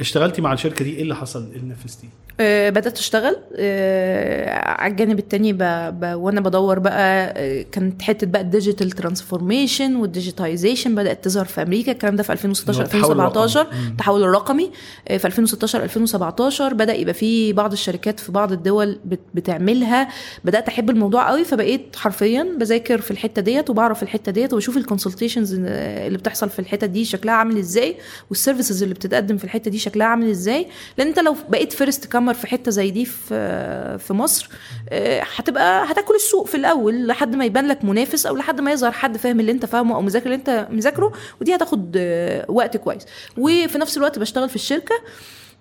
اشتغلتي 0.00 0.42
مع 0.42 0.52
الشركة 0.52 0.84
دي؟ 0.84 0.96
إيه 0.96 1.02
اللي 1.02 1.16
حصل؟ 1.16 1.50
إيه 1.50 1.56
اللي 1.56 1.68
نفذتيه؟ 1.70 2.08
آه، 2.08 2.25
بدأت 2.70 2.98
أشتغل 2.98 3.36
آه، 3.56 4.58
على 4.68 4.90
الجانب 4.90 5.18
التاني 5.18 5.52
ب... 5.52 5.58
ب... 6.00 6.14
وأنا 6.14 6.40
بدور 6.40 6.78
بقى 6.78 7.32
آه، 7.36 7.64
كانت 7.72 8.02
حتة 8.02 8.26
بقى 8.26 8.40
ال 8.42 8.48
digital 8.48 8.90
transformation 8.90 9.96
وال 9.96 10.10
digitization 10.10 10.94
بدأت 10.94 11.24
تظهر 11.24 11.44
في 11.44 11.62
أمريكا 11.62 11.92
الكلام 11.92 12.16
ده 12.16 12.22
في 12.22 12.32
2016 12.32 12.80
اللي 12.84 13.06
هو 13.06 13.12
التحول 13.12 13.20
2017 13.20 13.60
الرقمي. 13.60 13.80
مم. 13.84 13.90
التحول 13.90 14.22
الرقمي 14.22 14.70
آه، 15.08 15.16
في 15.16 15.24
2016 15.26 15.82
2017 15.82 16.74
بدأ 16.74 16.94
يبقى 16.94 17.14
في 17.14 17.52
بعض 17.52 17.72
الشركات 17.72 18.20
في 18.20 18.32
بعض 18.32 18.52
الدول 18.52 18.98
بت... 19.04 19.20
بتعملها 19.34 20.08
بدأت 20.44 20.68
أحب 20.68 20.90
الموضوع 20.90 21.28
قوي 21.30 21.44
فبقيت 21.44 21.96
حرفيا 21.96 22.46
بذاكر 22.60 23.00
في 23.00 23.10
الحتة 23.10 23.42
ديت 23.42 23.70
وبعرف 23.70 24.02
الحتة 24.02 24.32
ديت 24.32 24.52
وبشوف 24.52 24.76
ال 24.76 24.82
consultations 24.82 25.54
اللي 25.54 26.18
بتحصل 26.18 26.50
في 26.50 26.58
الحتة 26.58 26.86
دي 26.86 27.04
شكلها 27.04 27.34
عامل 27.34 27.58
إزاي 27.58 27.96
وال 28.30 28.40
services 28.40 28.82
اللي 28.82 28.94
بتتقدم 28.94 29.36
في 29.36 29.44
الحتة 29.44 29.70
دي 29.70 29.78
شكلها 29.78 30.06
عامل 30.06 30.30
إزاي 30.30 30.66
لأن 30.98 31.06
أنت 31.08 31.18
لو 31.18 31.36
بقيت 31.48 31.72
first 31.72 32.04
comer 32.26 32.34
في 32.34 32.46
حتة 32.46 32.70
زي 32.70 32.90
دي 32.90 33.04
في 33.04 33.98
في 33.98 34.12
مصر 34.12 34.48
آه، 34.88 35.22
هتبقى 35.36 35.84
هتاكل 35.92 36.14
السوق 36.14 36.46
في 36.46 36.56
الأول 36.56 37.06
لحد 37.06 37.34
ما 37.36 37.44
يبان 37.44 37.68
لك 37.68 37.84
منافس 37.84 38.26
أو 38.26 38.36
لحد 38.36 38.60
ما 38.60 38.72
يظهر 38.72 38.92
حد 38.92 39.16
فاهم 39.16 39.40
اللي 39.40 39.52
انت 39.52 39.66
فاهمه 39.66 39.94
أو 39.96 40.02
مذاكر 40.02 40.26
اللي 40.26 40.36
انت 40.36 40.68
مذاكره 40.70 41.12
ودي 41.40 41.54
هتاخد 41.54 41.94
آه، 41.96 42.44
وقت 42.48 42.76
كويس. 42.76 43.06
وفي 43.38 43.78
نفس 43.78 43.96
الوقت 43.96 44.18
بشتغل 44.18 44.48
في 44.48 44.56
الشركة 44.56 44.94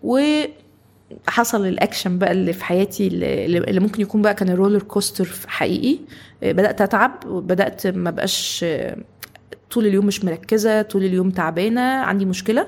و 0.03 0.19
حصل 1.27 1.65
الأكشن 1.65 2.17
بقى 2.17 2.31
اللي 2.31 2.53
في 2.53 2.63
حياتي 2.65 3.07
اللي 3.07 3.79
ممكن 3.79 4.01
يكون 4.01 4.21
بقى 4.21 4.33
كان 4.33 4.49
ال 4.49 4.54
roller 4.54 4.81
coaster 4.83 5.29
حقيقي. 5.47 5.99
آه، 6.43 6.51
بدأت 6.51 6.81
أتعب 6.81 7.25
وبدأت 7.27 7.87
ما 7.87 8.11
بقاش 8.11 8.65
طول 9.71 9.85
اليوم 9.87 10.05
مش 10.05 10.25
مركزة 10.25 10.81
طول 10.81 11.03
اليوم 11.03 11.29
تعبانة 11.29 11.81
عندي 11.81 12.25
مشكلة. 12.25 12.67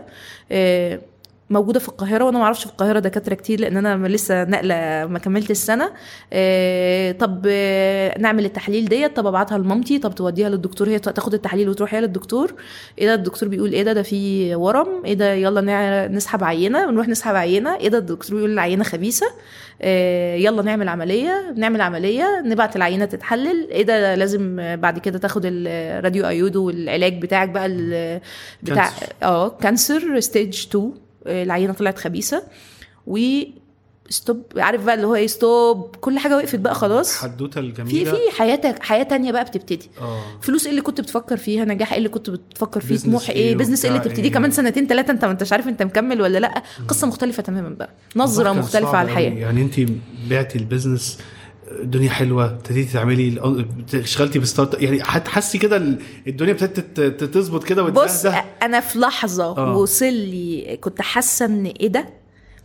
موجودة 1.49 1.79
في 1.79 1.89
القاهرة 1.89 2.23
وأنا 2.23 2.37
ما 2.37 2.43
أعرفش 2.43 2.63
في 2.63 2.69
القاهرة 2.71 2.99
دكاترة 2.99 3.35
كتير 3.35 3.59
لأن 3.61 3.77
أنا 3.85 4.07
لسه 4.07 4.43
ناقلة 4.43 4.75
ما 5.05 5.19
كملت 5.19 5.51
السنة 5.51 5.91
آه، 6.33 7.11
طب 7.11 7.43
آه، 7.47 8.19
نعمل 8.19 8.45
التحليل 8.45 8.85
ديت. 8.85 9.15
طب 9.15 9.27
أبعتها 9.27 9.57
لمامتي. 9.57 9.99
طب 9.99 10.15
توديها 10.15 10.49
للدكتور 10.49 10.89
هي 10.89 10.99
تاخد 10.99 11.33
التحليل 11.33 11.69
وتروح 11.69 11.93
هي 11.93 12.01
للدكتور. 12.01 12.53
إيه 12.99 13.07
ده؟ 13.07 13.13
الدكتور 13.13 13.49
بيقول 13.49 13.73
إيه 13.73 13.83
ده؟ 13.83 13.93
ده 13.93 14.01
في 14.01 14.55
ورم. 14.55 15.05
إيه 15.05 15.13
ده؟ 15.13 15.33
يلا 15.33 16.07
نسحب 16.07 16.43
عينة. 16.43 16.85
بنروح 16.85 17.07
نسحب 17.07 17.35
عينة. 17.35 17.75
إيه 17.75 17.89
ده؟ 17.89 17.97
الدكتور 17.97 18.35
بيقول 18.35 18.51
العينة 18.51 18.83
خبيثة. 18.83 19.25
آه، 19.81 20.35
يلا 20.35 20.61
نعمل 20.61 20.87
عملية. 20.89 21.53
نعمل 21.55 21.81
عملية. 21.81 22.41
نبعت 22.45 22.75
العينة 22.75 23.05
تتحلل. 23.05 23.67
إيه 23.71 23.83
ده؟ 23.83 24.15
لازم 24.15 24.55
بعد 24.75 24.99
كده 24.99 25.17
تاخد 25.19 25.41
ال 25.45 26.28
radioiodine 26.28 26.65
والعلاج 26.67 27.21
بتاعك 27.21 27.49
بقى 27.49 27.69
بتاع. 28.63 28.89
آه 29.23 29.49
cancer 29.49 30.19
stage 30.19 30.67
2 30.69 30.83
آه، 30.85 31.07
العينة 31.28 31.73
طلعت 31.73 31.99
خبيثة 31.99 32.43
و 33.07 33.19
stop 34.09 34.43
عارف 34.57 34.84
بقى 34.84 34.95
اللي 34.95 35.07
هو 35.07 35.15
إيه 35.15 35.28
stop 35.28 35.95
كل 35.95 36.19
حاجة 36.19 36.38
وقفت 36.38 36.59
بقى 36.59 36.75
خلاص. 36.75 37.13
الحدوته 37.23 37.61
في 37.61 37.67
الجميلة. 37.67 38.11
في 38.11 38.17
حياتك 38.38 38.84
حياة 38.84 39.03
تانية 39.03 39.32
بقى 39.32 39.43
بتبتدي. 39.45 39.89
آه. 40.01 40.21
فلوس 40.41 40.63
إيه 40.63 40.71
اللي 40.71 40.82
كنت 40.82 41.01
بتفكر 41.01 41.38
فيها؟ 41.38 41.65
نجاح 41.65 41.91
إيه 41.91 41.97
اللي 41.97 42.09
كنت 42.09 42.30
بتفكر 42.30 42.82
فيه؟ 42.82 42.97
طموح 42.97 43.30
إيه؟ 43.30 43.36
إيه 43.36 43.55
business 43.55 43.86
إيه 43.86 43.91
اللي 43.91 44.03
تبتدي؟ 44.03 44.21
إيه. 44.28 44.32
كمان 44.32 44.51
سنتين 44.51 44.88
ثلاثة 44.88 45.11
أنت 45.11 45.25
ما 45.25 45.32
أنتش 45.32 45.51
عارف 45.51 45.67
أنت 45.67 45.84
مكمل 45.84 46.21
ولا 46.21 46.38
لأ. 46.38 46.63
قصة 46.88 47.07
مختلفة 47.07 47.43
تماما 47.43 47.69
بقى. 47.69 47.89
نظرة 48.15 48.51
مختلفة 48.53 48.97
على 48.97 49.11
الحياة. 49.11 49.32
يعني 49.32 49.61
انت 49.61 49.91
بعتي 50.30 50.57
ال 50.57 50.64
business 50.64 51.19
الدنيا 51.72 52.09
حلوة 52.09 52.45
ابتديتي 52.45 52.93
تعملي 52.93 53.41
اشتغلتي 53.93 54.39
ب 54.39 54.46
start 54.46 54.82
يعني 54.82 54.99
هتحسي 55.03 55.57
كده 55.57 55.78
ال- 55.78 55.99
الدنيا 56.28 56.51
ابتدت 56.53 57.24
تظبط 57.24 57.63
كده 57.63 57.84
بص 57.84 58.26
أنا 58.61 58.80
في 58.80 58.99
لحظة 58.99 59.43
آه. 59.57 59.78
وصل 59.78 60.13
لي 60.13 60.78
كنت 60.82 61.01
حاسة 61.01 61.45
إن 61.45 61.65
إيه 61.65 61.88
ده؟ 61.88 62.05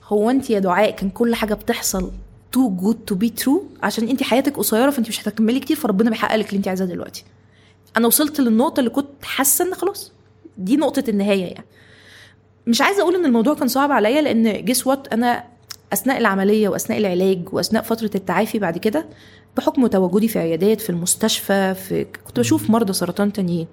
هو 0.04 0.30
انت 0.30 0.50
يا 0.50 0.58
دعاء 0.58 0.90
كان 0.90 1.10
كل 1.10 1.34
حاجة 1.34 1.54
بتحصل 1.54 2.10
too 2.52 2.70
good 2.70 2.98
to 3.06 3.14
be 3.14 3.28
true 3.30 3.64
عشان 3.82 4.08
انت 4.08 4.22
حياتك 4.22 4.56
قصيرة 4.56 4.90
فانت 4.90 5.08
مش 5.08 5.20
هتكملي 5.22 5.60
كتير 5.60 5.76
فربنا 5.76 6.10
بيحقق 6.10 6.36
لك 6.36 6.46
اللي 6.48 6.56
انت 6.58 6.68
عايزاه 6.68 6.86
دلوقتي. 6.86 7.24
أنا 7.96 8.06
وصلت 8.06 8.40
للنقطة 8.40 8.80
اللي 8.80 8.90
كنت 8.90 9.08
حاسة 9.24 9.64
إن 9.68 9.74
خلاص 9.74 10.12
دي 10.58 10.76
نقطة 10.76 11.04
النهاية 11.08 11.44
يعني. 11.44 11.64
مش 12.66 12.80
عايزة 12.80 13.02
أقول 13.02 13.14
إن 13.14 13.24
الموضوع 13.26 13.54
كان 13.54 13.68
صعب 13.68 13.92
عليا 13.92 14.22
لأن 14.22 14.64
guess 14.64 14.86
what 14.86 15.08
أنا 15.12 15.44
أثناء 15.92 16.18
العملية 16.18 16.68
وأثناء 16.68 16.98
العلاج 16.98 17.54
وأثناء 17.54 17.82
فترة 17.82 18.10
التعافي 18.14 18.58
بعد 18.58 18.78
كده 18.78 19.06
بحكم 19.56 19.86
تواجدي 19.86 20.28
في 20.28 20.38
عيادات 20.38 20.80
في 20.80 20.90
المستشفى 20.90 21.74
في 21.74 22.04
كنت 22.26 22.38
بشوف 22.40 22.70
مرضى 22.70 22.92
سرطان 22.92 23.32
تانيين. 23.32 23.66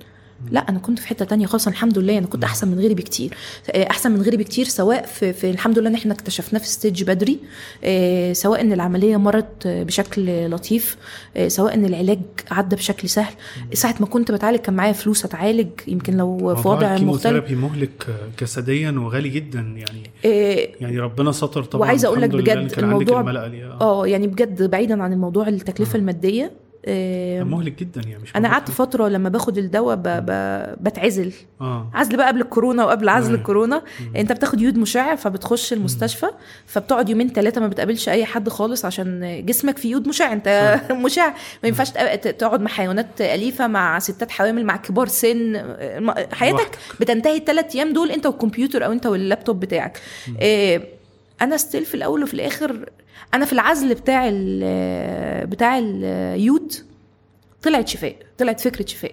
لا 0.52 0.60
أنا 0.70 0.80
كنت 0.80 1.00
في 1.00 1.08
حتة 1.08 1.26
تانية 1.26 1.46
خالص 1.46 1.68
الحمد 1.68 1.98
لله 1.98 2.18
أنا 2.18 2.28
كنت 2.28 2.44
أحسن 2.44 2.68
من 2.68 2.80
غيري 2.80 2.94
بكتير 2.94 3.34
أحسن 3.76 4.12
من 4.12 4.22
غيري 4.22 4.38
بكتير 4.38 4.66
سواء 4.66 5.06
في, 5.06 5.34
في 5.34 5.50
الحمد 5.50 5.80
لله 5.80 5.90
إن 5.90 5.96
إحنا 5.96 6.14
اكتشفناه 6.14 6.60
في 6.60 6.68
stage 6.68 7.04
بدري 7.04 7.40
آه، 7.84 8.34
سواء 8.34 8.62
إن 8.62 8.74
العملية 8.74 9.18
مرت 9.18 9.68
بشكل 9.68 10.50
لطيف 10.50 10.98
آه، 11.38 11.48
سواء 11.48 11.74
إن 11.74 11.86
العلاج 11.86 12.20
عدى 12.52 12.76
بشكل 12.76 13.10
سهل 13.10 13.34
ساعة 13.74 13.96
ما 14.00 14.06
كنت 14.06 14.32
بتعالج 14.32 14.60
كان 14.60 14.74
معايا 14.74 14.94
فلوس 14.94 15.26
أتعالج 15.26 15.70
يمكن 15.88 16.18
لو 16.18 16.56
في 16.56 16.68
وضع 16.68 16.98
مختلف 16.98 17.52
مهلك 17.52 18.08
جسديا 18.42 18.92
وغالي 18.92 19.30
جدا 19.30 19.60
يعني 19.60 20.12
آه، 20.26 20.70
يعني 20.82 21.00
ربنا 21.00 21.32
ستر 21.32 21.64
طبعا 21.64 21.82
وعايزة 21.82 22.08
أقول 22.08 22.22
لك 22.22 22.30
بجد 22.30 22.74
الموضوع-. 22.78 23.18
آه. 23.18 23.78
آه 23.82 24.08
يعني 24.08 24.28
بجد 24.28 24.70
بعيدا 24.70 25.04
عن 25.04 25.14
الموضوع 25.14 25.48
التكلفة 25.48 25.94
آه. 25.96 26.00
المادية 26.00 26.44
آه، 26.46 26.69
مهلك 27.44 27.80
جدا 27.80 28.02
يعني 28.08 28.24
مش 28.24 28.36
أنا 28.36 28.50
قعدت 28.50 28.72
فترة 28.72 29.08
لما 29.08 29.30
باخد 29.30 29.58
الدواء 29.58 29.96
ب... 29.96 30.04
ب... 30.04 30.26
بتعزل. 30.84 31.34
آه. 31.62 31.90
عزل 31.94 32.18
بقى 32.18 32.28
قبل 32.28 32.42
الكورونا 32.42 32.86
وقبل 32.86 33.10
عزل 33.10 33.28
أيوة. 33.28 33.40
الكورونا. 33.40 33.82
مم. 34.00 34.16
أنت 34.16 34.32
بتاخد 34.32 34.62
يود 34.62 34.78
مشع 34.78 35.16
فبتخش 35.16 35.74
المستشفى 35.74 36.26
فبتقعد 36.66 37.10
يومين 37.10 37.30
ثلاثة 37.30 37.62
ما 37.62 37.68
بتقابلش 37.68 38.10
أي 38.10 38.26
حد 38.26 38.50
خالص 38.50 38.86
عشان 38.86 39.42
جسمك 39.46 39.78
فيه 39.78 39.92
يود 39.92 40.08
مشع. 40.08 40.34
أنت 40.34 40.80
مشع. 41.06 41.28
ما 41.64 41.68
ينفعش 41.70 41.90
تقعد 42.40 42.62
مع 42.62 42.70
حيوانات 42.70 43.22
أليفة 43.22 43.68
مع 43.68 44.00
ستات 44.00 44.32
حوامل 44.32 44.66
مع 44.66 44.78
كبار 44.78 45.08
سن. 45.08 45.56
حياتك 46.34 46.60
لوحدك. 46.60 46.78
بتنتهي 47.00 47.38
الثلاث 47.38 47.76
أيام 47.76 47.94
دول 47.94 48.12
أنت 48.12 48.26
والكمبيوتر 48.26 48.86
أو 48.86 48.92
أنت 48.92 49.06
واللابتوب 49.06 49.60
بتاعك. 49.60 50.00
إيه 50.42 51.00
أنا 51.42 51.58
still 51.58 51.86
في 51.86 51.96
الأول 51.96 52.24
وفي 52.24 52.34
الآخر 52.34 52.86
أنا 53.34 53.46
في 53.46 53.54
العزل 53.54 53.94
بتاع 53.94 54.28
ال 54.32 55.48
بتاع 55.48 55.78
اليود 55.80 56.74
طلعت 57.64 57.88
شفاء 57.88 58.16
طلعت 58.38 58.60
فكرة 58.62 58.86
شفاء. 58.86 59.12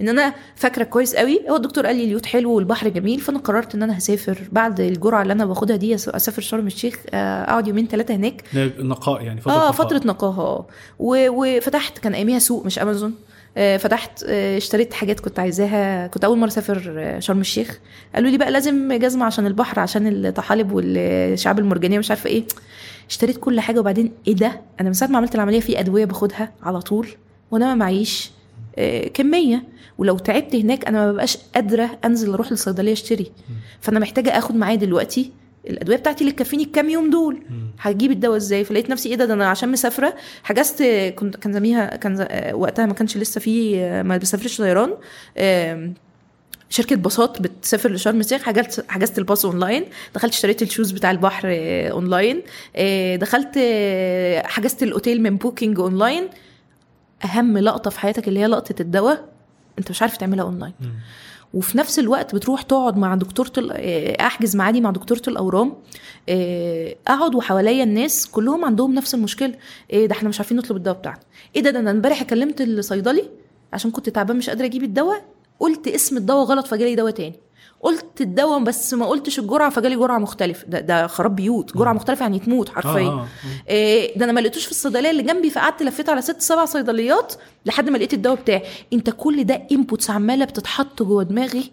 إن 0.00 0.08
أنا 0.08 0.34
فاكرة 0.56 0.84
كويس 0.84 1.14
قوي 1.16 1.40
هو 1.50 1.56
الدكتور 1.56 1.86
قال 1.86 1.96
لي 1.96 2.04
اليود 2.04 2.26
حلو 2.26 2.52
والبحر 2.52 2.88
جميل 2.88 3.20
فأنا 3.20 3.38
قررت 3.38 3.74
إن 3.74 3.82
أنا 3.82 3.98
هسافر. 3.98 4.38
بعد 4.52 4.80
الجرعة 4.80 5.22
اللي 5.22 5.32
أنا 5.32 5.44
باخدها 5.44 5.76
دي 5.76 5.94
أسافر 5.94 6.42
شرم 6.42 6.66
الشيخ 6.66 6.98
آه، 7.10 7.42
أقعد 7.44 7.68
يومين 7.68 7.86
ثلاثة 7.86 8.14
هناك. 8.14 8.44
نقاء 8.78 9.22
يعني 9.22 9.40
فترة 9.40 9.52
آه 9.52 9.56
نقاء. 9.56 9.72
فترة 9.72 10.00
نقاهه 10.04 10.40
آه. 10.40 10.66
وفتحت 10.98 11.98
كان 11.98 12.14
أياميها 12.14 12.38
سوق 12.38 12.66
مش 12.66 12.78
أمازون. 12.78 13.14
آه، 13.56 13.76
فتحت 13.76 14.24
آه، 14.28 14.56
اشتريت 14.56 14.94
حاجات 14.94 15.20
كنت 15.20 15.38
عايزاها. 15.38 16.06
كنت 16.06 16.24
أول 16.24 16.38
مرة 16.38 16.48
أسافر 16.48 17.16
شرم 17.18 17.40
الشيخ. 17.40 17.78
قالوا 18.14 18.30
لي 18.30 18.38
بقى 18.38 18.50
لازم 18.50 18.92
جزمة 18.92 19.24
عشان 19.24 19.46
البحر 19.46 19.80
عشان 19.80 20.26
الطحالب 20.26 20.72
والشعاب 20.72 21.58
المرجانية 21.58 21.98
مش 21.98 22.10
عارفة 22.10 22.30
إيه. 22.30 22.44
اشتريت 23.10 23.36
كل 23.36 23.60
حاجة 23.60 23.80
وبعدين 23.80 24.12
إيه 24.28 24.34
ده؟ 24.34 24.60
أنا 24.80 24.88
من 24.88 24.92
ساعة 24.94 25.08
ما 25.08 25.18
عملت 25.18 25.34
العملية 25.34 25.60
في 25.60 25.80
أدوية 25.80 26.04
باخدها 26.04 26.52
على 26.62 26.80
طول 26.80 27.08
وأنا 27.50 27.66
ما 27.66 27.74
معيش 27.74 28.30
آه، 28.78 29.08
كمية. 29.08 29.62
ولو 29.98 30.18
تعبت 30.18 30.54
هناك 30.54 30.84
أنا 30.86 31.06
ما 31.06 31.12
ببقاش 31.12 31.38
قادرة 31.54 31.98
أنزل 32.04 32.32
أروح 32.32 32.50
للصيدلية 32.52 32.92
أشتري. 32.92 33.32
فأنا 33.80 34.00
محتاجة 34.00 34.38
آخد 34.38 34.54
معايا 34.56 34.76
دلوقتي 34.76 35.30
الأدوية 35.68 35.96
بتاعتي 35.96 36.20
اللي 36.20 36.32
تكفيني 36.32 36.62
الكام 36.62 36.90
يوم 36.90 37.10
دول. 37.10 37.42
هجيب 37.80 38.10
الدواء 38.10 38.36
إزاي؟ 38.36 38.64
فلقيت 38.64 38.90
نفسي 38.90 39.08
إيه 39.08 39.14
ده, 39.16 39.24
ده 39.24 39.34
أنا 39.34 39.48
عشان 39.48 39.68
مسافرة. 39.72 40.14
حجزت 40.42 40.82
كنت 41.16 41.36
كان 41.36 41.52
زميها 41.52 41.96
كان 41.96 42.26
آه، 42.30 42.54
وقتها 42.54 42.86
ما 42.86 42.94
كانش 42.94 43.16
لسه 43.16 43.40
في 43.40 43.76
آه، 43.80 44.02
ما 44.02 44.16
بسافرش 44.16 44.56
طيران. 44.58 44.94
شركة 46.70 46.96
باصات 46.96 47.42
بتسافر 47.42 47.92
لشرم 47.92 48.20
الشيخ 48.20 48.42
حجزت 48.42 48.84
حجزت 48.88 49.18
الباص 49.18 49.44
أونلاين 49.44 49.84
دخلت 50.14 50.32
اشتريت 50.32 50.62
ال 50.62 50.67
shoes 50.67 50.90
بتاع 50.90 51.10
البحر 51.10 51.48
آه، 51.50 51.88
أونلاين. 51.88 52.42
آه، 52.76 53.16
دخلت 53.16 53.54
آه، 53.58 54.42
حجزت 54.46 54.82
الأوتيل 54.82 55.22
من 55.22 55.36
Booking 55.36 55.78
online. 55.80 56.28
أهم 57.24 57.58
لقطة 57.58 57.90
في 57.90 58.00
حياتك 58.00 58.28
اللي 58.28 58.40
هي 58.40 58.46
لقطة 58.46 58.74
الدواء 58.80 59.28
أنت 59.78 59.90
مش 59.90 60.02
عارف 60.02 60.16
تعملها 60.16 60.44
أونلاين. 60.44 60.72
وفي 61.54 61.78
نفس 61.78 61.98
الوقت 61.98 62.34
بتروح 62.34 62.62
تقعد 62.62 62.96
مع 62.96 63.14
دكتوره 63.14 63.52
أحجز 64.20 64.56
معادي 64.56 64.80
مع 64.80 64.90
دكتوره 64.90 65.22
الاورام 65.28 65.76
أقعد 67.08 67.34
وحواليا 67.34 67.84
الناس 67.84 68.26
كلهم 68.26 68.64
عندهم 68.64 68.94
نفس 68.94 69.14
المشكلة. 69.14 69.54
إيه 69.90 70.06
ده 70.06 70.12
إحنا 70.12 70.28
مش 70.28 70.40
عارفين 70.40 70.56
نطلب 70.56 70.76
الدواء 70.76 70.96
بتاعنا. 70.96 71.20
إيه 71.56 71.62
ده 71.62 71.70
ده 71.70 71.78
أنا 71.78 71.90
امبارح 71.90 72.22
كلمت 72.22 72.60
الصيدلي 72.60 73.24
عشان 73.72 73.90
كنت 73.90 74.08
تعبان 74.08 74.36
مش 74.36 74.48
قادرة 74.48 74.64
أجيب 74.64 74.82
الدواء. 74.82 75.24
قلت 75.60 75.88
اسم 75.88 76.16
الدواء 76.16 76.44
غلط 76.44 76.66
فجالي 76.66 76.94
دواء 76.94 77.12
تاني. 77.12 77.34
قلت 77.82 78.20
الدواء 78.20 78.64
بس 78.64 78.94
ما 78.94 79.06
قلتش 79.06 79.38
الجرعة 79.38 79.70
فجالي 79.70 79.96
جرعة 79.96 80.18
مختلفة. 80.18 80.66
ده 80.66 80.80
ده 80.80 81.06
خراب 81.06 81.36
بيوت. 81.36 81.76
جرعة 81.76 81.92
مختلفة 81.92 82.22
يعني 82.22 82.38
تموت 82.38 82.68
آه 82.68 82.72
حرفيا. 82.72 83.08
آه. 83.08 83.26
إيه 83.68 84.18
ده 84.18 84.24
أنا 84.24 84.32
ما 84.32 84.40
لقيتوش 84.40 84.64
في 84.64 84.70
الصيدلية 84.70 85.10
اللي 85.10 85.22
جنبي 85.22 85.50
فقعدت 85.50 85.82
لفيت 85.82 86.08
على 86.08 86.22
ست 86.22 86.40
سبع 86.40 86.64
صيدليات 86.64 87.34
لحد 87.66 87.90
ما 87.90 87.98
لقيت 87.98 88.14
الدواء 88.14 88.36
بتاعي. 88.36 88.62
أنت 88.92 89.10
كل 89.10 89.44
ده 89.44 89.62
انبوتس 89.72 90.10
عمالة 90.10 90.44
بتتحط 90.44 91.02
جوه 91.02 91.22
دماغي. 91.22 91.70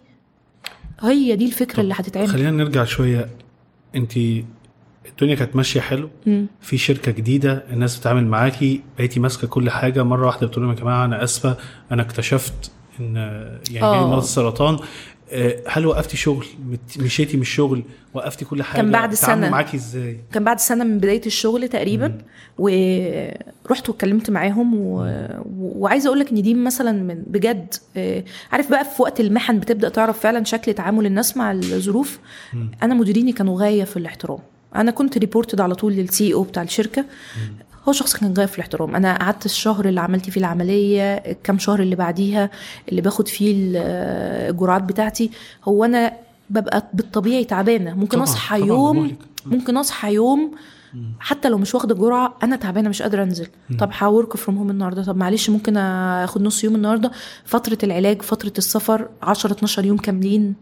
هي 1.00 1.36
دي 1.36 1.46
الفكرة 1.46 1.80
اللي 1.80 1.94
هتتعمل. 1.96 2.28
خلينا 2.28 2.50
نرجع 2.50 2.84
شوية. 2.84 3.28
أنت 3.94 4.16
الدنيا 5.06 5.34
كانت 5.34 5.56
ماشية 5.56 5.80
حلو. 5.80 6.10
مم. 6.26 6.46
في 6.60 6.78
شركة 6.78 7.12
جديدة 7.12 7.64
الناس 7.70 7.96
بتتعامل 7.96 8.26
معاكي 8.26 8.82
بقيتي 8.98 9.20
ماسكة 9.20 9.46
كل 9.46 9.70
حاجة. 9.70 10.02
مرة 10.02 10.26
واحدة 10.26 10.46
بتقول 10.46 10.64
لهم 10.64 10.74
يا 10.74 10.80
جماعة 10.80 11.04
أنا 11.04 11.24
آسفة 11.24 11.56
أنا 11.92 12.02
اكتشفت 12.02 12.70
إن 13.00 13.16
يعني 13.70 13.86
آه. 13.86 13.94
جالي 13.94 14.06
مرض 14.10 14.22
السرطان 14.22 14.78
آه، 15.30 15.56
هل 15.68 15.86
وقفتي 15.86 16.16
شغل؟ 16.16 16.46
مشيتي 16.98 17.36
من 17.36 17.42
الشغل؟ 17.42 17.82
وقفتي 18.14 18.44
كل 18.44 18.62
حاجة؟ 18.62 18.82
كان 18.82 18.90
بعد 18.90 19.14
سنة. 19.14 19.50
معاكي 19.50 19.76
إزاي؟ 19.76 20.20
كان 20.32 20.44
بعد 20.44 20.60
سنة 20.60 20.84
من 20.84 20.98
بداية 20.98 21.26
الشغل 21.26 21.68
تقريبا 21.68 22.18
ورحت 22.58 23.88
واتكلمت 23.88 24.30
معاهم 24.30 24.74
و... 24.74 25.10
وعايزة 25.58 26.06
أقول 26.08 26.20
لك 26.20 26.30
إن 26.32 26.42
دي 26.42 26.54
مثلا 26.54 26.92
من 26.92 27.22
بجد 27.26 27.74
آه، 27.96 28.24
عارف 28.52 28.70
بقى 28.70 28.84
في 28.84 29.02
وقت 29.02 29.20
المحن 29.20 29.58
بتبدأ 29.60 29.88
تعرف 29.88 30.18
فعلا 30.20 30.44
شكل 30.44 30.74
تعامل 30.74 31.06
الناس 31.06 31.36
مع 31.36 31.52
الظروف؟ 31.52 32.18
مم. 32.52 32.70
أنا 32.82 32.94
مديريني 32.94 33.32
كانوا 33.32 33.60
غاية 33.60 33.84
في 33.84 33.96
الاحترام. 33.96 34.38
أنا 34.76 34.90
كنت 34.90 35.18
ريبورتد 35.18 35.60
على 35.60 35.74
طول 35.74 35.92
للسي 35.92 36.34
أو 36.34 36.42
بتاع 36.42 36.62
الشركة. 36.62 37.04
هو 37.88 37.92
شخص 37.92 38.16
كان 38.16 38.34
غايه 38.38 38.46
في 38.46 38.54
الاحترام. 38.54 38.96
أنا 38.96 39.16
قعدت 39.18 39.44
الشهر 39.46 39.88
اللي 39.88 40.00
عملت 40.00 40.30
فيه 40.30 40.40
العملية 40.40 41.14
الكام 41.14 41.58
شهر 41.58 41.80
اللي 41.80 41.96
بعديها 41.96 42.50
اللي 42.88 43.00
باخد 43.00 43.28
فيه 43.28 43.52
ال- 43.54 43.76
الجرعات 44.50 44.82
بتاعتي 44.82 45.30
هو 45.64 45.84
أنا 45.84 46.12
ببقى 46.50 46.90
بالطبيعي 46.94 47.44
تعبانة. 47.44 47.94
ممكن 47.94 48.08
طبعاً، 48.16 48.22
أصحى 48.24 48.56
طبعاً، 48.58 48.68
يوم 48.68 48.96
مهلك. 49.02 49.16
ممكن 49.46 49.76
أصحى 49.76 50.14
يوم 50.14 50.50
حتى 51.20 51.48
لو 51.48 51.58
مش 51.58 51.74
واخدة 51.74 51.94
جرعة 51.94 52.34
أنا 52.42 52.56
تعبانة 52.56 52.88
مش 52.88 53.02
قادرة 53.02 53.22
أنزل. 53.22 53.46
طب 53.78 53.90
هورك 54.02 54.36
فروم 54.36 54.58
هوم 54.58 54.70
النهارده؟ 54.70 55.04
طب 55.04 55.16
معلش 55.16 55.50
ممكن 55.50 55.76
آخد 55.76 56.42
نص 56.42 56.64
يوم 56.64 56.74
النهارده؟ 56.74 57.10
فترة 57.44 57.78
العلاج 57.82 58.22
فترة 58.22 58.52
السفر 58.58 59.08
10 59.22 59.52
12 59.52 59.84
يوم 59.84 59.96
كاملين. 59.96 60.54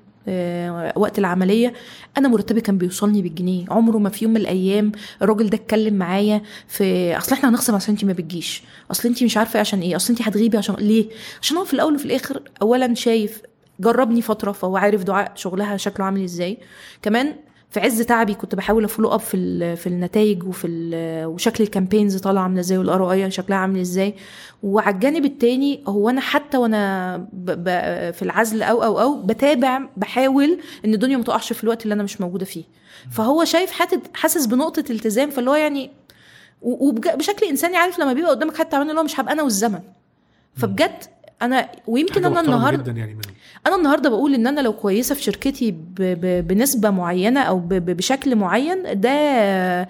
وقت 0.96 1.18
العملية. 1.18 1.72
أنا 2.18 2.28
مرتبي 2.28 2.60
كان 2.60 2.78
بيوصلني 2.78 3.22
بالجنيه. 3.22 3.64
عمره 3.70 3.98
ما 3.98 4.08
في 4.10 4.24
يوم 4.24 4.34
من 4.34 4.40
الأيام 4.40 4.92
الراجل 5.22 5.50
ده 5.50 5.56
اتكلم 5.56 5.94
معايا 5.94 6.42
في 6.68 7.16
أصل 7.18 7.32
إحنا 7.32 7.48
هنخصم 7.48 7.74
عشان 7.74 7.94
انت 7.94 8.04
ما 8.04 8.12
بتجيش. 8.12 8.62
أصل 8.90 9.08
انت 9.08 9.24
مش 9.24 9.36
عارفة 9.36 9.60
عشان 9.60 9.80
إيه؟ 9.80 9.96
أصل 9.96 10.12
انت 10.12 10.22
هتغيبي 10.22 10.58
عشان 10.58 10.74
ليه؟ 10.74 11.08
عشان 11.42 11.56
هو 11.56 11.64
في 11.64 11.74
الأول 11.74 11.94
وفي 11.94 12.04
الآخر 12.04 12.42
اولا 12.62 12.94
شايف 12.94 13.42
جربني 13.80 14.22
فترة 14.22 14.52
فهو 14.52 14.76
عارف 14.76 15.04
دعاء 15.04 15.32
شغلها 15.34 15.76
شكله 15.76 16.06
عامل 16.06 16.24
إزاي. 16.24 16.58
كمان 17.02 17.34
في 17.70 17.80
عز 17.80 18.02
تعبي 18.02 18.34
كنت 18.34 18.54
بحاول 18.54 18.84
a 18.84 18.88
follow 18.88 19.14
up 19.14 19.20
في 19.20 19.76
في 19.76 19.86
النتائج 19.86 20.44
وفي 20.44 20.68
وشكل 21.26 21.64
ال 21.64 21.69
campaigns 21.69 22.16
طالعه 22.16 22.42
عاملة 22.42 22.60
إزاي 22.60 22.78
وال 22.78 23.02
ROI 23.04 23.30
شكلها 23.30 23.58
عامل 23.58 23.80
إزاي. 23.80 24.14
وعلى 24.62 24.94
الجانب 24.94 25.24
التاني 25.24 25.80
هو 25.86 26.10
أنا 26.10 26.20
حتى 26.20 26.56
وأنا 26.56 27.16
ب 27.32 27.50
ب 27.50 27.64
في 28.10 28.22
العزل 28.22 28.62
أو 28.62 28.82
أو 28.84 29.00
أو 29.00 29.22
بتابع 29.22 29.80
بحاول 29.96 30.58
إن 30.84 30.94
الدنيا 30.94 31.16
ما 31.16 31.22
تقعش 31.24 31.52
في 31.52 31.64
الوقت 31.64 31.82
اللي 31.82 31.94
أنا 31.94 32.02
مش 32.02 32.20
موجودة 32.20 32.44
فيه. 32.44 32.64
فهو 33.10 33.44
شايف 33.44 33.70
حاسس 34.14 34.46
بنقطة 34.46 34.84
التزام 34.90 35.30
فاللي 35.30 35.50
هو 35.50 35.54
يعني 35.54 35.90
وبشكل 36.62 37.46
إنساني 37.46 37.76
عارف 37.76 37.98
لما 37.98 38.12
بيبقى 38.12 38.30
قدامك 38.30 38.56
حد 38.56 38.68
تعبان 38.68 38.90
اللي 38.90 39.00
هو 39.00 39.04
مش 39.04 39.20
هبقى 39.20 39.32
أنا 39.32 39.42
والزمن. 39.42 39.80
فبجد 40.56 41.04
أنا 41.42 41.68
ويمكن 41.86 42.24
أنا 42.24 42.40
النهارده 42.40 42.92
يعني 42.92 43.18
أنا 43.66 43.76
النهارده 43.76 44.10
بقول 44.10 44.34
إن 44.34 44.46
أنا 44.46 44.60
لو 44.60 44.72
كويسة 44.72 45.14
في 45.14 45.22
شركتي 45.22 45.70
ب 45.70 45.94
ب 45.98 46.48
بنسبة 46.48 46.90
معينة 46.90 47.40
أو 47.40 47.58
ب 47.58 47.68
ب 47.68 47.96
بشكل 47.96 48.36
معين 48.36 49.00
ده 49.00 49.88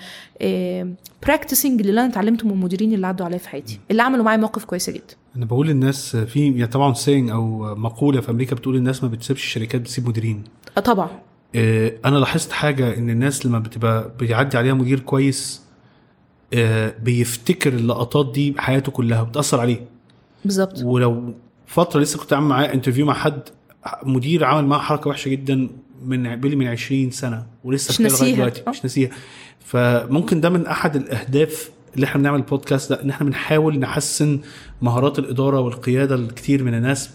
practicing 1.22 1.80
اللي 1.81 2.01
أنا 2.01 2.11
اتعلمته 2.12 2.47
من 2.47 2.53
المديرين 2.53 2.95
اللي 2.95 3.07
عدوا 3.07 3.27
عليا 3.27 3.39
في 3.39 3.49
حياتي 3.49 3.81
اللي 3.91 4.03
عملوا 4.03 4.24
معايا 4.24 4.39
مواقف 4.39 4.64
كويسة 4.64 4.93
جدا. 4.93 5.14
أنا 5.37 5.45
بقول 5.45 5.66
للناس 5.66 6.16
في 6.16 6.45
يعني 6.49 6.66
طبعا 6.66 6.95
saying 6.94 7.30
أو 7.31 7.74
مقولة 7.74 8.20
في 8.20 8.31
أمريكا 8.31 8.57
بتقول 8.57 8.77
الناس 8.77 9.03
ما 9.03 9.09
بتسيبش 9.09 9.45
الشركات 9.45 9.81
بتسيب 9.81 10.09
مديرين. 10.09 10.45
آه 10.77 10.81
طبعا. 10.81 11.09
آه، 11.55 11.93
أنا 12.05 12.16
لاحظت 12.18 12.53
حاجة 12.53 12.99
إن 12.99 13.11
الناس 13.11 13.47
لما 13.47 13.59
بتبقى 13.59 14.12
بيعدي 14.18 14.59
عليها 14.59 14.74
مدير 14.74 15.01
كويس 15.01 15.62
آه، 16.55 16.95
بيفتكر 17.03 17.72
اللقطات 17.72 18.33
دي 18.33 18.55
حياته 18.59 18.93
كلها 18.93 19.22
بتأثر 19.22 19.61
عليه. 19.61 19.85
بالظبط. 20.45 20.83
ولو 20.83 21.35
فترة 21.66 22.01
لسه 22.01 22.18
كنت 22.18 22.33
عامل 22.33 22.47
معاه 22.47 22.64
interview 22.74 23.07
مع 23.07 23.14
حد 23.14 23.41
مدير 24.03 24.45
عمل 24.45 24.64
معاه 24.66 24.78
حركة 24.80 25.11
وحشة 25.11 25.28
جدا 25.28 25.68
من 26.07 26.37
بيلي 26.37 26.57
من 26.57 26.66
20 26.66 27.11
سنة 27.11 27.47
ولسه 27.64 27.93
مش 27.93 28.01
ناسيها. 28.01 28.37
دلوقتي. 28.37 28.62
مش 28.68 28.82
ناسيها 28.84 29.11
فممكن 29.61 30.41
ده 30.41 30.51
من 30.51 30.66
أحد 30.66 30.97
الأهداف 30.97 31.70
اللي 31.95 32.07
إحنا 32.07 32.20
بنعمل 32.20 32.39
البودكاست 32.39 32.91
ده 32.93 33.03
إن 33.03 33.11
إحنا 33.11 33.26
بنحاول 33.26 33.78
نحسن 33.78 34.41
مهارات 34.82 35.18
الإدارة 35.18 35.61
والقيادة 35.61 36.14
الكتير 36.14 36.62
من 36.64 36.74
الناس 36.74 37.11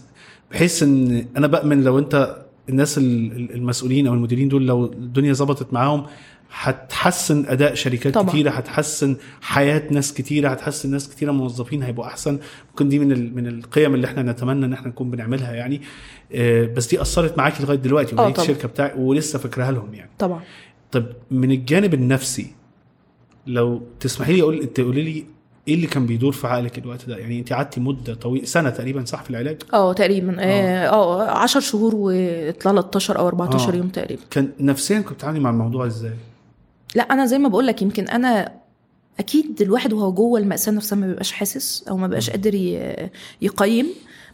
بحيث 0.50 0.82
إن 0.82 1.26
أنا 1.36 1.46
بأمن 1.46 1.82
لو 1.84 1.98
أنت 1.98 2.36
الناس 2.68 2.98
ال- 2.98 3.32
ال- 3.36 3.54
المسؤولين 3.54 4.06
أو 4.06 4.14
المديرين 4.14 4.48
دول 4.48 4.66
لو 4.66 4.84
الدنيا 4.84 5.32
ظبطت 5.32 5.72
معاهم 5.72 6.06
هتحسن 6.54 7.44
أداء 7.46 7.74
شركات 7.74 8.14
طبعا. 8.14 8.28
كتيرة 8.28 8.50
هتحسن 8.50 9.16
حياة 9.40 9.82
ناس 9.90 10.14
كتيرة 10.14 10.48
هتحسن 10.48 10.90
ناس 10.90 11.08
كتيرة 11.08 11.32
موظفين 11.32 11.82
هيبقوا 11.82 12.06
أحسن. 12.06 12.38
ممكن 12.70 12.88
دي 12.88 12.98
من 12.98 13.34
من 13.34 13.46
القيم 13.46 13.94
اللي 13.94 14.06
إحنا 14.06 14.22
نتمنى 14.22 14.66
إن 14.66 14.72
إحنا 14.72 14.88
نكون 14.88 15.10
بنعملها 15.10 15.52
يعني. 15.54 15.80
آه، 16.34 16.66
بس 16.66 16.86
دي 16.86 17.00
أثرت 17.02 17.38
معاكي 17.38 17.62
لغاية 17.62 17.78
دلوقتي 17.78 18.12
آه، 18.12 18.16
طبعا. 18.16 18.30
الشركة 18.30 18.68
بتاعي 18.68 18.92
ولسه 18.98 19.38
فاكراها 19.38 19.72
لهم 19.72 19.94
يعني. 19.94 20.10
طبعا. 20.18 20.40
طب 20.92 21.06
من 21.30 21.50
الجانب 21.50 21.94
النفسي 21.94 22.46
لو 23.46 23.82
تسمحي 24.00 24.32
لي 24.32 24.42
أقول 24.42 24.66
تقولي 24.66 25.02
لي 25.02 25.24
إيه 25.68 25.74
اللي 25.74 25.86
كان 25.86 26.06
بيدور 26.06 26.32
في 26.32 26.46
عقلك 26.46 26.78
الوقت 26.78 27.08
ده؟ 27.08 27.16
يعني 27.16 27.38
أنت 27.38 27.52
قعدتي 27.52 27.80
مدة 27.80 28.14
طويلة 28.14 28.44
سنة 28.44 28.70
تقريبا 28.70 29.04
صح 29.04 29.22
في 29.22 29.30
العلاج؟ 29.30 29.62
آه 29.74 29.92
تقريبا. 29.92 30.36
آه 30.40 30.88
آه. 30.88 31.30
10 31.30 31.60
شهور 31.60 31.92
و 31.94 32.10
13 32.60 33.18
أو 33.18 33.26
14 33.28 33.72
آه. 33.72 33.76
يوم 33.76 33.88
تقريبا. 33.88 34.22
كان 34.30 34.48
نفسيا 34.60 35.00
كنت 35.00 35.12
بتتعاملي 35.12 35.40
مع 35.40 35.50
الموضوع 35.50 35.86
إزاي؟ 35.86 36.12
لا 36.94 37.02
أنا 37.02 37.26
زي 37.26 37.38
ما 37.38 37.48
بقول 37.48 37.66
لك 37.66 37.82
يمكن 37.82 38.08
أنا 38.08 38.52
أكيد 39.18 39.62
الواحد 39.62 39.92
وهو 39.92 40.12
جوه 40.12 40.40
المأساة 40.40 40.72
نفسها 40.72 40.96
ما 40.98 41.06
بيبقاش 41.06 41.32
حاسس 41.32 41.84
أو 41.88 41.96
ما 41.96 42.06
بيبقاش 42.06 42.30
قادر 42.30 42.54
يقيم. 43.42 43.86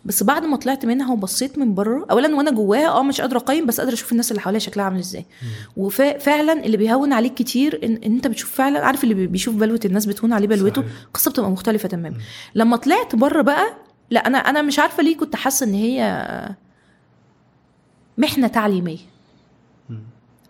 بس 0.04 0.22
بعد 0.22 0.44
ما 0.44 0.56
طلعت 0.56 0.86
منها 0.86 1.12
وبصيت 1.12 1.59
من 1.59 1.74
بره 1.74 2.06
اولا 2.11 2.36
وأنا 2.36 2.50
جواها 2.50 2.88
آه 2.88 3.02
مش 3.02 3.20
قادرة 3.20 3.38
أقيم 3.38 3.66
بس 3.66 3.80
قادرة 3.80 3.94
أشوف 3.94 4.12
الناس 4.12 4.30
اللي 4.30 4.40
حواليا 4.42 4.59
شكلها 4.59 4.84
عامل 4.84 4.98
إزاي. 4.98 5.26
وفعلا 5.76 6.64
اللي 6.64 6.76
بيهون 6.76 7.12
عليك 7.12 7.34
كتير 7.34 7.80
ان, 7.84 7.96
إن 7.96 8.12
أنت 8.12 8.26
بتشوف 8.26 8.50
فعلا 8.54 8.86
عارف 8.86 9.04
اللي 9.04 9.14
بي- 9.14 9.26
بيشوف 9.26 9.54
بلوة 9.54 9.80
الناس 9.84 10.06
بتهون 10.06 10.32
عليه 10.32 10.46
بلوته. 10.48 10.82
القصة 11.06 11.30
بتبقى 11.30 11.50
مختلفة 11.50 11.88
تماما. 11.88 12.16
لما 12.54 12.76
طلعت 12.76 13.14
بره 13.16 13.42
بقى 13.42 13.64
لا 14.11 14.26
أنا 14.26 14.38
أنا 14.38 14.62
مش 14.62 14.78
عارفة 14.78 15.02
ليه 15.02 15.16
كنت 15.16 15.36
حاسة 15.36 15.66
إن 15.66 15.74
هي 15.74 16.24
محنة 18.18 18.46
تعليمية. 18.46 18.98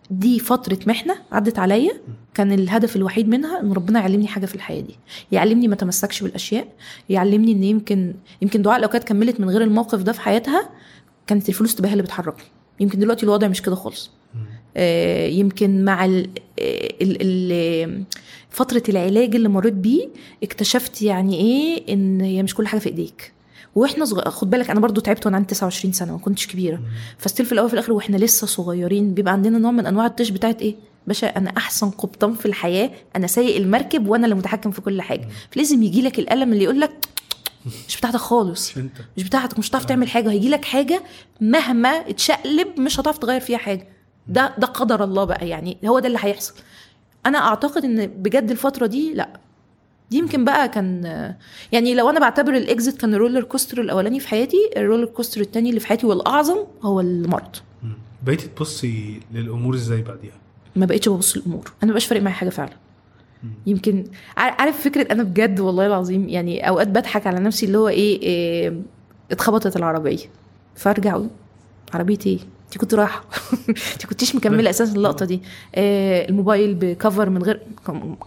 دي 0.09 0.39
فترة 0.39 0.79
محنة 0.87 1.15
عدت 1.31 1.59
عليا. 1.59 1.93
كان 2.33 2.51
الهدف 2.51 2.95
الوحيد 2.95 3.27
منها 3.29 3.59
إن 3.61 3.73
ربنا 3.73 3.99
يعلمني 3.99 4.27
حاجة 4.27 4.45
في 4.45 4.55
الحياة 4.55 4.81
دي. 4.81 4.95
يعلمني 5.31 5.67
ما 5.67 5.75
تمسكش 5.75 6.23
بالأشياء. 6.23 6.67
يعلمني 7.09 7.51
إن 7.51 7.63
يمكن 7.63 8.13
يمكن 8.41 8.61
دعاء 8.61 8.79
لو 8.81 8.87
كانت 8.87 9.03
كملت 9.03 9.39
من 9.39 9.49
غير 9.49 9.61
الموقف 9.61 10.01
ده 10.03 10.11
في 10.11 10.21
حياتها 10.21 10.69
كانت 11.27 11.49
الفلوس 11.49 11.75
تبقى 11.75 11.89
هي 11.89 11.93
اللي 11.93 12.03
بتحركني. 12.03 12.45
يمكن 12.79 12.99
دلوقتي 12.99 13.23
الوضع 13.23 13.47
مش 13.47 13.61
كده 13.61 13.75
خالص. 13.75 14.11
آه، 14.77 15.27
يمكن 15.27 15.85
مع 15.85 16.05
ال 16.05 16.29
ال 17.01 17.17
ال 17.21 18.03
فترة 18.49 18.83
العلاج 18.89 19.35
اللي 19.35 19.49
مريت 19.49 19.73
بيه 19.73 20.07
اكتشفت 20.43 21.01
يعني 21.01 21.35
إيه 21.37 21.93
إن 21.93 22.21
هي 22.21 22.43
مش 22.43 22.55
كل 22.55 22.67
حاجة 22.67 22.79
في 22.79 22.89
إيديك. 22.89 23.33
وإحنا 23.75 24.05
صغ... 24.05 24.29
خد 24.29 24.49
بالك 24.49 24.69
أنا 24.69 24.79
برضو 24.79 25.01
تعبت 25.01 25.25
وأنا 25.25 25.37
عندي 25.37 25.47
29 25.49 25.93
سنة 25.93 26.11
ما 26.11 26.17
كنتش 26.17 26.47
كبيرة. 26.47 26.79
ف 27.17 27.22
still 27.22 27.45
في 27.45 27.51
الأول 27.51 27.65
وفي 27.65 27.73
الآخر 27.73 27.91
وإحنا 27.93 28.17
لسه 28.17 28.47
صغيرين 28.47 29.13
بيبقى 29.13 29.33
عندنا 29.33 29.57
نوع 29.57 29.71
من 29.71 29.85
أنواع 29.85 30.05
الطيش 30.05 30.29
بتاعت 30.29 30.61
إيه؟ 30.61 30.75
باشا 31.07 31.27
أنا 31.37 31.53
أحسن 31.57 31.89
قبطان 31.89 32.33
في 32.33 32.45
الحياة 32.45 32.91
أنا 33.15 33.27
سايق 33.27 33.55
المركب 33.55 34.07
وأنا 34.07 34.25
اللي 34.25 34.35
متحكم 34.35 34.71
في 34.71 34.81
كل 34.81 35.01
حاجة. 35.01 35.27
فلازم 35.51 35.83
يجي 35.83 36.01
لك 36.01 36.19
القلم 36.19 36.53
اللي 36.53 36.63
يقول 36.63 36.79
لك 36.79 36.91
مش 37.87 37.97
بتاعتك 37.97 38.17
خالص 38.17 38.77
مش 39.17 39.23
بتاعتك 39.23 39.59
مش 39.59 39.69
هتعرف 39.69 39.85
تعمل 39.85 40.07
حاجة. 40.09 40.31
هيجي 40.31 40.49
لك 40.49 40.65
حاجة 40.65 41.03
مهما 41.41 41.89
اتشقلب 41.89 42.79
مش 42.79 42.99
هتعرف 42.99 43.17
تغير 43.17 43.39
فيها 43.41 43.57
حاجة. 43.57 43.87
ده 44.27 44.53
ده 44.57 44.67
قدر 44.67 45.03
الله 45.03 45.23
بقى 45.23 45.47
يعني 45.49 45.77
هو 45.85 45.99
ده 45.99 46.07
اللي 46.07 46.19
هيحصل. 46.21 46.53
أنا 47.25 47.37
أعتقد 47.37 47.85
إن 47.85 48.07
بجد 48.07 48.51
الفترة 48.51 48.85
دي 48.85 49.13
لأ 49.13 49.39
دي 50.11 50.17
يمكن 50.17 50.45
بقى 50.45 50.69
كان 50.69 51.03
يعني 51.71 51.93
لو 51.95 52.09
أنا 52.09 52.19
بعتبر 52.19 52.53
ال 52.57 52.65
exit 52.65 52.97
كان 53.01 53.13
ال 53.13 53.17
roller 53.17 53.43
coaster 53.43 53.81
الأولاني 53.81 54.19
في 54.19 54.27
حياتي 54.27 54.57
ال 54.77 54.81
roller 54.81 55.05
coaster 55.05 55.41
الثاني 55.41 55.69
اللي 55.69 55.79
في 55.79 55.87
حياتي 55.87 56.05
والأعظم 56.07 56.57
هو 56.83 56.99
المرض. 56.99 57.55
بقيتي 58.25 58.47
تبصي 58.47 59.19
للأمور 59.33 59.75
إزاي 59.75 60.01
بعديها؟ 60.01 60.33
ما 60.75 60.85
بقتش 60.85 61.09
ببص 61.09 61.35
الأمور 61.37 61.71
أنا 61.83 61.85
ما 61.85 61.91
بقاش 61.91 62.05
فارق 62.05 62.21
معايا 62.21 62.35
حاجة 62.35 62.49
فعلا. 62.49 62.73
يمكن 63.67 64.03
عار- 64.37 64.55
عارف 64.59 64.81
فكرة 64.81 65.07
أنا 65.11 65.23
بجد 65.23 65.59
والله 65.59 65.87
العظيم 65.87 66.29
يعني 66.29 66.67
أوقات 66.69 66.87
بضحك 66.87 67.27
على 67.27 67.39
نفسي 67.39 67.65
اللي 67.65 67.77
هو 67.77 67.87
إيه, 67.87 68.21
إيه 68.21 68.81
اتخبطت 69.31 69.77
العربية. 69.77 70.17
فأرجع 70.75 71.19
عربية 71.93 72.17
إيه؟ 72.25 72.39
انت 72.69 72.77
كنت 72.77 72.93
رايحة. 72.93 73.23
انت 73.93 74.05
كنتيش 74.05 74.35
مكملة 74.35 74.69
أساسا 74.69 74.93
اللقطة 74.95 75.25
دي. 75.25 75.41
آه 75.75 76.29
الموبايل 76.29 76.75
بكفر 76.75 77.29
من 77.29 77.43
غير 77.43 77.61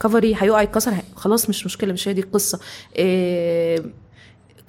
كفري 0.00 0.34
هيقع 0.38 0.62
يتكسر 0.62 0.94
خلاص 1.16 1.48
مش 1.48 1.66
مشكلة 1.66 1.92
مش 1.92 2.08
هي 2.08 2.12
دي 2.12 2.20
القصة. 2.20 2.60
آه 2.96 3.76
كل 3.78 3.84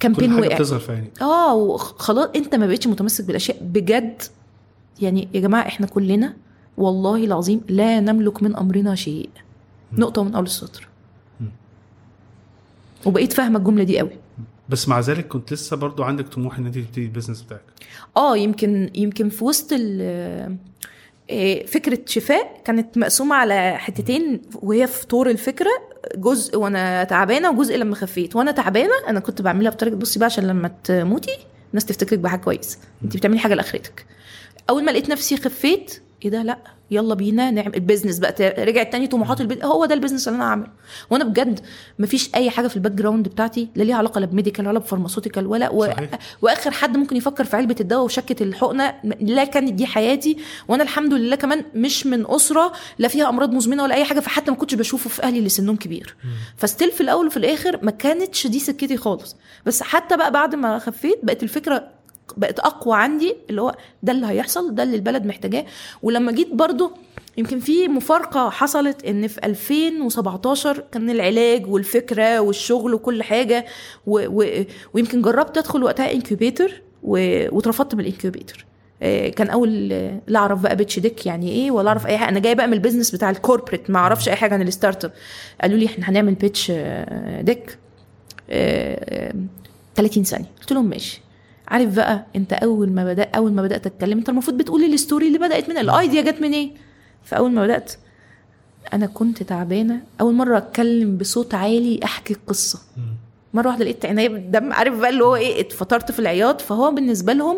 كامبين 0.00 0.32
حاجة 0.32 0.46
وقع 0.46 0.56
بتظهر 0.56 0.80
في 0.80 0.92
عينك 0.92 1.22
آه 1.22 1.54
وخلاص 1.54 2.28
أنت 2.36 2.54
ما 2.54 2.66
بقتش 2.66 2.86
متمسك 2.86 3.24
بالأشياء. 3.24 3.58
بجد 3.62 4.22
يعني 5.02 5.28
يا 5.34 5.40
جماعة 5.40 5.66
إحنا 5.66 5.86
كلنا 5.86 6.34
والله 6.76 7.24
العظيم 7.24 7.60
لا 7.68 8.00
نملك 8.00 8.42
من 8.42 8.56
أمرنا 8.56 8.94
شيء. 8.94 9.28
نقطة 9.92 10.22
من 10.24 10.34
أول 10.34 10.44
السطر. 10.44 10.88
وبقيت 13.06 13.32
فاهمة 13.32 13.58
الجملة 13.58 13.84
دي 13.84 13.98
قوي. 13.98 14.10
بس 14.68 14.88
مع 14.88 15.00
ذلك 15.00 15.28
كنت 15.28 15.52
لسه 15.52 15.76
برضو 15.76 16.02
عندك 16.02 16.28
طموح 16.28 16.58
إن 16.58 16.66
أنت 16.66 16.78
تبتدي 16.78 17.04
البيزنس 17.04 17.42
بتاعك. 17.42 17.62
آه 18.16 18.36
يمكن 18.36 18.90
يمكن 18.94 19.28
في 19.28 19.44
وسط 19.44 19.72
آه، 21.30 21.64
فكرة 21.66 21.98
شفاء 22.06 22.60
كانت 22.64 22.98
مقسومة 22.98 23.36
على 23.36 23.76
حتتين 23.78 24.42
وهي 24.54 24.86
في 24.86 25.06
طور 25.06 25.30
الفكرة 25.30 25.70
جزء 26.16 26.58
وأنا 26.58 27.04
تعبانة 27.04 27.50
وجزء 27.50 27.76
لما 27.76 27.94
خفيت. 27.94 28.36
وأنا 28.36 28.50
تعبانة 28.50 28.92
أنا 29.08 29.20
كنت 29.20 29.42
بعملها 29.42 29.70
بطريقة 29.70 29.96
بصي 29.96 30.18
بقى 30.18 30.26
عشان 30.26 30.46
لما 30.46 30.70
تموتي 30.84 31.38
الناس 31.70 31.84
تفتكرك 31.84 32.18
بحاجة 32.18 32.40
كويس. 32.40 32.78
أنت 33.04 33.16
بتعملي 33.16 33.38
حاجة 33.38 33.54
لآخرتك. 33.54 34.06
أول 34.70 34.84
ما 34.84 34.90
لقيت 34.90 35.08
نفسي 35.08 35.36
خفيت 35.36 36.00
إيه 36.24 36.30
ده؟ 36.30 36.42
لأ. 36.42 36.58
يلا 36.90 37.14
بينا 37.14 37.50
نعمل 37.50 37.74
ال 37.74 37.79
business 37.79 38.18
بقى 38.18 38.34
رجعت 38.64 38.92
تاني 38.92 39.06
طموحات 39.06 39.40
ال 39.40 39.43
business 39.43 39.64
هو 39.64 39.84
ده 39.84 39.94
ال 39.94 39.98
business 39.98 40.28
اللي 40.28 40.36
أنا 40.36 40.44
هعمله 40.44 40.68
وأنا 41.10 41.24
بجد 41.24 41.60
مفيش 41.98 42.30
أي 42.34 42.50
حاجة 42.50 42.68
في 42.68 42.76
ال 42.76 42.92
background 42.92 43.28
بتاعتي 43.28 43.68
لا 43.74 43.82
ليها 43.82 43.96
علاقة 43.96 44.18
لا 44.18 44.26
ب 44.26 44.31
medical 44.31 44.68
ولا 44.68 44.78
ب 44.78 44.83
pharmaceutical 44.83 45.46
ولا 45.46 45.70
و... 45.70 45.88
وآخر 46.42 46.70
حد 46.70 46.96
ممكن 46.96 47.16
يفكر 47.16 47.44
في 47.44 47.56
علبة 47.56 47.76
الدواء 47.80 48.04
وشكة 48.04 48.42
الحقنة 48.42 48.94
لا 49.20 49.44
كانت 49.44 49.72
دي 49.72 49.86
حياتي. 49.86 50.36
وأنا 50.68 50.82
الحمد 50.82 51.14
لله 51.14 51.36
كمان 51.36 51.64
مش 51.74 52.06
من 52.06 52.24
أسرة 52.30 52.72
لا 52.98 53.08
فيها 53.08 53.28
أمراض 53.28 53.52
مزمنة 53.52 53.82
ولا 53.82 53.94
أي 53.94 54.04
حاجة 54.04 54.20
فحتى 54.20 54.50
ما 54.50 54.56
كنتش 54.56 54.74
بشوفه 54.74 55.10
في 55.10 55.22
أهلي 55.22 55.38
اللي 55.38 55.48
سنهم 55.48 55.76
كبير. 55.76 56.16
ف 56.56 56.62
still 56.62 56.90
في 56.90 57.00
الأول 57.00 57.26
وفي 57.26 57.36
الآخر 57.36 57.78
ما 57.82 57.90
كانتش 57.90 58.46
دي 58.46 58.58
سكتي 58.58 58.96
خالص. 58.96 59.36
بس 59.66 59.82
حتى 59.82 60.16
بقى 60.16 60.32
بعد 60.32 60.54
ما 60.54 60.78
خفيت 60.78 61.18
بقت 61.22 61.42
الفكرة 61.42 61.93
بقت 62.36 62.58
أقوى 62.58 62.96
عندي 62.96 63.34
اللي 63.50 63.62
هو 63.62 63.74
ده 64.02 64.12
اللي 64.12 64.26
هيحصل 64.26 64.74
ده 64.74 64.82
اللي 64.82 64.96
البلد 64.96 65.26
محتاجاه. 65.26 65.64
ولما 66.02 66.32
جيت 66.32 66.52
برضو 66.52 66.92
يمكن 67.36 67.60
في 67.60 67.88
مفارقة 67.88 68.50
حصلت 68.50 69.04
إن 69.04 69.26
في 69.28 69.46
2017 69.46 70.84
كان 70.92 71.10
العلاج 71.10 71.66
والفكرة 71.66 72.40
والشغل 72.40 72.94
وكل 72.94 73.22
حاجة 73.22 73.64
و 74.06 74.42
و 74.42 74.64
ويمكن 74.94 75.22
جربت 75.22 75.58
أدخل 75.58 75.82
وقتها 75.82 76.12
incubator 76.12 76.82
واترفضت 77.02 77.94
من 77.94 78.00
ال 78.00 78.07
incubator 78.07 78.66
آه، 79.02 79.28
كان 79.28 79.50
أول 79.50 79.88
لا 80.26 80.38
أعرف 80.38 80.60
بقى 80.60 80.76
pitch 80.76 80.98
deck 80.98 81.26
يعني 81.26 81.50
إيه 81.50 81.70
ولا 81.70 81.88
أعرف 81.88 82.06
أي 82.06 82.18
حاجة. 82.18 82.28
أنا 82.28 82.40
جاية 82.40 82.54
بقى 82.54 82.66
من 82.66 82.72
ال 82.72 82.76
business 82.76 83.10
بتاع 83.14 83.30
ال 83.30 83.36
corporate 83.36 83.90
ما 83.90 83.98
أعرفش 83.98 84.28
أي 84.28 84.36
حاجة 84.36 84.54
عن 84.54 84.62
ال 84.62 85.04
startup 85.04 85.12
قالوا 85.62 85.78
لي 85.78 85.86
إحنا 85.86 86.08
هنعمل 86.10 86.34
pitch 86.34 86.70
deck 87.40 87.78
آه، 88.50 89.28
آه، 89.30 89.34
30 89.94 90.24
ثانية. 90.24 90.46
قلت 90.60 90.72
لهم 90.72 90.84
ماشي. 90.90 91.20
عارف 91.68 91.94
بقى 91.96 92.26
انت 92.36 92.52
اول 92.52 92.90
ما 92.92 93.04
بدات 93.04 93.34
اول 93.36 93.52
ما 93.52 93.62
بدأت 93.62 93.86
اتكلم 93.86 94.18
انت 94.18 94.28
المفروض 94.28 94.56
بتقولي 94.58 94.86
ال 94.86 94.93
story 94.93 95.26
اللي 95.26 95.38
بدأت 95.38 95.68
من 95.68 95.78
ال 95.78 95.87
idea 95.87 96.22
جت 96.22 96.40
منين؟ 96.40 96.68
إيه؟ 96.68 96.74
فأول 97.24 97.50
ما 97.52 97.64
بدأت 97.64 97.92
أنا 98.92 99.06
كنت 99.06 99.42
تعبانة. 99.42 100.00
أول 100.20 100.34
مرة 100.34 100.58
أتكلم 100.58 101.16
بصوت 101.16 101.54
عالي 101.54 102.00
أحكي 102.04 102.34
القصة. 102.34 102.78
مرة 103.54 103.68
واحدة 103.68 103.84
لقيت 103.84 104.04
عينيا 104.06 104.28
بتدمع. 104.28 104.72
عارف 104.72 104.98
بقى 104.98 105.10
اللي 105.10 105.24
هو 105.24 105.36
إيه؟ 105.36 105.60
اتفطرت 105.60 106.12
في 106.12 106.18
العياط. 106.18 106.60
فهو 106.60 106.90
بالنسبة 106.90 107.32
لهم 107.32 107.56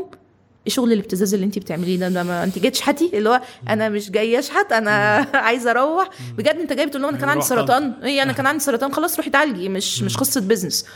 إيه 0.67 0.73
شغل 0.73 0.93
الابتزاز 0.93 1.35
اللي 1.35 1.47
انت 1.47 1.59
بتعمليه 1.59 1.97
ده, 2.09 2.23
ما 2.23 2.45
انت 2.45 2.59
جاية 2.59 2.73
تشحتي 2.73 3.11
اللي 3.19 3.29
هو 3.29 3.41
أنا 3.69 3.89
مش 3.89 4.11
جاية 4.11 4.39
أشحت 4.39 4.73
أنا 4.73 4.93
عايزة 5.47 5.71
أروح. 5.71 6.11
بجد 6.39 6.57
أنت 6.57 6.73
جاي 6.73 6.87
بتقول 6.87 7.03
لهم 7.03 7.11
أنا 7.11 7.19
كان 7.21 7.29
عندي. 7.29 7.45
سرطان. 7.45 7.93
إيه 8.03 8.23
أنا 8.23 8.33
كان 8.33 8.47
عندي 8.47 8.65
سرطان. 8.65 8.93
خلاص 8.93 9.17
روحي 9.17 9.31
اتعالجي 9.31 9.69
مش 9.69 10.03
مش 10.03 10.17
قصة 10.17 10.41
business 10.41 10.87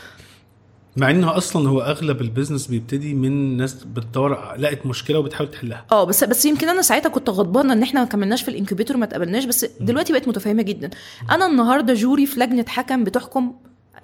مع 0.97 1.09
انه 1.09 1.37
أصلا 1.37 1.69
هو 1.69 1.81
أغلب 1.81 2.21
ال 2.21 2.26
business 2.26 2.67
بيبتدي 2.67 3.13
من 3.13 3.57
ناس 3.57 3.73
بتدور 3.73 4.55
لقت 4.57 4.85
مشكلة 4.85 5.19
وبتحاول 5.19 5.51
تحلها. 5.51 5.85
آه 5.91 6.03
بس 6.03 6.23
بس 6.23 6.45
يمكن 6.45 6.69
أنا 6.69 6.81
ساعتها 6.81 7.09
كنت 7.09 7.29
غضبانة 7.29 7.73
إن 7.73 7.83
إحنا 7.83 7.99
ما 7.99 8.05
كملناش 8.05 8.41
في 8.41 8.47
ال 8.49 8.54
incubator 8.54 8.97
وما 8.97 9.05
اتقابلناش 9.05 9.45
بس 9.45 9.65
دلوقتي 9.79 10.13
بقيت 10.13 10.27
متفهمة 10.27 10.61
جدا. 10.61 10.89
أنا 11.31 11.45
النهارده 11.45 11.93
jury 11.93 12.25
في 12.25 12.39
لجنه 12.39 12.65
حكم 12.67 13.03
بتحكم 13.03 13.53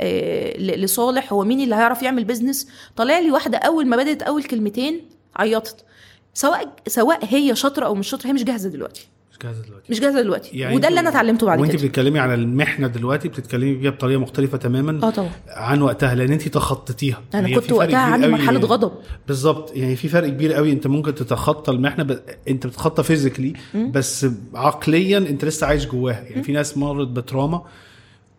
آه، 0.01 0.57
لصالح 0.57 1.33
هو 1.33 1.43
مين 1.43 1.61
اللي 1.61 1.75
هيعرف 1.75 2.03
يعمل 2.03 2.23
business؟ 2.23 2.67
طالع 2.95 3.19
لي 3.19 3.31
واحدة 3.31 3.57
أول 3.57 3.87
ما 3.87 3.97
بدأت 3.97 4.21
أول 4.21 4.43
كلمتين 4.43 5.01
عيطت. 5.35 5.85
سواء 6.33 6.75
سواء 6.87 7.19
هي 7.25 7.55
شاطرة 7.55 7.85
أو 7.85 7.95
مش 7.95 8.07
شاطرة 8.09 8.27
هي 8.27 8.33
مش 8.33 8.43
جاهزة 8.43 8.69
دلوقتي. 8.69 9.07
مش 9.37 9.43
جاهزة 9.43 9.61
دلوقتي. 9.63 9.91
مش 9.91 9.99
جاهزة 9.99 10.21
دلوقتي. 10.21 10.57
يعني 10.57 10.75
وده 10.75 10.87
اللي 10.87 10.99
أنا 10.99 11.09
اتعلمته 11.09 11.45
بعد 11.45 11.59
وانت 11.59 11.71
كده. 11.71 11.81
بتتكلمي 11.83 12.19
على 12.19 12.33
المحنة 12.33 12.87
دلوقتي 12.87 13.27
بتتكلمي 13.29 13.79
فيها 13.79 13.91
بطريقة 13.91 14.19
مختلفة 14.19 14.57
تماما 14.57 15.07
آه 15.07 15.09
طبعا. 15.09 15.29
عن 15.47 15.81
وقتها 15.81 16.15
لأن 16.15 16.31
انت 16.31 16.47
تخطيتيها. 16.47 17.21
أنا 17.33 17.55
كنت 17.55 17.71
وقتها 17.71 17.97
عندي 17.97 18.27
مرحلة 18.27 18.59
غضب. 18.59 18.91
بالظبط. 19.27 19.75
يعني 19.75 19.95
في 19.95 20.07
فرق 20.07 20.27
كبير 20.27 20.53
قوي. 20.53 20.71
أنت 20.71 20.87
ممكن 20.87 21.15
تتخطى 21.15 21.71
المحنة 21.71 22.03
ب... 22.03 22.19
أنت 22.47 22.67
بتتخطى 22.67 23.03
فيزيكلي 23.03 23.53
بس 23.73 24.27
عقليا 24.53 25.17
أنت 25.17 25.45
لسه 25.45 25.67
عايش 25.67 25.87
جواها. 25.87 26.21
يعني 26.29 26.43
في 26.43 26.51
ناس 26.51 26.77
مرت 26.77 27.07
بتراما 27.07 27.61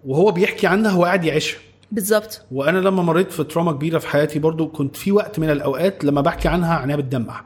وهو 0.07 0.31
بيحكي 0.31 0.67
عنها 0.67 0.91
هو 0.91 1.05
قاعد 1.05 1.25
يعيشها. 1.25 1.59
بالظبط. 1.93 2.43
وأنا 2.53 2.79
لما 2.79 3.03
مريت 3.03 3.33
في 3.33 3.45
تراما 3.45 3.73
كبيرة 3.73 3.99
في 3.99 4.09
حياتي 4.09 4.39
برضو 4.39 4.69
كنت 4.69 4.97
في 4.97 5.13
وقت 5.13 5.39
من 5.39 5.51
الأوقات 5.51 6.05
لما 6.05 6.21
بحكي 6.21 6.49
عنها 6.49 6.75
عينيها 6.75 6.97
بتدمع 6.97 7.45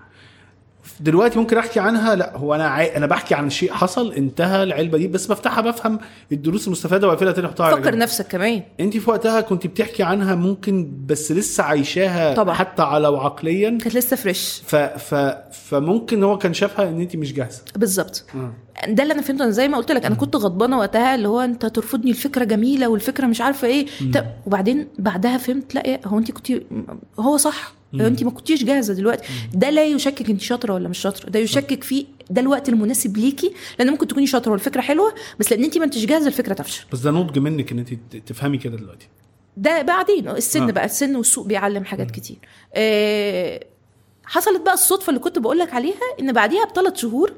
دلوقتي 1.02 1.38
ممكن 1.38 1.58
أحكي 1.58 1.80
عنها؟ 1.80 2.14
لا 2.14 2.36
هو 2.36 2.54
أنا 2.54 2.64
عاي... 2.68 2.96
أنا 2.96 3.06
بحكي 3.06 3.34
عن 3.34 3.50
شيء 3.50 3.72
حصل 3.72 4.12
انتهى 4.12 4.62
العلبة 4.62 4.98
دي 4.98 5.08
بس 5.08 5.26
بفتحها 5.26 5.60
بفهم 5.60 5.98
الدروس 6.32 6.66
المستفادة 6.66 7.08
وأقفلها 7.08 7.32
تاني 7.32 7.46
أحطها 7.46 7.70
فكر. 7.70 7.96
نفسك 7.96 8.26
كمان. 8.26 8.62
انت 8.80 8.96
في 8.96 9.10
وقتها 9.10 9.40
كنت 9.40 9.66
بتحكي 9.66 10.02
عنها 10.02 10.34
ممكن 10.34 10.92
بس 11.06 11.32
لسه 11.32 11.64
عايشاها 11.64 12.34
طبعا. 12.34 12.54
حتى 12.54 12.82
على 12.82 13.08
وعقليا؟ 13.08 13.70
كانت 13.70 13.94
لسه 13.94 14.16
فريش 14.16 14.62
ف... 14.66 14.76
ف... 14.76 15.14
فممكن 15.52 16.22
هو 16.22 16.38
كان 16.38 16.54
شافها 16.54 16.88
إن 16.88 17.00
انت 17.00 17.16
مش 17.16 17.32
جاهزة. 17.32 17.62
بالظبط. 17.76 18.24
آه. 18.34 18.52
ده 18.88 19.02
اللي 19.02 19.14
أنا 19.14 19.22
فهمته 19.22 19.50
زي 19.50 19.68
ما 19.68 19.76
قلت 19.76 19.92
لك 19.92 20.04
أنا 20.06 20.14
كنت 20.14 20.36
غضبانة 20.36 20.78
وقتها 20.78 21.14
اللي 21.14 21.28
هو 21.28 21.40
أنت 21.40 21.66
ترفضني 21.66 22.10
الفكرة 22.10 22.44
جميلة 22.44 22.88
والفكرة 22.88 23.26
مش 23.26 23.40
عارفة 23.40 23.68
إيه. 23.68 23.86
وبعدين 24.46 24.88
بعدها 24.98 25.38
فهمت 25.38 25.74
لا 25.74 26.00
هو 26.06 26.18
انت 26.18 26.30
كنت 26.30 26.52
هو 27.18 27.36
صح. 27.36 27.81
هو 27.94 28.06
انت 28.06 28.22
ما 28.22 28.30
كنتيش 28.30 28.64
جاهزة 28.64 28.94
دلوقتي 28.94 29.22
ده 29.54 29.70
لا 29.70 29.84
يشكك 29.84 30.30
انت 30.30 30.40
شاطرة 30.40 30.74
ولا 30.74 30.88
مش 30.88 30.98
شاطرة. 30.98 31.30
ده 31.30 31.38
يشكك 31.38 31.84
في 31.84 32.06
ده 32.30 32.40
الوقت 32.40 32.68
المناسب 32.68 33.16
ليكي 33.16 33.52
لأن 33.78 33.90
ممكن 33.90 34.08
تكوني 34.08 34.26
شاطرة 34.26 34.52
والفكرة 34.52 34.80
حلوة 34.80 35.14
بس 35.40 35.52
لأن 35.52 35.64
انت 35.64 35.78
ما 35.78 35.84
انتش 35.84 36.04
جاهزة 36.04 36.26
الفكرة 36.26 36.54
تفشل. 36.54 36.84
بس 36.92 36.98
ده 37.00 37.10
نضج 37.10 37.38
منك 37.38 37.72
إن 37.72 37.78
انت 37.78 37.94
تفهمي 38.26 38.58
كده 38.58 38.76
دلوقتي. 38.76 39.08
ده 39.56 39.82
بعدين 39.82 40.28
السن 40.28 40.62
آه. 40.62 40.70
بقى 40.70 40.84
السن 40.84 41.16
والسوق 41.16 41.46
بيعلم 41.46 41.84
حاجات 41.84 42.10
كتير. 42.10 42.36
آه 42.74 43.64
حصلت 44.24 44.60
بقى 44.62 44.74
الصدفة 44.74 45.10
اللي 45.10 45.20
كنت 45.20 45.38
بقول 45.38 45.58
لك 45.58 45.74
عليها 45.74 46.00
إن 46.20 46.32
بعديها 46.32 46.64
بثلاث 46.64 46.96
شهور 46.96 47.32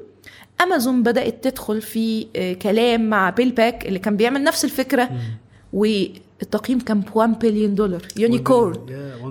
امازون 0.61 1.03
بدأت 1.03 1.43
تدخل 1.47 1.81
في 1.81 2.27
آه 2.35 2.53
كلام 2.53 3.09
مع 3.09 3.29
PillPack 3.29 3.85
اللي 3.85 3.99
كان 3.99 4.17
بيعمل 4.17 4.43
نفس 4.43 4.65
الفكرة 4.65 5.09
والتقييم 6.41 6.79
كان 6.79 6.99
ب 6.99 7.05
1 7.15 7.39
بليون 7.39 7.75
دولار 7.75 8.01
unicorn 8.17 8.73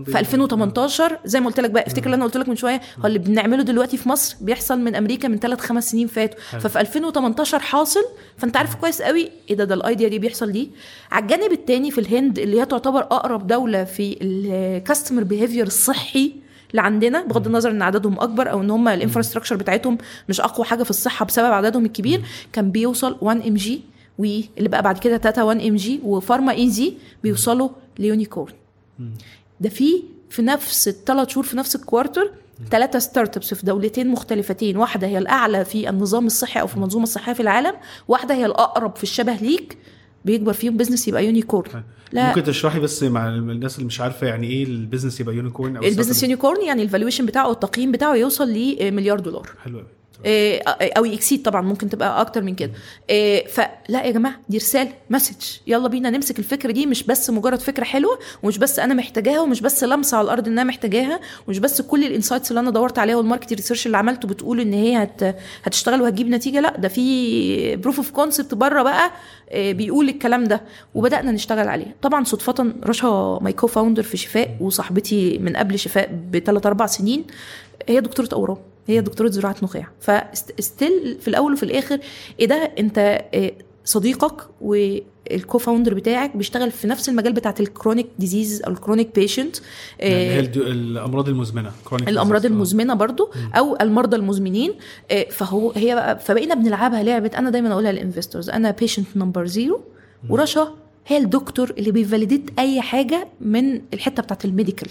في 0.05 0.18
2018 0.20 1.18
زي 1.24 1.40
ما 1.40 1.46
قلت 1.46 1.61
لك 1.61 1.70
بقى 1.70 1.86
افتكر 1.86 2.05
اللي 2.07 2.14
أنا 2.16 2.24
قلت 2.24 2.36
لك 2.36 2.48
من 2.48 2.57
شوية 2.57 2.80
هو 2.98 3.07
اللي 3.07 3.18
بنعمله 3.18 3.62
دلوقتي 3.62 3.96
في 3.96 4.09
مصر 4.09 4.36
بيحصل 4.40 4.78
من 4.78 4.94
أمريكا 4.94 5.28
من 5.28 5.38
ثلاث 5.38 5.61
خمس 5.61 5.90
سنين 5.90 6.07
فاتوا. 6.07 6.38
ففي 6.59 6.80
2018 6.80 7.59
حاصل 7.59 8.05
فأنت 8.38 8.57
عارف 8.57 8.74
كويس 8.74 9.02
قوي 9.02 9.30
إيه 9.50 9.57
ده 9.57 9.64
ده 9.64 9.74
ال 9.74 9.81
idea 9.81 10.09
دي 10.09 10.18
بيحصل 10.18 10.52
دي 10.52 10.70
على 11.12 11.22
الجانب 11.22 11.52
الثاني 11.52 11.90
في 11.90 11.98
الهند 12.00 12.38
اللي 12.38 12.61
هي 12.61 12.66
تعتبر 12.66 13.00
أقرب 13.00 13.46
دولة 13.46 13.84
في 13.84 14.18
ال 14.22 14.34
customer 14.34 15.22
behavior 15.24 15.66
الصحي 15.66 16.32
اللي 16.70 16.82
عندنا 16.82 17.22
بغض 17.24 17.46
النظر 17.46 17.70
إن 17.70 17.82
عددهم 17.82 18.20
أكبر 18.20 18.50
أو 18.50 18.61
إن 18.61 18.70
هم 18.70 18.88
ال 18.88 18.93
infrastructure 18.93 19.57
بتاعتهم 19.57 19.98
مش 20.28 20.40
أقوى 20.40 20.66
حاجة 20.66 20.82
في 20.82 20.90
الصحة 20.90 21.24
بسبب 21.24 21.52
عددهم 21.52 21.84
الكبير 21.84 22.22
كان 22.52 22.70
بيوصل 22.70 23.16
1mg 23.20 23.80
واللي 24.18 24.68
بقى 24.68 24.82
بعد 24.82 24.98
كده 24.98 25.16
Tata 25.16 25.42
1mg 25.42 25.76
و 25.76 26.01
PharmEasy 26.05 26.95
بيوصلوا 27.22 27.68
ل 27.99 28.05
unicorn. 28.05 28.53
ده 29.60 29.68
في 29.68 30.02
في 30.30 30.42
نفس 30.42 30.88
الثلاث 30.88 31.28
شهور 31.28 31.44
في 31.44 31.56
نفس 31.56 31.76
ال 31.76 31.83
quarter 31.83 32.30
ثلاثة 32.70 32.98
startups 32.99 33.55
في 33.54 33.66
دولتين 33.66 34.08
مختلفتين. 34.08 34.76
واحدة 34.76 35.06
هي 35.06 35.18
الأعلى 35.18 35.64
في 35.64 35.88
النظام 35.88 36.26
الصحي 36.26 36.60
أو 36.60 36.66
في 36.66 36.74
المنظومة 36.76 37.02
الصحية 37.02 37.32
في 37.32 37.40
العالم 37.40 37.72
واحدة 38.08 38.34
هي 38.34 38.46
الأقرب 38.46 38.96
في 38.96 39.02
الشبه 39.02 39.34
ليك 39.34 39.78
بيكبر 40.24 40.52
فيهم 40.52 40.76
business 40.76 41.09
يبقى 41.08 41.26
unicorn 41.26 41.82
لا. 42.12 42.28
ممكن 42.28 42.42
تشرحي 42.42 42.80
بس 42.80 43.02
مع 43.02 43.28
الناس 43.28 43.74
اللي 43.76 43.86
مش 43.86 44.00
عارفة 44.00 44.26
يعني 44.26 44.46
إيه 44.46 44.64
ال 44.64 44.71
business 44.71 45.20
يبقى 45.20 45.34
unicorn 45.34 45.76
أو 45.76 45.82
ال 45.82 45.86
business؟ 45.86 46.22
unicorn 46.22 46.62
يعني 46.64 46.82
ال 46.82 46.87
valuation 46.87 47.26
بتاعه 47.26 47.50
التقييم 47.50 47.92
بتاعه 47.92 48.14
يوصل 48.14 48.48
لمليار 48.52 49.20
دولار. 49.20 49.50
حلو 49.64 49.78
قوي 49.78 49.86
أو 50.27 51.05
exceed 51.05 51.42
طبعا 51.43 51.61
ممكن 51.62 51.89
تبقى 51.89 52.20
أكتر 52.20 52.43
من 52.43 52.55
كده. 52.55 52.70
إيه، 53.11 53.47
فلا 53.47 54.03
يا 54.05 54.11
جماعة 54.11 54.35
دي 54.49 54.57
رسالة 54.57 54.93
message. 55.11 55.45
يلا 55.66 55.89
بينا 55.89 56.11
نمسك 56.11 56.39
الفكرة 56.39 56.72
دي 56.72 56.87
مش 56.87 57.03
بس 57.03 57.31
مجرد 57.31 57.61
فكرة 57.61 57.85
حلوة 57.85 58.18
ومش 58.43 58.59
بس 58.59 58.79
أنا 58.79 58.95
محتاجاها 58.95 59.41
ومش 59.41 59.61
بس 59.61 59.85
لمسة 59.85 60.16
على 60.16 60.25
الأرض 60.25 60.47
إن 60.47 60.53
أنا 60.53 60.64
محتاجاها 60.64 61.20
ومش 61.49 61.59
بس 61.59 61.81
كل 61.81 62.05
ال 62.05 62.10
insights 62.10 62.51
اللي 62.51 62.61
أنا 62.61 62.70
دورت 62.70 62.99
عليها 62.99 63.16
وال 63.16 63.26
market 63.26 63.53
research 63.53 63.86
اللي 63.87 63.97
عملته 63.97 64.29
بتقول 64.29 64.61
إن 64.61 64.72
هي 64.72 65.03
هت 65.03 65.37
هتشتغل 65.64 66.03
وهتجيب 66.03 66.29
نتيجة 66.29 66.61
لا 66.61 66.77
ده 66.77 66.89
في 66.89 67.77
proof 67.76 67.97
of 67.97 68.11
concept 68.11 68.55
بره 68.55 68.83
بقى 68.83 69.11
إيه، 69.51 69.72
بيقول 69.75 70.09
الكلام 70.09 70.45
ده 70.45 70.61
وبدأنا 70.95 71.33
نشتغل 71.33 71.68
عليه 71.68 71.97
طبعا 72.03 72.25
صدفة 72.25 72.72
رشا 72.85 73.39
my 73.42 73.53
co-founder 73.53 74.03
في 74.03 74.16
شفاء 74.16 74.57
وصاحبتي 74.61 75.39
من 75.39 75.57
قبل 75.57 75.79
شفاء 75.79 76.18
بثلاث 76.33 76.66
أربع 76.66 76.87
سنين 76.87 77.25
هي 77.89 78.01
دكتورة 78.01 78.29
أورام. 78.33 78.57
هي 78.87 79.01
دكتورة 79.01 79.28
زراعة 79.30 79.57
نخاع 79.62 79.89
ف 80.01 80.20
still 80.20 81.16
في 81.20 81.28
الأول 81.28 81.53
وفي 81.53 81.62
الآخر 81.62 81.99
إيه 82.41 82.47
ده 82.47 82.55
أنت 82.78 82.99
آه، 83.35 83.53
صديقك 83.85 84.35
وال 84.61 85.59
co-founder 85.59 85.95
بتاعك 85.95 86.37
بيشتغل 86.37 86.70
في 86.70 86.87
نفس 86.87 87.09
المجال 87.09 87.32
بتاعت 87.32 87.61
ال 87.61 87.66
chronic 87.66 88.07
disease 88.18 88.62
أو 88.62 88.72
ال 88.72 88.78
chronic 88.78 89.14
patient 89.14 89.57
يعني 89.99 90.14
هي 90.14 90.41
الد- 90.41 90.57
الأمراض 90.57 91.28
المزمنة 91.28 91.70
الأمراض. 92.09 92.45
آه. 92.47 92.49
المزمنة 92.49 92.95
برضو 92.95 93.30
أو 93.55 93.76
المرضى 93.80 94.16
المزمنين 94.16 94.74
آه، 95.11 95.26
فهو 95.30 95.70
هي 95.70 95.95
بقى 95.95 96.18
فبقينا 96.18 96.55
بنلعبها 96.55 97.03
لعبة 97.03 97.30
أنا 97.39 97.51
دايما 97.51 97.72
أقولها 97.72 97.93
لل 97.92 98.03
investors 98.03 98.51
أنا 98.51 98.70
patient 98.70 99.07
number 99.16 99.47
zero 99.47 99.80
ورشا 100.30 100.74
هي 101.07 101.16
الدكتور 101.18 101.70
اللي 101.78 101.90
بي 101.90 102.03
validate 102.03 102.51
أي 102.59 102.80
حاجة 102.80 103.28
من 103.40 103.80
الحتة 103.94 104.22
بتاعت 104.22 104.44
ال 104.45 104.49
medical. 104.49 104.88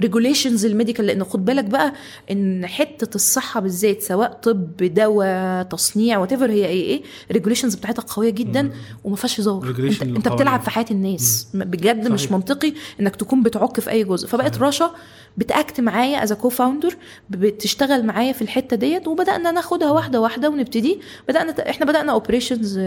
regulations 0.00 0.66
ال 0.66 0.71
medical 0.71 1.06
لأن 1.06 1.24
خد 1.24 1.44
بالك 1.44 1.64
بقى 1.64 1.92
إن 2.30 2.66
حتة 2.66 3.14
الصحة 3.14 3.60
بالذات 3.60 4.02
سواء 4.02 4.32
طب 4.32 4.76
دواء 4.76 5.62
تصنيع 5.62 6.18
وات 6.18 6.32
هي 6.32 6.66
إيه 6.66 6.66
إيه 6.66 7.02
ال 7.30 7.34
regulations 7.34 7.74
بتاعتها 7.74 8.02
قوية 8.02 8.30
جدا 8.30 8.72
وما 9.04 9.16
فيهاش 9.16 9.40
هزار. 9.40 9.74
انت, 9.78 10.02
أنت. 10.02 10.28
بتلعب 10.28 10.60
في 10.60 10.70
حياة 10.70 10.86
الناس. 10.90 11.48
بجد 11.54 12.00
صحيح. 12.00 12.12
مش 12.12 12.32
منطقي 12.32 12.72
إنك 13.00 13.16
تكون 13.16 13.42
بتعك 13.42 13.80
في 13.80 13.90
أي 13.90 14.04
جزء. 14.04 14.28
فبقت 14.28 14.58
رشا 14.58 14.90
بت 15.36 15.54
act 15.54 15.80
معايا 15.80 16.22
as 16.22 16.32
co-founder 16.32 16.96
بتشتغل 17.30 18.06
معايا 18.06 18.32
في 18.32 18.42
الحتة 18.42 18.76
ديت 18.76 19.08
وبدأنا 19.08 19.50
ناخدها 19.50 19.90
واحدة 19.90 20.20
واحدة 20.20 20.48
ونبتدي. 20.50 21.00
بدأنا 21.28 21.70
إحنا 21.70 21.86
بدأنا 21.86 22.12
operations 22.12 22.78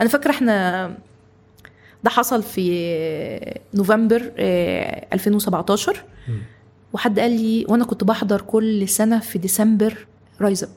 أنا 0.00 0.08
فاكرة 0.08 0.30
إحنا 0.30 0.96
ده 2.06 2.10
حصل 2.10 2.42
في 2.42 3.58
نوفمبر 3.74 4.32
آه، 4.38 5.06
2017 5.12 6.04
مم. 6.28 6.38
وحد 6.92 7.20
قال 7.20 7.30
لي 7.30 7.66
وأنا 7.68 7.84
كنت 7.84 8.04
بحضر 8.04 8.40
كل 8.40 8.88
سنة 8.88 9.18
في 9.18 9.38
ديسمبر 9.38 10.06
RiseUp. 10.40 10.70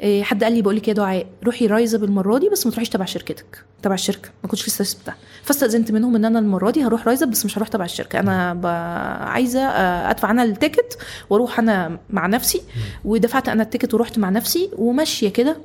إيه، 0.00 0.22
حد 0.22 0.44
قال 0.44 0.52
لي 0.52 0.62
بقول 0.62 0.76
لك 0.76 0.88
يا 0.88 0.92
دعاء 0.92 1.26
روحي 1.44 1.66
RiseUp 1.66 2.04
المرة 2.04 2.38
دي 2.38 2.48
بس 2.48 2.66
ما 2.66 2.72
تروحيش 2.72 2.88
تبع 2.88 3.04
شركتك 3.04 3.64
تبع 3.82 3.94
الشركة. 3.94 4.28
ما 4.42 4.48
كنتش 4.50 4.68
لسه 4.68 4.98
بتاع 5.02 5.14
فاستأذنت 5.42 5.92
منهم 5.92 6.16
إن 6.16 6.24
أنا 6.24 6.38
المرة 6.38 6.70
دي 6.70 6.84
هروح 6.84 7.06
RiseUp 7.06 7.26
بس 7.26 7.44
مش 7.44 7.58
هروح 7.58 7.68
تبع 7.68 7.84
الشركة. 7.84 8.20
أنا 8.20 8.54
ب... 8.54 8.66
عايزة 9.28 9.60
آه، 9.60 10.10
أدفع 10.10 10.30
أنا 10.30 10.42
ال 10.42 10.50
ticket 10.50 10.98
وأروح 11.30 11.58
أنا 11.58 11.98
مع 12.10 12.26
نفسي. 12.26 12.62
ودفعت 13.04 13.48
أنا 13.48 13.62
ال 13.62 13.67
ticket 13.67 13.94
ورحت 13.94 14.18
مع 14.18 14.30
نفسي 14.30 14.70
وماشية 14.78 15.28
كده. 15.28 15.56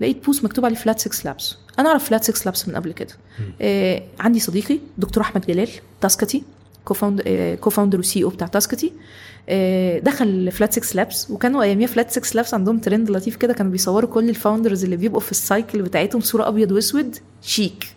لقيت 0.00 0.24
booth 0.24 0.44
مكتوب 0.44 0.64
عليه 0.64 0.76
Flat6Labs 0.76 1.56
أنا 1.78 1.88
أعرف 1.88 2.04
Flat6Labs 2.08 2.68
من 2.68 2.74
قبل 2.76 2.92
كده. 2.92 3.14
آه 3.60 4.02
عندي 4.20 4.40
صديقي 4.40 4.78
دكتور 4.98 5.22
أحمد 5.22 5.46
جلال 5.46 5.68
تاسكتي 6.00 6.42
co-found 6.84 7.22
co-founder 7.60 7.98
و 7.98 8.24
CEO 8.24 8.28
بتاع 8.28 8.46
تاسكتي 8.46 8.92
آه 9.48 9.98
دخل 9.98 10.50
Flat6Labs 10.52 11.30
وكانوا 11.30 11.62
أياميها 11.62 11.86
Flat6Labs 11.88 12.54
عندهم 12.54 12.78
ترند 12.78 13.10
لطيف 13.10 13.36
كده 13.36 13.52
كانوا 13.52 13.72
بيصوروا 13.72 14.10
كل 14.10 14.28
ال 14.28 14.34
founders 14.34 14.84
اللي 14.84 14.96
بيبقوا 14.96 15.20
في 15.20 15.30
ال 15.30 15.39
cycle 15.39 15.82
بتاعتهم 15.82 16.20
صورة 16.20 16.48
أبيض 16.48 16.72
وأسود 16.72 17.16
شيك 17.42 17.95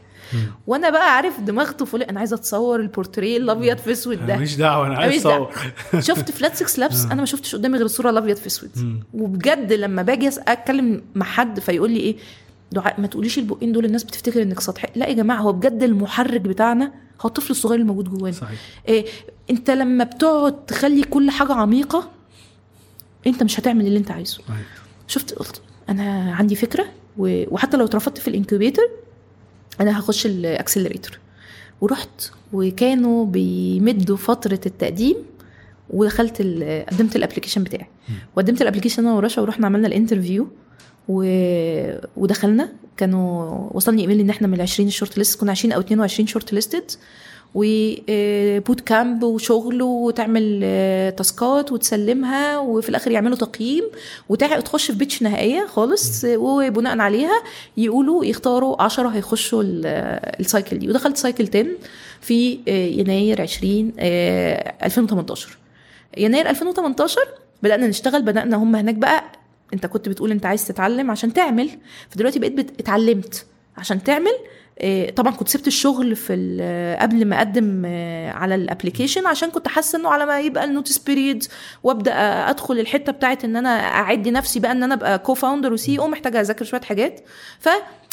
وأنا 0.68 0.90
بقى 0.90 1.16
عارف 1.16 1.40
دماغ 1.40 1.72
طفولي 1.72 2.06
أنا 2.06 2.20
عايزه 2.20 2.36
اتصور 2.36 2.80
البورتريه 2.80 3.38
الابيض 3.38 3.78
في 3.78 3.92
اسود 3.92 4.26
ده. 4.26 4.36
ماليش 4.36 4.56
دعوة 4.56 4.88
أنا 4.88 4.96
عايز. 4.98 5.26
اصور 5.28 5.52
شفت 6.08 6.32
فلات 6.32 6.56
6 6.56 6.80
لابس 6.80 7.06
أنا 7.06 7.16
ما 7.16 7.26
شفتش 7.26 7.56
قدامي 7.56 7.76
غير 7.78 7.86
الصورة 7.86 8.10
الابيض 8.10 8.36
في 8.38 8.48
اسود. 8.48 8.70
وبجد 9.14 9.74
لما 9.74 10.02
باجي 10.02 10.28
اتكلم 10.48 11.02
مع 11.16 11.26
حد 11.26 11.60
فيقول 11.60 11.92
لي 11.92 12.00
إيه 12.00 12.16
دعاء 12.72 13.02
ما 13.02 13.08
تقوليش 13.08 13.38
البقين 13.40 13.72
دول 13.72 13.86
الناس 13.86 14.04
بتفتكر 14.04 14.42
إنك 14.42 14.60
سطحي. 14.60 14.88
لا 14.96 15.08
يا 15.08 15.14
جماعة 15.14 15.38
هو 15.42 15.54
بجد 15.54 15.84
المحرك 15.84 16.42
بتاعنا 16.42 16.86
هو 17.22 17.28
الطفل 17.28 17.52
الصغير 17.52 17.80
الموجود 17.80 18.10
جوانا. 18.10 18.36
إيه 18.88 19.06
انت 19.50 19.72
لما 19.72 20.04
بتقعد 20.04 20.66
تخلي 20.66 21.04
كل 21.04 21.32
حاجة 21.32 21.54
عميقة 21.54 22.10
انت 23.28 23.44
مش 23.44 23.60
هتعمل 23.60 23.88
اللي 23.88 24.00
انت 24.00 24.12
عايزه. 24.12 24.38
صحيح. 24.48 24.68
شفت؟ 25.08 25.34
قلت 25.34 25.62
أنا 25.90 26.34
عندي 26.36 26.56
فكرة 26.56 26.86
و- 27.18 27.44
وحتى 27.54 27.78
لو 27.78 27.86
اترفضت 27.86 28.18
في 28.18 28.28
ال 28.28 28.33
incubator 28.33 28.82
أنا 29.82 30.00
هخش 30.00 30.26
ال 30.26 30.33
accelerator 30.33 31.20
ورحت 31.82 32.32
وكانوا 32.54 33.26
بيمدوا 33.26 34.18
فترة 34.18 34.60
التقديم 34.66 35.16
ودخلت 35.90 36.42
قدمت 36.92 37.16
ال 37.16 37.20
application 37.20 37.64
بتاعي. 37.64 37.88
وقدمت 38.36 38.62
ال 38.62 38.65
application 38.65 39.06
أنا 39.06 39.16
ورشا 39.16 39.42
ورحنا 39.42 39.68
عملنا 39.68 39.88
ال 39.88 39.94
interview 39.94 40.48
و... 41.08 41.24
ودخلنا. 42.18 42.70
كانوا 42.98 43.70
وصلني 43.74 44.02
ايميل 44.02 44.20
إن 44.20 44.30
إحنا 44.30 44.48
من 44.48 44.54
ال 44.54 44.62
20 44.62 44.90
shortlist 44.90 45.40
كنا 45.40 45.52
20 45.52 45.72
أو 45.74 45.80
22 45.80 46.28
shortlisted 46.28 46.54
و 46.54 46.92
boot 47.56 48.82
camp 48.82 49.24
وشغل 49.24 49.82
وتعمل 49.82 50.62
آه، 50.64 51.10
tasks 51.10 51.72
وتسلمها 51.72 52.58
وفي 52.58 52.90
الآخر 52.90 53.12
يعملوا 53.12 53.38
تقييم 53.38 53.84
وتخش 54.30 54.92
في 54.92 54.98
pitch 54.98 55.22
نهائية 55.24 55.66
خالص 55.68 56.26
آه، 56.26 56.38
وبناء 56.38 57.00
عليها 57.00 57.42
يقولوا 57.78 58.26
يختاروا 58.26 58.82
10 58.82 59.10
هيخشوا 59.10 59.64
ال- 59.64 59.82
آه، 59.86 60.40
ال 60.40 60.46
cycle 60.46 60.80
دي. 60.80 60.90
ودخلت 60.90 61.18
cycle 61.18 61.48
10 61.48 61.68
في 62.22 62.60
يناير 62.98 63.42
20 63.42 63.92
آه، 64.00 64.74
2018 64.84 65.58
يناير 66.18 66.50
2018 66.50 67.22
بدأنا 67.64 67.88
نشتغل 67.88 68.22
بدأنا 68.22 68.58
هم 68.58 68.76
هناك 68.76 68.96
بقى 68.96 69.24
انت 69.74 69.86
كنت 69.86 70.10
بتقول 70.10 70.32
انت 70.32 70.46
عايز 70.46 70.68
تتعلم 70.68 71.12
عشان 71.12 71.34
تعمل 71.34 71.70
فدلوقتي 72.10 72.40
بقيت 72.40 72.80
اتعلمت 72.80 73.46
عشان 73.78 74.04
تعمل 74.04 74.32
طبعا 75.16 75.32
كنت 75.34 75.48
سبت 75.48 75.68
الشغل 75.68 76.16
في 76.16 76.34
ال- 76.34 77.00
قبل 77.00 77.26
ما 77.26 77.38
أقدم 77.38 77.84
آه، 77.86 78.32
على 78.32 78.56
ال 78.56 78.62
application 78.62 79.28
عشان 79.28 79.50
كنت 79.50 79.68
حاسة 79.68 80.00
إنه 80.00 80.10
على 80.10 80.26
ما 80.26 80.40
يبقى 80.40 80.64
ال 80.64 80.68
notice 80.68 80.98
period 80.98 81.44
وأبدأ 81.84 82.14
أدخل 82.50 82.80
الحتة 82.80 83.12
بتاعت 83.12 83.44
إن 83.46 83.56
أنا 83.56 83.70
أعد 83.70 84.28
نفسي 84.28 84.60
بقى 84.60 84.72
إن 84.72 84.84
أنا 84.84 84.94
أبقى 84.94 85.20
co-founder 85.20 85.74
و 85.74 86.00
CEO 86.00 86.08
محتاجة 86.08 86.42
أذاكر 86.42 86.66
شوية 86.66 86.82
حاجات. 86.82 87.22
ف 87.60 87.70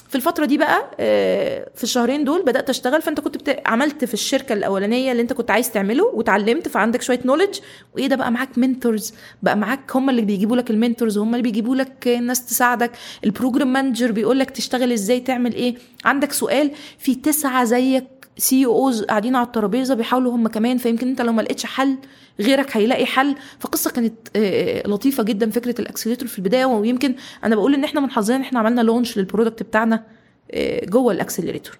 في 0.08 0.14
الفترة 0.14 0.44
دي 0.46 0.58
بقى 0.58 0.90
آه، 1.00 1.68
في 1.74 1.84
الشهرين 1.84 2.24
دول 2.24 2.42
بدأت 2.42 2.70
أشتغل 2.70 3.02
فأنت 3.02 3.20
كنت 3.20 3.36
بت... 3.36 3.62
عملت 3.66 4.04
في 4.04 4.14
الشركة 4.14 4.52
الأولانية 4.52 5.12
اللي 5.12 5.22
أنت 5.22 5.32
كنت 5.32 5.50
عايز 5.50 5.70
تعمله 5.70 6.04
وتعلمت 6.04 6.68
فعندك 6.68 7.02
شوية 7.02 7.20
knowledge 7.24 7.58
وإيه 7.94 8.06
ده 8.06 8.16
بقى؟ 8.16 8.30
معاك 8.30 8.58
mentors 8.58 9.14
بقى 9.42 9.56
معاك 9.56 9.96
هم 9.96 10.10
اللي 10.10 10.22
بيجيبوا 10.22 10.56
لك 10.56 10.70
ال 10.70 10.76
mentors 10.76 11.18
وهم 11.18 11.30
اللي 11.34 11.42
بيجيبوا 11.42 11.76
لك 11.76 12.08
ناس 12.22 12.46
تساعدك. 12.46 12.90
ال 13.24 13.30
program 13.30 13.72
manager 13.72 14.12
بيقول 14.12 14.38
لك 14.38 14.50
تشتغل 14.50 14.92
إزاي 14.92 15.20
تعمل 15.20 15.54
إيه؟ 15.54 15.74
عندك 16.04 16.32
سؤال 16.32 16.70
في 16.98 17.14
تسعة 17.14 17.64
زيك 17.64 18.04
CEOs 18.38 19.02
قاعدين 19.02 19.36
على 19.36 19.46
الترابيزة 19.46 19.94
بيحاولوا 19.94 20.34
هم 20.34 20.48
كمان 20.48 20.78
فيمكن 20.78 21.08
انت 21.08 21.22
لو 21.22 21.32
ما 21.32 21.42
لقيتش 21.42 21.66
حل 21.66 21.96
غيرك 22.40 22.76
هيلاقي 22.76 23.06
حل. 23.06 23.36
فقصة 23.58 23.90
كانت 23.90 24.14
آه، 24.36 24.88
لطيفة 24.88 25.22
جدا 25.22 25.50
فكرة 25.50 25.80
ال 25.80 25.84
accelerator 25.84 26.28
في 26.28 26.38
البداية. 26.38 26.64
ويمكن 26.64 27.14
أنا 27.44 27.54
بقول 27.56 27.74
إن 27.74 27.84
إحنا 27.84 28.00
من 28.00 28.10
حظنا 28.10 28.36
إن 28.36 28.40
إحنا 28.40 28.58
عملنا 28.58 28.80
launch 28.80 29.18
لل 29.18 29.28
product 29.28 29.62
بتاعنا 29.62 30.04
آه، 30.50 30.84
جوه 30.84 31.12
ال 31.12 31.17
accelerator. 31.17 31.78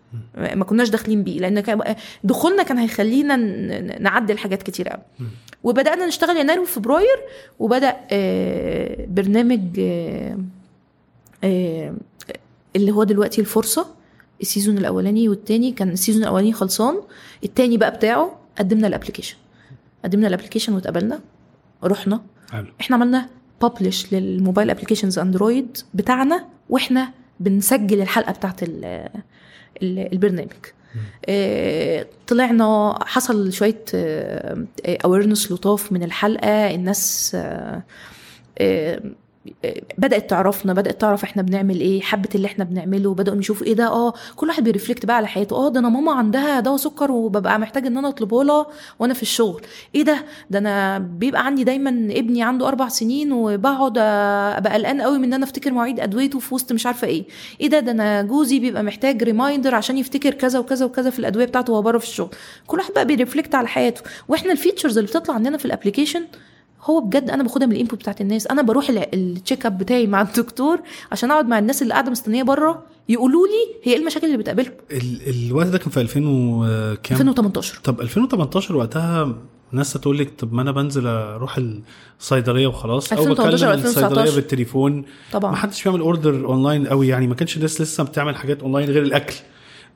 ما 0.55 0.65
كناش 0.65 0.89
داخلين 0.89 1.23
بيه 1.23 1.41
لأن 1.41 1.85
دخولنا 2.25 2.63
كان 2.63 2.79
هيخلينا 2.79 3.37
نعدل 3.99 4.39
حاجات 4.39 4.63
كتير 4.63 4.89
قوي 4.89 5.03
وبدأنا 5.65 6.07
نشتغل 6.07 6.37
يناير 6.37 6.61
وفبراير 6.61 7.17
وبدأ 7.59 7.97
آه، 8.11 9.07
برنامج 9.09 9.61
آه، 9.79 10.39
آه، 11.45 11.95
اللي 12.77 12.93
هو 12.93 13.05
دلوقتي 13.05 13.41
الفرصة. 13.41 13.96
ال 14.41 14.46
season 14.46 14.79
الأولاني 14.79 15.29
والتاني 15.29 15.73
كان 15.73 15.89
ال 15.89 15.93
season 15.93 16.23
الأولاني 16.23 16.53
خلصان 16.53 16.95
التاني 17.45 17.77
بقى 17.77 17.91
بتاعه 17.91 18.39
قدمنا 18.59 18.87
ال 18.87 18.91
application 18.91 19.37
قدمنا 20.05 20.29
ال 20.29 20.32
application 20.32 20.73
واتقبلنا 20.73 21.21
رحنا. 21.85 22.23
حلو. 22.53 22.67
إحنا 22.81 22.97
عملنا 22.97 23.29
publish 23.63 24.13
لل 24.13 24.27
mobile 24.27 24.71
applications 24.71 25.19
Android 25.19 25.77
بتاعنا 25.95 26.47
وإحنا 26.71 27.13
بنسجل 27.41 28.01
الحلقة 28.01 28.33
بتاعت 28.33 28.63
ال 28.63 28.85
ال 29.83 30.13
البرنامج. 30.13 30.51
آه، 31.29 32.07
طلعنا 32.27 32.99
حصل 33.07 33.53
شوية 33.53 33.85
awareness 34.87 35.53
لطاف 35.53 35.93
من 35.93 36.03
الحلقة 36.03 36.75
الناس 36.75 37.33
آه، 37.35 37.41
آه، 37.41 37.83
آه، 38.59 39.03
بدأت 39.99 40.31
تعرفنا 40.31 40.73
بدأت 40.73 41.01
تعرف 41.01 41.25
إحنا 41.25 41.43
بنعمل 41.43 41.81
إيه 41.81 42.01
حبت 42.01 42.35
اللي 42.35 42.47
إحنا 42.47 42.65
بنعمله 42.65 43.15
بدأوا 43.15 43.39
يشوفوا 43.39 43.67
إيه 43.67 43.73
ده 43.75 43.87
آه 43.87 44.13
كل 44.37 44.49
واحد 44.49 44.65
بي 44.65 44.74
reflect 44.74 45.07
بقى 45.07 45.17
على 45.17 45.27
حياته. 45.27 45.57
آه 45.57 45.69
ده 45.69 45.81
أنا 45.81 45.89
ماما 45.89 46.13
عندها 46.13 46.61
دواء 46.61 46.77
سكر 46.77 47.13
وببقى 47.13 47.59
محتاج 47.59 47.87
إن 47.87 47.97
أنا 47.97 48.09
أطلبه 48.09 48.45
لها 48.45 48.67
وأنا 48.99 49.15
في 49.15 49.23
الشغل. 49.23 49.63
إيه 49.95 50.03
ده؟ 50.03 50.25
ده 50.51 50.59
أنا 50.59 50.99
بيبقى 50.99 51.47
عندي 51.47 51.65
دايما 51.65 51.91
ابني 51.91 52.43
عنده 52.43 52.69
أربع 52.69 52.89
سنين 52.89 53.33
وبقعد 53.33 53.99
أبقى 53.99 54.73
قلقان 54.75 55.01
قوي 55.03 55.19
من 55.19 55.25
إن 55.25 55.33
أنا 55.35 55.45
أفتكر 55.45 55.73
مواعيد 55.73 56.01
أدويته 56.01 56.39
في 56.39 56.55
وسط 56.55 56.73
مش 56.73 56.87
عارفة 56.87 57.07
إيه. 57.07 57.25
إيه 57.61 57.69
ده؟ 57.69 57.81
ده 57.81 57.93
أنا 57.93 58.23
جوزي 58.23 58.59
بيبقى 58.61 58.83
محتاج 58.83 59.23
reminder 59.23 59.75
عشان 59.75 59.99
يفتكر 59.99 60.35
كذا 60.35 60.59
وكذا 60.59 60.87
وكذا 60.87 61.11
في 61.11 61.19
الأدوية 61.19 61.45
بتاعته 61.45 61.73
وهو 61.73 61.83
بره 61.83 61.99
في 61.99 62.05
الشغل. 62.05 62.31
كل 62.67 62.79
واحد 62.79 62.93
بقى 62.93 63.05
بي 63.05 63.16
reflect 63.16 63.55
على 63.55 63.69
حياته. 63.69 64.03
وإحنا 64.29 64.53
ال 64.53 64.58
features 64.58 64.99
اللي 64.99 65.09
بتطلع 65.11 65.35
عندنا 65.35 65.59
في 65.59 65.65
ال 65.65 65.70
application 65.70 66.25
هو 66.87 67.01
بجد 67.01 67.31
أنا 67.31 67.43
باخدها 67.43 67.67
من 67.67 67.73
ال 67.73 67.77
input 67.77 67.99
بتاعت 67.99 68.21
الناس. 68.21 68.47
أنا 68.47 68.63
بروح 68.63 68.89
ال- 68.89 69.15
check 69.15 69.67
up 69.67 69.79
بتاعي 69.79 70.07
مع 70.07 70.23
الدكتور 70.29 70.81
عشان 71.13 71.31
أقعد 71.31 71.49
مع 71.49 71.59
الناس 71.59 71.83
اللي 71.83 71.93
قاعدة 71.95 72.11
مستنية 72.11 72.43
بره 72.43 72.83
يقولوا 73.09 73.47
لي 73.47 73.81
هي 73.91 73.93
إيه 73.93 73.99
المشاكل 74.01 74.27
اللي 74.27 74.39
بتقابلهم 74.39 74.73
ال- 74.93 75.47
الوقت 75.47 75.67
ده 75.67 75.79
كان 75.79 75.91
في 75.91 76.01
2000 76.01 76.21
وكام 76.27 77.17
2018 77.19 77.81
طب 77.85 78.01
2018 78.01 78.77
وقتها 78.77 79.35
ناس 79.73 79.93
تقول 79.93 80.19
لك 80.19 80.33
طب 80.39 80.53
ما 80.53 80.63
أنا 80.63 80.71
بنزل 80.73 81.07
أروح 81.07 81.59
الصيدلية 82.21 82.67
وخلاص. 82.67 83.13
أو 83.13 83.19
2018 83.19 83.67
بكلم 83.67 83.73
الصيدلية 83.75 84.07
2019. 84.07 84.35
بالتليفون. 84.37 85.05
طبعا. 85.33 85.51
ما 85.51 85.57
حدش 85.57 85.85
بيعمل 85.85 86.01
order 86.01 86.47
online 86.47 86.87
قوي 86.87 87.09
يعني 87.09 87.27
ما 87.27 87.35
كانش 87.35 87.57
الناس 87.57 87.81
لسه 87.81 88.05
بتعمل 88.05 88.37
حاجات 88.37 88.63
اونلاين 88.63 88.91
غير 88.91 89.03
الأكل. 89.03 89.35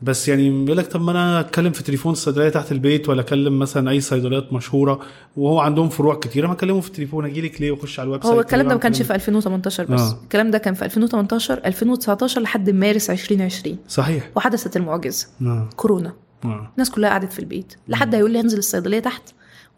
بس 0.03 0.28
يعني 0.28 0.64
بيقول 0.64 0.78
لك 0.78 0.86
طب 0.86 1.03
ما 1.03 1.11
أنا 1.11 1.40
أتكلم 1.40 1.72
في 1.72 1.82
تليفون 1.82 2.12
الصيدليه 2.12 2.48
تحت 2.48 2.72
البيت 2.72 3.09
ولا 3.09 3.20
أكلم 3.20 3.59
مثلا 3.59 3.90
أي 3.90 4.01
صيدليات 4.01 4.53
مشهورة 4.53 5.01
وهو 5.36 5.61
عندهم 5.61 5.88
فروع 5.88 6.14
كتيرة 6.14 6.46
ما 6.46 6.53
أكلمه 6.53 6.80
في 6.80 6.88
التليفون 6.88 7.24
أجي 7.24 7.40
لك 7.40 7.61
ليه 7.61 7.70
وأخش 7.70 8.01
على 8.01 8.07
ال 8.07 8.22
website 8.22 8.35
هو 8.34 8.40
الكلام 8.40 8.68
ده 8.68 8.74
ما 8.74 8.80
كانش. 8.80 9.03
في 9.03 9.14
2018 9.14 9.84
بس 9.84 10.01
آه. 10.01 10.18
الكلام 10.22 10.51
ده 10.51 10.59
كان 10.59 10.74
في 10.74 10.84
2018 10.84 11.61
2019 11.66 12.40
لحد 12.40 12.70
مارس 12.70 13.11
2020 13.11 13.76
صحيح 13.88 14.30
وحدثت 14.36 14.76
المعجزة 14.76 15.26
آه. 15.42 15.68
كورونا 15.76 16.12
آه. 16.44 16.70
الناس 16.72 16.90
كلها 16.90 17.11
قعدت 17.11 17.32
في 17.32 17.38
البيت 17.38 17.74
لحد 17.88 18.14
هيقول 18.14 18.30
لي 18.30 18.40
هنزل 18.40 18.59
الصيدلية 18.59 18.98
تحت 19.01 19.22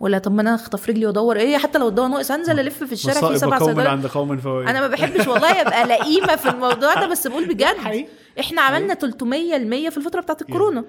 ولا 0.02 0.18
طب 0.18 0.32
ما 0.32 0.42
أنا 0.42 0.54
اخطف 0.54 0.88
رجلي 0.88 1.06
وادور 1.06 1.36
إيه 1.36 1.56
حتى 1.56 1.78
لو 1.78 1.88
الدواء 1.88 2.08
ناقص 2.08 2.30
انزل 2.30 2.60
الف 2.60 2.84
في 2.84 2.92
الشارع 2.92 3.28
في 3.32 3.38
سبع 3.38 3.58
صيدليات 3.58 3.86
عند 3.86 4.06
قوم 4.06 4.36
فوائد 4.36 4.68
أنا 4.68 4.80
ما 4.80 4.86
بحبش 4.86 5.26
والله 5.26 5.60
ابقى 5.60 5.86
لئيمة 5.98 6.36
في 6.36 6.48
الموضوع 6.48 6.94
ده 6.94 7.06
بس 7.06 7.26
بقول 7.26 7.48
بجد. 7.48 8.06
إحنا 8.40 8.62
عملنا 8.62 8.94
300 8.94 9.56
ل 9.56 9.90
في 9.90 9.96
الفترة 9.96 10.20
بتاعت 10.20 10.42
الكورونا. 10.42 10.84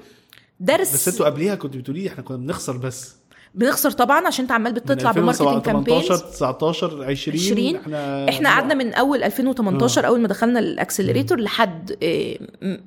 درس 0.59 0.93
بس 0.93 1.07
أنتوا 1.07 1.26
قبليها 1.26 1.55
كنتوا 1.55 1.80
بتقولي 1.80 2.07
إحنا 2.07 2.24
كنا 2.24 2.38
بنخسر 2.38 2.78
بس. 2.78 3.16
بنخسر 3.56 3.91
طبعا 3.91 4.28
عشان 4.28 4.43
انت 4.43 4.51
عمال 4.51 4.74
بتطلع 4.74 5.12
ب 5.11 5.16
marketing 5.16 5.61
campaigns 5.61 6.05
18 6.06 6.18
19 6.18 7.04
20 7.04 7.38
20 7.38 7.76
إحنا 7.76 8.30
إحنا 8.30 8.49
قعدنا 8.49 8.74
من 8.74 8.93
أول 8.93 9.24
2018 9.24 10.08
أول 10.08 10.22
ما 10.22 10.28
دخلنا 10.28 10.60
ال 10.59 10.66
accelerator 10.66 11.39
لحد 11.39 11.97
آه، 12.04 12.38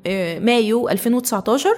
آه، 0.06 0.38
مايو 0.38 0.88
2019 0.88 1.70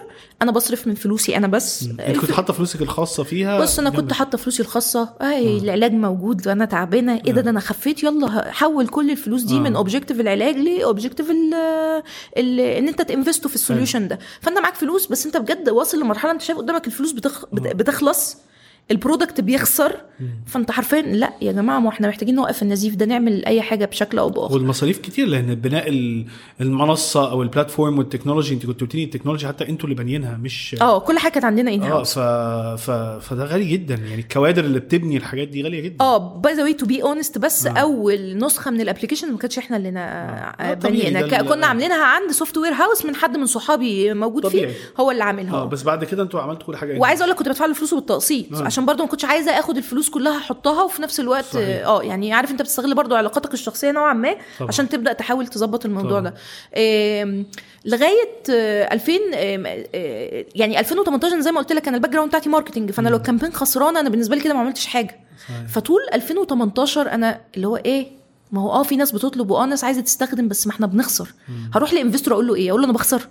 أنا 0.43 0.53
بصرف 0.53 0.86
من 0.86 0.95
فلوسي 0.95 1.36
أنا 1.36 1.47
بس. 1.47 1.89
انت 2.09 2.18
كنت 2.18 2.30
حاطة 2.32 2.53
فلوسك 2.53 2.82
الخاصة 2.82 3.22
فيها؟ 3.22 3.61
بص 3.61 3.78
أنا 3.78 3.91
كنت 3.91 4.12
حاطة 4.12 4.39
فلوسي 4.39 4.62
الخاصة. 4.62 5.09
أي 5.22 5.59
العلاج 5.59 5.93
موجود 5.93 6.49
وأنا 6.49 6.64
تعبانة. 6.64 7.20
إيه 7.26 7.32
ده؟ 7.32 7.41
ده 7.41 7.51
أنا 7.51 7.61
خفيت. 7.61 8.03
يلا 8.05 8.51
حول 8.53 8.89
كل 8.89 9.11
الفلوس 9.11 9.43
دي 9.43 9.57
آه. 9.57 9.61
من 9.61 9.76
objective 9.76 10.20
العلاج 10.20 10.57
ل 10.57 10.64
objective 10.64 11.30
إن 11.30 12.89
أنت 12.89 13.03
ت 13.03 13.08
invest 13.08 13.43
وا 13.43 13.49
في 13.51 13.55
ال 13.57 13.62
solution 13.62 14.09
ده. 14.09 14.18
فأنت 14.41 14.59
معاك 14.59 14.74
فلوس 14.74 15.07
بس 15.07 15.26
أنت 15.26 15.36
بجد 15.36 15.68
واصل 15.68 16.01
لمرحلة 16.01 16.30
أنت 16.32 16.43
شايف 16.43 16.59
قدامك 16.59 16.86
الفلوس 16.86 17.12
بتخ... 17.12 17.45
بت- 17.53 17.76
بتخلص. 17.76 18.36
ال 18.90 18.97
product 18.97 19.40
بيخسر 19.41 19.93
فانت 20.47 20.70
حرفيا 20.70 21.03
لا 21.03 21.32
يا 21.43 21.53
جماعة 21.53 21.78
ما 21.80 21.89
إحنا 21.89 22.09
محتاجين 22.09 22.34
نوقف 22.34 22.62
النزيف 22.62 22.95
ده 22.97 23.07
نعمل 23.07 23.45
أي 23.45 23.62
حاجة 23.62 23.84
بشكل 23.84 24.18
أو 24.18 24.28
بآخر 24.30 24.55
والمصاريف 24.55 24.99
كتير 24.99 25.26
لأن 25.26 25.55
بناء 25.55 25.89
ال- 25.89 26.26
المنصة 26.61 27.30
أو 27.30 27.43
ال 27.42 27.49
platform 27.49 27.99
وال 27.99 28.08
technology 28.08 28.55
انت 28.55 28.66
كنت 28.66 28.95
لي 28.95 29.05
ال 29.05 29.08
technology 29.08 29.46
حتى 29.49 29.68
أنتوا 29.68 29.84
اللي 29.84 29.95
بانيينها 29.95 30.36
مش 30.36 30.76
آه 30.80 30.99
كل 30.99 31.18
حاجة 31.18 31.32
كانت 31.32 31.45
عندنا 31.45 31.74
ان 31.74 31.82
آه 31.82 32.03
ف... 32.03 32.18
ف... 32.82 32.91
فده 32.91 33.45
غالي 33.45 33.64
جدا 33.64 33.95
يعني 33.95 34.14
الكوادر 34.20 34.64
اللي 34.64 34.78
بتبني 34.80 35.16
الحاجات 35.16 35.49
دي 35.49 35.62
غالية 35.62 35.80
جدا 35.80 36.05
آه 36.05 36.18
by 36.40 36.55
the 36.55 36.62
way 36.62 36.74
to 36.74 36.86
be 36.86 37.03
honest 37.03 37.38
بس 37.39 37.66
آه. 37.66 37.70
أول 37.78 38.39
نسخة 38.39 38.70
من 38.70 38.80
ال 38.80 38.85
application 38.85 39.32
ما 39.32 39.39
كانتش 39.39 39.59
إحنا 39.59 39.76
اللي 39.76 39.89
آه. 39.89 39.93
نا- 39.93 40.70
آه، 40.70 40.74
طبيعي، 40.74 41.11
بنينا 41.11 41.26
ك- 41.26 41.45
كنا 41.49 41.66
عاملينها 41.66 42.05
عند 42.05 42.30
software 42.30 42.72
house 42.72 43.07
من 43.07 43.14
حد 43.14 43.36
من 43.36 43.47
صحابي 43.47 44.14
موجود 44.14 44.43
طبيعي. 44.43 44.68
فيه 44.68 44.74
هو 45.01 45.11
اللي 45.11 45.24
عاملها 45.24 45.55
آه 45.55 45.64
بس 45.64 45.82
بعد 45.82 46.05
كده 46.05 46.22
أنتوا 46.22 46.41
عملتوا 46.41 46.66
كل 46.66 46.76
حاجة 46.76 46.99
وعايز 46.99 47.20
أقول 47.20 47.30
لك 47.30 47.36
كنت 47.39 47.49
بدفع 47.49 47.66
له 47.66 47.74
فلوسه 47.74 47.97
بالتقسيط 47.97 48.55
آه. 48.55 48.64
عشان 48.79 48.87
برضو 48.87 49.03
ما 49.03 49.09
كنتش 49.09 49.24
عايزة 49.24 49.59
آخد 49.59 49.76
الفلوس 49.76 50.11
كلها 50.11 50.39
احطها 50.39 50.83
وفي 50.83 51.03
نفس 51.03 51.20
الوقت 51.20 51.45
صحيح. 51.45 51.87
آه 51.87 52.03
يعني 52.03 52.33
عارف 52.33 52.51
أنت 52.51 52.62
بتستغل 52.62 52.95
برضو 52.95 53.14
علاقاتك 53.14 53.55
الشخصية 53.55 53.91
نوعا 53.91 54.12
ما 54.12 54.35
طبعا. 54.59 54.68
عشان 54.68 54.89
تبدأ 54.89 55.12
تحاول 55.12 55.47
تظبط 55.47 55.85
الموضوع 55.85 56.20
طبعا. 56.20 56.31
ده 56.31 56.35
لغاية 57.85 58.43
آه، 58.51 58.95
2000 58.95 59.12
آم، 59.35 59.64
آه، 59.66 60.45
يعني 60.55 60.81
2018 60.81 61.41
زي 61.41 61.53
ما 61.53 61.59
قلت 61.59 61.72
لك 61.72 61.89
أنا 61.89 61.97
ال 61.96 62.11
background 62.11 62.28
بتاعتي 62.29 62.49
marketing 62.49 62.90
فأنا 62.91 63.09
لو 63.09 63.16
ال 63.16 63.20
campaign 63.20 63.53
خسرانه 63.53 64.01
أنا 64.01 64.09
بالنسبة 64.09 64.37
لي 64.37 64.43
كده 64.43 64.55
ما 64.55 64.61
عملتش 64.61 64.87
حاجة 64.87 65.20
صحيح. 65.49 65.66
فطول 65.68 66.01
2018 66.14 67.11
أنا 67.12 67.41
اللي 67.57 67.66
هو 67.66 67.76
إيه 67.76 68.07
ما 68.53 68.62
هو 68.62 68.72
آه 68.72 68.83
في 68.83 68.97
ناس 68.97 69.12
بتطلب 69.12 69.51
وآه 69.51 69.66
ناس 69.66 69.85
عايزة 69.85 70.01
تستخدم 70.01 70.49
بس 70.49 70.66
ما 70.66 70.72
إحنا 70.72 70.87
بنخسر 70.87 71.29
هروح 71.74 71.93
ل 71.92 71.97
investor 71.97 72.34
أقول 72.35 72.47
له 72.47 72.55
إيه 72.55 72.70
أقول 72.70 72.81
له 72.81 72.85
أنا 72.87 72.95
بخسر 72.95 73.29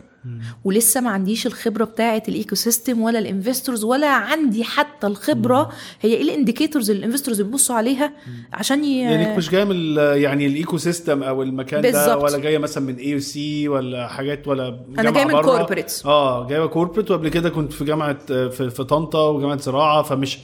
ولسه 0.65 1.01
ما 1.01 1.09
عنديش 1.09 1.47
الخبرة 1.47 1.84
بتاعة 1.86 2.23
ال 2.28 2.55
ecosystem 2.55 3.01
ولا 3.01 3.19
ال 3.19 3.26
investors 3.26 3.84
ولا 3.84 4.07
عندي 4.07 4.64
حتى 4.64 5.07
الخبرة. 5.07 5.69
هي 6.02 6.14
إيه 6.14 6.22
ال 6.22 6.28
indicators 6.28 6.89
اللي 6.91 6.99
ال 6.99 7.04
investors 7.04 7.41
بيبصوا 7.41 7.76
عليها؟ 7.76 8.14
عشان 8.53 8.84
ي... 8.84 9.02
يعني 9.02 9.38
مش 9.38 9.49
جاية 9.49 9.64
من 9.64 9.95
يعني 9.97 10.47
ال 10.48 10.77
ecosystem 10.77 11.23
أو 11.23 11.43
المكان 11.43 11.81
ده 11.81 11.91
بالظبط. 11.91 12.23
ولا 12.23 12.38
جاية 12.38 12.57
مثلا 12.57 12.84
من 12.84 12.95
AUC 12.95 13.68
ولا 13.68 14.07
حاجات 14.07 14.47
ولا 14.47 14.80
جامعة 14.89 15.14
جاية 15.14 15.26
من 15.26 15.43
corporates. 15.43 16.06
آه 16.06 16.47
جاية 16.47 16.65
corporate 16.65 17.11
وقبل 17.11 17.30
كده 17.30 17.49
كنت 17.49 17.73
في 17.73 17.85
جامعة 17.85 18.18
في, 18.27 18.69
في 18.69 18.84
طنطا 18.84 19.30
وجامعة 19.30 19.57
زراعة 19.57 20.03
فمش 20.03 20.39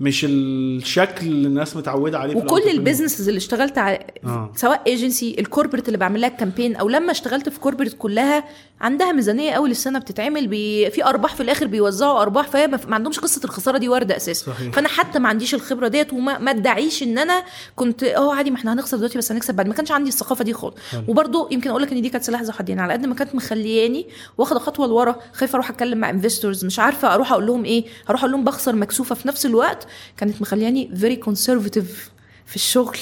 مش 0.00 0.24
الشكل 0.28 1.26
اللي 1.26 1.48
الناس 1.48 1.76
متعودة 1.76 2.18
عليه 2.18 2.36
وكل. 2.36 2.62
ال 2.70 2.75
businesses 2.75 3.28
اللي 3.28 3.38
اشتغلت 3.38 3.78
على 3.78 4.06
آه. 4.24 4.52
سواء 4.56 4.82
agency 4.86 5.36
ال 5.38 5.43
corporate 5.43 5.86
اللي 5.88 5.98
بعمل 5.98 6.20
لها 6.20 6.28
campaign 6.28 6.76
أو 6.76 6.88
لما 6.88 7.10
اشتغلت 7.12 7.48
في 7.48 7.60
corporate 7.60 7.94
كلها 7.98 8.44
عندها 8.80 9.12
ميزانية 9.12 9.52
أول 9.52 9.70
السنة 9.70 9.98
بتتعمل 9.98 10.46
بي... 10.46 10.90
في 10.90 11.04
أرباح 11.04 11.34
في 11.34 11.42
الآخر 11.42 11.66
بيوزعوا 11.66 12.22
أرباح 12.22 12.48
فهي 12.48 12.66
ما 12.66 12.94
عندهمش 12.94 13.20
قصة 13.20 13.40
الخسارة 13.44 13.78
دي 13.78 13.88
وارده 13.88 14.16
أساسا. 14.16 14.52
فأنا 14.52 14.88
حتى 14.88 15.18
ما 15.18 15.28
عنديش 15.28 15.54
الخبرة 15.54 15.88
ديت 15.88 16.12
وما 16.12 16.38
ما 16.38 16.50
ادعيش 16.50 17.02
إن 17.02 17.18
أنا 17.18 17.42
كنت 17.76 18.02
آه 18.02 18.34
عادي 18.34 18.50
ما 18.50 18.56
إحنا 18.56 18.72
هنخسر 18.72 18.96
دلوقتي 18.96 19.18
بس 19.18 19.32
هنكسب 19.32 19.54
بعد 19.54 19.68
ما 19.68 19.74
كانش 19.74 19.90
عندي 19.90 20.08
الثقافة 20.08 20.44
دي 20.44 20.52
خالص 20.52 20.74
وبرده 21.08 21.48
يمكن 21.50 21.70
أقول 21.70 21.82
لك 21.82 21.92
إن 21.92 22.02
دي 22.02 22.08
كانت 22.08 22.24
سلاح 22.24 22.42
ذو 22.42 22.52
حدين 22.52 22.80
على 22.80 22.92
قد 22.92 23.06
ما 23.06 23.14
كانت 23.14 23.34
مخلياني 23.34 24.06
واخدة 24.38 24.58
خطوة 24.58 24.86
لورا 24.86 25.16
خايفة 25.32 25.54
أروح 25.56 25.70
أتكلم 25.70 25.98
مع 25.98 26.10
investors 26.10 26.64
مش 26.64 26.78
عارفة 26.78 27.14
أروح 27.14 27.32
أقول 27.32 27.46
لهم 27.46 27.64
إيه 27.64 27.84
هروح 28.08 28.20
أقول 28.20 28.32
لهم 28.32 28.44
بخسر 28.44 28.74
مكسوفة 28.76 29.14
في 29.14 29.28
نفس 29.28 29.46
الوقت 29.46 29.83
كانت 30.16 30.40
مخلياني 30.42 30.90
very 30.96 31.16
conservative 31.16 32.10
في 32.46 32.56
الشغل 32.56 32.96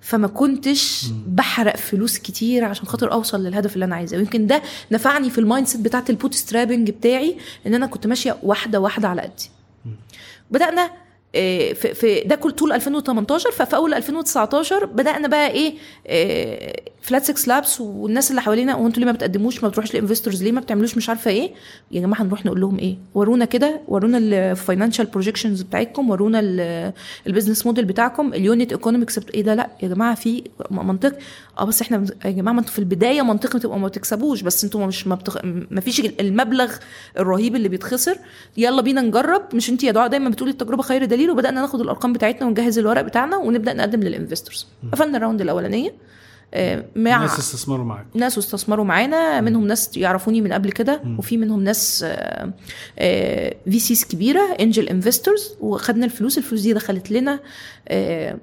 فما 0.00 0.28
كنتش 0.28 1.06
بحرق 1.26 1.76
فلوس 1.76 2.18
كتير 2.18 2.64
عشان 2.64 2.86
خاطر 2.86 3.12
أوصل 3.12 3.44
للهدف 3.44 3.74
اللي 3.74 3.84
أنا 3.84 3.96
عايزاه. 3.96 4.18
ويمكن 4.18 4.46
ده 4.46 4.62
نفعني 4.92 5.30
في 5.30 5.38
ال 5.38 5.66
mindset 5.66 5.80
بتاعت 5.80 6.10
ال 6.10 6.34
bootstrapping 6.34 6.90
بتاعي 6.90 7.36
إن 7.66 7.74
أنا 7.74 7.86
كنت 7.86 8.06
ماشية 8.06 8.36
واحدة 8.42 8.80
واحدة 8.80 9.08
على 9.08 9.22
قدي. 9.22 9.50
بدأنا 10.50 10.90
آه، 11.34 11.72
في, 11.72 11.94
في 11.94 12.20
ده 12.20 12.34
كل 12.36 12.50
طول 12.52 12.72
2018 12.72 13.50
ففي 13.50 13.76
أول 13.76 13.94
2019 13.94 14.84
بدأنا 14.86 15.28
بقى 15.28 15.50
إيه 15.50 15.74
Flat 17.06 17.24
6 17.24 17.48
Labs 17.48 17.80
والناس 17.80 18.30
اللي 18.30 18.40
حوالينا 18.42 18.72
هو 18.72 18.86
أنتوا 18.86 18.98
ليه 19.00 19.06
ما 19.06 19.12
بتقدموش؟ 19.12 19.62
ما 19.62 19.68
بتروحوش 19.68 19.94
ل 19.94 19.99
investors 19.99 20.42
ليه؟ 20.42 20.52
ما 20.52 20.60
بتعملوش؟ 20.60 20.96
مش 20.96 21.08
عارفة 21.08 21.30
إيه. 21.30 21.50
يا 21.92 22.00
جماعة 22.00 22.22
هنروح 22.22 22.46
نقول 22.46 22.60
لهم 22.60 22.78
إيه؟ 22.78 22.96
ورونا 23.14 23.44
كده 23.44 23.80
ورونا 23.88 24.18
ال 24.18 24.27
financial 24.27 25.06
projections 25.06 25.62
بتاعتكم 25.62 26.10
ورونا 26.10 26.40
ال 27.26 27.30
business 27.30 27.66
model 27.66 27.84
بتاعكم 27.84 28.34
ال 28.34 28.42
unit 28.42 28.72
economics 28.72 29.20
إيه 29.34 29.42
ده؟ 29.42 29.54
لأ 29.54 29.70
يا 29.82 29.88
جماعة 29.88 30.14
في 30.14 30.42
منطق. 30.70 31.18
آه 31.58 31.64
بس 31.64 31.82
إحنا 31.82 32.06
يا 32.24 32.30
جماعة 32.30 32.54
ما 32.54 32.60
أنتوا 32.60 32.72
في 32.72 32.78
البداية 32.78 33.22
منطقي 33.22 33.58
تبقوا 33.58 33.78
ما 33.78 33.88
بتكسبوش 33.88 34.42
بس 34.42 34.64
أنتوا 34.64 34.86
مش 34.86 35.06
ما, 35.06 35.14
بتخ... 35.14 35.38
ما 35.70 35.80
فيش 35.80 36.00
المبلغ 36.20 36.72
الرهيب 37.18 37.56
اللي 37.56 37.68
بيتخسر. 37.68 38.18
يلا 38.56 38.82
بينا 38.82 39.00
نجرب. 39.00 39.42
مش 39.54 39.70
انت 39.70 39.84
يا 39.84 39.92
دعاء 39.92 40.08
دايما 40.08 40.28
بتقولي 40.30 40.52
التجربة 40.52 40.82
خير 40.82 41.04
دليل 41.04 41.30
وبدأنا 41.30 41.60
ناخد 41.60 41.80
الأرقام 41.80 42.12
بتاعتنا 42.12 42.46
ونجهز 42.46 42.78
الورق 42.78 43.00
بتاعنا 43.00 43.36
ونبدأ 43.36 43.72
نقدم 43.72 44.00
لل 44.00 44.12
investors 44.12 44.66
قفلنا 44.92 45.16
ال 45.18 45.22
round 45.22 45.40
الأولانية. 45.40 45.92
مع 46.96 47.16
الناس 47.16 47.38
استثمروا 47.38 47.84
معاك 47.84 48.06
ناس 48.14 48.38
استثمروا 48.38 48.84
معانا 48.84 49.40
منهم 49.40 49.66
ناس 49.66 49.96
يعرفوني 49.96 50.40
من 50.40 50.52
قبل 50.52 50.72
كده 50.72 51.02
وفي 51.18 51.36
منهم 51.36 51.64
ناس 51.64 52.04
VCs 53.70 54.04
كبيرة 54.04 54.56
angel 54.60 54.88
investors 54.88 55.56
وخدنا 55.60 56.04
الفلوس 56.04 56.38
الفلوس 56.38 56.60
دي 56.60 56.72
دخلت 56.72 57.10
لنا 57.10 57.40
آه، 57.88 58.36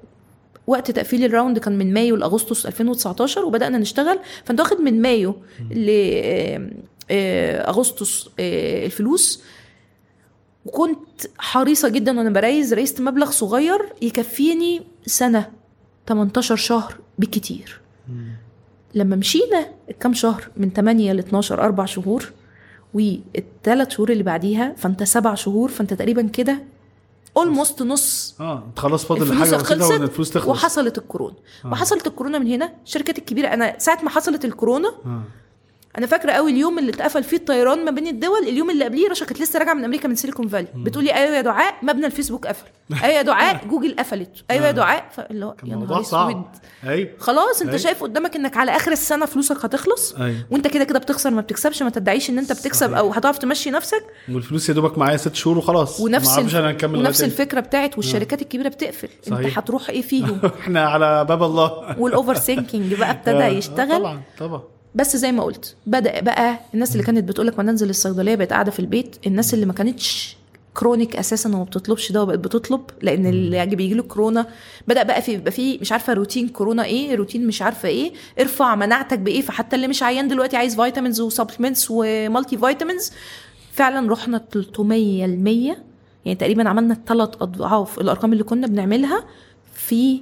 وقت 0.66 0.90
تقفيل 0.90 1.24
ال 1.24 1.30
round 1.30 1.58
كان 1.58 1.78
من 1.78 1.92
مايو 1.94 2.16
لأغسطس 2.16 2.66
2019 2.66 3.44
وبدأنا 3.44 3.78
نشتغل 3.78 4.18
فانت 4.44 4.60
واخد 4.60 4.80
من 4.80 5.02
مايو 5.02 5.36
لاغسطس 7.10 8.28
الفلوس. 8.40 9.42
وكنت 10.64 11.20
حريصة 11.38 11.88
جدا 11.88 12.18
وأنا 12.18 12.30
ب 12.30 12.37
raise 12.37 12.74
raised 12.74 13.00
مبلغ 13.00 13.30
صغير 13.30 13.78
يكفيني 14.02 14.82
سنة 15.06 15.50
18 16.08 16.56
شهر 16.56 16.96
بالكتير 17.18 17.83
لما 18.94 19.16
مشينا 19.16 19.66
الكام 19.90 20.14
شهر 20.14 20.48
من 20.56 20.70
8 20.70 21.12
ل 21.12 21.18
12 21.18 21.62
أربع 21.62 21.84
شهور 21.84 22.32
والثلاث 22.94 23.90
شهور 23.90 24.10
اللي 24.10 24.22
بعديها 24.22 24.74
فانت 24.76 25.02
سبع 25.02 25.34
شهور 25.34 25.68
فانت 25.68 25.94
تقريبا 25.94 26.22
كده 26.22 26.58
اولموست 27.36 27.82
نص 27.82 28.34
آه 28.40 28.64
أنت 28.68 28.78
خلاص 28.78 29.04
فاضل 29.04 29.22
الفلوس 29.22 29.54
حاجة 29.54 29.62
خلصت 29.62 30.00
الفلوس 30.00 30.30
تخلص 30.30 30.48
وحصلت 30.48 30.98
الكورونا 30.98 31.34
آه. 31.64 31.68
وحصلت 31.72 32.06
الكورونا 32.06 32.38
من 32.38 32.46
هنا 32.46 32.72
الشركات 32.84 33.18
الكبيرة 33.18 33.48
أنا 33.48 33.78
ساعة 33.78 34.02
ما 34.02 34.10
حصلت 34.10 34.44
الكورونا 34.44 34.88
آه. 34.88 35.22
أنا 35.98 36.06
فاكرة 36.06 36.32
قوي 36.32 36.50
اليوم 36.50 36.78
اللي 36.78 36.90
اتقفل 36.90 37.24
فيه 37.24 37.36
الطيران 37.36 37.84
ما 37.84 37.90
بين 37.90 38.06
الدول 38.06 38.38
اليوم 38.42 38.70
اللي 38.70 38.84
قبليه 38.84 39.08
رشا 39.10 39.24
كانت 39.24 39.40
لسه 39.40 39.58
راجعة 39.58 39.74
من 39.74 39.84
أمريكا 39.84 40.08
من 40.08 40.14
سيليكون 40.14 40.48
فالي 40.48 40.66
بتقولي 40.74 41.14
أيوه 41.14 41.36
يا 41.36 41.40
دعاء 41.40 41.74
مبنى 41.82 42.06
الفيسبوك 42.06 42.46
قفل. 42.46 42.66
أيوه 42.92 43.06
يا 43.16 43.22
دعاء 43.22 43.64
جوجل 43.70 43.96
قفلت. 43.98 44.44
أيوه 44.50 44.66
يا 44.66 44.70
دعاء 44.70 45.08
فاللي 45.16 45.44
هو 45.46 45.54
يا 45.64 45.76
نهار 45.76 46.00
أسود. 46.00 46.44
أيوه 46.86 47.08
خلاص 47.18 47.60
أنت 47.60 47.68
أيوة. 47.70 47.80
شايف 47.82 48.02
قدامك 48.02 48.36
إنك 48.36 48.56
على 48.56 48.76
آخر 48.76 48.92
السنة 48.92 49.26
فلوسك 49.26 49.64
هتخلص 49.64 50.14
وأنت 50.50 50.66
كده 50.66 50.84
كده 50.84 50.98
بتخسر 50.98 51.30
ما 51.30 51.40
بتكسبش 51.40 51.82
ما 51.82 51.90
تدعيش 51.90 52.30
إن 52.30 52.38
أنت 52.38 52.52
بتكسب 52.52 52.86
صحيح. 52.86 52.98
أو 52.98 53.10
هتعرف 53.10 53.38
تمشي 53.38 53.70
نفسك. 53.70 54.04
والفلوس 54.32 54.68
يا 54.68 54.74
دوبك 54.74 54.98
معايا 54.98 55.16
ست 55.16 55.34
شهور 55.34 55.58
وخلاص. 55.58 56.00
ونفس 56.00 56.38
ما 56.38 56.58
أنا 56.58 56.68
ونفس 56.84 57.20
لغاية 57.20 57.32
الفكرة 57.32 57.60
بتاعت 57.60 57.96
والشركات 57.96 58.42
الكبيرة 58.42 58.68
بتقفل. 58.68 59.08
أنت. 59.28 59.58
هتروح 59.58 59.90
إيه 59.90 60.02
فيهم. 60.02 60.40
إحنا 60.60 60.88
على 60.88 61.24
باب 61.24 61.42
الله. 61.42 62.00
وال 62.00 62.34
overthinking 62.34 62.94
بقى 62.94 63.10
ابتدى 63.10 63.44
آه، 63.44 63.46
يشتغل. 63.46 63.98
طبعا 63.98 64.22
طبعا. 64.38 64.73
بس 64.94 65.16
زي 65.16 65.32
ما 65.32 65.42
قلت 65.42 65.76
بدأ 65.86 66.20
بقى 66.20 66.60
الناس 66.74 66.92
اللي 66.92 67.02
كانت 67.02 67.24
بتقول 67.28 67.46
لك 67.46 67.58
ما 67.58 67.64
ننزل 67.64 67.90
الصيدلية 67.90 68.34
بقت 68.34 68.52
قاعدة 68.52 68.70
في 68.70 68.80
البيت 68.80 69.16
الناس 69.26 69.54
اللي 69.54 69.66
ما 69.66 69.72
كانتش 69.72 70.36
chronic 70.74 71.16
أساسا 71.16 71.48
وما 71.48 71.64
بتطلبش 71.64 72.12
دواء 72.12 72.26
بقت 72.26 72.38
بتطلب 72.38 72.80
لأن 73.02 73.26
اللي 73.26 73.66
بيجي 73.66 73.94
له 73.94 74.02
كورونا 74.02 74.46
بدأ 74.88 75.02
بقى 75.02 75.22
في 75.22 75.32
يبقى 75.32 75.52
في 75.52 75.78
مش 75.78 75.92
عارفة 75.92 76.12
روتين 76.12 76.48
كورونا 76.48 76.84
إيه 76.84 77.14
روتين 77.14 77.46
مش 77.46 77.62
عارفة 77.62 77.88
إيه 77.88 78.12
ارفع 78.40 78.74
مناعتك 78.74 79.18
بإيه 79.18 79.40
فحتى 79.42 79.76
اللي 79.76 79.88
مش 79.88 80.02
عيان 80.02 80.28
دلوقتي 80.28 80.56
عايز 80.56 80.80
vitamins 80.80 81.20
و 81.20 81.25
supplements 81.25 81.81
و 81.81 81.86
multivitamins 81.90 83.12
فعلا 83.72 84.12
رحنا 84.12 84.44
300 84.52 85.26
ل 85.26 85.38
100 85.38 85.76
يعني 86.24 86.38
تقريبا 86.38 86.68
عملنا 86.68 86.96
ثلاث 87.06 87.28
أضعاف 87.40 87.98
الأرقام 88.00 88.32
اللي 88.32 88.44
كنا 88.44 88.66
بنعملها 88.66 89.24
في 89.74 90.20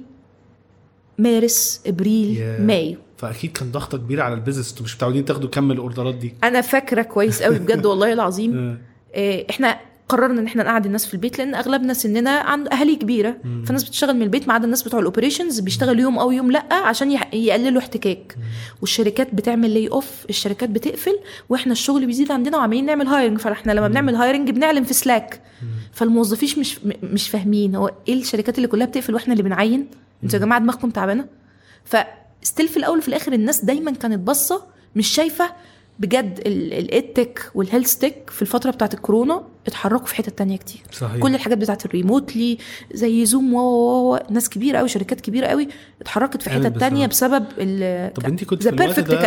مارس 1.17 1.81
إبريل 1.87 2.37
ياه. 2.37 2.61
مايو. 2.61 2.97
فأكيد 3.23 3.51
كان 3.51 3.71
ضغط 3.71 3.95
كبير 3.95 4.21
على 4.21 4.33
ال 4.33 4.37
business. 4.37 4.71
أنتوا 4.71 4.85
مش 4.85 4.95
متعودين 4.95 5.25
تاخدوا 5.25 5.49
كم 5.49 5.71
الأوردرات 5.71 6.15
دي؟ 6.15 6.33
أنا 6.43 6.61
فاكرة 6.61 7.01
كويس 7.01 7.41
قوي 7.43 7.59
بجد 7.59 7.85
والله 7.85 8.13
العظيم. 8.13 8.57
آه. 8.57 8.77
آه، 9.15 9.45
إحنا 9.49 9.79
قررنا 10.09 10.41
إن 10.41 10.45
إحنا 10.45 10.63
نقعد 10.63 10.85
الناس 10.85 11.05
في 11.05 11.13
البيت 11.13 11.37
لأن 11.37 11.55
أغلبنا 11.55 11.93
سننا 11.93 12.29
عند 12.29 12.67
أهالي 12.67 12.95
كبيرة. 12.95 13.37
فالناس 13.65 13.83
بتشتغل 13.83 14.15
من 14.15 14.21
البيت 14.21 14.47
ما 14.47 14.53
عدا 14.53 14.65
الناس 14.65 14.83
بتوع 14.83 14.99
ال 14.99 15.05
operations 15.05 15.59
بيشتغلوا 15.59 16.01
يوم 16.01 16.19
أو 16.19 16.31
يوم 16.31 16.51
لأ 16.51 16.73
عشان 16.73 17.11
يقللوا 17.33 17.81
احتكاك. 17.81 18.35
والشركات 18.81 19.35
بتعمل 19.35 19.69
lay 19.69 19.87
off 19.87 20.25
الشركات 20.29 20.69
بتقفل 20.69 21.19
وإحنا 21.49 21.71
الشغل 21.71 22.05
بيزيد 22.05 22.31
عندنا 22.31 22.57
وعمالين 22.57 22.85
نعمل 22.85 23.07
hiring 23.07 23.37
فإحنا 23.37 23.71
لما 23.71 23.87
بنعمل 23.87 24.15
hiring 24.15 24.49
بنعلن 24.49 24.83
في 24.83 24.93
Slack 24.93 25.41
فالموظفين 25.91 26.59
مش 26.59 26.79
مش 27.03 27.29
فاهمين 27.29 27.75
هو 27.75 27.91
إيه 28.07 28.21
الشركات 28.21 28.57
اللي 28.57 28.67
كلها 28.67 28.87
بتقفل 28.87 29.13
وإحنا 29.13 29.33
اللي 29.33 29.43
بنعين؟ 29.43 29.87
أنتوا 30.23 30.39
يا 30.39 30.45
جماعة 30.45 30.61
دماغكم 30.61 30.89
تعبانة؟ 30.89 31.25
ف 32.43 32.47
still 32.47 32.67
في 32.67 32.77
الأول 32.77 32.97
وفي 32.97 33.07
الآخر 33.07 33.33
الناس 33.33 33.65
دايما 33.65 33.91
كانت 33.91 34.19
باصة 34.19 34.63
مش 34.95 35.07
شايفة 35.07 35.51
بجد 35.99 36.39
ال 36.45 36.60
edtech 36.60 37.51
وال 37.55 37.65
health 37.65 37.95
tech 37.95 38.29
في 38.29 38.41
الفترة 38.41 38.71
بتاعت 38.71 38.93
الكورونا 38.93 39.43
اتحركوا 39.67 40.05
في 40.05 40.15
حتة 40.15 40.31
تانية 40.31 40.57
كتير 40.57 40.81
صحيح 40.91 41.17
كل 41.21 41.35
الحاجات 41.35 41.57
بتاعت 41.57 41.85
ال 41.85 41.93
remotely 41.93 42.57
زي 42.93 43.25
Zoom 43.25 43.53
و 43.53 43.59
و- 44.13 44.19
ناس 44.29 44.49
كبيرة 44.49 44.77
قوي 44.77 44.89
شركات 44.89 45.21
كبيرة 45.21 45.47
قوي 45.47 45.67
اتحركت 46.01 46.41
في 46.41 46.49
حتة 46.49 46.69
تانية. 46.69 47.07
بسبب 47.07 47.45
ال 47.57 48.13
طب 48.13 48.25
انت 48.25 48.43
كنت 48.43 48.63
في 48.63 48.69
الوقت 48.69 48.99
ده. 48.99 49.17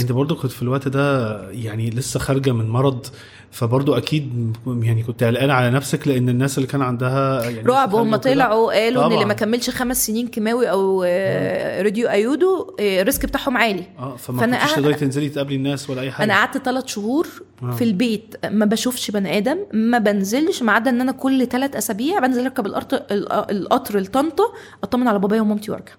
انت 0.00 0.12
برضه 0.12 0.34
كنت 0.36 0.52
في 0.52 0.62
الوقت 0.62 0.88
ده 0.88 1.40
يعني 1.50 1.90
لسه 1.90 2.20
خارجة 2.20 2.52
من 2.52 2.68
مرض 2.68 3.06
فبرضه 3.50 3.96
أكيد 3.98 4.56
يعني 4.66 5.02
كنت 5.02 5.24
قلقان 5.24 5.50
على 5.50 5.70
نفسك 5.70 6.08
لأن 6.08 6.28
الناس 6.28 6.58
اللي 6.58 6.66
كان 6.68 6.82
عندها 6.82 7.44
يعني 7.50 7.68
رعب 7.68 7.94
هم. 7.94 8.16
طلعوا 8.16 8.72
قالوا 8.82 9.06
إن. 9.06 9.12
اللي 9.12 9.24
ما 9.24 9.34
كملش 9.34 9.70
خمس 9.70 10.06
سنين 10.06 10.28
كيماوي 10.28 10.70
أو 10.70 11.02
آه، 11.06 11.82
radio 11.82 12.08
iodine 12.08 12.76
آه، 12.80 13.00
ال 13.02 13.07
risk 13.07 13.26
بتاعهم 13.26 13.56
عالي 13.56 13.84
آه 13.98 14.16
فما 14.16 14.40
فأنا 14.40 14.56
كنتش 14.56 14.68
قاعد- 14.70 14.82
تقدري 14.82 14.94
تنزلي 14.94 15.28
تقابلي 15.28 15.56
الناس 15.56 15.90
ولا 15.90 16.00
أي 16.00 16.10
حاجة 16.10 16.24
أنا 16.24 16.34
قعدت 16.34 16.58
ثلاث 16.58 16.86
شهور 16.86 17.26
آه. 17.62 17.70
في 17.70 17.84
البيت 17.84 18.34
ما 18.46 18.64
بشوفش 18.64 19.10
بني 19.10 19.38
آدم 19.38 19.58
ما 19.72 19.98
بنزلش 19.98 20.62
ما 20.62 20.72
عدا 20.72 20.90
إن 20.90 21.00
أنا 21.00 21.12
كل 21.12 21.46
ثلاث 21.46 21.76
أسابيع 21.76 22.18
بنزل 22.18 22.42
أركب 22.42 22.66
القطر 22.66 23.02
القطر 23.50 23.98
لطنطا 23.98 24.44
أطمن 24.84 25.08
على 25.08 25.18
بابايا 25.18 25.40
ومامتي 25.40 25.70
وأرجع. 25.70 25.92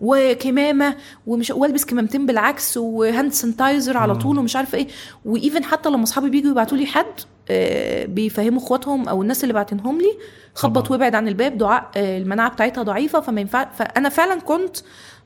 وكمامة 0.00 0.96
ومش 1.26 1.50
والبس 1.50 1.84
كمامتين 1.84 2.26
بالعكس 2.26 2.76
و 2.76 2.87
hand 2.87 3.32
sanitizer 3.32 3.96
على 3.96 4.16
طول 4.16 4.38
ومش 4.38 4.56
عارفة 4.56 4.78
إيه. 4.78 4.88
و 5.24 5.32
even 5.32 5.64
حتى 5.64 5.88
لما 5.88 6.02
أصحابي 6.02 6.30
بيجوا 6.30 6.50
يبعتوا 6.50 6.78
لي 6.78 6.86
حد 6.86 7.06
آه، 7.50 8.06
بيفهموا 8.06 8.62
إخواتهم 8.62 9.08
أو 9.08 9.22
الناس 9.22 9.44
اللي 9.44 9.54
بعتنهم 9.54 9.98
لي 10.00 10.12
خبط. 10.54 10.90
وابعد 10.90 11.14
عن 11.14 11.28
الباب 11.28 11.58
دعاء 11.58 11.90
آه، 11.96 12.18
المناعة 12.18 12.50
بتاعتها 12.50 12.82
ضعيفة 12.82 13.20
فما 13.20 13.40
ينفع 13.40 13.72
فأنا 13.72 14.08
فعلا 14.08 14.40
كنت 14.40 14.76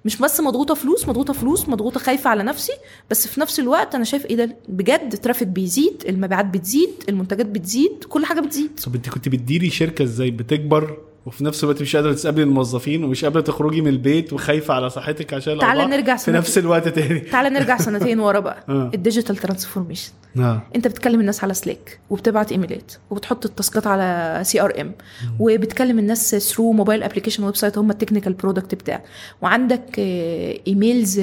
مش 0.05 0.17
بس 0.17 0.41
مضغوطة 0.41 0.75
فلوس 0.75 1.09
مضغوطة 1.09 1.33
فلوس 1.33 1.69
مضغوطة 1.69 2.01
خايفة 2.01 2.31
على 2.31 2.43
نفسي 2.43 2.73
بس 3.11 3.27
في 3.27 3.41
نفس 3.41 3.61
الوقت 3.61 3.95
أنا 3.95 4.05
شايف 4.05 4.27
إيه 4.27 4.37
ده 4.37 4.57
بجد 4.69 5.11
ال 5.13 5.17
traffic 5.17 5.49
بيزيد 5.49 6.05
المبيعات 6.09 6.47
بتزيد 6.47 6.91
المنتجات 7.09 7.47
بتزيد 7.47 8.05
كل 8.05 8.25
حاجة 8.25 8.41
بتزيد. 8.41 8.81
طب 8.87 8.95
أنت 8.95 9.09
كنت 9.09 9.29
بتديري 9.29 9.71
شركة 9.71 10.03
إزاي؟ 10.03 10.31
بتكبر؟ 10.31 10.99
وفي 11.27 11.45
نفس 11.45 11.65
الوقت 11.65 11.83
مش 11.83 11.97
قادرة 11.97 12.13
تقابلي 12.13 12.43
الموظفين 12.43 13.05
ومش 13.05 13.25
قادرة 13.25 13.41
تخرجي 13.41 13.81
من 13.81 13.89
البيت 13.89 14.33
وخايفة 14.33 14.75
على 14.75 14.91
صحتك 14.91 15.35
عشان 15.35 15.59
تعالى 15.59 15.85
نرجع 15.87 16.17
في 16.17 16.31
سنة- 16.33 16.35
نفس 16.35 16.59
الوقت 16.59 16.89
تاني. 16.89 17.21
تعالى 17.21 17.51
نرجع 17.51 17.77
سنتين 17.79 18.21
ورا 18.21 18.41
بقى. 18.41 18.65
آه. 18.69 18.91
ال 18.95 19.00
digital 19.00 19.37
transformation. 19.37 20.13
آه. 20.39 20.63
انت 20.77 20.89
بتكلم 20.89 21.21
الناس 21.21 21.45
على 21.45 21.55
Slack 21.55 21.99
وبتبعت 22.11 22.53
ايميلات 22.53 22.93
وبتحط 23.11 23.45
التاسكات 23.45 23.87
على 23.87 24.39
CRM 24.45 24.93
وبتكلم 25.41 25.99
الناس 25.99 26.35
through 26.37 26.73
mobile 26.73 27.03
application 27.03 27.45
website 27.45 27.79
هم 27.79 27.91
ال 27.91 27.95
technical 27.95 28.33
product 28.33 28.75
بتاعك 28.75 29.03
وعندك 29.43 29.85
آه، 29.99 30.59
emails 30.69 31.21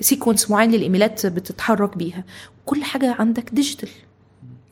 sequence 0.00 0.50
معين 0.50 0.70
للإيميلات 0.70 1.26
بتتحرك 1.26 1.96
بيها. 1.96 2.24
كل 2.64 2.84
حاجة 2.84 3.16
عندك 3.18 3.50
digital 3.52 3.88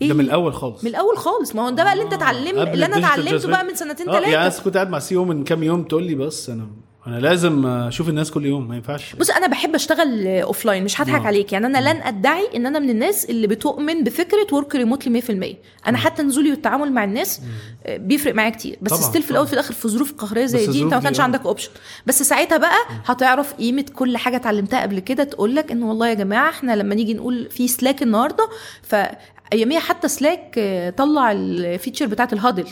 ده 0.08 0.14
من 0.14 0.20
الأول 0.24 0.54
خالص. 0.54 0.84
من 0.84 0.90
الأول 0.90 1.18
خالص. 1.18 1.54
ما 1.54 1.62
هو 1.66 1.70
ده 1.70 1.84
بقى 1.84 1.92
اللي 1.92 2.04
أنت 2.04 2.12
آه، 2.12 2.16
اتعلمت 2.16 2.58
قبل 2.58 2.72
اللي 2.72 2.86
أنا 2.86 2.98
اتعلمته 2.98 3.48
بقى. 3.48 3.64
من 3.64 3.74
سنتين 3.74 4.08
آه 4.08 4.12
يعني 4.14 4.26
أنا 4.36 4.42
ثلاثة 4.48 4.62
كنت 4.64 4.74
قاعد 4.74 4.90
مع 4.90 4.98
CEO 4.98 5.24
من 5.24 5.44
كام 5.44 5.62
يوم 5.62 5.82
تقول 5.84 6.02
لي 6.02 6.14
بس 6.14 6.50
أنا 6.50 6.66
أنا 7.06 7.16
لازم 7.20 7.66
أشوف 7.66 8.08
الناس 8.08 8.30
كل 8.30 8.46
يوم 8.46 8.68
ما 8.68 8.76
ينفعش. 8.76 9.14
بص 9.16 9.30
أنا 9.30 9.46
بحب 9.46 9.74
أشتغل 9.74 10.26
offline 10.28 10.84
مش 10.84 11.00
هضحك 11.00 11.20
آه. 11.22 11.26
عليك. 11.26 11.52
يعني 11.52 11.66
أنا 11.66 11.78
لن 11.92 12.02
أدعي 12.02 12.48
إن 12.56 12.66
أنا 12.66 12.78
من 12.78 12.90
الناس 12.90 13.24
اللي 13.24 13.46
بتؤمن 13.46 14.04
بفكرة 14.04 14.46
work 14.52 14.74
remotely 14.76 15.22
100% 15.22 15.56
أنا 15.88 15.98
حتى 15.98 16.22
نزولي 16.22 16.50
والتعامل 16.50 16.92
مع 16.92 17.04
الناس 17.04 17.40
آه، 17.86 17.96
بيفرق 17.96 18.34
معايا 18.34 18.50
كتير. 18.50 18.78
بس 18.82 18.92
still 18.92 19.22
في 19.22 19.30
الأول. 19.30 19.46
في 19.46 19.52
الآخر 19.52 19.74
في 19.74 19.88
ظروف 19.88 20.12
قهرية 20.12 20.46
زي 20.46 20.66
دي 20.66 20.82
أنت 20.82 20.94
ما 20.94 21.00
كانش 21.00 21.20
آه. 21.20 21.24
عندك 21.24 21.46
option 21.46 21.70
بس 22.06 22.22
ساعتها 22.22 22.58
بقى 22.58 22.76
هتعرف 23.04 23.54
قيمة 23.54 23.84
كل 23.96 24.16
حاجة 24.16 24.36
اتعلمتها 24.36 24.82
قبل 24.82 24.98
كده 25.00 25.24
تقول 25.24 25.56
لك 25.56 25.70
إن 25.72 25.82
والله 25.82 26.08
يا 26.08 26.14
جماعة 26.14 26.50
إحنا 26.50 26.76
لما 26.76 26.94
نيجي 26.94 27.14
نقول 27.14 27.50
في 27.50 27.68
Slack 27.68 28.02
النهارده 28.02 28.48
فاياميها 29.52 29.80
حتى 29.80 30.08
Slack 30.08 30.54
آه، 30.58 30.90
طلع 30.90 31.32
ال 31.32 31.41
feature 31.42 32.06
بتاعت 32.06 32.32
ال 32.32 32.37
huddle 32.37 32.66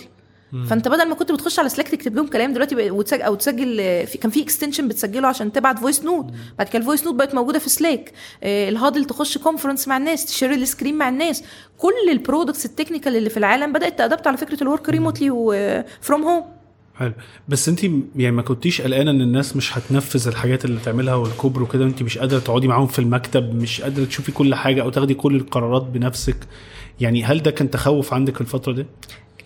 فأنت 0.70 0.89
بدل 0.89 1.09
ما 1.09 1.15
كنت 1.15 1.32
بتخش 1.32 1.59
على 1.59 1.69
Slack 1.68 1.88
تكتب 1.89 2.16
لهم 2.16 2.27
كلام 2.27 2.52
دلوقتي 2.52 2.90
وتسجل 2.90 3.23
أو 3.23 3.35
تسجل 3.35 3.77
في 4.07 4.19
كان 4.19 4.31
في 4.31 4.43
extension 4.42 4.88
بتسجله 4.89 5.28
عشان 5.28 5.52
تبعت 5.52 5.78
voice 5.78 6.05
note 6.05 6.26
بعد 6.59 6.69
كده 6.69 6.78
ال 6.78 6.83
voice 6.83 7.05
note 7.05 7.14
بقت 7.15 7.35
موجودة 7.35 7.59
في 7.59 7.70
Slack 7.70 8.12
آه، 8.43 8.69
ال 8.68 8.74
huddle 8.74 9.05
تخش 9.05 9.39
conference 9.38 9.88
مع 9.89 9.97
الناس 9.97 10.24
ت 10.24 10.29
share 10.29 10.52
ال 10.52 10.59
screen 10.59 10.94
مع 10.98 11.09
الناس. 11.09 11.43
كل 11.78 12.11
ال 12.10 12.17
products 12.17 12.66
ال 12.66 12.72
technical 12.72 13.16
اللي 13.16 13.31
في 13.31 13.36
العالم 13.36 13.73
بدأت 13.73 13.98
ت 13.98 14.03
adapt 14.03 14.26
على 14.27 14.36
فكرة 14.36 14.62
ال 14.62 14.68
work 14.68 14.88
remotely 14.88 15.30
و 15.30 15.49
from 15.49 16.22
home 16.22 16.44
حلو. 17.01 17.12
بس 17.48 17.68
انت 17.68 17.85
يعني 18.16 18.36
ما 18.36 18.43
كنتيش 18.43 18.81
قلقانة 18.81 19.10
ان 19.10 19.20
الناس 19.20 19.56
مش 19.56 19.78
هتنفذ 19.78 20.28
الحاجات 20.28 20.64
اللي 20.64 20.81
بتعملها 20.81 21.14
والكبر 21.14 21.62
وكده 21.62 21.85
انت 21.85 22.02
مش 22.02 22.18
قادرة 22.18 22.39
تقعدي 22.39 22.68
معاهم 22.68 22.86
في 22.86 22.98
المكتب 22.98 23.55
مش 23.55 23.81
قادرة 23.81 24.05
تشوفي 24.05 24.32
كل 24.32 24.55
حاجة 24.55 24.82
أو 24.82 24.90
تاخدي 24.90 25.14
كل 25.14 25.36
القرارات 25.36 25.82
بنفسك؟ 25.82 26.36
يعني 27.01 27.24
هل 27.24 27.43
ده 27.43 27.51
كان 27.51 27.70
تخوف 27.70 28.14
عندك 28.14 28.40
الفترة 28.40 28.72
دي؟ 28.72 28.86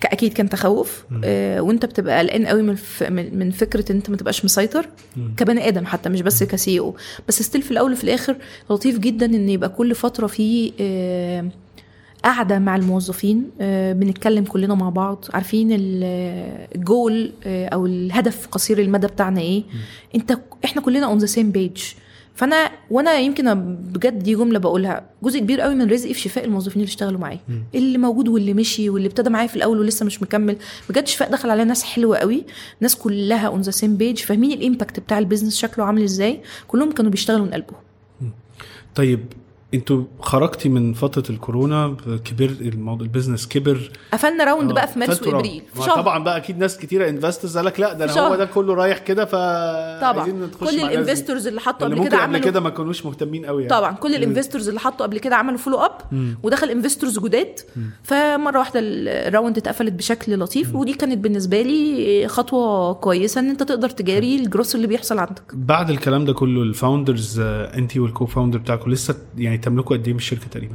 أكيد 0.05 0.32
كان 0.32 0.48
تخوف. 0.48 1.05
آه 1.24 1.60
وأنت 1.60 1.86
بتبقى 1.86 2.18
قلقان 2.18 2.47
قوي 2.47 2.62
من 2.62 2.74
ف... 2.74 3.02
من 3.12 3.51
فكرة 3.51 3.93
إن 3.93 3.97
أنت 3.97 4.10
ما 4.10 4.16
تبقاش 4.16 4.44
مسيطر 4.44 4.86
كبني 5.36 5.68
آدم 5.68 5.86
حتى 5.86 6.09
مش 6.09 6.20
بس 6.22 6.43
ك 6.42 6.78
CEO. 6.78 6.96
بس 7.28 7.43
still 7.42 7.62
في 7.62 7.70
الأول 7.70 7.93
وفي 7.93 8.05
الآخر 8.05 8.36
لطيف 8.70 8.98
جدا 8.98 9.26
إن 9.26 9.48
يبقى 9.48 9.68
كل 9.68 9.94
فترة 9.94 10.26
في 10.26 10.72
آه 10.81 11.44
قاعدة 12.24 12.59
مع 12.59 12.76
الموظفين 12.76 13.51
آه 13.60 13.92
بنتكلم 13.92 14.44
كلنا 14.44 14.74
مع 14.74 14.88
بعض. 14.88 15.24
عارفين 15.34 15.72
ال- 15.72 16.05
الجول 16.74 17.32
آه 17.44 17.66
أو 17.68 17.86
الهدف 17.86 18.46
قصير 18.46 18.78
المدى 18.78 19.06
بتاعنا 19.06 19.40
إيه؟ 19.40 19.62
أنت 20.14 20.38
إحنا 20.64 20.82
كلنا 20.82 21.06
on 21.06 21.18
the 21.18 21.26
same 21.26 21.51
page 21.51 21.82
فأنا 22.34 22.70
وأنا 22.90 23.18
يمكن 23.18 23.55
بجد 23.92 24.18
دي 24.18 24.34
جملة 24.34 24.59
بقولها 24.59 25.06
جزء 25.22 25.38
كبير 25.38 25.60
قوي 25.60 25.74
من 25.74 25.90
رزقي 25.90 26.14
في 26.14 26.20
شفاء 26.20 26.44
الموظفين 26.44 26.72
اللي 26.82 26.88
اشتغلوا 26.88 27.20
معايا. 27.20 27.40
اللي 27.74 27.98
موجود 27.98 28.28
واللي 28.28 28.55
مشي 28.55 28.90
واللي 28.90 29.09
ابتدى 29.09 29.30
معايا 29.30 29.46
في 29.46 29.56
الأول 29.56 29.78
ولسه 29.80 30.06
مش 30.06 30.22
مكمل. 30.22 30.56
بجد 30.90 31.06
شفاء 31.06 31.30
دخل 31.30 31.51
عليها 31.51 31.64
ناس 31.64 31.82
حلوة 31.82 32.16
قوي. 32.18 32.44
ناس 32.80 32.96
كلها 32.96 33.46
on 33.46 33.60
the 33.60 33.70
same 33.70 33.96
page 33.96 34.18
فاهمين 34.18 34.52
ال 34.52 34.59
impact 34.59 35.01
بتاع 35.01 35.18
ال 35.18 35.23
business 35.23 35.56
شكله 35.56 35.84
عامل 35.84 36.02
إزاي. 36.02 36.40
كلهم 36.68 36.92
كانوا 36.92 37.10
بيشتغلوا 37.10 37.46
من 37.46 37.52
قلبهم. 37.55 37.80
طيب 38.94 39.20
أنتوا 39.74 40.05
خرجتي 40.20 40.68
من 40.68 40.92
فترة 40.92 41.24
الكورونا 41.30 41.96
كبر 42.24 42.55
الموضوع 42.60 43.06
ال 43.06 43.11
business 43.11 43.48
كبر. 43.48 43.90
قفلنا 44.12 44.44
round 44.44 44.70
آه، 44.70 44.74
بقى 44.74 44.88
في 44.88 44.98
مارس. 44.98 45.22
وإبريل 45.22 45.62
في 45.74 45.82
شهر. 45.82 45.96
طبعا 45.96 46.24
بقى 46.24 46.36
أكيد 46.36 46.59
ناس 46.59 46.78
كتيرة 46.78 47.09
investors 47.09 47.56
قال 47.56 47.66
لك 47.66 47.80
لا 47.80 47.92
ده 47.92 48.05
أنا. 48.05 48.20
هو 48.20 48.36
ده 48.36 48.44
كله 48.44 48.74
رايح 48.74 48.98
كده 48.98 49.24
ف 49.24 49.30
طبعا. 50.01 50.48
كل. 50.60 50.68
ال 50.68 50.76
investors 50.76 51.46
اللي 51.46 51.60
حطوا 51.60 51.86
اللي 51.86 51.96
قبل 51.98 52.09
كده 52.09 52.16
قبل 52.16 52.24
عملوا 52.24 52.44
كده 52.44 52.60
ما 52.60 52.70
كانوش 52.70 53.06
مهتمين 53.06 53.46
قوي 53.46 53.62
يعني. 53.62 53.74
طبعا. 53.74 53.92
كل 53.92 54.14
ال 54.14 54.20
investors 54.20 54.68
اللي 54.68 54.80
حطوا 54.80 55.06
قبل 55.06 55.18
كده 55.18 55.36
عملوا 55.36 55.59
follow 55.59 55.78
up 55.78 55.92
ودخل 56.42 56.70
investors 56.70 57.18
جداد. 57.18 57.60
فمرة 58.02 58.59
واحدة 58.59 58.80
ال 58.82 58.95
round 58.95 59.59
اتقفلت 59.59 59.92
بشكل 59.92 60.38
لطيف 60.38 60.74
ودي 60.74 60.92
كانت 60.92 61.18
بالنسبة 61.18 61.62
لي 61.62 62.28
خطوة 62.28 62.94
كويسة 62.94 63.40
إن 63.40 63.51
أنت 63.51 63.62
تقدر 63.62 63.88
تجاري 63.88 64.36
الجروس 64.36 64.74
اللي 64.74 64.86
بيحصل 64.86 65.18
عندك. 65.18 65.42
بعد 65.55 65.90
الكلام 65.90 66.24
ده 66.24 66.32
كله 66.32 66.62
ال 66.62 66.71
founders 66.71 67.40
انت 67.40 67.96
وال 67.96 68.26
co-founder 68.26 68.59
بتاعكم 68.59 68.90
لسه 68.90 69.14
يعني 69.38 69.59
تملكوا 69.64 69.96
قد 69.96 70.06
إيه 70.06 70.12
من 70.12 70.18
الشركة 70.18 70.46
تقريبا؟ 70.46 70.74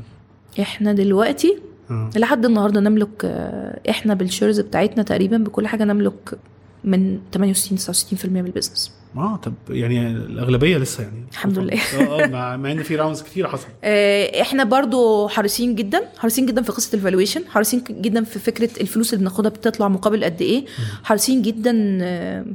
إحنا 0.60 0.94
دلوقتي 0.94 1.58
آه. 1.92 2.10
لحد 2.16 2.46
النهارده 2.46 2.80
نملك 2.80 3.26
آه، 3.26 3.80
إحنا 3.90 4.14
بال 4.14 4.25
shares 4.25 4.60
بتاعتنا 4.60 5.04
تقريبا 5.04 5.38
بكل 5.38 5.68
حاجة 5.68 5.84
نملك 5.84 6.40
من 6.84 7.20
68 7.34 7.78
69% 7.78 8.26
من 8.26 8.46
ال 8.46 8.50
business. 8.50 8.92
آه 9.18 9.36
طب 9.36 9.54
يعني 9.70 10.08
الأغلبية 10.08 10.78
لسه 10.78 11.04
يعني. 11.04 11.24
الحمد 11.32 11.60
لله. 11.60 11.74
آه 11.74 12.24
آه 12.24 12.28
مع, 12.28 12.58
مع 12.58 12.72
إن 12.72 12.84
في 12.84 12.96
rounds 12.96 13.22
كتير 13.22 13.48
حصل. 13.48 13.68
آه، 13.84 14.42
إحنا 14.42 14.64
برضو 14.64 15.28
حريصين 15.28 15.76
جدا 15.76 16.02
حريصين 16.18 16.46
جدا 16.46 16.62
في 16.62 16.72
قصة 16.72 16.96
ال 16.96 17.00
valuation 17.00 17.42
حريصين 17.50 17.84
جدا 17.90 18.24
في 18.24 18.40
فكرة 18.40 18.82
الفلوس 18.82 19.14
اللي 19.14 19.22
بناخدها 19.22 19.50
بتطلع 19.52 19.88
مقابل 19.88 20.24
قد 20.24 20.42
إيه 20.42 20.66
حريصين 21.04 21.42
جدا 21.42 21.98
آه، 22.02 22.46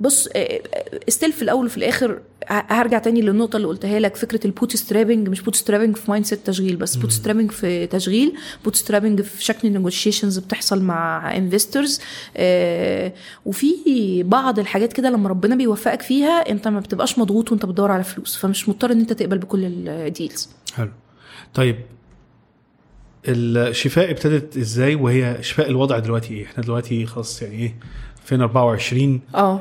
بص 0.00 0.28
still 1.08 1.32
في 1.32 1.42
الأول 1.42 1.66
وفي 1.66 1.76
الآخر 1.76 2.20
هرجع 2.48 2.98
تاني 2.98 3.20
للنقطة 3.22 3.56
اللي 3.56 3.68
قلتها 3.68 4.00
لك 4.00 4.16
فكرة 4.16 4.46
ال 4.46 4.76
bootstrapping 4.76 5.28
مش 5.28 5.40
bootstrapping 5.40 5.96
في 5.96 6.10
mindset 6.10 6.46
تشغيل 6.46 6.76
بس 6.76 6.96
bootstrapping 6.96 7.50
في 7.50 7.86
تشغيل 7.86 8.34
bootstrapping 8.64 9.20
في 9.20 9.44
شكل 9.44 9.68
ال 9.68 9.73
negotiations 9.73 10.38
بتحصل 10.38 10.82
مع 10.82 11.36
investors 11.36 12.00
وفي 13.46 14.22
بعض 14.22 14.58
الحاجات 14.58 14.92
كده 14.92 15.10
لما 15.10 15.28
ربنا 15.28 15.56
بيوفقك 15.56 16.02
فيها 16.02 16.50
انت 16.50 16.68
ما 16.68 16.80
بتبقاش 16.80 17.18
مضغوط 17.18 17.52
وانت 17.52 17.66
بتدور 17.66 17.90
على 17.90 18.04
فلوس 18.04 18.36
فمش 18.36 18.68
مضطر 18.68 18.92
إن 18.92 19.00
انت 19.00 19.12
تقبل 19.12 19.38
بكل 19.38 19.64
ال 19.88 19.98
deals 19.98 20.48
حلو. 20.74 20.90
طيب 21.54 21.76
الشفاء 23.28 24.10
ابتدت 24.10 24.56
إزاي؟ 24.56 24.94
وهي 24.94 25.38
شفاء 25.40 25.70
الوضع 25.70 25.98
دلوقتي 25.98 26.34
إيه؟ 26.34 26.44
إحنا 26.44 26.64
دلوقتي 26.64 27.06
خلاص 27.06 27.42
يعني 27.42 27.54
إيه 27.54 27.74
2024 28.22 29.20
آه 29.34 29.38
آه. 29.38 29.60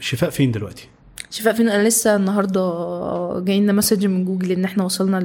شفاء 0.00 0.30
فين 0.30 0.50
دلوقتي؟ 0.52 0.88
شفاء 1.36 1.54
فين 1.54 1.68
أنا 1.68 1.88
لسه 1.88 2.16
النهارده 2.16 3.42
جاي 3.46 3.60
لنا 3.60 3.72
message 3.72 4.06
من 4.06 4.24
جوجل 4.24 4.52
إن 4.52 4.64
إحنا 4.64 4.84
وصلنا 4.84 5.16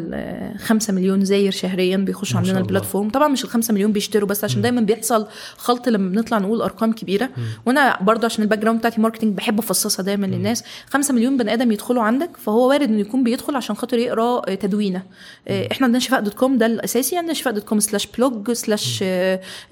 ل 0.56 0.60
5 0.60 0.94
مليون 0.94 1.26
زاير 1.26 1.52
شهريا 1.52 1.98
بيخشوا 1.98 2.38
عندنا. 2.38 2.60
ال 2.60 2.65
platform. 2.65 3.10
طبعا 3.10 3.28
مش 3.28 3.44
ال 3.44 3.50
5 3.50 3.74
مليون 3.74 3.92
بيشتروا 3.92 4.30
بس 4.30 4.44
عشان 4.44 4.62
دايما 4.62 4.82
بيحصل 4.82 5.28
خلط 5.58 5.90
لما 5.90 6.10
بنطلع 6.10 6.38
نقول 6.38 6.62
أرقام 6.62 6.94
كبيرة. 6.94 7.30
وأنا 7.66 8.04
برضه 8.04 8.26
عشان 8.26 8.44
ال 8.44 8.60
background 8.60 8.80
بتاعتي 8.80 9.02
marketing 9.02 9.38
بحب 9.38 9.60
أفصصها 9.60 10.04
دايما 10.04 10.26
للناس. 10.26 10.64
5 10.90 11.14
مليون 11.14 11.38
بني 11.38 11.54
آدم 11.54 11.72
يدخلوا 11.72 12.04
عندك 12.04 12.30
فهو 12.38 12.70
وارد 12.70 12.90
إنه 12.90 13.00
يكون 13.00 13.24
بيدخل 13.24 13.56
عشان 13.56 13.76
خاطر 13.76 13.98
يقرأ 13.98 14.56
تدوينة. 14.56 15.04
آه، 15.48 15.68
إحنا 15.72 15.86
عندنا 15.86 16.00
شفاء 16.00 16.22
dot 16.22 16.34
com 16.34 16.58
ده 16.58 16.66
الأساسي. 16.66 17.18
عندنا 17.18 17.34
شفاء 17.34 17.54
dot 17.54 17.64
com 17.64 17.80
slash 17.80 18.08
blog 18.08 18.52
slash 18.52 19.00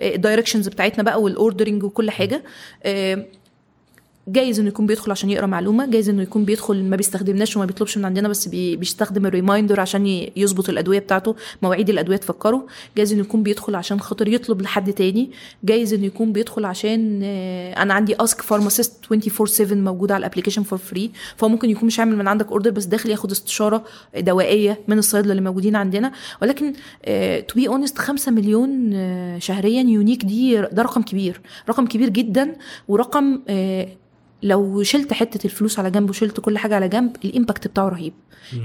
ال 0.02 0.08
directions 0.08 0.68
بتاعتنا 0.68 1.04
بقى 1.04 1.22
وال 1.22 1.34
ordering 1.34 1.84
وكل 1.84 2.12
حاجة. 2.12 2.44
جايز 4.28 4.60
إنه 4.60 4.68
يكون 4.68 4.86
بيدخل 4.86 5.12
عشان 5.12 5.30
يقرأ 5.30 5.46
معلومة 5.46 5.86
جايز 5.86 6.10
إنه 6.10 6.22
يكون 6.22 6.46
بيدخل 6.46 6.84
ما 6.84 6.96
بيستخدمناش 6.96 7.58
وما 7.58 7.66
بيطلبش 7.66 7.98
من 7.98 8.06
عندنا 8.06 8.28
بس 8.28 8.48
بي 8.48 8.76
بيستخدم 8.76 9.26
ال 9.26 9.32
reminder 9.32 9.80
عشان 9.80 10.28
يظبط 10.36 10.70
الأدوية 10.70 11.00
بتاعته 11.00 11.36
مواعيد 11.62 11.90
الأدوية 11.90 12.18
تفكره. 12.18 12.68
جايز 12.98 13.12
إنه 13.14 13.22
يكون 13.22 13.44
بيدخل 13.44 13.76
عشان 13.76 14.00
خاطر 14.00 14.28
يطلب 14.28 14.62
لحد 14.62 14.94
تاني. 14.94 15.32
جايز 15.64 15.94
إنه 15.94 16.06
يكون 16.06 16.34
بيدخل 16.34 16.66
عشان 16.66 17.22
آه، 17.24 17.74
أنا 17.74 17.94
عندي 17.94 18.16
ask 18.20 18.42
pharmacist 18.42 18.94
24 19.12 19.48
7 19.48 19.76
موجودة 19.78 20.16
على 20.16 20.26
ال 20.26 20.29
application 20.29 20.64
for 20.64 20.80
free 20.80 21.12
فهو 21.38 21.50
ممكن 21.50 21.70
يكون 21.70 21.88
مش 21.88 22.00
عامل 22.00 22.18
من 22.18 22.28
عندك 22.28 22.48
order 22.48 22.72
بس 22.72 22.86
داخل 22.86 23.10
ياخد 23.10 23.32
استشارة 23.32 23.84
دوائية 24.18 24.80
من 24.88 24.98
الصيادلة 24.98 25.32
اللي 25.32 25.44
موجودين 25.44 25.76
عندنا. 25.76 26.12
ولكن 26.42 26.74
to 27.48 27.56
be 27.56 27.68
honest 27.68 27.98
5 27.98 28.32
مليون 28.32 28.92
آه، 28.94 29.40
شهريا 29.40 29.82
unique 29.82 30.26
دي 30.26 30.62
ده 30.62 30.82
رقم 30.82 31.02
كبير. 31.02 31.42
رقم 31.70 31.86
كبير 31.88 32.10
جدا 32.10 32.56
ورقم 32.88 33.40
آه، 33.50 33.88
لو 34.44 34.84
شلت 34.84 35.14
حتة 35.14 35.46
الفلوس 35.46 35.80
على 35.80 35.92
جنب 35.92 36.10
وشلت 36.10 36.40
كل 36.40 36.58
حاجة 36.58 36.76
على 36.76 36.88
جنب 36.90 37.16
ال 37.26 37.32
impact 37.32 37.68
بتاعه 37.68 37.90
رهيب. 37.90 38.14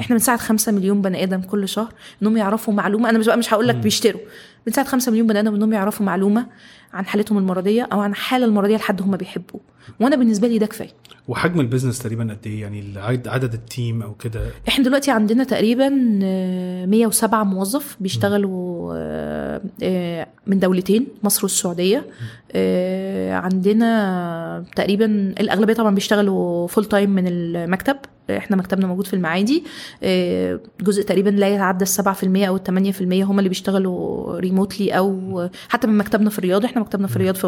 إحنا 0.00 0.16
بنساعد 0.16 0.38
5 0.38 0.72
مليون 0.72 1.02
بني 1.02 1.22
آدم 1.22 1.40
كل 1.40 1.68
شهر 1.68 1.92
إنهم 2.22 2.36
يعرفوا 2.36 2.74
معلومة 2.74 3.10
أنا 3.10 3.18
مش 3.18 3.26
بقى 3.26 3.36
مش 3.38 3.54
هقول 3.54 3.68
لك 3.68 3.74
بيشتروا. 3.74 4.20
بنساعد 4.66 4.86
5 4.86 5.12
مليون 5.12 5.26
بني 5.26 5.40
آدم 5.40 5.54
إنهم 5.54 5.72
يعرفوا 5.72 6.06
معلومة 6.06 6.46
عن 6.92 7.06
حالتهم 7.06 7.38
المرضية 7.38 7.88
أو 7.92 8.00
عن 8.00 8.10
الحاله 8.10 8.44
المرضية 8.44 8.76
لحد 8.76 9.02
هم 9.02 9.16
بيحبوه. 9.16 9.60
وأنا 10.00 10.16
بالنسبة 10.16 10.48
لي 10.48 10.58
ده 10.58 10.66
كفاية. 10.66 10.90
وحجم 11.28 11.60
ال 11.60 11.64
business 11.64 11.98
تقريبا 11.98 12.22
قد 12.22 12.46
إيه؟ 12.46 12.60
يعني 12.60 12.94
عدد 13.26 13.54
ال 13.54 13.64
team 13.64 14.02
أو 14.02 14.14
كده؟ 14.14 14.40
إحنا 14.68 14.84
دلوقتي 14.84 15.10
عندنا 15.10 15.44
تقريبا 15.44 16.18
آه، 16.22 16.86
107 16.86 17.44
موظف 17.44 17.96
بيشتغلوا 18.00 18.92
آه، 18.96 19.60
آه، 19.82 20.26
من 20.46 20.58
دولتين 20.58 21.06
مصر 21.22 21.40
والسعودية. 21.42 22.06
آه، 22.52 23.34
عندنا 23.34 24.64
تقريبا 24.76 25.34
الأغلبية 25.40 25.74
طبعا 25.74 25.94
بيشتغلوا 25.94 26.66
full 26.66 26.84
time 26.84 27.10
من 27.10 27.24
المكتب. 27.26 27.96
إحنا 28.30 28.56
مكتبنا 28.56 28.86
موجود 28.86 29.06
في 29.06 29.14
المعادي. 29.14 29.64
آه، 30.02 30.60
جزء 30.80 31.02
تقريبا 31.02 31.30
لا 31.30 31.48
يتعدى 31.48 31.84
في 31.84 32.22
المية 32.22 32.46
أو 32.46 32.56
الثمانية 32.56 32.92
في 32.92 33.00
المية 33.00 33.24
هم 33.24 33.38
اللي 33.38 33.48
بيشتغلوا 33.48 34.38
remotely 34.38 34.90
أو 34.90 35.48
حتى 35.68 35.86
من 35.86 35.98
مكتبنا 35.98 36.30
في 36.30 36.38
الرياض. 36.38 36.64
إحنا 36.64 36.81
مكتبنا 36.82 37.06
في 37.06 37.16
الرياض 37.16 37.34
في 37.34 37.46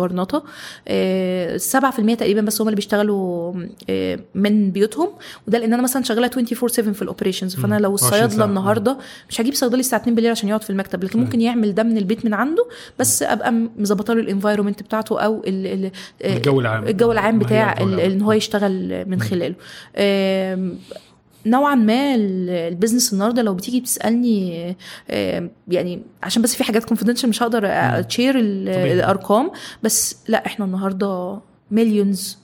آه، 0.89 1.55
السبعة 1.55 1.91
في 1.93 1.99
المية 1.99 2.15
تقريبا 2.15 2.41
بس 2.41 2.61
هم 2.61 2.69
اللي 2.69 2.77
بيشتغلوا 2.77 3.53
آه، 3.91 4.19
من 4.35 4.71
بيوتهم. 4.71 5.09
وده 5.49 5.59
لأن 5.59 5.73
أنا 5.73 5.83
مثلا 5.83 6.03
شغالة 6.03 6.27
24 6.27 6.69
7 6.69 6.93
في 6.93 7.03
ال 7.03 7.08
operations 7.08 7.57
فأنا 7.57 7.75
لو 7.79 7.91
24 7.91 7.99
ساعة. 7.99 8.25
الصيادله 8.25 8.45
النهارده 8.45 8.99
مش 9.29 9.41
هجيب 9.41 9.55
صيدلي 9.55 9.81
الساعة 9.81 10.01
2 10.01 10.15
بالليل 10.15 10.31
عشان 10.31 10.49
يقعد 10.49 10.63
في 10.63 10.71
المكتب 10.71 11.05
لكن 11.05 11.19
ممكن 11.21 11.41
يعمل 11.41 11.75
ده 11.75 11.83
من 11.83 11.97
البيت 11.99 12.25
من 12.25 12.35
عنده 12.35 12.67
بس 12.99 13.23
أبقى 13.23 13.53
مظبطة 13.79 14.15
له 14.15 14.21
ال 14.21 14.26
environment 14.26 14.83
بتاعته 14.83 15.21
أو 15.21 15.43
ال 15.47 15.67
ال 15.67 15.91
الجو 16.25 16.61
العام. 16.61 16.89
الجو 16.89 17.13
العام 17.13 17.39
بتاع. 17.39 17.81
إن 17.81 18.23
هو 18.23 18.33
يشتغل 18.33 19.05
من 19.09 19.21
خلاله. 19.21 19.55
نوعا 21.47 21.75
ما 21.75 22.15
ال- 22.15 22.51
ال 22.51 22.58
business 22.58 23.13
النهارده 23.13 23.43
لو 23.43 23.55
بتيجي 23.55 23.81
بتسالني 23.81 24.69
آم، 25.11 25.51
يعني 25.69 26.03
عشان 26.23 26.43
بس 26.43 26.55
في 26.57 26.65
حاجات 26.65 26.85
confidential 26.85 27.29
مش 27.29 27.43
هقدر 27.43 27.59
طبيعي. 28.65 28.93
الأرقام 28.93 29.51
بس 29.83 30.17
لا 30.29 30.47
إحنا 30.47 30.65
النهارده 30.65 31.39
millions 31.71 32.39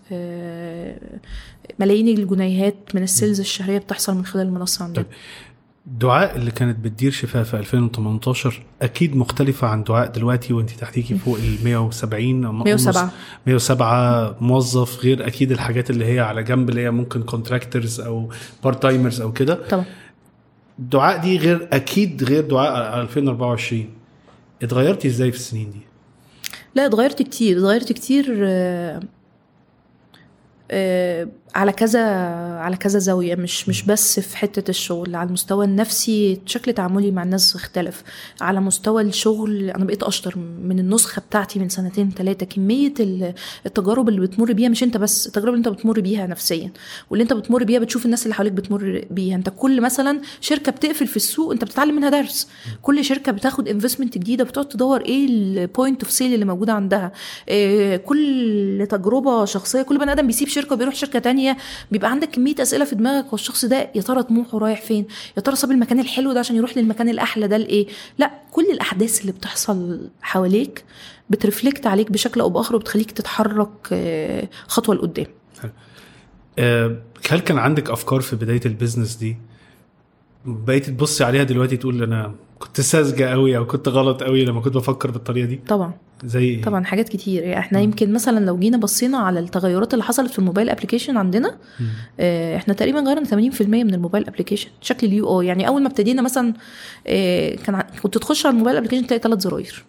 ملايين 1.78 2.09
الجنيهات 2.09 2.74
من 2.94 3.02
ال 3.02 3.09
sales 3.09 3.40
الشهرية 3.40 3.78
بتحصل 3.78 4.14
من 4.16 4.24
خلال 4.24 4.47
المنصة 4.47 4.85
عندنا 4.85 5.05
طيب. 5.05 5.12
دعاء 5.86 6.36
اللي 6.36 6.51
كانت 6.51 6.78
بتدير 6.78 7.11
شفاء 7.11 7.43
في 7.44 7.55
2018 7.57 8.62
أكيد 8.82 9.16
مختلفة 9.16 9.66
عن 9.69 9.85
دعاء 9.85 10.11
دلوقتي 10.11 10.52
وانت 10.52 10.70
تحتيكي 10.70 11.15
فوق 11.19 11.39
ال 11.39 11.65
170 11.65 12.44
أو 12.44 12.52
107 12.52 13.12
107 13.47 14.36
موظف 14.40 15.05
غير 15.05 15.27
أكيد 15.27 15.52
الحاجات 15.52 15.90
اللي 15.90 16.05
هي 16.05 16.20
على 16.20 16.43
جنب 16.43 16.70
اللي 16.70 16.81
هي 16.81 16.90
ممكن 16.90 17.23
contractors 17.22 18.01
أو 18.01 18.31
part 18.64 18.82
timers 18.82 19.20
أو 19.20 19.32
كده. 19.32 19.55
طبعا. 19.70 19.85
دعاء 20.78 21.20
دي 21.20 21.39
غير 21.39 21.69
أكيد 21.73 22.24
غير 22.24 22.44
دعاء 22.47 23.01
2024 23.01 23.86
اتغيرتي 24.62 25.09
إزاي 25.09 25.31
في 25.32 25.36
السنين 25.39 25.70
دي؟ 25.70 25.81
لا 26.74 26.86
اتغيرت 26.86 27.23
كتير 27.23 27.59
اتغيرت 27.59 27.93
كتير 27.93 28.36
آه، 28.43 29.01
على 31.55 31.72
كذا 31.72 32.01
على 32.60 32.76
كذا 32.76 32.98
زاوية 32.98 33.34
مش 33.34 33.68
مش 33.68 33.82
بس 33.82 34.20
في 34.20 34.36
حتة 34.36 34.70
الشغل 34.70 35.14
على 35.14 35.26
المستوى 35.26 35.64
النفسي 35.64 36.40
شكل 36.47 36.72
تعاملي 36.72 37.10
مع 37.10 37.22
الناس 37.22 37.55
اختلف. 37.56 38.02
على 38.40 38.60
مستوى 38.60 39.02
الشغل 39.02 39.70
أنا 39.70 39.84
بقيت 39.84 40.02
أشطر 40.02 40.38
من 40.38 40.78
النسخة 40.78 41.20
بتاعتي 41.20 41.59
من 41.59 41.68
سنتين 41.68 42.10
ثلاثة 42.10 42.47
كمية 42.47 42.94
ال- 43.01 43.34
التجارب 43.66 44.09
اللي 44.09 44.20
بتمر 44.20 44.52
بيها 44.52 44.68
مش 44.68 44.82
أنت 44.82 44.97
بس 44.97 45.26
التجارب 45.26 45.48
اللي 45.55 45.59
أنت 45.59 45.68
بتمر 45.68 46.01
بيها 46.01 46.26
نفسيا 46.26 46.72
واللي 47.10 47.22
أنت 47.22 47.32
بتمر 47.32 47.64
بيها 47.64 47.78
بتشوف 47.80 48.05
الناس 48.06 48.22
اللي 48.22 48.34
حواليك 48.34 48.52
بتمر 48.52 49.05
بيها. 49.10 49.36
أنت 49.36 49.48
كل 49.56 49.80
مثلا 49.80 50.20
شركة 50.40 50.72
بتقفل 50.72 51.06
في 51.06 51.16
السوق 51.16 51.52
أنت 51.52 51.64
بتتعلم 51.64 51.94
منها 51.97 52.10
درس. 52.10 52.48
كل 52.82 53.05
شركة 53.05 53.32
بتاخد 53.32 53.68
investment 53.68 54.18
جديدة 54.18 54.44
بتقعد 54.44 54.68
تدور 54.68 55.01
إيه 55.01 55.26
ال 55.26 55.39
point 55.39 56.02
of 56.02 56.12
sale 56.12 56.34
اللي 56.34 56.44
موجودة 56.44 56.72
عندها. 56.72 57.12
إيه 57.48 57.97
كل 57.97 58.86
تجربة 58.90 59.44
شخصية 59.44 59.82
كل 59.82 59.98
بني 59.98 60.12
آدم 60.12 60.26
بيسيب 60.26 60.48
شركة 60.60 60.72
وبيروح 60.74 60.94
شركة 60.94 61.18
تانية 61.18 61.56
بيبقى 61.90 62.10
عندك 62.10 62.28
كمية 62.30 62.54
أسئلة 62.60 62.84
في 62.84 62.94
دماغك 62.94 63.24
هو 63.26 63.34
الشخص 63.34 63.64
ده 63.64 63.90
يا 63.94 64.02
ترى 64.02 64.22
طموحه 64.22 64.58
رايح 64.58 64.80
فين؟ 64.82 65.06
يا 65.36 65.42
ترى 65.42 65.56
ساب 65.56 65.70
المكان 65.70 66.00
الحلو 66.00 66.32
ده 66.32 66.40
عشان 66.40 66.56
يروح 66.56 66.78
للمكان 66.78 67.08
الأحلى 67.08 67.48
ده 67.48 67.56
لإيه؟ 67.56 67.86
لا 68.18 68.30
كل 68.52 68.64
الأحداث 68.64 69.20
اللي 69.20 69.32
بتحصل 69.32 70.08
حواليك 70.22 70.84
بت 71.30 71.43
reflect 71.43 71.86
عليك 71.86 72.12
بشكل 72.12 72.40
أو 72.40 72.48
بآخر 72.50 72.76
وبتخليك 72.76 73.10
تتحرك 73.10 73.70
آه، 73.92 74.48
خطوة 74.68 74.94
لقدام. 74.94 75.26
آه، 76.58 76.96
هل 77.30 77.40
كان 77.40 77.58
عندك 77.58 77.90
أفكار 77.90 78.20
في 78.20 78.36
بداية 78.36 78.60
ال 78.66 78.72
business 78.72 79.16
دي؟ 79.16 79.36
بقيتي 80.44 80.90
تبصي 80.90 81.24
عليها 81.24 81.42
دلوقتي 81.42 81.76
تقول 81.76 82.02
أنا 82.02 82.34
كنت 82.58 82.80
ساذجة 82.80 83.24
قوي 83.24 83.56
أو 83.56 83.66
كنت 83.66 83.88
غلط 83.88 84.22
قوي 84.22 84.44
لما 84.44 84.60
كنت 84.60 84.74
بفكر 84.74 85.10
بالطريقة 85.10 85.46
دي. 85.46 85.60
طبعا. 85.68 85.92
زي 86.24 86.44
إيه؟ 86.44 86.62
طبعا 86.62 86.84
حاجات 86.84 87.08
كتير. 87.08 87.42
يعني 87.42 87.58
إحنا 87.58 87.80
يمكن 87.80 88.12
مثلا 88.12 88.44
لو 88.44 88.58
جينا 88.58 88.76
بصينا 88.76 89.18
على 89.18 89.40
التغيرات 89.40 89.94
اللي 89.94 90.04
حصلت 90.04 90.30
في 90.30 90.38
ال 90.38 90.43
mobile 90.43 90.70
application 90.70 91.16
عندنا 91.16 91.56
مم. 91.80 91.86
آه، 92.20 92.56
إحنا 92.56 92.74
تقريبا 92.74 93.00
غيرنا 93.00 93.24
80% 93.24 93.62
من 93.84 93.94
ال 93.94 93.99
mobile 93.99 94.26
application 94.26 94.68
شكل 94.80 95.06
ال 95.06 95.40
UI. 95.40 95.47
يعني 95.46 95.68
أول 95.68 95.82
ما 95.82 95.88
ابتدينا 95.88 96.22
مثلا 96.22 96.54
آه، 97.06 97.54
كان 97.54 97.82
كنت 98.02 98.18
تخش 98.18 98.46
على 98.46 98.52
ال 98.52 98.56
mobile 98.56 98.76
application 98.76 99.06
تلاقي 99.06 99.22
ثلاث 99.22 99.40
زراير. 99.40 99.84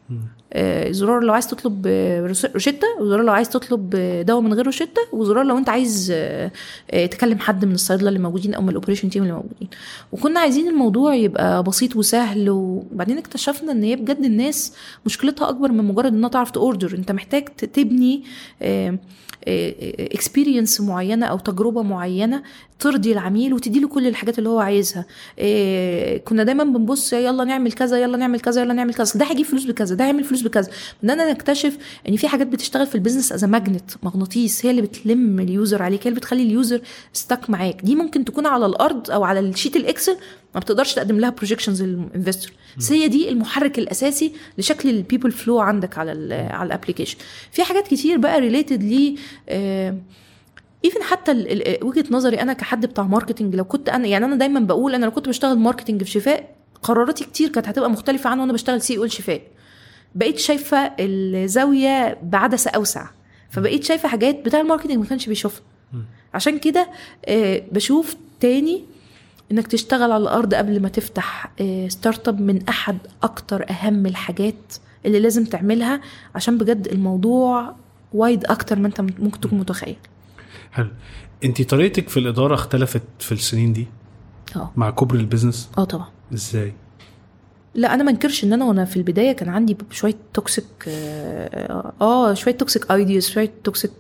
زرار 0.90 1.20
لو 1.24 1.34
عايز 1.34 1.48
تطلب 1.48 1.84
آه، 1.88 2.28
روشتة 2.54 2.88
وزرار 3.00 3.24
لو 3.24 3.34
عايز 3.34 3.50
تطلب 3.50 3.94
آه، 3.96 4.22
دواء 4.22 4.42
من 4.42 4.54
غير 4.54 4.66
روشتة 4.66 5.02
وزرار 5.14 5.46
لو 5.46 5.58
انت 5.58 5.70
عايز 5.70 6.12
آه، 6.16 6.52
آه، 6.92 7.06
تكلم 7.06 7.40
حد 7.40 7.66
من 7.66 7.74
الصيادلة 7.74 8.08
اللي 8.08 8.20
موجودين 8.20 8.54
أو 8.54 8.62
من 8.62 8.70
ال 8.70 8.74
operation 8.74 9.10
team 9.10 9.24
اللي 9.24 9.34
موجودين. 9.34 9.70
وكنا 10.12 10.40
عايزين 10.40 10.68
الموضوع 10.68 11.16
يبقى 11.16 11.64
بسيط 11.64 11.96
وسهل 11.96 12.50
وبعدين 12.50 13.18
اكتشفنا 13.18 13.72
إن 13.72 13.84
هي 13.84 13.96
بجد 13.96 14.26
الناس 14.26 14.74
مشكلتها 15.06 15.50
أكبر 15.50 15.72
من 15.72 15.84
مجرد 15.86 16.14
إنها 16.14 16.30
تعرف 16.30 16.52
ت 16.52 16.59
order 16.59 16.96
أنت 16.98 17.12
محتاج 17.12 17.46
تبني 17.46 18.24
experience 19.48 20.82
معينة 20.82 21.26
أو 21.26 21.38
تجربة 21.38 21.82
معينة 21.82 22.44
ترضي 22.80 23.12
العميل 23.12 23.54
وتدي 23.54 23.80
له 23.80 23.88
كل 23.88 24.08
الحاجات 24.08 24.40
اللي 24.40 24.50
هو 24.50 24.60
عايزها. 24.60 25.06
إيه 25.40 26.18
كنا 26.18 26.44
دايما 26.44 26.64
بنبص 26.64 27.14
يلا 27.14 27.44
نعمل 27.44 27.72
كذا 27.72 27.98
يلا 28.02 28.18
نعمل 28.18 28.40
كذا 28.40 28.62
يلا 28.62 28.74
نعمل 28.74 28.94
كذا. 28.94 29.14
ده 29.16 29.26
هيجيب 29.26 29.46
فلوس 29.46 29.64
بكذا 29.64 29.96
ده 29.96 30.06
هيعمل 30.06 30.24
فلوس 30.24 30.42
بكذا. 30.42 30.70
بدنا 31.04 31.32
نكتشف 31.32 31.78
إن 32.10 32.16
في 32.16 32.28
حاجات 32.28 32.48
بتشتغل 32.48 32.88
في 32.88 32.96
ال 32.96 33.00
business 33.00 33.32
as 33.32 33.46
magnet 33.46 33.92
مغناطيس 34.04 34.66
هي 34.66 34.72
اللي 34.72 34.82
بتلم 34.82 35.40
ال 35.40 35.48
user 35.48 35.84
عليك 35.84 36.02
هي 36.02 36.10
اللي 36.10 36.20
بتخلي 36.20 36.44
ال 36.44 36.51
user 36.51 36.82
stick 37.14 37.50
معاك. 37.50 37.82
دي 37.84 37.96
ممكن 37.96 38.26
تكون 38.26 38.46
على 38.46 38.66
الأرض 38.66 39.12
أو 39.12 39.24
على 39.24 39.40
ال 39.40 39.46
sheet 39.46 39.76
ال 39.76 39.83
Excel 39.83 40.18
ما 40.56 40.60
بتقدرش 40.60 40.94
تقدم 40.94 41.20
لها 41.20 41.30
projections 41.30 41.84
لل 41.84 41.97
investor 41.97 42.52
بس 42.78 42.92
هي 42.92 43.08
دي 43.08 43.30
المحرك 43.30 43.80
الأساسي 43.80 44.34
لشكل 44.58 44.90
ال 44.90 44.96
people 44.96 45.32
فلو 45.32 45.60
عندك 45.60 45.98
على 45.98 46.12
ال 46.12 46.34
على 46.52 46.68
ال 46.68 46.72
application 46.72 47.18
في 47.52 47.64
حاجات 47.64 47.88
كتير 47.88 48.18
بقى 48.18 48.40
related 48.40 48.84
ل 48.84 49.16
even 50.86 51.04
حتى 51.04 51.32
ال- 51.32 51.84
وجهة 51.86 52.06
نظري 52.12 52.42
أنا 52.42 52.54
كحد 52.54 52.86
بتاع 52.86 53.04
marketing 53.04 53.56
لو 53.56 53.64
كنت 53.64 53.90
أنا 53.90 54.08
يعني 54.08 54.26
أنا 54.26 54.36
دايما 54.36 54.60
بقول 54.60 54.96
أنا 54.96 55.06
لو 55.06 55.12
كنت 55.12 55.28
بشتغل 55.30 55.58
marketing 55.58 56.04
في 56.04 56.10
شفاء 56.12 56.56
قراراتي 56.84 57.24
كتير 57.24 57.50
كانت 57.50 57.68
هتبقى 57.68 57.90
مختلفة 57.90 58.30
عن 58.30 58.40
وأنا 58.40 58.54
بشتغل 58.54 58.82
CEO 58.82 59.08
شفاء 59.08 59.42
بقيت 60.16 60.40
شايفة 60.40 60.92
الزاوية 61.00 62.18
بعدسة 62.24 62.72
أوسع. 62.72 63.08
فبقيت 63.50 63.84
شايفة 63.84 64.10
حاجات 64.10 64.46
بتاع 64.46 64.62
ال 64.62 64.65
marketing 64.65 64.98
ما 64.98 65.06
كانش 65.06 65.28
بيشوفها. 65.28 65.62
عشان 66.34 66.60
كده 66.60 66.88
آه، 67.26 67.64
بشوف 67.72 68.16
تاني 68.40 68.84
إنك 69.52 69.68
تشتغل 69.68 70.12
على 70.12 70.24
الأرض 70.24 70.54
قبل 70.54 70.82
ما 70.82 70.90
تفتح 70.90 71.52
آه، 71.62 71.88
startup 71.88 72.42
من 72.42 72.68
أحد 72.70 72.98
أكتر 73.24 73.66
أهم 73.70 74.06
الحاجات 74.06 74.74
اللي 75.06 75.20
لازم 75.20 75.46
تعملها 75.46 76.02
عشان 76.36 76.58
بجد 76.58 76.88
الموضوع 76.88 77.76
wide 78.14 78.46
أكتر 78.46 78.80
ما 78.80 78.88
أنت 78.88 79.02
ممكن 79.02 79.40
تكون 79.40 79.60
متخيل. 79.60 79.96
حلو. 80.72 80.90
أنت 81.44 81.62
طريقتك 81.62 82.10
في 82.10 82.18
الإدارة 82.18 82.54
اختلفت 82.54 83.02
في 83.20 83.32
السنين 83.32 83.74
دي؟ 83.74 83.88
آه. 84.56 84.72
مع 84.76 84.90
كبر 84.90 85.16
ال 85.16 85.21
business؟ 85.21 85.70
آه 85.78 85.84
طبعا. 85.84 86.08
إزاي؟ 86.34 86.74
لا 87.76 87.94
أنا 87.94 88.04
ما 88.04 88.12
انكرش 88.12 88.44
إن 88.44 88.54
أنا 88.54 88.66
وأنا 88.66 88.86
في 88.86 88.98
البداية 88.98 89.32
كان 89.32 89.50
عندي 89.50 89.78
شوية 89.92 90.16
toxic 90.34 90.66
آه, 90.88 91.94
آه 92.02 92.34
شوية 92.34 92.54
toxic 92.54 92.92
ideas 92.92 93.30
شوية 93.30 93.52
toxic 93.64 93.92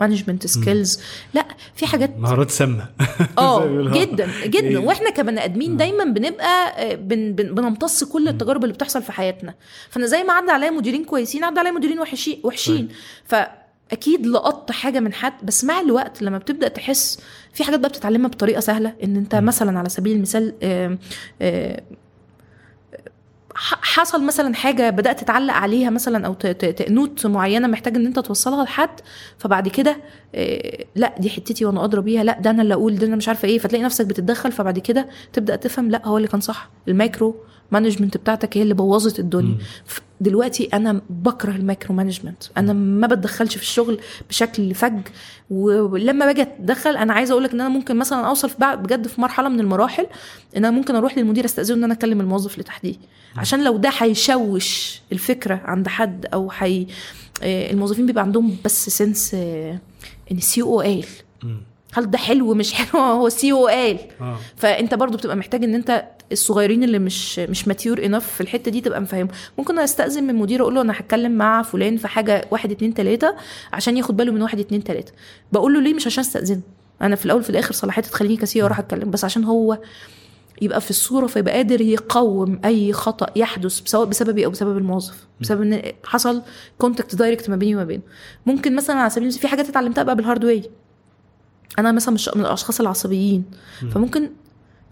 management 0.00 0.46
skills 0.46 1.00
لا 1.34 1.44
في 1.74 1.86
حاجات 1.86 2.18
مهارات 2.18 2.50
سامة. 2.50 2.86
آه. 3.38 3.66
جدا 3.94 4.28
جدا. 4.46 4.68
إيه. 4.68 4.78
وإحنا 4.78 5.10
كبني 5.10 5.44
آدمين 5.44 5.76
دايما 5.76 6.04
بنبقى 6.04 6.82
آه، 6.92 6.94
بن 6.94 7.32
بن 7.32 7.54
بنمتص 7.54 8.04
كل 8.04 8.28
التجارب 8.28 8.62
اللي 8.64 8.74
بتحصل 8.74 9.02
في 9.02 9.12
حياتنا. 9.12 9.54
فأنا 9.90 10.06
زي 10.06 10.22
ما 10.24 10.32
عدى 10.32 10.50
عليا 10.50 10.70
مديرين 10.70 11.04
كويسين 11.04 11.44
عدى 11.44 11.58
عليا 11.60 11.70
مديرين 11.70 12.00
وحشين. 12.00 12.40
وحشين 12.44 12.88
فاكيد 13.24 14.26
لقطت 14.26 14.72
حاجة 14.72 15.00
من 15.00 15.12
حد 15.12 15.32
بس 15.42 15.64
مع 15.64 15.80
الوقت 15.80 16.22
لما 16.22 16.38
بتبدأ 16.38 16.68
تحس 16.68 17.20
في 17.52 17.64
حاجات 17.64 17.80
بقى 17.80 17.88
بتتعلمها 17.88 18.28
بطريقة 18.28 18.60
سهلة. 18.60 18.92
إن 19.04 19.16
أنت 19.16 19.34
مثلا 19.34 19.78
على 19.78 19.88
سبيل 19.88 20.16
المثال 20.16 20.54
آه، 20.62 20.98
آه، 21.42 21.82
ح- 21.82 21.82
حصل 23.62 24.24
مثلا 24.24 24.54
حاجة 24.54 24.90
بدأت 24.90 25.24
تعلق 25.24 25.54
عليها 25.54 25.90
مثلا 25.90 26.26
أو 26.26 26.36
note 26.88 27.26
معينة 27.26 27.68
محتاج 27.68 27.96
إن 27.96 28.06
أنت 28.06 28.18
توصلها 28.18 28.64
لحد 28.64 29.00
فبعد 29.38 29.68
كده 29.68 29.96
آه، 30.34 30.84
لأ 30.96 31.14
دي 31.18 31.30
حتتي 31.30 31.64
وأنا 31.64 31.84
ادرى 31.84 32.00
بيها 32.02 32.24
لأ 32.24 32.40
ده 32.40 32.50
أنا 32.50 32.62
اللي 32.62 32.74
أقول 32.74 32.96
ده 32.96 33.06
أنا 33.06 33.16
مش 33.16 33.28
عارفة 33.28 33.48
إيه 33.48 33.58
فتلاقي 33.58 33.84
نفسك 33.84 34.06
بتتدخل 34.06 34.52
فبعد 34.52 34.78
كده 34.78 35.08
تبدأ 35.32 35.56
تفهم 35.56 35.90
لأ 35.90 36.06
هو 36.06 36.16
اللي 36.16 36.28
كان 36.28 36.40
صح. 36.40 36.70
ال 36.88 36.96
micro 36.96 37.36
management 37.72 38.16
بتاعتك 38.16 38.56
هي 38.56 38.62
اللي 38.62 38.74
بوظت 38.74 39.18
الدنيا. 39.18 39.56
دلوقتي 40.20 40.68
أنا 40.74 41.00
بكره 41.10 41.50
ال 41.50 41.57
micro 41.57 41.94
management. 41.94 42.42
أنا 42.56 42.72
ما 42.72 43.06
بتدخلش 43.06 43.56
في 43.56 43.62
الشغل 43.62 44.00
بشكل 44.28 44.74
فج. 44.74 45.00
ولما 45.50 46.26
باجي 46.26 46.42
أتدخل 46.42 46.96
أنا 46.96 47.12
عايزة 47.12 47.32
أقول 47.32 47.44
لك 47.44 47.52
إن 47.52 47.60
أنا 47.60 47.68
ممكن 47.68 47.96
مثلا 47.96 48.26
أوصل 48.28 48.50
في 48.50 48.56
بجد 48.76 49.06
في 49.08 49.20
مرحلة 49.20 49.48
من 49.48 49.60
المراحل 49.60 50.06
إن 50.56 50.64
أنا 50.64 50.70
ممكن 50.70 50.94
أروح 50.94 51.18
للمدير 51.18 51.44
أستأذنه 51.44 51.78
إن 51.78 51.84
أنا 51.84 51.94
أكلم 51.94 52.20
الموظف 52.20 52.52
اللي 52.52 52.64
تحتيه. 52.64 52.94
عشان 53.36 53.64
لو 53.64 53.76
ده 53.76 53.90
هيشوش 53.98 55.00
الفكرة 55.12 55.60
عند 55.64 55.88
حد 55.88 56.26
أو 56.26 56.50
حي 56.50 56.86
آه، 57.42 57.70
الموظفين 57.70 58.06
بيبقى 58.06 58.24
عندهم 58.24 58.56
بس 58.64 58.88
sense 58.88 59.34
آه، 59.34 59.78
إن 60.32 60.36
ال 60.36 60.62
CEO 60.62 60.80
قال. 60.80 61.04
هل 61.94 62.10
ده 62.10 62.18
حلو 62.18 62.54
مش 62.54 62.72
حلو؟ 62.72 63.00
هو 63.20 63.28
CEO 63.28 63.66
قال. 63.66 63.98
آه. 64.20 64.36
فأنت 64.56 64.94
برضو 64.94 65.16
بتبقى 65.18 65.36
محتاج 65.36 65.64
إن 65.64 65.74
أنت 65.74 66.04
الصغيرين 66.32 66.82
اللي 66.84 66.98
مش 66.98 67.38
مش 67.38 67.68
mature 67.68 68.04
enough 68.06 68.26
في 68.32 68.40
الحتة 68.40 68.70
دي 68.70 68.80
تبقى 68.80 69.00
مفهمه. 69.00 69.28
ممكن 69.58 69.78
أستأذن 69.78 70.24
من 70.24 70.34
مدير 70.34 70.62
أقول 70.62 70.74
له 70.74 70.80
أنا 70.80 70.92
هتكلم 70.96 71.32
مع 71.32 71.62
فلان 71.62 71.96
في 71.96 72.08
حاجة 72.08 72.48
واحد 72.50 72.70
اتنين 72.70 72.94
تلاتة 72.94 73.34
عشان 73.72 73.96
ياخد 73.96 74.16
باله 74.16 74.32
من 74.32 74.42
واحد 74.42 74.58
اتنين 74.58 74.84
تلاتة. 74.84 75.12
بقول 75.52 75.74
له 75.74 75.80
ليه؟ 75.80 75.94
مش 75.94 76.06
عشان 76.06 76.24
استاذنه 76.24 76.60
أنا 77.02 77.16
في 77.16 77.26
الأول 77.26 77.42
في 77.42 77.50
الآخر 77.50 77.72
صلاحيتي 77.72 78.10
تخليني 78.10 78.36
ك 78.36 78.43
CEO 78.43 78.62
أروح 78.62 78.78
أتكلم. 78.78 79.10
بس 79.10 79.24
عشان 79.24 79.44
هو 79.44 79.78
يبقى 80.62 80.80
في 80.80 80.90
الصورة 80.90 81.26
فيبقى 81.26 81.54
قادر 81.54 81.80
يقوم 81.80 82.60
أي 82.64 82.92
خطأ 82.92 83.26
يحدث 83.36 83.82
سواء 83.84 84.06
بسببي 84.06 84.44
أو 84.44 84.50
بسبب 84.50 84.76
الموظف. 84.78 85.26
بسبب 85.40 85.62
إن 85.62 85.82
حصل 86.04 86.42
contact 86.78 87.14
direct 87.14 87.50
ما 87.50 87.56
بيني 87.56 87.74
وما 87.74 87.84
بينه. 87.84 88.02
ممكن 88.46 88.76
مثلا 88.76 88.96
على 88.96 89.10
سبيل 89.10 89.22
المثال 89.22 89.40
في 89.40 89.48
حاجات 89.48 89.68
اتعلمتها 89.68 90.04
بقى 90.04 90.16
بال 90.16 90.25
hard 90.25 90.44
way 90.44 90.62
أنا 91.78 91.92
مثلا 91.92 92.14
مش 92.14 92.30
من 92.36 92.40
الأشخاص 92.40 92.80
العصبيين. 92.80 93.44
فممكن 93.94 94.30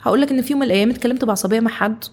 هقول 0.03 0.21
لك 0.21 0.31
إن 0.31 0.43
في 0.43 0.53
يوم 0.53 0.61
من 0.61 0.67
الأيام 0.67 0.91
اتكلمت 0.91 1.25
بعصبيه 1.25 1.61
مع 1.61 1.71
حد 1.71 2.05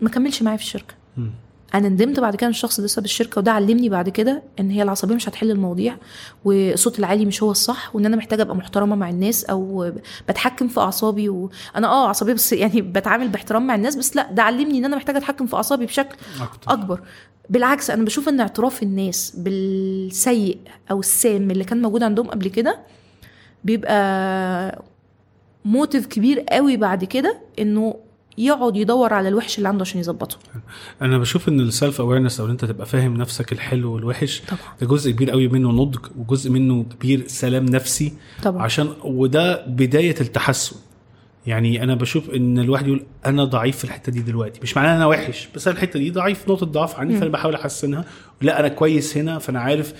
ما 0.00 0.08
كملش 0.08 0.42
معايا 0.42 0.56
في 0.56 0.62
الشركة. 0.62 0.94
مم. 1.16 1.30
أنا 1.74 1.88
ندمت 1.88 2.20
بعد 2.20 2.36
كده 2.36 2.50
الشخص 2.50 2.80
ده 2.80 2.86
ساب 2.86 3.04
الشركة 3.04 3.38
وده 3.38 3.52
علمني 3.52 3.88
بعد 3.88 4.08
كده 4.08 4.42
إن 4.60 4.70
هي 4.70 4.82
العصبية 4.82 5.14
مش 5.14 5.28
هتحل 5.28 5.50
المواضيع 5.50 5.96
والصوت 6.44 6.98
العالي 6.98 7.24
مش 7.24 7.42
هو 7.42 7.50
الصح 7.50 7.96
وإن 7.96 8.06
أنا 8.06 8.16
محتاجة 8.16 8.42
أبقى 8.42 8.56
محترمة 8.56 8.96
مع 8.96 9.10
الناس 9.10 9.44
أو 9.44 9.92
بتحكم 10.28 10.68
في 10.68 10.80
أعصابي 10.80 11.28
وأنا 11.28 11.86
آه 11.88 12.08
عصبية 12.08 12.32
بس 12.32 12.52
يعني 12.52 12.82
بتعامل 12.82 13.28
باحترام 13.28 13.66
مع 13.66 13.74
الناس 13.74 13.96
بس 13.96 14.16
لأ 14.16 14.32
ده 14.32 14.42
علمني 14.42 14.78
إن 14.78 14.84
أنا 14.84 14.96
محتاجة 14.96 15.18
أتحكم 15.18 15.46
في 15.46 15.56
أعصابي 15.56 15.86
بشكل 15.86 16.16
أكتر. 16.40 16.72
أكبر. 16.72 17.00
بالعكس 17.50 17.90
أنا 17.90 18.04
بشوف 18.04 18.28
إن 18.28 18.40
اعتراف 18.40 18.82
الناس 18.82 19.32
بالسيء 19.38 20.58
أو 20.90 21.00
السام 21.00 21.50
اللي 21.50 21.64
كان 21.64 21.82
موجود 21.82 22.02
عندهم 22.02 22.26
قبل 22.30 22.48
كده 22.48 22.78
بيبقى 23.64 24.82
motive 25.64 26.06
كبير 26.06 26.40
قوي 26.40 26.76
بعد 26.76 27.04
كده 27.04 27.38
إنه 27.58 27.94
يقعد 28.38 28.76
يدور 28.76 29.12
على 29.12 29.28
الوحش 29.28 29.58
اللي 29.58 29.68
عنده 29.68 29.82
عشان 29.82 30.00
يظبطه. 30.00 30.36
أنا 31.02 31.18
بشوف 31.18 31.48
إن 31.48 31.60
ال 31.60 31.68
self 31.68 32.00
awareness 32.00 32.40
أو 32.40 32.46
إن 32.46 32.50
أنت 32.50 32.64
تبقى 32.64 32.86
فاهم 32.86 33.16
نفسك 33.16 33.52
الحلو 33.52 33.94
والوحش 33.94 34.42
طبعا. 34.48 34.60
ده 34.80 34.86
جزء 34.86 35.10
كبير 35.10 35.30
قوي 35.30 35.48
منه 35.48 35.70
نضج 35.72 36.06
وجزء 36.18 36.50
منه 36.50 36.84
كبير 37.00 37.24
سلام 37.26 37.64
نفسي. 37.64 38.12
طبعا. 38.42 38.62
عشان 38.62 38.88
وده 39.04 39.66
بداية 39.66 40.14
التحسن. 40.20 40.76
يعني 41.46 41.82
أنا 41.82 41.94
بشوف 41.94 42.30
إن 42.30 42.58
الواحد 42.58 42.86
يقول 42.86 43.04
أنا 43.26 43.44
ضعيف 43.44 43.76
في 43.78 43.84
الحتة 43.84 44.12
دي 44.12 44.20
دلوقتي 44.20 44.60
مش 44.62 44.76
معناه 44.76 44.90
إن 44.90 44.96
أنا 44.96 45.06
وحش 45.06 45.48
بس 45.54 45.68
أنا 45.68 45.76
الحتة 45.76 45.98
دي 45.98 46.10
ضعيف 46.10 46.48
نقطة 46.48 46.66
ضعف 46.66 46.94
عندي 47.00 47.16
فأنا 47.16 47.30
بحاول 47.30 47.54
أحسنها. 47.54 48.04
لا 48.40 48.60
أنا 48.60 48.68
كويس 48.68 49.16
هنا 49.16 49.38
فأنا 49.38 49.60
عارف 49.60 49.94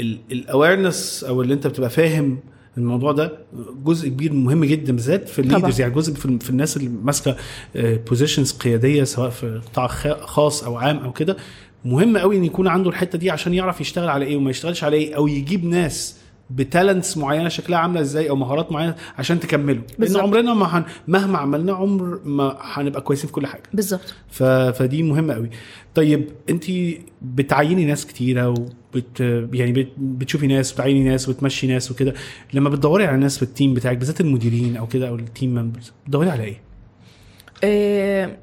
ال 0.00 0.12
awareness 0.12 1.24
أو 1.24 1.42
اللي 1.42 1.54
أنت 1.54 1.66
بتبقى 1.66 1.90
فاهم 1.90 2.38
الموضوع 2.78 3.12
ده 3.12 3.38
جزء 3.84 4.08
كبير 4.08 4.32
مهم 4.32 4.64
جدا 4.64 4.92
بالذات 4.92 5.28
في. 5.28 5.38
ال 5.38 5.43
leaders 5.43 5.80
يعني 5.80 5.94
جزء 5.94 6.14
في, 6.14 6.38
في 6.38 6.50
الناس 6.50 6.76
اللي 6.76 6.88
ماسكة 6.88 7.36
positions 7.74 8.52
قيادية 8.52 9.04
سواء 9.04 9.30
في 9.30 9.60
قطاع 9.72 9.86
خاص 10.26 10.64
أو 10.64 10.76
عام 10.76 10.96
أو 10.98 11.12
كده 11.12 11.36
مهم 11.84 12.16
قوي 12.18 12.36
إن 12.36 12.44
يكون 12.44 12.68
عنده 12.68 12.90
الحتة 12.90 13.18
دي 13.18 13.30
عشان 13.30 13.54
يعرف 13.54 13.80
يشتغل 13.80 14.08
على 14.08 14.24
إيه 14.24 14.36
وما 14.36 14.50
يشتغلش 14.50 14.84
على 14.84 14.96
إيه 14.96 15.14
أو 15.16 15.26
يجيب 15.26 15.64
ناس 15.64 16.16
ب 16.50 16.58
talents 16.58 17.16
معينة 17.16 17.48
شكلها 17.48 17.78
عاملة 17.78 18.00
إزاي 18.00 18.30
أو 18.30 18.36
مهارات 18.36 18.72
معينة 18.72 18.94
عشان 19.18 19.40
تكمله. 19.40 19.74
لأن 19.74 19.84
بالظبط. 19.98 20.22
عمرنا 20.22 20.54
ما 20.54 20.78
هن... 20.78 20.84
مهما 21.08 21.38
عملنا 21.38 21.72
عمر 21.72 22.20
ما 22.24 22.56
هنبقى 22.60 23.00
كويسين 23.00 23.26
في 23.26 23.32
كل 23.32 23.46
حاجة. 23.46 23.62
بالظبط. 23.72 24.14
ف... 24.30 24.42
فدي 24.42 25.02
مهمة 25.02 25.34
قوي. 25.34 25.50
طيب 25.94 26.28
أنت 26.50 26.64
بتعيني 27.22 27.84
ناس 27.84 28.06
كتيرة 28.06 28.48
وبت 28.48 29.20
يعني 29.52 29.72
بت... 29.72 29.88
بتشوفي 29.98 30.46
ناس 30.46 30.72
بتعيني 30.72 31.04
ناس 31.04 31.28
وبتمشي 31.28 31.66
ناس 31.66 31.90
وكده. 31.90 32.14
لما 32.54 32.68
بتدوري 32.70 33.06
على 33.06 33.16
ناس 33.16 33.36
في 33.36 33.42
ال 33.42 33.48
team 33.48 33.74
بتاعك 33.74 33.96
بالذات 33.96 34.20
المديرين 34.20 34.76
أو 34.76 34.86
كده 34.86 35.08
أو 35.08 35.14
ال 35.14 35.22
team 35.22 35.54
members 35.54 35.92
بتدوري 36.04 36.30
على 36.30 36.44
إيه؟ 36.44 36.60
آه، 37.64 38.36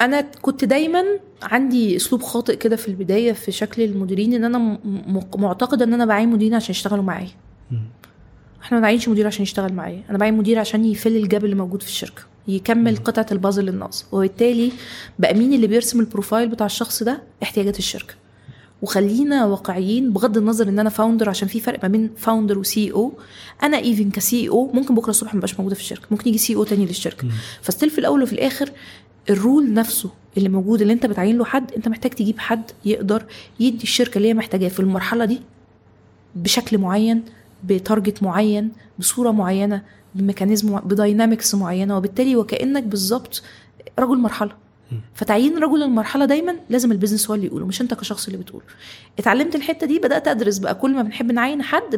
أنا 0.00 0.20
كنت 0.20 0.64
دايما 0.64 1.04
عندي 1.42 1.96
أسلوب 1.96 2.22
خاطئ 2.22 2.56
كده 2.56 2.76
في 2.76 2.88
البداية 2.88 3.32
في 3.32 3.52
شكل 3.52 3.82
المديرين 3.82 4.34
إن 4.34 4.44
أنا 4.54 4.78
معتقده 5.36 5.84
إن 5.84 5.94
أنا 5.94 6.04
بعين 6.04 6.28
مديرين 6.28 6.54
عشان 6.54 6.70
يشتغلوا 6.70 7.04
معايا. 7.04 7.30
إحنا 8.62 8.78
ما 8.78 8.82
بعينش 8.82 9.08
مدير 9.08 9.26
عشان 9.26 9.42
يشتغل 9.42 9.72
معايا 9.72 10.02
أنا 10.10 10.18
بعين 10.18 10.34
مدير 10.34 10.58
عشان 10.58 10.84
ي 10.84 10.90
fill 10.90 11.16
ال 11.16 11.23
gap 11.23 11.44
اللي 11.44 11.56
موجود 11.56 11.82
في 11.82 11.88
الشركة 11.88 12.22
يكمل 12.48 12.96
قطعة 12.96 13.26
البازل 13.32 13.68
الناقصه 13.68 14.04
وبالتالي 14.12 14.72
بقى 15.18 15.34
مين 15.34 15.52
اللي 15.52 15.66
بيرسم 15.66 16.00
ال 16.00 16.06
profile 16.06 16.48
بتاع 16.48 16.66
الشخص 16.66 17.02
ده؟ 17.02 17.22
احتياجات 17.42 17.78
الشركة. 17.78 18.14
وخلينا 18.82 19.44
واقعيين 19.46 20.12
بغض 20.12 20.36
النظر 20.36 20.68
إن 20.68 20.78
أنا 20.78 20.90
founder 20.90 21.28
عشان 21.28 21.48
في 21.48 21.60
فرق 21.60 21.82
ما 21.82 21.88
بين 21.88 22.10
founder 22.16 22.58
و 22.58 22.92
CEO 22.92 23.12
أنا 23.62 23.76
even 23.78 24.10
ك 24.10 24.48
CEO 24.48 24.70
ممكن 24.74 24.94
بكرة 24.94 25.10
الصبح 25.10 25.34
ما 25.34 25.40
بقاش 25.40 25.58
موجودة 25.58 25.74
في 25.74 25.80
الشركة 25.80 26.06
ممكن 26.10 26.28
يجي 26.28 26.38
CEO 26.38 26.64
تاني 26.64 26.86
للشركة. 26.86 27.28
ف 27.62 27.67
still 27.67 27.90
في 27.90 27.98
الأول 27.98 28.22
وفي 28.22 28.32
الآخر 28.32 28.70
ال 29.30 29.39
role 29.39 29.74
نفسه 29.74 30.10
اللي 30.36 30.48
موجود 30.48 30.80
اللي 30.80 30.92
انت 30.92 31.06
بتعين 31.06 31.38
له 31.38 31.44
حد 31.44 31.72
انت 31.72 31.88
محتاج 31.88 32.10
تجيب 32.12 32.38
حد 32.38 32.70
يقدر 32.84 33.24
يدي 33.60 33.82
الشركة 33.82 34.16
اللي 34.18 34.28
هي 34.28 34.34
محتاجاه 34.34 34.68
في 34.68 34.80
المرحلة 34.80 35.24
دي 35.24 35.40
بشكل 36.34 36.78
معين 36.78 37.22
ب 37.64 37.72
target 37.72 38.22
معين 38.22 38.72
بصورة 38.98 39.30
معينة 39.30 39.82
ب 40.14 40.20
mechanism 40.20 40.78
ب 40.80 40.88
dynamics 40.88 41.54
معينة 41.54 41.96
وبالتالي 41.96 42.36
وكأنك 42.36 42.82
بالظبط 42.82 43.42
رجل 43.98 44.18
مرحلة. 44.18 44.52
فتعيين 45.14 45.58
رجل 45.58 45.82
المرحلة 45.82 46.24
دايما 46.24 46.56
لازم 46.70 46.92
ال 46.92 46.96
business 46.96 47.28
هو 47.28 47.34
اللي 47.34 47.46
يقوله 47.46 47.66
مش 47.66 47.80
أنت 47.80 47.94
كشخص 47.94 48.26
اللي 48.26 48.38
بتقوله. 48.38 48.64
اتعلمت 49.18 49.54
الحتة 49.54 49.86
دي 49.86 49.98
بدأت 49.98 50.28
أدرس 50.28 50.58
بقى 50.58 50.74
كل 50.74 50.90
ما 50.94 51.02
بنحب 51.02 51.32
نعين 51.32 51.62
حد 51.62 51.96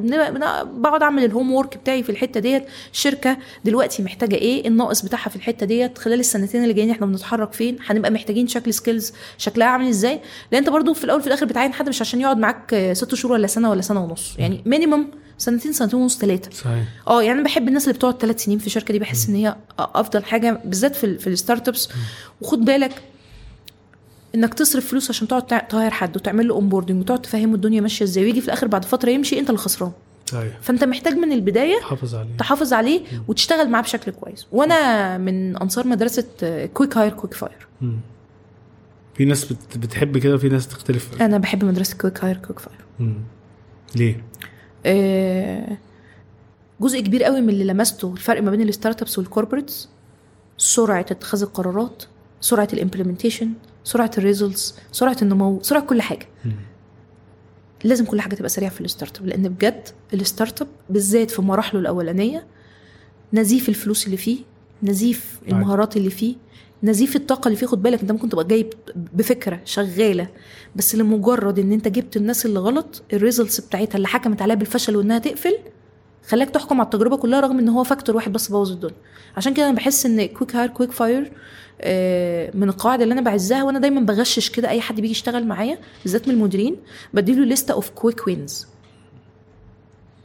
بقعد 0.80 1.02
أعمل 1.02 1.24
ال 1.24 1.52
homework 1.52 1.76
بتاعي 1.76 2.02
في 2.02 2.10
الحتة 2.10 2.40
ديت. 2.40 2.64
الشركة 2.92 3.38
دلوقتي 3.64 4.02
محتاجة 4.02 4.34
إيه؟ 4.34 4.68
الناقص 4.68 5.02
بتاعها 5.02 5.28
في 5.28 5.36
الحتة 5.36 5.66
ديت. 5.66 5.98
خلال 5.98 6.20
السنتين 6.20 6.62
اللي 6.62 6.74
جايين 6.74 6.90
إحنا 6.90 7.06
بنتحرك 7.06 7.52
فين؟ 7.52 7.76
هنبقى 7.86 8.10
محتاجين 8.10 8.46
شكل 8.46 8.74
skills 8.74 9.12
شكلها 9.38 9.66
عامل 9.68 9.88
إزاي؟ 9.88 10.20
لأن 10.52 10.62
أنت 10.62 10.70
برضو 10.70 10.94
في 10.94 11.04
الأول 11.04 11.18
وفي 11.20 11.26
الآخر 11.26 11.46
بتعين 11.46 11.72
حد 11.72 11.88
مش 11.88 12.00
عشان 12.00 12.20
يقعد 12.20 12.38
معاك 12.38 12.90
ست 12.92 13.14
شهور 13.14 13.32
ولا 13.32 13.46
سنة 13.46 13.70
ولا 13.70 13.80
سنة 13.80 14.04
ونص. 14.04 14.34
يعني 14.38 14.62
minimum 14.66 15.06
سنتين 15.38 15.72
سنتين 15.72 16.00
ونص 16.00 16.18
ثلاثة 16.18 16.50
صحيح. 16.50 16.84
آه 17.08 17.22
يعني 17.22 17.38
أنا 17.38 17.44
بحب 17.44 17.68
الناس 17.68 17.84
اللي 17.84 17.94
بتقعد 17.94 18.20
ثلاث 18.20 18.44
سنين 18.44 18.58
في 18.58 18.66
الشركة 18.66 18.92
دي 18.92 18.98
بحس 18.98 19.28
إن 19.28 19.34
هي 19.34 19.56
أفضل 19.78 20.24
حاجة 20.24 20.60
بالذات 20.64 20.96
في 20.96 21.18
في 21.18 21.26
ال 21.26 21.68
startups 21.68 21.88
وخد 22.40 22.58
بالك 22.58 23.02
إنك 24.34 24.54
تصرف 24.54 24.86
فلوس 24.86 25.10
عشان 25.10 25.28
تقعد 25.28 25.68
ت 25.68 25.73
hire 25.73 25.90
حد 25.90 26.16
وتعمل 26.16 26.48
له 26.48 26.54
onboarding 26.54 27.00
وتقعد 27.00 27.22
تفهمه 27.22 27.54
الدنيا 27.54 27.80
ماشية 27.80 28.04
إزاي 28.04 28.24
ويجي 28.24 28.40
في 28.40 28.46
الآخر 28.46 28.66
بعد 28.66 28.84
فترة 28.84 29.10
يمشي 29.10 29.38
أنت 29.38 29.50
اللي 29.50 29.58
خسران. 29.58 29.92
صحيح. 30.26 30.52
فأنت 30.60 30.84
محتاج 30.84 31.14
من 31.14 31.32
البداية 31.32 31.80
حافظ 31.80 32.14
عليه. 32.14 32.36
تحافظ 32.38 32.72
عليه 32.72 33.00
وتشتغل 33.28 33.70
معاه 33.70 33.82
بشكل 33.82 34.12
كويس. 34.12 34.46
وأنا 34.52 35.18
من 35.18 35.56
أنصار 35.56 35.86
مدرسة 35.86 36.24
quick 36.74 36.96
hire 36.96 37.12
quick 37.12 37.34
fire. 37.34 37.66
في 39.14 39.24
ناس 39.24 39.44
بت... 39.44 39.78
بتحب 39.78 40.18
كده 40.18 40.34
وفي 40.34 40.48
ناس 40.48 40.68
تختلف. 40.68 41.22
أنا 41.22 41.38
بحب 41.38 41.64
مدرسة 41.64 41.96
quick 41.96 42.24
hire 42.24 42.36
quick 42.36 42.58
fire 42.58 42.78
مم. 43.00 43.14
ليه؟ 43.96 44.24
آه، 44.86 45.76
جزء 46.80 47.00
كبير 47.00 47.24
قوي 47.24 47.40
من 47.40 47.48
اللي 47.48 47.64
لمسته 47.64 48.12
الفرق 48.12 48.42
ما 48.42 48.50
بين 48.50 48.60
ال 48.68 48.72
startups 48.72 49.02
وال 49.02 49.18
corporates 49.18 49.88
سرعة 50.58 51.00
اتخاذ 51.10 51.42
القرارات 51.42 52.02
سرعة 52.40 52.68
ال 52.72 52.78
implementation 52.78 53.52
سرعة 53.84 54.10
ال 54.18 54.25
results 54.25 54.74
سرعة 54.92 55.16
النمو 55.22 55.58
سرعة 55.62 55.82
كل 55.82 56.02
حاجة. 56.02 56.26
لازم 57.84 58.04
كل 58.04 58.20
حاجة 58.20 58.34
تبقى 58.34 58.48
سريعة 58.48 58.70
في 58.72 58.80
ال 58.80 59.18
startup 59.20 59.26
لأن 59.26 59.48
بجد 59.48 59.88
ال 60.14 60.62
startup 60.62 60.68
بالذات 60.90 61.30
في 61.30 61.42
مراحله 61.42 61.80
الأولانية 61.80 62.46
نزيف 63.32 63.68
الفلوس 63.68 64.06
اللي 64.06 64.16
فيه 64.16 64.38
نزيف 64.82 65.38
المهارات 65.48 65.96
اللي 65.96 66.10
فيه 66.10 66.34
نزيف 66.82 67.16
الطاقة 67.16 67.48
اللي 67.48 67.58
فيه 67.58 67.66
خد 67.66 67.82
بالك 67.82 68.00
انت 68.00 68.12
ممكن 68.12 68.28
تبقى 68.28 68.44
جايب 68.44 68.72
بفكرة 68.96 69.60
شغالة 69.64 70.28
بس 70.76 70.94
لمجرد 70.94 71.58
ان 71.58 71.72
انت 71.72 71.88
جبت 71.88 72.16
الناس 72.16 72.46
اللي 72.46 72.58
غلط 72.60 73.02
ال 73.12 73.18
results 73.18 73.60
بتاعتها 73.60 73.96
اللي 73.96 74.08
حكمت 74.08 74.42
عليها 74.42 74.56
بالفشل 74.56 74.96
وانها 74.96 75.18
تقفل 75.18 75.58
خلاك 76.28 76.50
تحكم 76.50 76.80
على 76.80 76.84
التجربة 76.84 77.16
كلها 77.16 77.40
رغم 77.40 77.58
ان 77.58 77.68
هو 77.68 77.84
factor 77.84 78.16
واحد 78.16 78.32
بس 78.32 78.48
بوظ 78.48 78.72
الدنيا. 78.72 78.94
عشان 79.36 79.54
كده 79.54 79.68
أنا 79.68 79.76
بحس 79.76 80.06
ان 80.06 80.26
quick 80.26 80.56
hire 80.56 80.68
quick 80.70 80.92
fire 80.92 81.22
من 82.54 82.68
القواعد 82.68 83.02
اللي 83.02 83.12
أنا 83.12 83.20
بعزها 83.20 83.62
وأنا 83.64 83.78
دايما 83.78 84.00
بغشش 84.00 84.50
كده 84.50 84.68
اي 84.68 84.80
حد 84.80 84.96
بيجي 84.96 85.10
يشتغل 85.10 85.46
معايا 85.46 85.78
بالذات 86.02 86.28
من 86.28 86.34
المديرين 86.34 86.76
بديله 87.14 87.44
لسته 87.44 87.72
of 87.72 87.90
quick 87.90 88.26
wins 88.26 88.66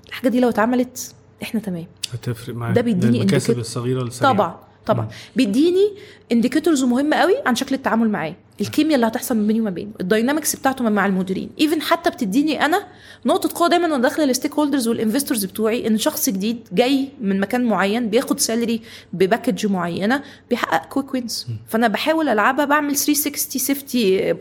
الحاجة 0.08 0.30
دي 0.30 0.40
لو 0.40 0.50
اتعملت 0.50 1.14
إحنا 1.44 1.60
تمام. 1.60 1.86
هتفرق 2.14 2.56
معاك. 2.56 2.76
ده 2.76 2.82
بيديني 2.82 3.18
المكاسب. 3.22 3.60
الصغيرة 3.60 4.04
السريعه 4.04 4.34
طبعا. 4.34 4.60
طبعا. 4.85 5.07
بيديني 5.35 5.91
indicators 6.32 6.84
مهمه 6.84 7.18
قوي 7.18 7.35
عن 7.45 7.55
شكل 7.55 7.76
التعامل 7.76 8.10
معاه. 8.10 8.35
الكيمياء 8.61 8.95
اللي 8.95 9.07
هتحصل 9.07 9.38
ما 9.38 9.47
بيني 9.47 9.61
وما 9.61 9.69
بينه. 9.69 9.91
ال 10.02 10.07
dynamics 10.07 10.56
بتاعته 10.55 10.89
مع 10.89 11.05
المديرين. 11.05 11.49
even 11.61 11.82
حتى 11.81 12.10
بتديني 12.10 12.65
أنا 12.65 12.84
نقطة 13.26 13.49
قوة 13.60 13.69
دايما 13.69 13.88
وأنا 13.88 13.97
داخله 13.97 14.26
ال 14.26 14.53
stakeholders 14.53 14.88
وال 14.88 14.98
investors 14.98 15.45
بتوعي 15.45 15.88
إن 15.88 15.97
شخص 15.97 16.30
جديد 16.30 16.68
جاي 16.72 17.10
من 17.22 17.39
مكان 17.39 17.64
معين 17.64 18.10
بياخد 18.10 18.39
salary 18.40 18.82
ب 19.14 19.20
package 19.20 19.68
معينة 19.68 20.23
بيحقق 20.49 20.85
quick 20.90 21.14
wins 21.14 21.48
فأنا 21.68 21.88
بحاول 21.88 22.30
ألعبها 22.30 22.65
بعمل 22.65 22.95
360 22.95 23.61
safety 23.61 24.34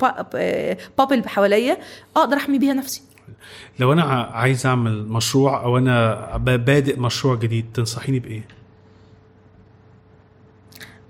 bubble 0.98 1.28
حواليا 1.28 1.78
أقدر 2.16 2.36
أحمي 2.36 2.58
بيها 2.58 2.74
نفسي. 2.74 3.02
لو 3.78 3.92
أنا 3.92 4.02
عايز 4.32 4.66
أعمل 4.66 5.06
مشروع 5.08 5.64
أو 5.64 5.78
أنا 5.78 6.36
بادئ 6.36 7.00
مشروع 7.00 7.34
جديد 7.34 7.64
تنصحيني 7.74 8.18
بإيه؟ 8.18 8.61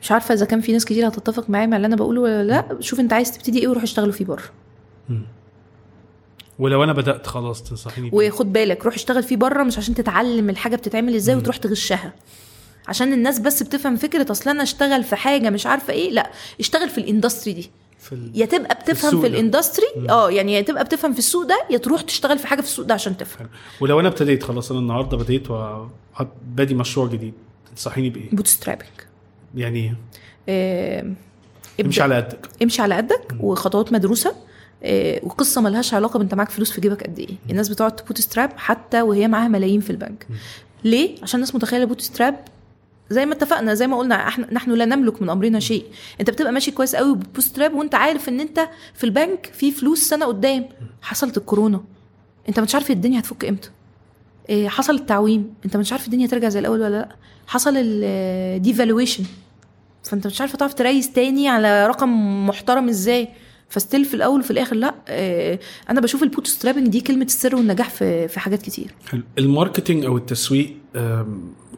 مش 0.03 0.13
عارفة 0.13 0.35
إذا 0.35 0.47
كان 0.47 0.61
في 0.61 0.73
ناس 0.73 0.85
كتير 0.85 1.09
هتتفق 1.09 1.51
معايا 1.51 1.67
مع 1.67 1.77
اللي 1.77 1.87
أنا 1.87 1.97
بقوله 1.97 2.21
ولا 2.21 2.45
لأ. 2.45 2.77
شوف 2.81 3.01
أنت 3.01 3.13
عايز 3.13 3.33
تبتدي 3.33 3.59
إيه 3.59 3.69
وروح 3.69 3.83
اشتغلوا 3.83 4.13
فيه 4.13 4.25
بره. 4.25 4.43
ولو 6.59 6.85
أنا 6.85 6.93
بدأت 6.93 7.27
خلاص 7.27 7.63
تنصحيني 7.63 8.11
وخد 8.13 8.53
بالك 8.53 8.85
روح 8.85 8.95
اشتغل 8.95 9.23
فيه 9.23 9.37
بره 9.37 9.63
مش 9.63 9.79
عشان 9.79 9.95
تتعلم 9.95 10.51
الحاجة 10.51 10.77
بتتعمل 10.77 11.15
إزاي 11.15 11.37
وتروح 11.37 11.57
تغشها. 11.57 12.13
عشان 12.89 13.13
الناس 13.13 13.39
بس 13.39 13.63
بتفهم 13.63 13.97
فكرة 13.97 14.31
أصل 14.33 14.51
أنا 14.51 14.63
اشتغل 14.63 15.05
في 15.05 15.17
حاجة 15.17 15.51
مش 15.51 15.67
عارفة 15.67 15.93
إيه 15.93 16.11
لأ 16.11 16.31
اشتغل 16.61 16.89
في 16.89 16.99
الاندستري 16.99 17.53
دي. 17.53 17.71
في 17.99 18.13
ال... 18.13 18.31
يا 18.35 18.47
تبقى 18.47 18.75
بتفهم 18.83 19.11
في 19.23 19.29
ده. 19.29 19.35
ال 19.35 19.41
industry 19.41 19.87
آه 20.11 20.31
يعني 20.31 20.53
يا 20.55 20.61
تبقى 20.61 20.85
بتفهم 20.85 21.13
في 21.13 21.19
السوق 21.19 21.47
ده 21.47 21.65
يا 21.71 21.79
تروح 21.79 22.01
تشتغل 22.01 22.39
في 22.39 22.47
حاجة 22.47 22.61
في 22.61 22.67
السوق 22.67 22.85
ده 22.87 22.95
عشان 22.95 23.17
تفهم. 23.17 23.49
ولو 23.81 24.01
أنا 24.01 24.09
ابتديت 24.09 24.43
خلاص 24.43 24.71
أنا 24.71 24.81
النهارده 24.81 25.17
بديت 25.17 25.51
وبادي 25.51 26.75
مشروع 26.75 27.07
جديد 27.07 27.35
تنصحيني 27.71 28.11
بإيه؟ 28.11 28.31
bootstrapping 28.33 28.89
يعني 29.55 29.95
إيه 30.49 31.15
امشي 31.81 32.03
على 32.03 32.17
قدك. 32.17 32.49
امشي 32.63 32.83
على 32.83 32.95
قدك 32.95 33.35
وخطوات 33.41 33.93
مدروسة. 33.93 34.35
آه، 34.85 35.21
وقصة 35.23 35.61
ملهاش 35.61 35.95
علاقة 35.95 36.19
بانت 36.19 36.35
معاك 36.35 36.51
فلوس 36.51 36.73
في 36.73 36.81
جيبك 36.81 37.03
قد 37.03 37.19
إيه. 37.19 37.37
الناس 37.51 37.69
بتقعد 37.69 37.97
ت 37.97 38.21
bootstrap 38.21 38.51
حتى 38.57 39.03
وهي 39.03 39.29
معاها 39.29 39.49
ملايين 39.49 39.81
في 39.81 39.91
البنك. 39.91 40.27
ليه؟ 40.85 41.15
عشان 41.23 41.41
الناس 41.41 41.55
متخيلة 41.55 41.85
bootstrap 41.85 42.45
زي 43.11 43.27
ما 43.27 43.35
اتفقنا 43.35 43.75
زي 43.75 43.87
ما 43.87 43.99
قلنا 43.99 44.29
إحنا 44.29 44.55
نحن 44.55 44.71
لا 44.71 44.85
نملك 44.85 45.23
من 45.23 45.31
أمرنا 45.31 45.61
شيء. 45.61 45.85
انت 46.21 46.31
بتبقى 46.31 46.53
ماشي 46.53 46.71
كويس 46.71 46.97
قوي 46.97 47.15
ب 47.15 47.41
bootstrap 47.41 47.75
وانت 47.75 47.95
عارف 47.95 48.29
ان 48.29 48.41
انت 48.41 48.69
في 48.95 49.05
البنك 49.05 49.51
في 49.55 49.71
فلوس 49.73 49.99
سنة 49.99 50.27
قدام. 50.27 50.69
حصلت 51.03 51.37
الكورونا. 51.37 51.81
انت 52.49 52.61
مش 52.61 52.75
عارف 52.75 52.91
الدنيا 52.91 53.21
هتفك 53.21 53.45
إمتى. 53.45 53.71
إيه، 54.49 54.69
حصل 54.69 54.95
التعويم. 54.95 55.55
انت 55.65 55.77
مش 55.77 55.93
عارف 55.93 56.07
الدنيا 56.07 56.27
ترجع 56.27 56.49
زي 56.49 56.59
الأول 56.59 56.81
ولا 56.81 56.91
لأ. 56.91 57.17
حصل 57.53 57.73
ال 57.77 57.89
devaluation 57.89 59.25
فأنت 60.05 60.27
مش 60.27 60.41
عارف 60.41 60.57
تعرف 60.57 60.75
ت 60.75 60.81
raise 60.81 61.13
تاني 61.13 61.49
على 61.49 61.87
رقم 61.87 62.47
محترم 62.47 62.89
إزاي. 62.89 63.29
ف 63.69 63.75
still 63.75 64.05
في 64.05 64.15
الأول 64.15 64.41
وفي 64.41 64.51
الآخر 64.51 64.77
لأ 64.77 64.95
آه، 65.09 65.59
أنا 65.91 66.01
بشوف 66.01 66.23
ال 66.23 66.47
bootstrapping 66.47 66.89
دي 66.89 67.01
كلمة 67.01 67.25
السر 67.25 67.57
والنجاح 67.57 67.91
في 67.91 68.29
في 68.29 68.41
حاجات 68.41 68.63
كتير. 68.63 68.87
حلو. 69.11 69.23
ال 69.39 69.45
marketing 69.45 70.05
أو 70.05 70.17
التسويق 70.17 70.77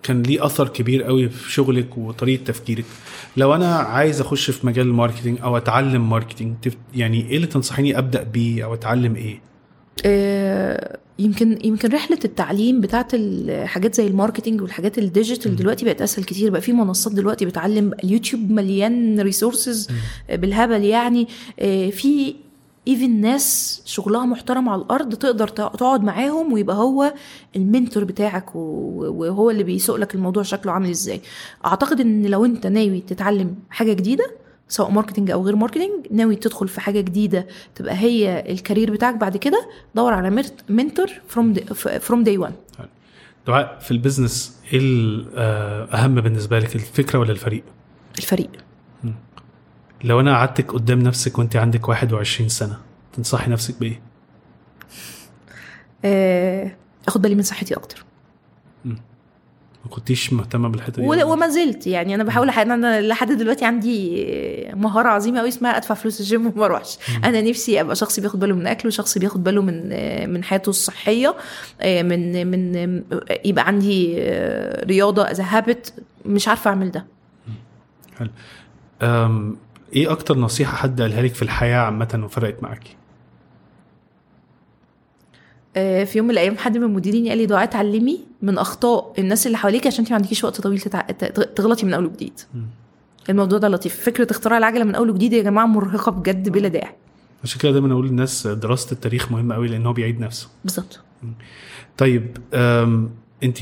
كان 0.03 0.23
ليه 0.23 0.47
أثر 0.47 0.69
كبير 0.69 1.03
قوي 1.03 1.29
في 1.29 1.53
شغلك 1.53 1.99
وطريقة 1.99 2.45
تفكيرك. 2.45 2.85
لو 3.37 3.55
أنا 3.55 3.75
عايز 3.77 4.21
أخش 4.21 4.51
في 4.51 4.67
مجال 4.67 4.87
ال 4.87 4.92
marketing 4.92 5.39
أو 5.43 5.57
أتعلم 5.57 6.11
marketing 6.11 6.57
تف- 6.63 6.77
يعني 6.95 7.31
إيه 7.31 7.37
اللي 7.37 7.47
تنصحيني 7.47 7.99
أبدأ 7.99 8.23
بيه 8.23 8.65
أو 8.65 8.75
أتعلم 8.75 9.17
إيه؟ 9.17 9.41
آه، 10.07 10.99
يمكن 11.19 11.59
يمكن 11.65 11.89
رحلة 11.93 12.19
التعليم 12.25 12.81
بتاعت 12.81 13.11
الحاجات 13.15 13.95
زي 13.95 14.07
ال 14.07 14.12
marketing 14.12 14.61
والحاجات 14.63 14.99
ال 14.99 15.06
digital 15.06 15.57
دلوقتي 15.57 15.85
بقت 15.85 16.03
أسهل 16.03 16.25
كتير. 16.25 16.51
بقى 16.51 16.61
في 16.61 16.73
منصات 16.73 17.13
دلوقتي 17.13 17.47
بتعلم 17.47 17.93
اليوتيوب 18.05 18.51
مليان 18.51 19.21
resources 19.21 19.89
بالهبل 20.33 20.85
يعني. 20.85 21.29
آه، 21.61 21.91
في 21.91 22.35
even 22.89 23.21
ناس 23.21 23.83
شغلها 23.85 24.25
محترم 24.27 24.69
على 24.69 24.83
الأرض 24.83 25.15
تقدر 25.15 25.49
تق- 25.49 25.77
تقعد 25.77 26.03
معاهم 26.05 26.53
ويبقى 26.53 26.77
هو 26.77 27.15
ال 27.57 27.64
mentor 27.64 28.05
بتاعك 28.05 28.55
وهو 28.55 29.51
اللي 29.51 29.63
بيسوق 29.63 29.97
لك 29.97 30.15
الموضوع 30.15 30.43
شكله 30.43 30.73
عامل 30.73 30.91
إزاي. 30.91 31.21
أعتقد 31.67 32.01
إن 32.01 32.27
لو 32.27 32.45
أنت 32.45 32.67
ناوي 32.67 33.01
تتعلم 33.01 33.55
حاجة 33.71 33.93
جديدة 33.93 34.25
سواء 34.69 34.91
marketing 34.91 35.31
أو 35.31 35.43
غير 35.45 35.57
marketing 35.57 36.07
ناوي 36.11 36.37
تدخل 36.37 36.69
في 36.69 36.81
حاجة 36.81 37.01
جديدة 37.01 37.47
تبقى 37.75 37.95
هي 37.95 38.53
ال 38.53 38.59
career 38.59 38.93
بتاعك 38.93 39.15
بعد 39.15 39.37
كده 39.37 39.69
دور 39.95 40.13
على 40.13 40.45
mentor 40.69 41.07
from 41.29 41.55
from 42.01 42.25
day 42.25 42.39
1 42.39 42.53
دعاء 43.47 43.79
في 43.79 43.91
ال 43.91 43.99
business 43.99 44.61
إيه 44.73 44.79
الاهم 44.83 46.15
بالنسبة 46.15 46.59
لك 46.59 46.75
الفكرة 46.75 47.19
ولا 47.19 47.33
الفريق؟ 47.33 47.65
الفريق. 48.19 48.51
لو 50.05 50.21
أنا 50.21 50.37
قعدتك 50.37 50.73
قدام 50.73 50.99
نفسك 50.99 51.39
وأنت 51.39 51.57
عندك 51.57 51.89
21 51.89 52.49
سنة 52.49 52.79
تنصحي 53.13 53.51
نفسك 53.51 53.81
بإيه؟ 53.81 54.01
آه، 56.05 56.77
آخد 57.09 57.23
بالي 57.23 57.35
من 57.35 57.43
صحتي 57.43 57.75
أكتر. 57.75 58.05
ما 59.85 59.91
كنتيش 59.91 60.33
مهتمة 60.33 60.69
بالحتة 60.69 61.03
دي 61.03 61.25
وما 61.25 61.49
زلت 61.49 61.87
يعني 61.87 62.15
أنا 62.15 62.25
بحاول 62.25 62.51
أنا 62.51 63.01
لحد 63.01 63.33
دلوقتي 63.33 63.65
عندي 63.65 64.27
مهارة 64.75 65.09
عظيمة 65.09 65.39
قوي 65.41 65.49
اسمها 65.49 65.77
أدفع 65.77 65.95
فلوس 65.95 66.21
الجيم 66.21 66.47
وما 66.47 66.65
أروحش. 66.65 66.99
أنا 67.25 67.41
نفسي 67.41 67.81
أبقى 67.81 67.97
شخص 67.97 68.21
بياخد 68.21 68.41
باله 68.41 68.55
من 68.55 68.67
اكله 68.67 68.91
شخص 68.91 69.19
بياخد 69.19 69.45
باله 69.45 69.63
من 69.63 69.89
من 70.33 70.45
حياته 70.45 70.71
الصحية 70.71 71.35
من 71.85 72.47
من 72.47 73.03
يبقى 73.45 73.67
عندي 73.67 74.15
رياضة 74.85 75.31
از 75.31 75.41
هابت 75.41 75.95
مش 76.27 76.49
عارفة 76.49 76.71
أعمل 76.71 76.91
ده. 76.91 77.07
حلو. 78.19 78.31
إيه 79.97 80.13
أكتر 80.13 80.39
نصيحة 80.39 80.77
حد 80.77 81.01
قالها 81.03 81.23
لك 81.23 81.35
في 81.35 81.43
الحياة 81.43 81.79
عامة 81.79 82.21
وفرقت 82.25 82.63
معاكي؟ 82.63 82.91
آه، 82.91 83.04
في 85.75 86.13
يوم 86.15 86.27
من 86.27 86.31
الأيام 86.31 86.57
حد 86.57 86.79
من 86.79 86.95
مديريني 86.95 87.29
قال 87.29 87.39
لي 87.39 87.47
دعاء 87.47 87.65
اتعلمي 87.65 88.21
من 88.43 88.59
أخطاء 88.59 89.13
الناس 89.19 89.47
اللي 89.47 89.59
حواليك 89.59 89.87
عشان 89.87 90.01
انت 90.01 90.11
ما 90.11 90.17
عندكيش 90.17 90.45
وقت 90.45 90.61
طويل 90.61 90.81
تتع... 90.81 91.01
تغلطي 91.57 91.87
من 91.87 91.95
أول 91.95 92.07
وجديد. 92.07 92.41
الموضوع 93.31 93.59
ده 93.59 93.69
لطيف. 93.69 94.05
فكرة 94.05 94.27
اختراع 94.31 94.59
العجلة 94.59 94.85
من 94.85 94.95
أول 94.95 95.11
وجديد 95.11 95.33
يا 95.33 95.43
جماعة 95.43 95.67
مرهقة 95.67 96.13
بجد 96.13 96.49
بلا 96.49 96.69
داعي. 96.69 96.95
عشان 97.45 97.61
كده 97.61 97.73
دايما 97.73 97.93
أقول 97.93 98.07
للناس 98.07 98.47
دراسة 98.47 98.93
التاريخ 98.93 99.33
مهمة 99.33 99.55
قوي 99.55 99.69
لأن 99.69 99.87
هو 99.87 99.93
بيعيد 99.93 100.21
نفسه. 100.21 100.49
بالظبط. 100.65 101.01
طيب 101.99 102.37
انت 103.43 103.59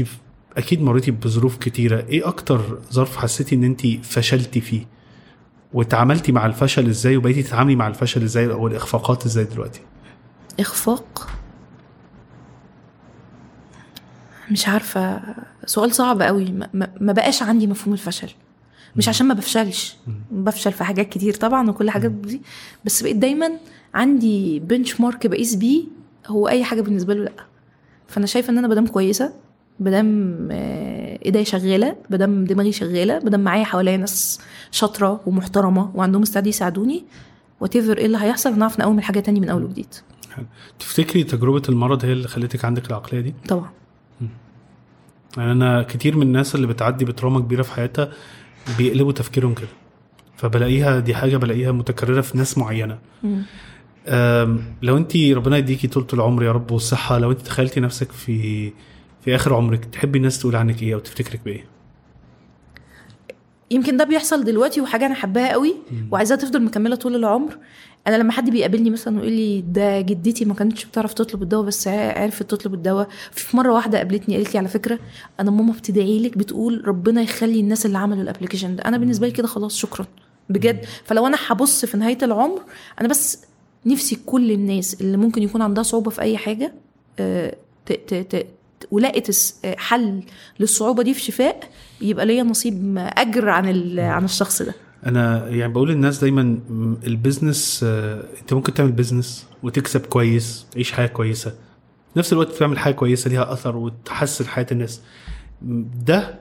أكيد 0.57 0.83
مريتي 0.83 1.11
بظروف 1.11 1.57
كتيرة. 1.57 2.07
إيه 2.09 2.29
أكتر 2.29 2.79
ظرف 2.93 3.17
حسيتي 3.17 3.55
إن 3.55 3.65
انت 3.65 3.87
فشلتي 3.87 4.61
فيه؟ 4.61 4.87
وتعاملتي 5.73 6.33
مع 6.33 6.47
الفشل 6.47 6.89
إزاي؟ 6.89 7.17
وبقيتي 7.17 7.43
تتعاملي 7.43 7.77
مع 7.77 7.89
الفشل 7.89 8.23
إزاي؟ 8.23 8.53
أو 8.53 8.67
الاخفاقات 8.67 9.25
إزاي 9.27 9.45
دلوقتي؟ 9.45 9.81
إخفاق؟ 10.61 11.29
مش 14.53 14.69
عارفة 14.69 15.23
سؤال 15.67 15.95
صعب 15.95 16.23
قوي. 16.23 16.45
ما- 16.75 16.89
بقاش 17.13 17.43
عندي 17.43 17.67
مفهوم 17.67 17.93
الفشل. 17.95 18.29
مش 18.97 19.09
عشان 19.09 19.27
ما 19.27 19.35
بفشلش. 19.35 19.97
بفشل 20.31 20.73
في 20.73 20.85
حاجات 20.85 21.09
كتير 21.09 21.35
طبعا 21.35 21.71
وكل 21.71 21.91
حاجات 21.91 22.11
دي 22.11 22.43
بس 22.85 23.03
بقيت 23.03 23.17
دايما 23.17 23.51
عندي 23.95 24.61
بنش 24.61 25.01
مارك 25.01 25.27
بقيس 25.27 25.55
بيه 25.55 25.85
هو 26.27 26.49
أي 26.49 26.65
حاجة 26.65 26.81
بالنسبة 26.81 27.15
له 27.15 27.25
لأ. 27.25 27.33
فأنا 28.09 28.27
شايفة 28.27 28.51
إن 28.53 28.59
أنا 28.59 28.69
بدام 28.69 28.87
كويسة 28.87 29.33
بدام 29.81 30.49
آه، 30.51 31.19
ايديا 31.25 31.43
شغالة 31.45 31.97
بدام 32.11 32.45
دماغي 32.45 32.73
شغالة 32.73 33.19
بدام 33.19 33.41
معايا 33.41 33.65
حواليا 33.65 33.97
ناس 33.97 34.41
شاطرة 34.71 35.21
ومحترمة 35.27 35.91
وعندهم 35.95 36.23
استعداد 36.23 36.47
يساعدوني 36.47 37.05
وات 37.61 37.77
إيه 37.77 38.07
اللي 38.07 38.19
هيحصل 38.19 38.59
نعرف 38.59 38.81
نقوم 38.81 39.01
حاجة 39.01 39.21
تاني 39.21 39.41
من 39.41 39.49
أول 39.49 39.65
وجديد. 39.65 39.95
تفتكري 40.79 41.25
تجربة 41.25 41.63
المرض 41.69 42.05
هي 42.05 42.13
اللي 42.13 42.29
خلتك 42.29 42.65
عندك 42.65 42.87
العقلية 42.87 43.21
دي؟ 43.21 43.35
طبعا. 43.49 43.71
يعني 45.37 45.53
أنا 45.53 45.83
كتير 45.83 46.17
من 46.17 46.23
الناس 46.23 46.55
اللي 46.55 46.67
بتعدي 46.67 47.05
بتروما 47.05 47.41
كبيرة 47.41 47.63
في 47.63 47.73
حياتها 47.73 48.13
بيقلبوا 48.79 49.13
تفكيرهم 49.13 49.55
كده. 49.55 49.69
فبلاقيها 50.37 51.01
دي 51.01 51.15
حاجة 51.15 51.37
بلاقيها 51.37 51.73
متكررة 51.73 52.21
في 52.21 52.39
ناس 52.39 52.59
معينة. 52.59 52.99
لو 54.83 54.97
انت 54.97 55.17
ربنا 55.17 55.57
يديكي 55.57 55.89
طولة 55.89 56.07
العمر 56.13 56.43
يا 56.43 56.53
رب 56.53 56.71
والصحة 56.71 57.19
لو 57.19 57.31
انت 57.31 57.41
تخيلتي 57.41 57.81
نفسك 57.81 58.13
في 58.13 58.73
في 59.25 59.35
آخر 59.35 59.55
عمرك 59.55 59.85
تحبي 59.85 60.19
الناس 60.19 60.39
تقول 60.39 60.57
عنك 60.57 60.83
إيه 60.83 60.95
أو 60.95 60.99
تفتكرك 60.99 61.41
بإيه؟ 61.45 61.65
يمكن 63.71 63.97
ده 63.97 64.05
بيحصل 64.05 64.45
دلوقتي 64.45 64.81
وحاجة 64.81 65.07
أنا 65.07 65.15
حباها 65.15 65.53
قوي 65.53 65.75
وعايزاها 66.11 66.39
تفضل 66.39 66.63
مكملة 66.63 66.97
طول 66.97 67.17
العمر. 67.17 67.59
أنا 68.07 68.17
لما 68.17 68.33
حد 68.33 68.51
بيقابلني 68.51 68.91
مثلا 68.91 69.17
ويقول 69.21 69.33
لي 69.33 69.61
ده 69.61 70.01
جدتي 70.01 70.45
ما 70.45 70.55
كانتش 70.55 70.85
بتعرف 70.85 71.15
تطلب 71.15 71.43
الدواء 71.43 71.67
بس 71.67 71.89
عرفت 71.89 72.43
تطلب 72.51 72.75
الدواء. 72.75 73.09
في 73.33 73.57
مرة 73.57 73.73
واحدة 73.73 73.99
قابلتني 73.99 74.37
قالت 74.37 74.53
لي 74.55 74.59
على 74.59 74.69
فكرة 74.69 74.99
أنا 75.41 75.51
ماما 75.51 75.73
بتدعي 75.73 76.19
لك 76.19 76.39
بتقول 76.39 76.89
ربنا 76.89 77.23
يخلي 77.23 77.61
الناس 77.61 77.87
اللي 77.87 77.99
عملوا 77.99 78.23
ال 78.23 78.27
application 78.27 78.77
ده. 78.77 78.85
أنا 78.85 78.99
بالنسبة 78.99 79.27
لي 79.27 79.33
كده 79.33 79.49
خلاص 79.49 79.77
شكرا. 79.77 80.07
بجد. 80.49 80.85
فلو 81.05 81.27
أنا 81.27 81.37
هبص 81.47 81.85
في 81.85 81.97
نهاية 81.97 82.19
العمر 82.23 82.61
أنا 83.01 83.09
بس 83.09 83.39
نفسي 83.87 84.19
كل 84.27 84.51
الناس 84.51 85.01
اللي 85.01 85.17
ممكن 85.17 85.43
يكون 85.43 85.63
عندها 85.63 85.83
صعوبة 85.83 86.11
في 86.11 86.21
أي 86.23 86.37
حاجة 86.37 86.73
آه، 87.19 87.57
ت- 87.87 87.93
ت- 87.93 88.37
ت- 88.37 88.47
ولقت 88.91 89.31
حل 89.77 90.23
للصعوبة 90.61 91.03
دي 91.03 91.15
في 91.15 91.21
شفاء 91.21 91.61
يبقى 92.01 92.27
ليا 92.27 92.43
نصيب 92.43 92.95
أجر 92.99 93.49
عن 93.49 93.69
ال- 93.69 94.01
عن 94.01 94.25
الشخص 94.25 94.63
ده. 94.63 94.75
أنا 95.07 95.49
يعني 95.49 95.73
بقول 95.73 95.89
للناس 95.91 96.19
دايما 96.19 96.59
ال 97.07 97.15
business 97.15 97.81
آه، 97.85 98.25
أنت 98.41 98.53
ممكن 98.53 98.75
تعمل 98.75 98.93
business 98.93 99.47
وتكسب 99.63 100.07
كويس 100.07 100.67
تعيش 100.73 100.93
حياة 100.93 101.07
كويسة 101.07 101.51
في 102.13 102.19
نفس 102.19 102.33
الوقت 102.33 102.53
تعمل 102.53 102.79
حاجة 102.79 102.95
كويسة 102.95 103.31
ليها 103.31 103.53
أثر 103.53 103.77
وتحسن 103.77 104.47
حياة 104.47 104.67
الناس 104.73 105.01
ده 106.07 106.41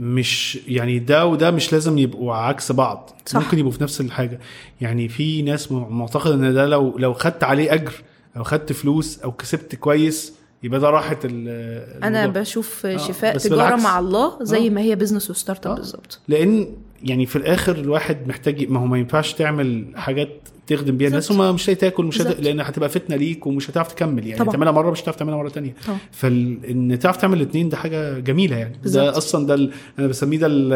مش 0.00 0.58
يعني 0.68 0.98
ده 0.98 1.26
وده 1.26 1.50
مش 1.50 1.72
لازم 1.72 1.98
يبقوا 1.98 2.34
عكس 2.34 2.72
بعض 2.72 3.10
صح. 3.26 3.40
ممكن 3.40 3.58
يبقوا 3.58 3.72
في 3.72 3.82
نفس 3.82 4.00
الحاجة 4.00 4.40
يعني 4.80 5.08
في 5.08 5.42
ناس 5.42 5.72
معتقدة 5.72 6.34
إن 6.34 6.54
ده 6.54 6.66
لو 6.66 6.98
لو 6.98 7.14
خدت 7.14 7.44
عليه 7.44 7.74
أجر 7.74 7.92
أو 8.36 8.42
خدت 8.44 8.72
فلوس 8.72 9.18
أو 9.18 9.32
كسبت 9.32 9.74
كويس 9.74 10.32
يبقى 10.62 10.80
ده 10.80 10.90
راحت 10.90 11.18
ال- 11.24 12.02
أنا. 12.04 12.26
بشوف 12.26 12.86
آه، 12.86 12.96
شفاء 12.96 13.34
بس 13.34 13.42
تجارة 13.42 13.56
بالعكس. 13.64 13.82
مع 13.82 13.98
الله 13.98 14.38
زي 14.44 14.66
آه. 14.66 14.70
ما 14.70 14.80
هي 14.80 14.96
business 14.96 15.30
و 15.30 15.66
startup 15.66 15.72
آه. 15.72 15.76
بالظبط 15.76 16.20
لأن 16.28 16.76
يعني 17.04 17.26
في 17.26 17.36
الآخر 17.36 17.76
الواحد 17.76 18.28
محتاج 18.28 18.70
ما 18.70 18.80
هو 18.80 18.86
ما 18.86 18.98
ينفعش 18.98 19.32
تعمل 19.32 19.86
حاجات 19.94 20.28
تخدم 20.66 20.96
بيها 20.96 21.08
الناس. 21.08 21.30
وما 21.30 21.52
مش 21.52 21.70
هتاكل 21.70 22.04
مش 22.04 22.20
هت... 22.22 22.40
لأن 22.40 22.60
هتبقى 22.60 22.88
فتنة 22.88 23.16
ليك 23.16 23.46
ومش 23.46 23.70
هتعرف 23.70 23.92
تكمل 23.92 24.26
يعني 24.26 24.38
طبعا. 24.38 24.52
تعملها 24.52 24.72
مرة 24.72 24.90
مش 24.90 25.02
هتعرف 25.02 25.16
تعملها 25.16 25.36
مرة 25.36 25.48
تانية 25.48 25.74
طبعا. 25.86 25.98
فان 26.12 26.98
تعرف 26.98 27.16
تعمل 27.16 27.36
الاثنين 27.42 27.68
ده 27.68 27.76
حاجة 27.76 28.18
جميلة 28.18 28.56
يعني 28.56 28.78
بالظبط. 28.82 29.04
ده 29.04 29.16
أصلا 29.18 29.46
ده 29.46 29.54
ال... 29.54 29.72
أنا 29.98 30.06
بسميه 30.06 30.38
ده 30.38 30.46
ال... 30.50 30.72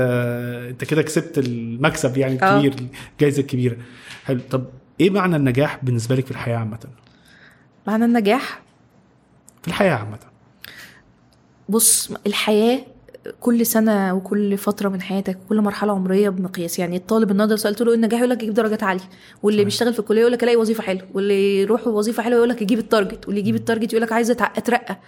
أنت 0.70 0.84
كده 0.84 1.02
كسبت 1.02 1.38
المكسب 1.38 2.16
يعني 2.16 2.42
آه. 2.42 2.56
الكبير 2.60 2.88
الجائزه 3.12 3.40
الكبيرة 3.40 3.76
حلو 4.24 4.40
طب 4.50 4.64
إيه 5.00 5.10
معنى 5.10 5.36
النجاح 5.36 5.84
بالنسبة 5.84 6.14
لك 6.16 6.24
في 6.24 6.30
الحياة 6.30 6.56
عامة 6.56 6.78
معنى 7.86 8.04
النجاح 8.04 8.62
في 9.62 9.68
الحياة 9.68 9.94
عامة 9.94 10.18
بص 11.68 12.10
الحياة 12.26 12.80
كل 13.40 13.66
سنة 13.66 14.14
وكل 14.14 14.56
فترة 14.58 14.88
من 14.88 15.02
حياتك 15.02 15.38
كل 15.48 15.60
مرحلة 15.60 15.92
عمرية 15.92 16.28
بمقياس. 16.28 16.78
يعني 16.78 16.96
الطالب 16.96 17.30
النهارده 17.30 17.56
سالت 17.56 17.82
له 17.82 17.88
إيه 17.88 17.94
النجاح 17.96 18.20
يقول 18.20 18.30
لك 18.30 18.42
يجيب 18.42 18.54
درجات 18.54 18.82
عالية. 18.82 19.02
واللي. 19.42 19.64
بيشتغل 19.64 19.92
في 19.92 19.98
الكلية 19.98 20.20
يقول 20.20 20.32
لك 20.32 20.42
الاقي 20.42 20.56
وظيفة 20.56 20.82
حلوة. 20.82 21.02
واللي 21.14 21.60
يروح 21.60 21.86
وظيفة 21.86 22.22
حلوة 22.22 22.36
يقول 22.36 22.48
لك 22.48 22.62
يجيب 22.62 22.78
ال 22.78 22.85
target 22.85 23.26
واللي 23.26 23.40
يجيب 23.40 23.54
ال 23.54 23.60
target 23.60 23.92
يقول 23.92 24.02
لك 24.02 24.12
عايز 24.12 24.30
أترقى. 24.30 24.98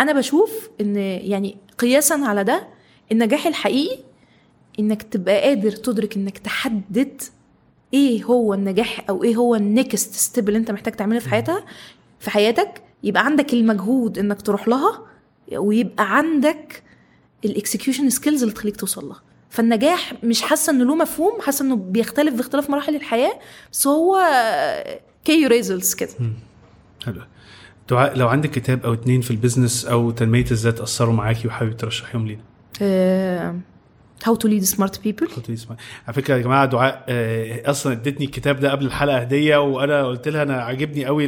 أنا 0.00 0.12
بشوف 0.12 0.68
إن 0.80 0.96
يعني 0.96 1.56
قياسا 1.78 2.14
على 2.14 2.44
ده 2.44 2.68
النجاح 3.12 3.46
الحقيقي 3.46 3.98
إنك 4.78 5.02
تبقى 5.02 5.40
قادر 5.40 5.70
تدرك 5.70 6.16
إنك 6.16 6.38
تحدد 6.38 7.22
إيه 7.94 8.24
هو 8.24 8.54
النجاح 8.54 9.04
أو 9.08 9.24
إيه 9.24 9.36
هو 9.36 9.54
ال 9.54 9.66
next 9.66 10.12
step 10.14 10.48
اللي 10.48 10.58
أنت 10.58 10.70
محتاج 10.70 10.94
تعمله 10.94 11.18
في 11.18 11.28
حياتها 11.28 11.64
في 12.18 12.30
حياتك. 12.30 12.82
يبقى 13.02 13.24
عندك 13.24 13.52
المجهود 13.52 14.18
إنك 14.18 14.42
تروح 14.42 14.68
لها 14.68 15.02
ويبقى 15.52 16.16
عندك 16.16 16.82
ال 17.44 17.51
execution 17.51 18.10
skills 18.10 18.42
اللي 18.42 18.54
تخليك 18.54 18.76
توصل 18.76 19.08
لها. 19.08 19.22
فالنجاح 19.50 20.12
مش 20.24 20.42
حاسة 20.42 20.70
إنه 20.70 20.84
له 20.84 20.94
مفهوم 20.94 21.40
حاسة 21.40 21.64
إنه 21.64 21.76
بيختلف 21.76 22.34
باختلاف 22.34 22.70
مراحل 22.70 22.96
الحياة 22.96 23.38
بس 23.72 23.86
هو 23.86 24.18
key 25.24 25.46
results 25.46 25.94
كده. 25.94 26.10
حلو. 27.04 27.22
لو 27.90 28.28
عندك 28.28 28.50
كتاب 28.50 28.84
أو 28.84 28.92
اتنين 28.92 29.20
في 29.20 29.30
ال 29.30 29.36
business 29.36 29.84
أو 29.84 30.10
تنمية 30.10 30.44
الذات 30.50 30.80
أثروا 30.80 31.14
معاكي 31.14 31.48
وحابب 31.48 31.76
ترشحيهم 31.76 32.26
لينا؟ 32.26 32.42
how 34.24 34.34
to 34.34 34.48
lead 34.48 34.62
smart 34.64 35.02
people 35.02 35.28
على 36.06 36.14
فكرة 36.14 36.34
يا 36.36 36.42
جماعة 36.42 36.64
دعاء 36.66 37.04
آه، 37.08 37.70
أصلا 37.70 37.92
ادتني 37.92 38.26
الكتاب 38.26 38.60
ده 38.60 38.70
قبل 38.70 38.86
الحلقة 38.86 39.16
هدية 39.18 39.56
وأنا 39.56 40.06
قلت 40.06 40.28
لها 40.28 40.42
أنا 40.42 40.62
عاجبني 40.62 41.04
قوي 41.06 41.24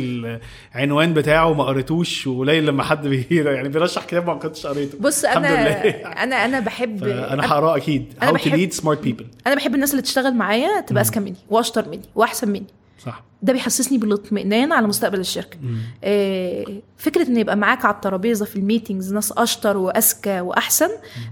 العنوان 0.74 1.14
بتاعه 1.14 1.52
ما 1.54 1.64
قريتوش 1.64 2.26
وقليل 2.26 2.66
لما 2.66 2.82
حد 2.82 3.06
بي 3.08 3.26
يعني 3.30 3.68
بيرشح 3.68 4.04
كتاب 4.04 4.26
ما 4.26 4.34
كنتش 4.34 4.66
قريته. 4.66 4.98
بص 5.00 5.24
أنا. 5.24 6.22
أنا 6.22 6.44
أنا 6.44 6.60
بحب 6.60 7.04
أنا 7.04 7.46
هقرأه 7.46 7.76
أكيد. 7.76 8.12
to 8.22 8.30
بحب- 8.30 8.70
lead 8.70 8.74
smart 8.74 9.06
people. 9.08 9.24
أنا 9.46 9.54
بحب 9.54 9.74
الناس 9.74 9.90
اللي 9.90 10.02
تشتغل 10.02 10.34
معايا 10.34 10.80
تبقى 10.80 11.02
أذكى 11.02 11.20
مني 11.20 11.34
وأشطر 11.50 11.88
مني 11.88 12.02
وأحسن 12.14 12.48
مني. 12.48 12.66
صح. 13.04 13.22
ده 13.42 13.52
بيحسسني 13.52 13.98
بالاطمئنان 13.98 14.72
على 14.72 14.86
مستقبل 14.86 15.20
الشركة. 15.20 15.58
آه، 16.04 16.64
فكرة 16.96 17.28
إن 17.28 17.36
يبقى 17.36 17.56
معاك 17.56 17.84
على 17.84 17.94
الترابيزه 17.94 18.44
في 18.44 18.56
ال 18.56 18.62
meetings 18.62 19.12
ناس 19.12 19.32
أشطر 19.32 19.76
وأذكى 19.76 20.40
وأحسن 20.40 20.88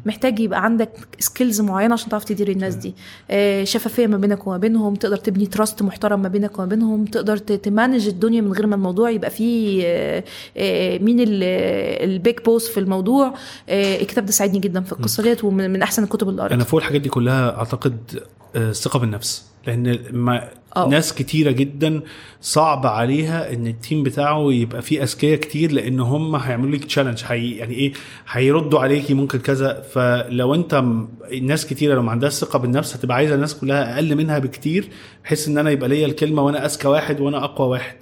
محتاج 0.06 0.40
يبقى 0.40 0.64
عندك 0.64 0.90
skills 1.18 1.60
معينة 1.60 1.92
عشان 1.92 2.08
تعرف 2.08 2.24
تدير 2.24 2.48
الناس 2.48 2.74
دي. 2.74 2.94
آه، 3.30 3.64
شفافية 3.64 4.06
ما 4.06 4.16
بينك 4.16 4.46
وما 4.46 4.56
بينهم 4.56 4.94
تقدر 4.94 5.16
تبني 5.16 5.46
trust 5.46 5.82
محترم 5.82 6.22
ما 6.22 6.28
بينك 6.28 6.58
وما 6.58 6.66
بينهم 6.68 7.04
تقدر 7.04 7.36
ت 7.36 7.46
manage 7.46 8.06
الدنيا 8.06 8.40
من 8.40 8.52
غير 8.52 8.66
ما 8.66 8.74
الموضوع 8.74 9.10
يبقى 9.10 9.30
فيه 9.30 9.82
آه، 9.86 10.24
آه، 10.56 10.98
مين 10.98 11.16
ال 11.20 11.50
big 11.50 12.38
boss 12.44 12.68
في 12.68 12.80
الموضوع. 12.80 13.34
آه، 13.68 14.00
الكتاب 14.00 14.26
ده 14.26 14.32
ساعدني 14.32 14.58
جدا 14.58 14.80
في 14.80 14.92
القصة 14.92 15.22
ديت 15.22 15.44
ومن 15.44 15.70
من 15.70 15.82
أحسن 15.82 16.02
الكتب 16.02 16.28
اللي 16.28 16.40
قريتها. 16.42 16.54
أنا 16.56 16.64
فوق 16.64 16.80
الحاجات 16.80 17.00
دي 17.00 17.08
كلها 17.08 17.56
أعتقد 17.58 18.22
آه، 18.56 18.70
الثقه 18.70 18.98
بالنفس. 18.98 19.44
لأن 19.66 19.98
ما 20.12 20.48
أه. 20.76 20.88
ناس 20.88 21.14
كتيرة 21.14 21.50
جدا 21.50 22.00
صعب 22.40 22.86
عليها 22.86 23.52
إن 23.52 23.66
ال 23.66 23.73
team 23.73 24.02
بتاعه 24.02 24.52
يبقى 24.52 24.82
فيه 24.82 25.02
أذكياء 25.02 25.38
كتير 25.38 25.72
لأن 25.72 26.00
هم 26.00 26.36
هيعملوا 26.36 26.70
لك 26.76 26.84
challenge 26.84 27.22
هي 27.26 27.50
يعني 27.50 27.74
إيه؟ 27.74 27.92
هيردوا 28.30 28.80
عليكي 28.80 29.14
ممكن 29.14 29.38
كذا. 29.38 29.82
فلو 29.92 30.54
أنت 30.54 30.84
الناس 31.32 31.66
كتيرة 31.66 31.94
لو 31.94 32.02
ما 32.02 32.10
عندهاش 32.10 32.32
ثقة 32.32 32.58
بالنفس 32.58 32.96
هتبقى 32.96 33.16
عايزة 33.16 33.34
الناس 33.34 33.54
كلها 33.54 33.94
أقل 33.94 34.14
منها 34.16 34.38
بكتير 34.38 34.88
بحيث 35.24 35.48
إن 35.48 35.58
أنا 35.58 35.70
يبقى 35.70 35.88
ليا 35.88 36.06
الكلمة 36.06 36.42
وأنا 36.42 36.64
أذكى 36.66 36.88
واحد 36.88 37.20
وأنا 37.20 37.44
أقوى 37.44 37.68
واحد. 37.68 37.96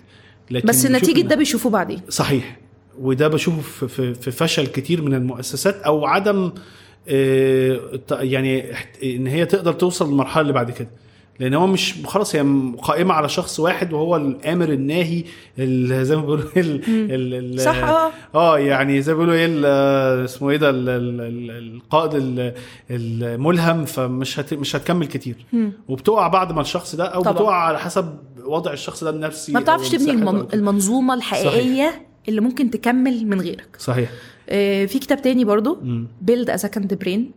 لكن 0.51 0.69
بس 0.69 0.86
نتيجه 0.86 1.20
ده 1.20 1.36
بيشوفوه 1.36 1.73
بعدين. 1.73 2.01
صحيح. 2.09 2.57
وده 3.01 3.28
بشوفه 3.28 3.86
في- 3.86 4.15
في 4.15 4.31
فشل 4.31 4.66
كتير 4.66 5.03
من 5.03 5.15
المؤسسات 5.15 5.74
أو 5.82 6.07
عدم 6.07 6.53
آه، 7.09 7.81
يعني 8.11 8.65
إن 9.05 9.27
هي 9.27 9.44
تقدر 9.47 9.73
توصل 9.73 10.09
للمرحلة 10.11 10.40
اللي 10.43 10.53
بعد 10.53 10.70
كده. 10.70 10.89
لأن 11.43 11.55
هو 11.55 11.66
مش 11.66 11.94
خلاص 12.05 12.36
هي 12.36 12.47
قائمة 12.82 13.14
على 13.14 13.28
شخص 13.28 13.60
واحد 13.60 13.93
وهو 13.93 14.16
الآمر 14.16 14.69
الناهي 14.73 15.24
ال- 15.59 16.06
زي 16.06 16.16
ما 16.16 16.23
بيقولوا 16.23 16.44
ال 16.56 17.60
صح 17.60 17.77
آه 17.85 18.10
آه 18.35 18.59
يعني 18.59 19.02
زي 19.02 19.12
ما 19.14 19.19
بيقولوا 19.19 19.35
إيه 19.35 20.24
اسمه 20.24 20.51
إيه 20.51 20.56
ده 20.56 20.70
ال- 20.70 20.89
ال- 20.89 21.20
ال- 21.20 21.74
القائد 21.77 22.14
ال- 22.14 22.55
الملهم 22.90 23.85
فمش 23.85 24.40
هت 24.40 24.55
مش 24.55 24.77
هتكمل 24.77 25.06
كتير. 25.06 25.36
وبتقع 25.89 26.28
بعد 26.28 26.52
ما 26.52 26.60
الشخص 26.60 26.94
ده 26.94 27.05
أو 27.05 27.23
طبعا. 27.23 27.32
بتقع 27.35 27.55
على 27.55 27.78
حسب 27.78 28.16
وضع 28.44 28.73
الشخص 28.73 29.05
ده 29.05 29.10
النفسي 29.10 29.52
ما 29.52 29.60
بتعرفش 29.60 29.89
تبني. 29.89 30.10
المنظومة 30.55 31.14
الحقيقية 31.14 32.06
اللي 32.28 32.40
ممكن 32.40 32.70
تكمل 32.70 33.27
من 33.27 33.40
غيرك 33.40 33.77
صحيح 33.78 34.10
آه، 34.48 34.86
في 34.86 34.98
كتاب 34.98 35.23
تاني 35.23 35.44
برضو. 35.44 35.78
build 36.20 36.51
a 36.51 36.56
second 36.56 36.94
brain 36.94 37.31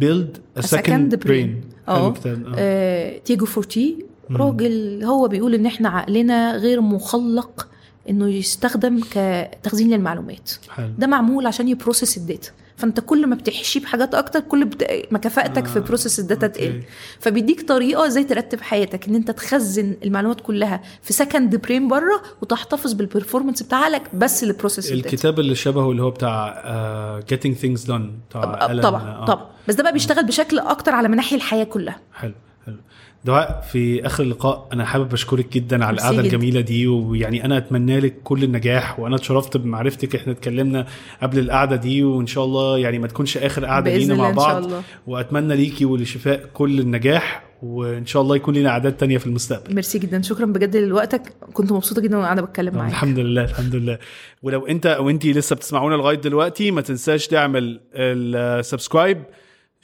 build 0.00 0.38
a 0.58 0.60
A 0.60 0.66
second 0.66 0.76
second 0.76 1.16
brain. 1.24 1.26
brain. 1.26 1.88
حلو 1.88 2.14
آه. 2.56 3.18
تياجو 3.18 3.46
فورتي. 3.46 4.04
راجل 4.30 5.04
هو 5.04 5.28
بيقول 5.28 5.54
إن 5.54 5.66
إحنا 5.66 5.88
عقلنا 5.88 6.56
غير 6.56 6.80
مخلق 6.80 7.68
إنه 8.10 8.28
يستخدم 8.28 9.00
كتخزين 9.10 9.90
للمعلومات. 9.90 10.50
حلو. 10.68 10.90
ده 10.98 11.06
معمول 11.06 11.46
عشان 11.46 11.68
ي 11.68 11.74
process 11.74 12.16
ال 12.16 12.22
data. 12.22 12.50
فانت 12.76 13.00
كل 13.00 13.26
ما 13.26 13.34
بتحشيه 13.34 13.80
بحاجات 13.80 14.14
أكتر 14.14 14.40
كل 14.40 14.64
بت... 14.64 15.06
ما 15.10 15.18
كفاءتك 15.18 15.64
آه، 15.64 15.68
في 15.68 15.80
process 15.80 16.20
ال 16.20 16.24
data. 16.24 16.46
تقل. 16.46 16.82
فبيديك 17.20 17.68
طريقة 17.68 18.06
إزاي 18.06 18.24
ترتب 18.24 18.60
حياتك 18.60 19.08
إن 19.08 19.14
أنت 19.14 19.30
تخزن 19.30 19.96
المعلومات 20.04 20.40
كلها 20.40 20.82
في 21.02 21.12
second 21.12 21.56
brain 21.56 21.88
بره 21.88 22.22
وتحتفظ 22.42 22.92
بال 22.92 23.03
performance 23.03 23.62
بتاع 23.62 23.78
عقلك 23.78 24.14
ب 24.14 24.18
process 24.18 24.44
ال 24.88 24.91
data. 24.91 25.08
الكتاب 25.08 25.40
اللي 25.40 25.54
شبهه 25.54 25.90
اللي 25.90 26.02
هو 26.02 26.10
بتاع 26.10 27.20
Getting 27.32 27.54
Things 27.62 27.86
Done 27.86 28.02
بتاع 28.30 28.66
ألان، 28.70 28.80
طبعا 28.80 29.02
آه. 29.02 29.24
طبعا. 29.24 29.46
بس 29.68 29.74
ده 29.74 29.82
بقى 29.82 29.92
بيشتغل 29.92 30.26
بشكل 30.26 30.58
أكتر 30.58 30.92
على 30.92 31.08
مناحي 31.08 31.36
الحياة 31.36 31.64
كلها. 31.64 32.00
حلو 32.14 32.34
حلو. 32.66 32.76
دعاء 33.24 33.64
في 33.72 34.06
آخر 34.06 34.24
اللقاء. 34.24 34.68
أنا 34.72 34.84
حابب 34.84 35.12
أشكرك 35.12 35.52
جدا 35.52 35.84
على 35.84 35.94
القعدة. 35.94 36.20
الجميلة 36.20 36.60
دي 36.60 36.86
ويعني 36.86 37.44
أنا 37.44 37.56
أتمنى 37.56 38.00
لك 38.00 38.14
كل 38.24 38.44
النجاح 38.44 39.00
وأنا 39.00 39.16
اتشرفت 39.16 39.56
بمعرفتك. 39.56 40.14
إحنا 40.14 40.32
اتكلمنا 40.32 40.86
قبل 41.22 41.38
القعدة 41.38 41.76
دي 41.76 42.04
وإن 42.04 42.26
شاء 42.26 42.44
الله 42.44 42.78
يعني 42.78 42.98
ما 42.98 43.06
تكونش 43.06 43.36
آخر 43.36 43.64
قعدة 43.64 43.96
لينا 43.96 44.14
مع 44.14 44.30
بعض. 44.30 44.64
الله. 44.64 44.82
وأتمنى 45.06 45.56
ليكي 45.56 45.84
ولشفاء 45.84 46.50
كل 46.54 46.80
النجاح 46.80 47.44
وإن 47.62 48.06
شاء 48.06 48.22
الله 48.22 48.36
يكون 48.36 48.54
لنا 48.54 48.68
أعداد 48.68 48.92
تانية 48.92 49.18
في 49.18 49.26
المستقبل. 49.26 49.74
ميرسي 49.74 49.98
جدا. 49.98 50.22
شكرا 50.22 50.46
بجد 50.46 50.76
لوقتك. 50.76 51.22
كنت 51.52 51.72
مبسوطة 51.72 52.02
جدا 52.02 52.16
وأنا 52.16 52.42
بتكلم 52.42 52.74
معاك. 52.74 52.90
الحمد 52.90 53.18
لله 53.18 53.44
الحمد 53.44 53.74
لله. 53.74 53.98
ولو 54.42 54.66
أنت 54.66 54.86
أو 54.86 55.10
انت 55.10 55.26
لسه 55.26 55.56
بتسمعونا 55.56 55.94
لغاية 55.94 56.16
دلوقتي 56.16 56.70
ما 56.70 56.80
تنساش 56.80 57.26
تعمل 57.26 57.80
ال 57.94 58.07
subscribe 58.07 59.22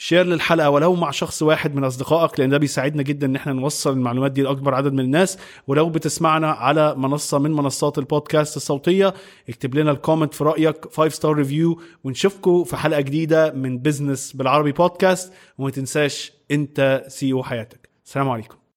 share 0.03 0.27
للحلقة 0.27 0.71
ولو 0.71 0.95
مع 0.95 1.11
شخص 1.11 1.43
واحد 1.43 1.75
من 1.75 1.85
أصدقائك 1.85 2.41
لأن 2.41 2.51
ده 2.51 2.59
بيساعدنا 2.59 3.03
جدا 3.03 3.27
إن 3.27 3.37
إحنا 3.37 3.53
نوصل 3.53 3.93
المعلومات 3.93 4.33
دي 4.33 4.43
لأكبر 4.43 4.75
عدد 4.75 4.93
من 4.93 5.01
الناس. 5.01 5.39
ولو 5.67 5.89
بتسمعنا 5.91 6.51
على 6.51 6.95
منصة 6.95 7.39
من 7.39 7.53
منصات 7.53 7.99
البودكاست 7.99 8.57
الصوتية 8.57 9.15
اكتب 9.49 9.75
لنا 9.75 9.91
ال 9.91 9.96
comment 9.96 10.35
في 10.35 10.45
رأيك 10.45 10.95
5 10.95 11.09
star 11.09 11.33
review 11.33 11.81
ونشوفكم 12.05 12.65
في 12.65 12.77
حلقة 12.77 13.01
جديدة 13.01 13.53
من 13.53 13.79
بزنس 13.79 14.33
بالعربي 14.33 14.73
بودكاست 14.73 15.33
وما 15.59 15.71
تنساش 15.71 16.33
أنت 16.51 17.05
سي 17.09 17.43
حياتك. 17.43 17.89
السلام 18.07 18.29
عليكم. 18.29 18.60